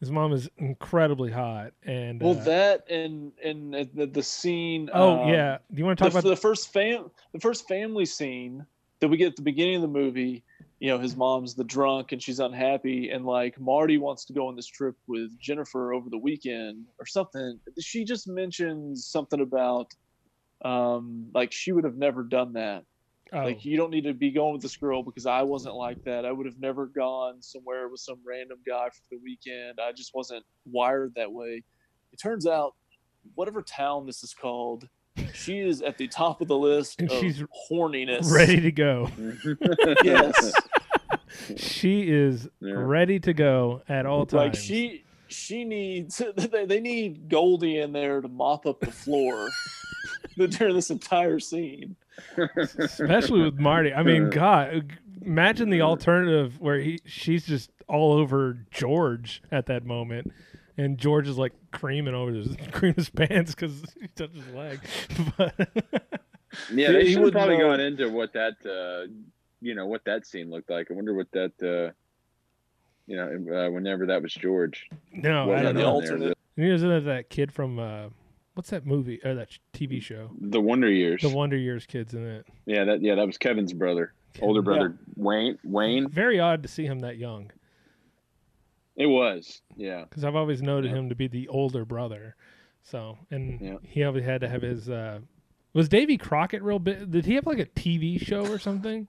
His 0.00 0.12
mom 0.12 0.32
is 0.32 0.48
incredibly 0.58 1.32
hot, 1.32 1.72
and 1.82 2.20
Well, 2.20 2.38
uh, 2.38 2.44
that 2.44 2.88
and 2.88 3.32
and 3.42 3.74
the, 3.94 4.06
the 4.06 4.22
scene. 4.22 4.88
Oh, 4.92 5.24
um, 5.24 5.28
yeah. 5.28 5.58
Do 5.72 5.78
you 5.78 5.84
wanna 5.84 5.96
talk 5.96 6.12
the, 6.12 6.18
about- 6.18 6.28
the 6.28 6.36
first 6.36 6.72
fam 6.72 7.10
the 7.32 7.40
first 7.40 7.66
family 7.66 8.06
scene 8.06 8.64
that 9.00 9.08
we 9.08 9.16
get 9.16 9.28
at 9.28 9.36
the 9.36 9.42
beginning 9.42 9.76
of 9.76 9.82
the 9.82 9.88
movie? 9.88 10.44
You 10.78 10.90
know, 10.90 10.98
his 11.00 11.16
mom's 11.16 11.56
the 11.56 11.64
drunk 11.64 12.12
and 12.12 12.22
she's 12.22 12.38
unhappy, 12.38 13.10
and 13.10 13.26
like 13.26 13.58
Marty 13.58 13.98
wants 13.98 14.24
to 14.26 14.32
go 14.32 14.46
on 14.46 14.54
this 14.54 14.68
trip 14.68 14.94
with 15.08 15.36
Jennifer 15.40 15.92
over 15.92 16.08
the 16.08 16.18
weekend 16.18 16.84
or 17.00 17.06
something. 17.06 17.58
She 17.80 18.04
just 18.04 18.28
mentions 18.28 19.04
something 19.08 19.40
about 19.40 19.92
um 20.64 21.30
like 21.34 21.52
she 21.52 21.72
would 21.72 21.84
have 21.84 21.96
never 21.96 22.22
done 22.22 22.54
that. 22.54 22.84
Oh. 23.32 23.40
Like 23.44 23.64
you 23.64 23.76
don't 23.76 23.90
need 23.90 24.04
to 24.04 24.14
be 24.14 24.30
going 24.30 24.54
with 24.54 24.62
this 24.62 24.76
girl 24.76 25.02
because 25.02 25.26
I 25.26 25.42
wasn't 25.42 25.74
like 25.74 26.02
that. 26.04 26.24
I 26.24 26.32
would 26.32 26.46
have 26.46 26.58
never 26.58 26.86
gone 26.86 27.42
somewhere 27.42 27.88
with 27.88 28.00
some 28.00 28.16
random 28.26 28.58
guy 28.66 28.88
for 28.88 29.02
the 29.10 29.18
weekend. 29.22 29.78
I 29.80 29.92
just 29.92 30.14
wasn't 30.14 30.44
wired 30.64 31.12
that 31.16 31.30
way. 31.30 31.62
It 32.12 32.16
turns 32.16 32.46
out, 32.46 32.74
whatever 33.34 33.60
town 33.60 34.06
this 34.06 34.24
is 34.24 34.32
called, 34.32 34.88
she 35.34 35.58
is 35.58 35.82
at 35.82 35.98
the 35.98 36.08
top 36.08 36.40
of 36.40 36.48
the 36.48 36.56
list 36.56 37.00
And 37.00 37.10
of 37.10 37.18
she's 37.20 37.42
horniness. 37.70 38.30
ready 38.32 38.60
to 38.62 38.72
go. 38.72 39.10
yes, 40.02 40.52
she 41.56 42.10
is 42.10 42.48
ready 42.60 43.20
to 43.20 43.34
go 43.34 43.82
at 43.88 44.06
all 44.06 44.24
times. 44.26 44.32
like 44.32 44.54
she 44.54 45.04
she 45.28 45.64
needs 45.64 46.22
they, 46.36 46.64
they 46.64 46.80
need 46.80 47.28
Goldie 47.28 47.78
in 47.78 47.92
there 47.92 48.20
to 48.22 48.28
mop 48.28 48.64
up 48.66 48.80
the 48.80 48.90
floor 48.90 49.48
during 50.58 50.74
this 50.74 50.90
entire 50.90 51.38
scene. 51.40 51.96
especially 52.56 53.42
with 53.42 53.58
Marty. 53.58 53.92
I 53.92 54.02
mean, 54.02 54.30
God, 54.30 54.96
imagine 55.22 55.70
the 55.70 55.82
alternative 55.82 56.60
where 56.60 56.78
he 56.78 57.00
she's 57.04 57.46
just 57.46 57.70
all 57.88 58.12
over 58.12 58.58
George 58.70 59.42
at 59.50 59.66
that 59.66 59.84
moment, 59.84 60.32
and 60.76 60.98
George 60.98 61.28
is 61.28 61.38
like 61.38 61.52
creaming 61.72 62.14
over 62.14 62.32
his 62.32 62.56
cream 62.72 62.94
his 62.94 63.08
pants 63.10 63.54
because 63.54 63.82
he 64.00 64.08
touched 64.08 64.34
his 64.34 64.48
leg. 64.54 64.80
But 65.36 65.54
Yeah, 66.72 66.92
they 66.92 67.04
He 67.04 67.08
should 67.12 67.16
have 67.16 67.24
would 67.24 67.32
probably 67.34 67.58
know. 67.58 67.68
gone 67.68 67.80
into 67.80 68.08
what 68.08 68.32
that, 68.32 68.54
uh, 68.64 69.10
you 69.60 69.74
know, 69.74 69.86
what 69.86 70.02
that 70.06 70.26
scene 70.26 70.50
looked 70.50 70.70
like. 70.70 70.90
I 70.90 70.94
wonder 70.94 71.12
what 71.14 71.30
that, 71.32 71.52
uh, 71.62 71.92
you 73.06 73.16
know, 73.16 73.66
uh, 73.66 73.70
whenever 73.70 74.06
that 74.06 74.22
was 74.22 74.32
George. 74.32 74.88
no, 75.12 75.52
I 75.52 75.62
don't 75.62 75.74
went 75.74 75.78
know. 75.78 75.96
on 75.96 76.04
there. 76.04 76.18
The, 76.18 76.34
And 76.56 76.66
Isn't 76.72 76.88
that 76.88 77.04
that 77.04 77.28
kid 77.30 77.52
from 77.52 77.78
uh, 77.78 78.08
what's 78.58 78.70
that 78.70 78.84
movie 78.84 79.20
or 79.24 79.36
that 79.36 79.50
TV 79.72 80.02
show? 80.02 80.30
the 80.40 80.60
Wonder 80.60 80.90
Years. 80.90 81.22
The 81.22 81.28
Wonder 81.28 81.56
Years 81.56 81.86
kids 81.86 82.12
in 82.12 82.26
it. 82.26 82.44
yeah, 82.66 82.82
that 82.84 83.00
yeah, 83.02 83.14
that 83.14 83.24
was 83.24 83.38
Kevin's 83.38 83.72
brother, 83.72 84.12
older 84.42 84.62
brother 84.62 84.98
Wayne. 85.16 85.56
Wayne. 85.62 86.08
Very 86.08 86.40
odd 86.40 86.64
to 86.64 86.68
see 86.68 86.84
him 86.84 86.98
that 87.00 87.18
young 87.18 87.52
It 88.96 89.06
was. 89.06 89.62
Yeah. 89.76 90.02
because 90.08 90.24
I've 90.24 90.34
always 90.34 90.60
noted 90.60 90.90
him 90.90 91.08
to 91.10 91.14
be 91.14 91.28
the 91.28 91.46
older 91.46 91.84
brother. 91.84 92.34
So 92.82 93.16
and 93.30 93.78
he 93.84 94.02
always 94.02 94.24
had 94.24 94.40
to 94.40 94.48
have 94.48 94.62
his. 94.62 94.90
Uh, 94.90 95.20
was 95.72 95.88
Davy 95.88 96.16
Crockett 96.18 96.62
real 96.62 96.80
big? 96.80 97.10
Did 97.12 97.26
he 97.26 97.34
have 97.34 97.46
like 97.46 97.60
a 97.60 97.66
TV 97.66 98.20
show 98.20 98.44
or 98.50 98.58
something? 98.58 99.06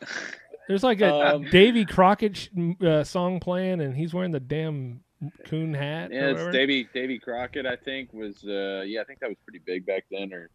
There's 0.68 0.82
like 0.82 1.00
a 1.00 1.34
Um, 1.36 1.44
Davy 1.50 1.84
Crockett 1.86 2.36
sh- 2.36 2.48
uh, 2.84 3.04
song 3.04 3.40
playing, 3.40 3.80
and 3.80 3.96
he's 3.96 4.12
wearing 4.12 4.30
the 4.32 4.38
damn 4.40 5.00
coon 5.44 5.74
hat. 5.74 6.10
or 6.10 6.14
Yeah, 6.14 6.20
it's 6.28 6.32
whatever. 6.38 6.52
Davy 6.52 6.88
Davy 6.94 7.18
Crockett. 7.18 7.66
I 7.66 7.76
think 7.76 8.12
was. 8.12 8.42
Uh, 8.44 8.82
yeah, 8.86 9.00
I 9.00 9.04
think 9.04 9.20
that 9.20 9.28
was 9.28 9.38
pretty 9.44 9.60
big 9.64 9.86
back 9.86 10.04
then. 10.10 10.32
Or 10.32 10.50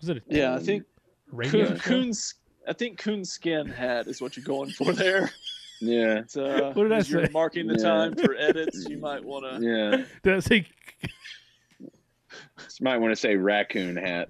Was 0.00 0.08
it? 0.10 0.18
A 0.18 0.22
Yeah, 0.28 0.54
I 0.54 0.58
think 0.58 0.84
radio 1.30 1.68
Coon. 1.68 1.78
Coon's 1.78 2.34
I 2.68 2.72
think 2.72 2.98
Coon 2.98 3.24
skin 3.24 3.66
hat 3.66 4.06
is 4.06 4.20
what 4.20 4.36
you're 4.36 4.44
going 4.44 4.70
for 4.70 4.92
there. 4.92 5.30
yeah, 5.80 6.18
It's, 6.20 6.36
uh, 6.36 6.70
What 6.74 6.84
did 6.84 6.92
I 6.92 6.96
as 6.98 7.10
you're 7.10 7.28
marking 7.30 7.66
the 7.66 7.74
Yeah. 7.74 7.82
time 7.82 8.14
for 8.14 8.34
edits, 8.36 8.86
you 8.88 8.98
might 8.98 9.24
want 9.24 9.44
to. 9.60 9.66
yeah. 9.98 10.04
Did 10.22 10.34
I 10.34 10.40
say 10.40 10.66
Just 12.58 12.80
might 12.82 12.98
want 12.98 13.10
to 13.12 13.16
say 13.16 13.34
raccoon 13.36 13.96
hat. 13.96 14.28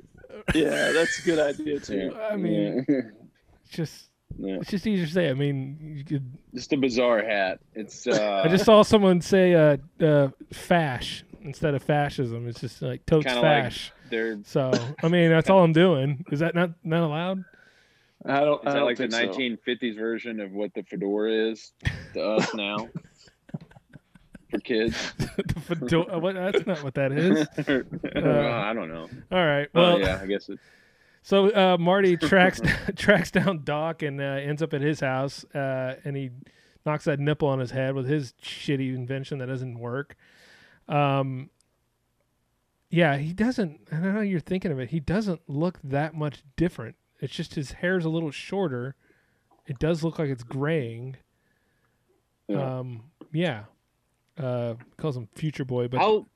Yeah, 0.55 0.93
that's 0.93 1.19
a 1.19 1.23
good 1.23 1.39
idea 1.39 1.79
too. 1.81 2.17
I 2.19 2.37
mean, 2.37 2.87
Yeah. 2.89 3.01
just 3.71 4.09
Yeah. 4.39 4.57
it's 4.61 4.71
just 4.71 4.87
easier 4.87 5.07
to 5.07 5.13
say. 5.13 5.31
I 5.31 5.35
mean, 5.35 5.79
you 5.97 6.05
could. 6.05 6.33
just 6.55 6.73
a 6.73 6.77
bizarre 6.77 7.23
hat. 7.23 7.61
It's. 7.75 8.07
Uh, 8.13 8.43
I 8.45 8.49
just 8.49 8.65
saw 8.65 8.83
someone 8.83 9.21
say 9.21 9.55
uh, 9.55 9.77
uh, 10.05 10.29
fash 10.53 11.25
instead 11.43 11.75
of 11.75 11.83
fascism. 11.83 12.49
It's 12.49 12.61
just 12.61 12.83
like 12.83 13.05
totes 13.07 13.27
kind 13.27 13.39
of 13.39 13.45
like 13.45 13.65
fash. 13.65 13.93
they're. 14.11 14.39
So 14.45 14.73
I 15.03 15.09
mean, 15.09 15.31
that's 15.31 15.51
all 15.51 15.63
I'm 15.65 15.73
doing. 15.73 16.25
Is 16.31 16.41
that 16.41 16.55
not 16.55 16.71
not 16.85 17.03
allowed? 17.05 17.45
I 18.25 18.41
don't. 18.41 18.61
Is 18.61 18.67
I 18.67 18.71
that 18.71 18.77
don't 18.79 18.85
like 18.87 18.97
the 18.99 19.09
think 19.09 19.35
so. 19.35 19.41
1950s 19.41 19.97
version 19.97 20.41
of 20.41 20.53
what 20.53 20.73
the 20.75 20.83
fedora 20.85 21.51
is 21.51 21.73
to 22.15 22.23
us 22.23 22.55
now? 22.55 22.89
For 24.51 24.59
kids? 24.61 25.13
The 25.37 25.61
fedora- 25.61 26.19
what? 26.19 26.35
That's 26.35 26.67
not 26.67 26.83
what 26.85 26.95
that 26.95 27.11
is. 27.13 27.47
Well, 27.67 28.53
I 28.53 28.73
don't 28.75 28.89
know. 28.89 29.09
All 29.33 29.45
right. 29.47 29.69
Well, 29.75 29.99
yeah, 30.01 30.21
I 30.23 30.27
guess 30.27 30.49
it. 30.51 30.59
So 31.23 31.51
uh, 31.51 31.77
Marty 31.79 32.17
tracks 32.19 32.61
tracks 32.97 33.31
down 33.31 33.63
Doc 33.65 34.03
and 34.03 34.21
uh, 34.21 34.25
ends 34.25 34.63
up 34.63 34.75
at 34.75 34.81
his 34.81 35.01
house, 35.01 35.45
uh, 35.55 35.97
and 36.05 36.17
he 36.17 36.31
knocks 36.85 37.05
that 37.05 37.21
nipple 37.21 37.49
on 37.49 37.61
his 37.61 37.71
head 37.71 37.95
with 37.95 38.09
his 38.09 38.35
shitty 38.43 38.95
invention 38.95 39.39
that 39.39 39.47
doesn't 39.47 39.79
work. 39.79 40.17
Um, 40.89 41.51
yeah, 42.91 43.17
he 43.17 43.33
doesn't. 43.33 43.89
I 43.91 43.97
don't 43.97 44.15
know 44.15 44.21
you're 44.21 44.41
thinking 44.41 44.73
of 44.73 44.79
it. 44.79 44.91
He 44.91 45.01
doesn't 45.01 45.41
look 45.49 45.79
that 45.83 46.15
much 46.15 46.43
different. 46.57 46.97
It's 47.21 47.33
just 47.33 47.55
his 47.55 47.73
hair's 47.73 48.05
a 48.05 48.09
little 48.09 48.33
shorter. 48.33 48.97
It 49.67 49.79
does 49.79 50.03
look 50.03 50.19
like 50.19 50.29
it's 50.29 50.43
graying. 50.43 51.17
Yeah. 52.49 52.79
Um, 52.79 53.05
yeah. 53.33 53.65
Uh, 54.37 54.75
calls 54.97 55.17
him 55.17 55.29
Future 55.35 55.65
Boy, 55.65 55.89
but 55.89 56.01
How 56.01 56.27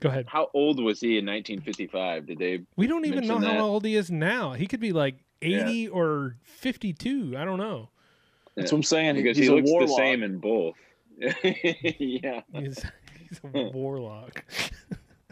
go 0.00 0.08
ahead. 0.08 0.26
how 0.28 0.48
old 0.54 0.82
was 0.82 1.00
he 1.00 1.18
in 1.18 1.26
1955? 1.26 2.26
Did 2.26 2.38
they? 2.38 2.60
We 2.76 2.86
don't 2.86 3.04
even 3.04 3.26
know 3.26 3.38
mention 3.38 3.56
how 3.58 3.64
old 3.64 3.84
he 3.84 3.94
is 3.96 4.10
now. 4.10 4.52
He 4.52 4.66
could 4.66 4.80
be 4.80 4.92
like 4.92 5.16
Yeah. 5.40 5.66
80 5.68 5.88
or 5.88 6.36
52. 6.44 7.34
I 7.36 7.44
don't 7.44 7.58
know. 7.58 7.88
That's 8.56 8.70
what 8.72 8.78
I'm 8.78 8.82
saying. 8.82 9.16
Because 9.16 9.36
He's 9.36 9.46
he 9.48 9.52
a 9.52 9.56
looks 9.56 9.90
the 9.90 9.96
same 9.96 10.22
in 10.22 10.38
both. 10.38 10.76
yeah. 11.18 12.40
He's, 12.52 12.84
he's 13.28 13.40
a 13.54 13.62
warlock. 13.72 14.44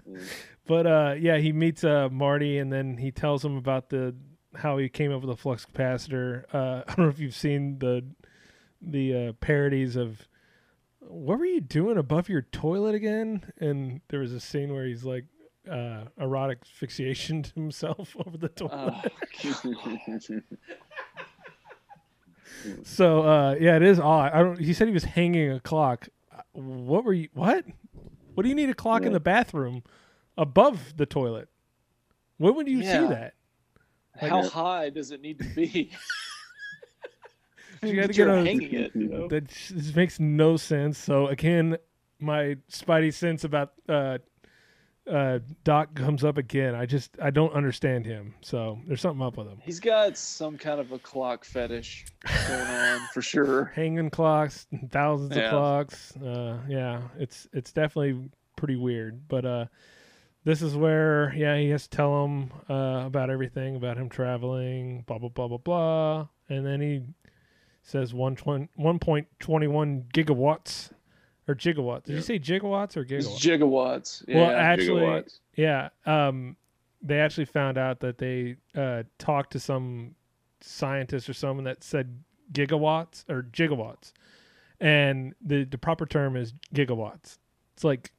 but 0.66 0.87
uh, 0.87 1.15
yeah, 1.19 1.39
he 1.39 1.53
meets 1.53 1.85
uh, 1.85 2.09
Marty 2.11 2.59
and 2.59 2.73
then 2.73 2.97
he 2.97 3.11
tells 3.11 3.45
him 3.45 3.57
about 3.57 3.91
the 3.91 4.15
how 4.57 4.78
he 4.78 4.89
came 4.89 5.12
up 5.12 5.20
with 5.20 5.31
the 5.31 5.37
flux 5.37 5.65
capacitor. 5.65 6.45
Uh, 6.53 6.82
I 6.87 6.95
don't 6.95 6.99
know 7.07 7.09
if 7.09 7.19
you've 7.19 7.35
seen 7.35 7.78
the 7.78 8.05
the 8.82 9.28
uh, 9.28 9.32
parodies 9.35 9.97
of 9.97 10.27
what 11.01 11.39
were 11.39 11.47
you 11.47 11.60
doing 11.60 11.98
above 11.98 12.28
your 12.28 12.43
toilet 12.43 12.94
again? 12.94 13.52
And 13.59 14.01
there 14.09 14.20
was 14.20 14.32
a 14.32 14.40
scene 14.40 14.72
where 14.72 14.86
he's 14.86 15.05
like 15.05 15.24
uh, 15.70 16.05
erotic 16.18 16.59
asphyxiation 16.62 17.43
to 17.43 17.52
himself 17.60 18.16
over 18.27 18.36
the 18.36 18.48
toilet. 18.48 19.12
so 22.82 23.22
uh, 23.22 23.56
yeah, 23.60 23.77
it 23.77 23.82
is 23.82 23.98
odd. 23.98 24.32
I 24.32 24.43
don't. 24.43 24.59
He 24.59 24.72
said 24.72 24.89
he 24.89 24.94
was 24.94 25.05
hanging 25.05 25.52
a 25.52 25.60
clock. 25.60 26.09
What 26.52 27.05
were 27.05 27.12
you? 27.12 27.28
What? 27.35 27.64
What 28.35 28.44
do 28.44 28.48
you 28.48 28.55
need 28.55 28.70
a 28.70 28.74
clock 28.74 29.02
in 29.02 29.12
the 29.12 29.20
bathroom 29.20 29.82
above 30.39 30.97
the 30.97 31.06
toilet? 31.06 31.48
When 32.39 32.55
would 32.55 32.68
you 32.68 32.81
Yeah. 32.81 33.09
see 33.09 33.14
that? 33.14 33.35
How 34.18 34.48
high 34.48 34.90
does 34.90 35.10
it 35.10 35.20
need 35.20 35.39
to 35.39 35.44
be? 35.44 35.93
You 37.82 37.94
got 38.01 38.02
to 38.02 38.07
That 38.09 38.09
get 38.09 38.16
you're 38.16 38.36
hanging 38.36 38.74
it. 38.74 38.93
You 38.94 39.09
know? 39.11 39.28
That 39.28 39.48
this 39.48 39.94
makes 39.94 40.20
no 40.20 40.57
sense. 40.57 40.98
So 40.98 41.28
again, 41.28 41.77
my 42.19 42.57
spidey 42.70 43.12
sense 43.12 43.44
about 43.44 43.73
uh, 43.89 44.19
uh, 45.11 45.39
Doc 45.65 45.94
comes 45.94 46.23
up 46.23 46.36
again. 46.36 46.74
I 46.74 46.85
just 46.86 47.16
I 47.20 47.31
don't 47.31 47.52
understand 47.55 48.05
him. 48.07 48.35
So 48.43 48.78
there's 48.86 49.01
something 49.01 49.24
up 49.27 49.36
with 49.39 49.48
him. 49.48 49.59
He's 49.62 49.81
got 49.81 50.16
some 50.16 50.59
kind 50.59 50.78
of 50.78 50.93
a 50.93 50.98
clock 50.98 51.44
fetish 51.44 52.05
going 52.48 52.66
on 52.66 53.01
for 53.15 53.23
sure. 53.23 53.65
Hanging 53.74 54.11
clocks, 54.11 54.66
thousands 54.90 55.35
Yeah. 55.36 55.44
of 55.47 55.51
clocks. 55.52 56.16
Uh, 56.16 56.59
yeah, 56.69 57.01
it's 57.19 57.48
it's 57.52 57.73
definitely 57.73 58.28
pretty 58.57 58.77
weird. 58.77 59.27
But 59.27 59.44
uh, 59.47 59.65
this 60.44 60.61
is 60.62 60.77
where 60.77 61.32
yeah 61.35 61.57
he 61.57 61.70
has 61.70 61.85
to 61.85 61.90
tell 61.90 62.24
him 62.24 62.51
uh, 62.69 63.05
about 63.07 63.31
everything 63.31 63.77
about 63.77 63.97
him 63.97 64.11
traveling, 64.11 65.02
blah 65.07 65.19
blah 65.19 65.31
blah 65.31 65.48
blah 65.48 65.59
blah, 65.59 66.28
and 66.51 66.65
then 66.65 66.81
he 66.82 67.01
says 67.82 68.12
1.21 68.12 68.69
gigawatts 70.12 70.90
or 71.48 71.55
gigawatts. 71.55 72.05
Did 72.05 72.16
you 72.16 72.23
say 72.23 72.39
gigawatts 72.39 72.97
or 72.97 73.01
It's 73.02 73.27
gigawatts? 73.28 73.40
gigawatts. 73.59 74.24
Yeah. 74.28 74.36
well, 74.36 74.51
actually, 74.57 75.02
Gigawatts. 75.02 75.40
yeah. 75.57 75.89
Um, 76.07 76.57
they 77.02 77.19
actually 77.19 77.47
found 77.47 77.78
out 77.78 78.01
that 78.01 78.19
they 78.19 78.57
uh, 78.77 79.05
talked 79.19 79.52
to 79.52 79.61
some 79.61 80.15
scientist 80.61 81.28
or 81.28 81.32
someone 81.32 81.65
that 81.65 81.82
said 81.82 82.23
gigawatts 82.52 83.24
or 83.28 83.44
gigawatts, 83.44 84.12
and 84.81 85.35
the 85.40 85.65
the 85.65 85.78
proper 85.78 86.05
term 86.07 86.36
is 86.36 86.52
gigawatts. 86.74 87.39
It's 87.74 87.85
like 87.85 88.12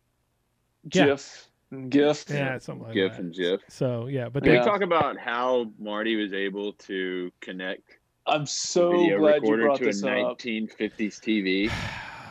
yeah. 0.92 1.06
GIF, 1.06 1.48
GIF. 1.90 2.26
Yeah, 2.30 2.58
something 2.58 2.86
like 2.88 2.96
GIF 2.96 3.12
that. 3.12 3.20
and 3.22 3.34
GIF. 3.36 3.62
So 3.70 4.08
yeah, 4.08 4.30
but 4.30 4.44
they 4.44 4.58
we 4.58 4.66
talk 4.66 4.82
about 4.82 5.18
how 5.20 5.70
Marty 5.78 6.16
was 6.16 6.34
able 6.34 6.74
to 6.74 7.32
connect 7.40 7.98
I'm 8.28 8.46
so 8.46 8.92
video 8.92 9.20
glad 9.20 9.36
you 9.36 9.42
recorder 9.42 9.64
brought 9.64 9.78
to 9.80 9.84
a 9.84 9.88
this 9.88 10.04
up. 10.04 10.10
1950s 10.10 11.20
TV? 11.20 11.70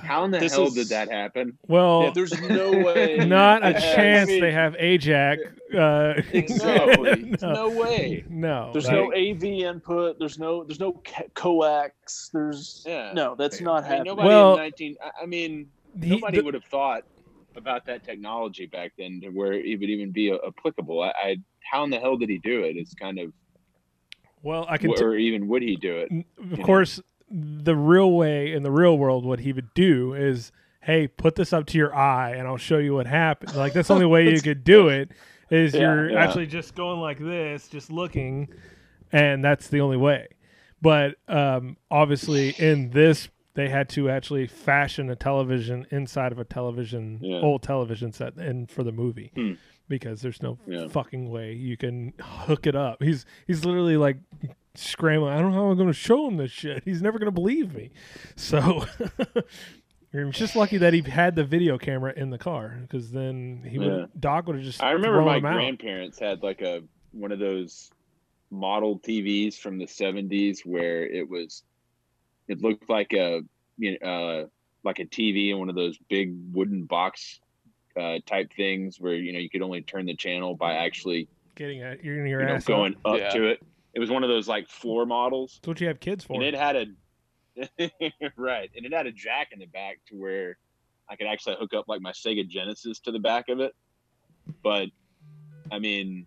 How 0.01 0.25
in 0.25 0.31
the 0.31 0.39
This 0.39 0.55
hell 0.55 0.67
is- 0.69 0.75
did 0.75 0.89
that 0.89 1.11
happen? 1.11 1.59
well, 1.69 2.05
Yeah, 2.05 2.11
there's 2.15 2.41
no 2.49 2.71
way. 2.85 3.19
not 3.19 3.63
a 3.63 3.71
it 3.71 3.77
has- 3.77 3.95
chance 3.95 4.29
they 4.31 4.51
have 4.51 4.73
AJAC. 4.75 5.39
Uh, 5.77 6.23
Exactly. 6.33 7.37
no. 7.43 7.53
no 7.53 7.69
way. 7.79 8.25
No, 8.31 8.71
There's 8.73 8.87
right? 8.89 8.95
no 8.95 9.13
AV 9.15 9.45
input. 9.45 10.19
There's 10.19 10.39
no. 10.39 10.65
There's 10.65 10.81
no 10.81 11.03
coax. 11.35 12.31
There's 12.33 12.83
Yeah. 12.89 13.13
no. 13.13 13.35
That's 13.35 13.61
not 13.61 13.79
I 13.79 13.81
mean, 13.81 13.89
happening. 13.91 14.05
nobody 14.07 14.29
Well, 14.29 14.53
in 14.55 14.59
19. 14.61 14.97
I- 15.05 15.23
I 15.23 15.27
mean, 15.27 15.69
He- 16.03 16.09
nobody 16.09 16.39
the- 16.39 16.45
would 16.45 16.55
have 16.55 16.65
thought 16.65 17.05
about 17.57 17.85
that 17.87 18.03
technology 18.03 18.65
back 18.67 18.93
then 18.97 19.21
to 19.21 19.29
where 19.29 19.53
it 19.53 19.79
would 19.81 19.91
even 19.91 20.13
be 20.13 20.33
applicable. 20.33 21.03
I, 21.03 21.13
I 21.23 21.37
how 21.71 21.85
in 21.85 21.91
the 21.91 21.99
hell 22.01 22.17
did 22.17 22.31
he 22.31 22.39
do 22.39 22.63
it? 22.63 22.77
It's 22.79 22.95
kind 22.95 23.19
of, 23.19 23.33
Well, 24.43 24.67
I 24.69 24.79
can. 24.79 24.95
t- 24.95 25.03
or 25.05 25.15
even 25.15 25.49
would 25.49 25.63
he 25.63 25.77
do 25.77 25.97
it? 25.99 26.11
of 26.39 26.59
know? 26.59 26.65
course, 26.65 27.01
the 27.31 27.77
real 27.77 28.13
way 28.13 28.53
in 28.53 28.63
the 28.63 28.71
real 28.71 28.97
world, 28.99 29.25
what 29.25 29.41
he 29.41 29.53
would 29.53 29.73
do 29.75 30.15
is, 30.15 30.51
hey, 30.83 31.07
put 31.07 31.35
this 31.37 31.53
up 31.53 31.67
to 31.67 31.79
your 31.79 31.95
eye, 31.95 32.31
and 32.33 32.49
I'll 32.49 32.57
show 32.57 32.79
you 32.79 32.95
what 32.95 33.07
happens. 33.07 33.55
Like 33.55 33.73
that's 33.73 33.89
the 33.89 33.95
only 33.95 34.07
way 34.07 34.31
you 34.31 34.41
could 34.41 34.65
do 34.65 34.89
it. 34.89 35.11
Is 35.51 35.75
Yeah, 35.75 35.81
you're 35.81 36.11
yeah. 36.11 36.25
actually 36.25 36.47
just 36.47 36.75
going 36.75 37.01
like 37.01 37.19
this, 37.19 37.69
just 37.69 37.91
looking, 37.91 38.49
and 39.13 39.45
that's 39.45 39.69
the 39.69 39.81
only 39.81 39.97
way. 39.97 40.29
But 40.81 41.17
um, 41.29 41.77
obviously, 41.91 42.51
in 42.59 42.91
this, 42.91 43.29
they 43.55 43.69
had 43.69 43.89
to 43.91 44.09
actually 44.09 44.47
fashion 44.47 45.11
a 45.11 45.17
television 45.17 45.87
inside 45.91 46.33
of 46.33 46.39
a 46.39 46.45
television, 46.45 47.19
Yeah. 47.21 47.41
old 47.41 47.63
television 47.63 48.13
set, 48.13 48.37
and 48.37 48.71
for 48.71 48.83
the 48.85 48.93
movie. 48.93 49.33
Hmm. 49.35 49.53
Because 49.91 50.23
there's 50.23 50.41
no 50.41 50.57
Yeah. 50.67 50.87
fucking 50.89 51.29
way 51.29 51.53
you 51.53 51.77
can 51.77 52.15
hook 52.21 52.67
it 52.67 52.75
up. 52.77 53.03
He's 53.03 53.27
he's 53.47 53.65
literally 53.67 53.97
like 53.99 54.17
scrambling. 54.77 55.33
I 55.35 55.41
don't 55.41 55.51
know 55.51 55.59
how 55.59 55.71
I'm 55.71 55.77
going 55.77 55.89
to 55.89 55.93
show 55.93 56.29
him 56.29 56.37
this 56.39 56.53
shit. 56.53 56.85
He's 56.85 57.03
never 57.03 57.19
going 57.19 57.27
to 57.27 57.33
believe 57.33 57.75
me. 57.75 57.91
So 58.37 58.87
I'm 60.15 60.33
just 60.33 60.55
lucky 60.57 60.79
that 60.79 60.93
he 60.95 61.03
had 61.03 61.35
the 61.37 61.45
video 61.45 61.77
camera 61.77 62.13
in 62.17 62.31
the 62.31 62.39
car 62.39 62.79
because 62.83 63.11
then 63.11 63.67
he 63.69 63.79
would 63.79 63.87
Yeah. 63.89 64.07
Doc 64.19 64.47
would 64.47 64.57
have 64.57 64.65
just. 64.65 64.83
I 64.83 64.93
remember 64.93 65.23
my 65.23 65.41
grandparents 65.41 66.19
had 66.19 66.43
like 66.43 66.63
a 66.63 66.83
one 67.13 67.33
of 67.33 67.41
those 67.41 67.91
model 68.53 68.99
TVs 69.01 69.57
from 69.59 69.79
the 69.79 69.87
70s 69.87 70.65
where 70.65 71.05
it 71.07 71.29
was 71.29 71.65
it 72.49 72.61
looked 72.63 72.89
like 72.89 73.13
a 73.13 73.43
you 73.77 73.99
know 74.01 74.09
uh 74.09 74.47
like 74.85 74.99
a 75.01 75.05
TV 75.05 75.51
in 75.51 75.59
one 75.59 75.69
of 75.69 75.75
those 75.75 75.99
big 76.09 76.33
wooden 76.53 76.85
box 76.85 77.41
uh 77.99 78.19
type 78.27 78.51
things 78.57 78.99
where 79.01 79.15
you 79.15 79.33
know 79.33 79.39
you 79.39 79.51
could 79.51 79.63
only 79.63 79.83
turn 79.83 80.07
the 80.07 80.15
channel 80.17 80.55
by 80.55 80.75
actually 80.75 81.29
getting 81.57 81.83
at 81.83 82.05
you're 82.05 82.27
your 82.27 82.41
you 82.43 82.47
know 82.47 82.59
going 82.61 82.95
up. 83.05 83.15
up 83.15 83.19
Yeah. 83.19 83.31
to 83.31 83.45
it. 83.49 83.61
It 83.93 83.99
was 84.01 84.11
one 84.11 84.23
of 84.23 84.29
those 84.31 84.47
like 84.47 84.69
floor 84.69 85.05
models 85.07 85.59
That's 85.61 85.69
what 85.69 85.81
you 85.81 85.89
have 85.89 85.99
kids 86.01 86.25
for. 86.25 86.35
and 86.35 86.43
it 86.45 86.55
had 86.55 86.77
a 86.77 86.87
right 88.37 88.71
and 88.77 88.87
it 88.87 88.93
had 88.95 89.07
a 89.07 89.13
jack 89.13 89.49
in 89.53 89.59
the 89.59 89.67
back 89.67 89.99
to 90.09 90.15
where 90.17 90.57
i 91.09 91.17
could 91.17 91.27
actually 91.27 91.57
hook 91.59 91.75
up 91.75 91.87
like 91.89 92.01
my 92.01 92.13
sega 92.13 92.47
genesis 92.49 93.01
to 93.01 93.11
the 93.11 93.19
back 93.19 93.49
of 93.49 93.59
it 93.61 93.75
but 94.63 94.87
i 95.73 95.79
mean 95.81 96.27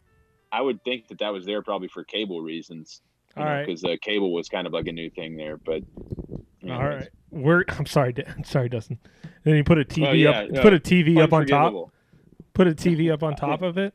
i 0.52 0.62
would 0.62 0.84
think 0.84 1.08
that 1.08 1.20
that 1.20 1.32
was 1.32 1.46
there 1.46 1.62
probably 1.62 1.88
for 1.88 2.04
cable 2.04 2.42
reasons 2.42 3.02
All 3.38 3.46
right. 3.46 3.66
because 3.66 3.84
uh, 3.86 3.96
cable 4.02 4.34
was 4.34 4.50
kind 4.50 4.68
of 4.68 4.74
like 4.74 4.88
a 4.88 4.92
new 4.92 5.10
thing 5.10 5.38
there 5.38 5.58
but 5.66 5.82
All 6.66 6.72
anyways. 6.72 7.00
right, 7.02 7.10
we're. 7.32 7.64
I'm 7.70 7.86
sorry, 7.86 8.14
Dan- 8.14 8.34
I'm 8.38 8.44
sorry, 8.56 8.70
Dustin. 8.70 9.00
then 9.44 9.56
you 9.56 9.64
put 9.64 9.78
a 9.80 9.86
TV 9.86 10.08
Oh, 10.08 10.12
yeah, 10.14 10.30
up. 10.32 10.50
no, 10.52 10.62
put 10.62 10.74
a 10.74 10.80
TV 10.80 11.18
up 11.22 11.34
on 11.34 11.46
top. 11.46 11.66
unforgivable. 11.68 11.92
Put 12.54 12.68
a 12.68 12.72
TV 12.72 13.12
up 13.12 13.24
on 13.24 13.36
top 13.48 13.62
of 13.64 13.78
it. 13.78 13.94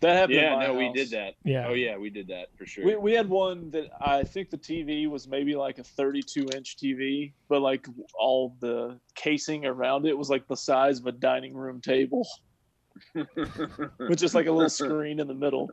that 0.00 0.16
happened. 0.16 0.38
yeah 0.38 0.52
in 0.54 0.58
my 0.58 0.66
no 0.66 0.74
we 0.74 0.92
did 0.92 1.10
that 1.10 1.34
Yeah. 1.44 1.66
oh 1.68 1.72
yeah 1.74 1.96
we 1.96 2.10
did 2.10 2.28
that 2.28 2.48
for 2.58 2.66
sure 2.66 2.84
We, 2.84 2.96
we 2.96 3.12
had 3.12 3.28
one 3.28 3.70
that 3.70 3.90
I 4.00 4.22
think 4.24 4.50
the 4.50 4.58
TV 4.58 5.08
was 5.08 5.26
maybe 5.28 5.54
like 5.54 5.78
a 5.78 5.84
32 5.84 6.48
inch 6.54 6.76
TV, 6.76 7.32
but 7.48 7.60
like 7.62 7.86
all 8.18 8.54
the 8.60 8.98
casing 9.14 9.64
around 9.66 10.04
it 10.06 10.16
was 10.16 10.28
like 10.30 10.46
the 10.48 10.56
size 10.56 10.98
of 10.98 11.06
a 11.06 11.12
dining 11.12 11.54
room 11.54 11.80
table 11.80 12.26
with 13.14 14.18
just 14.18 14.34
like 14.34 14.46
a 14.46 14.52
little 14.52 14.68
screen 14.70 15.20
in 15.20 15.26
the 15.26 15.34
middle. 15.34 15.70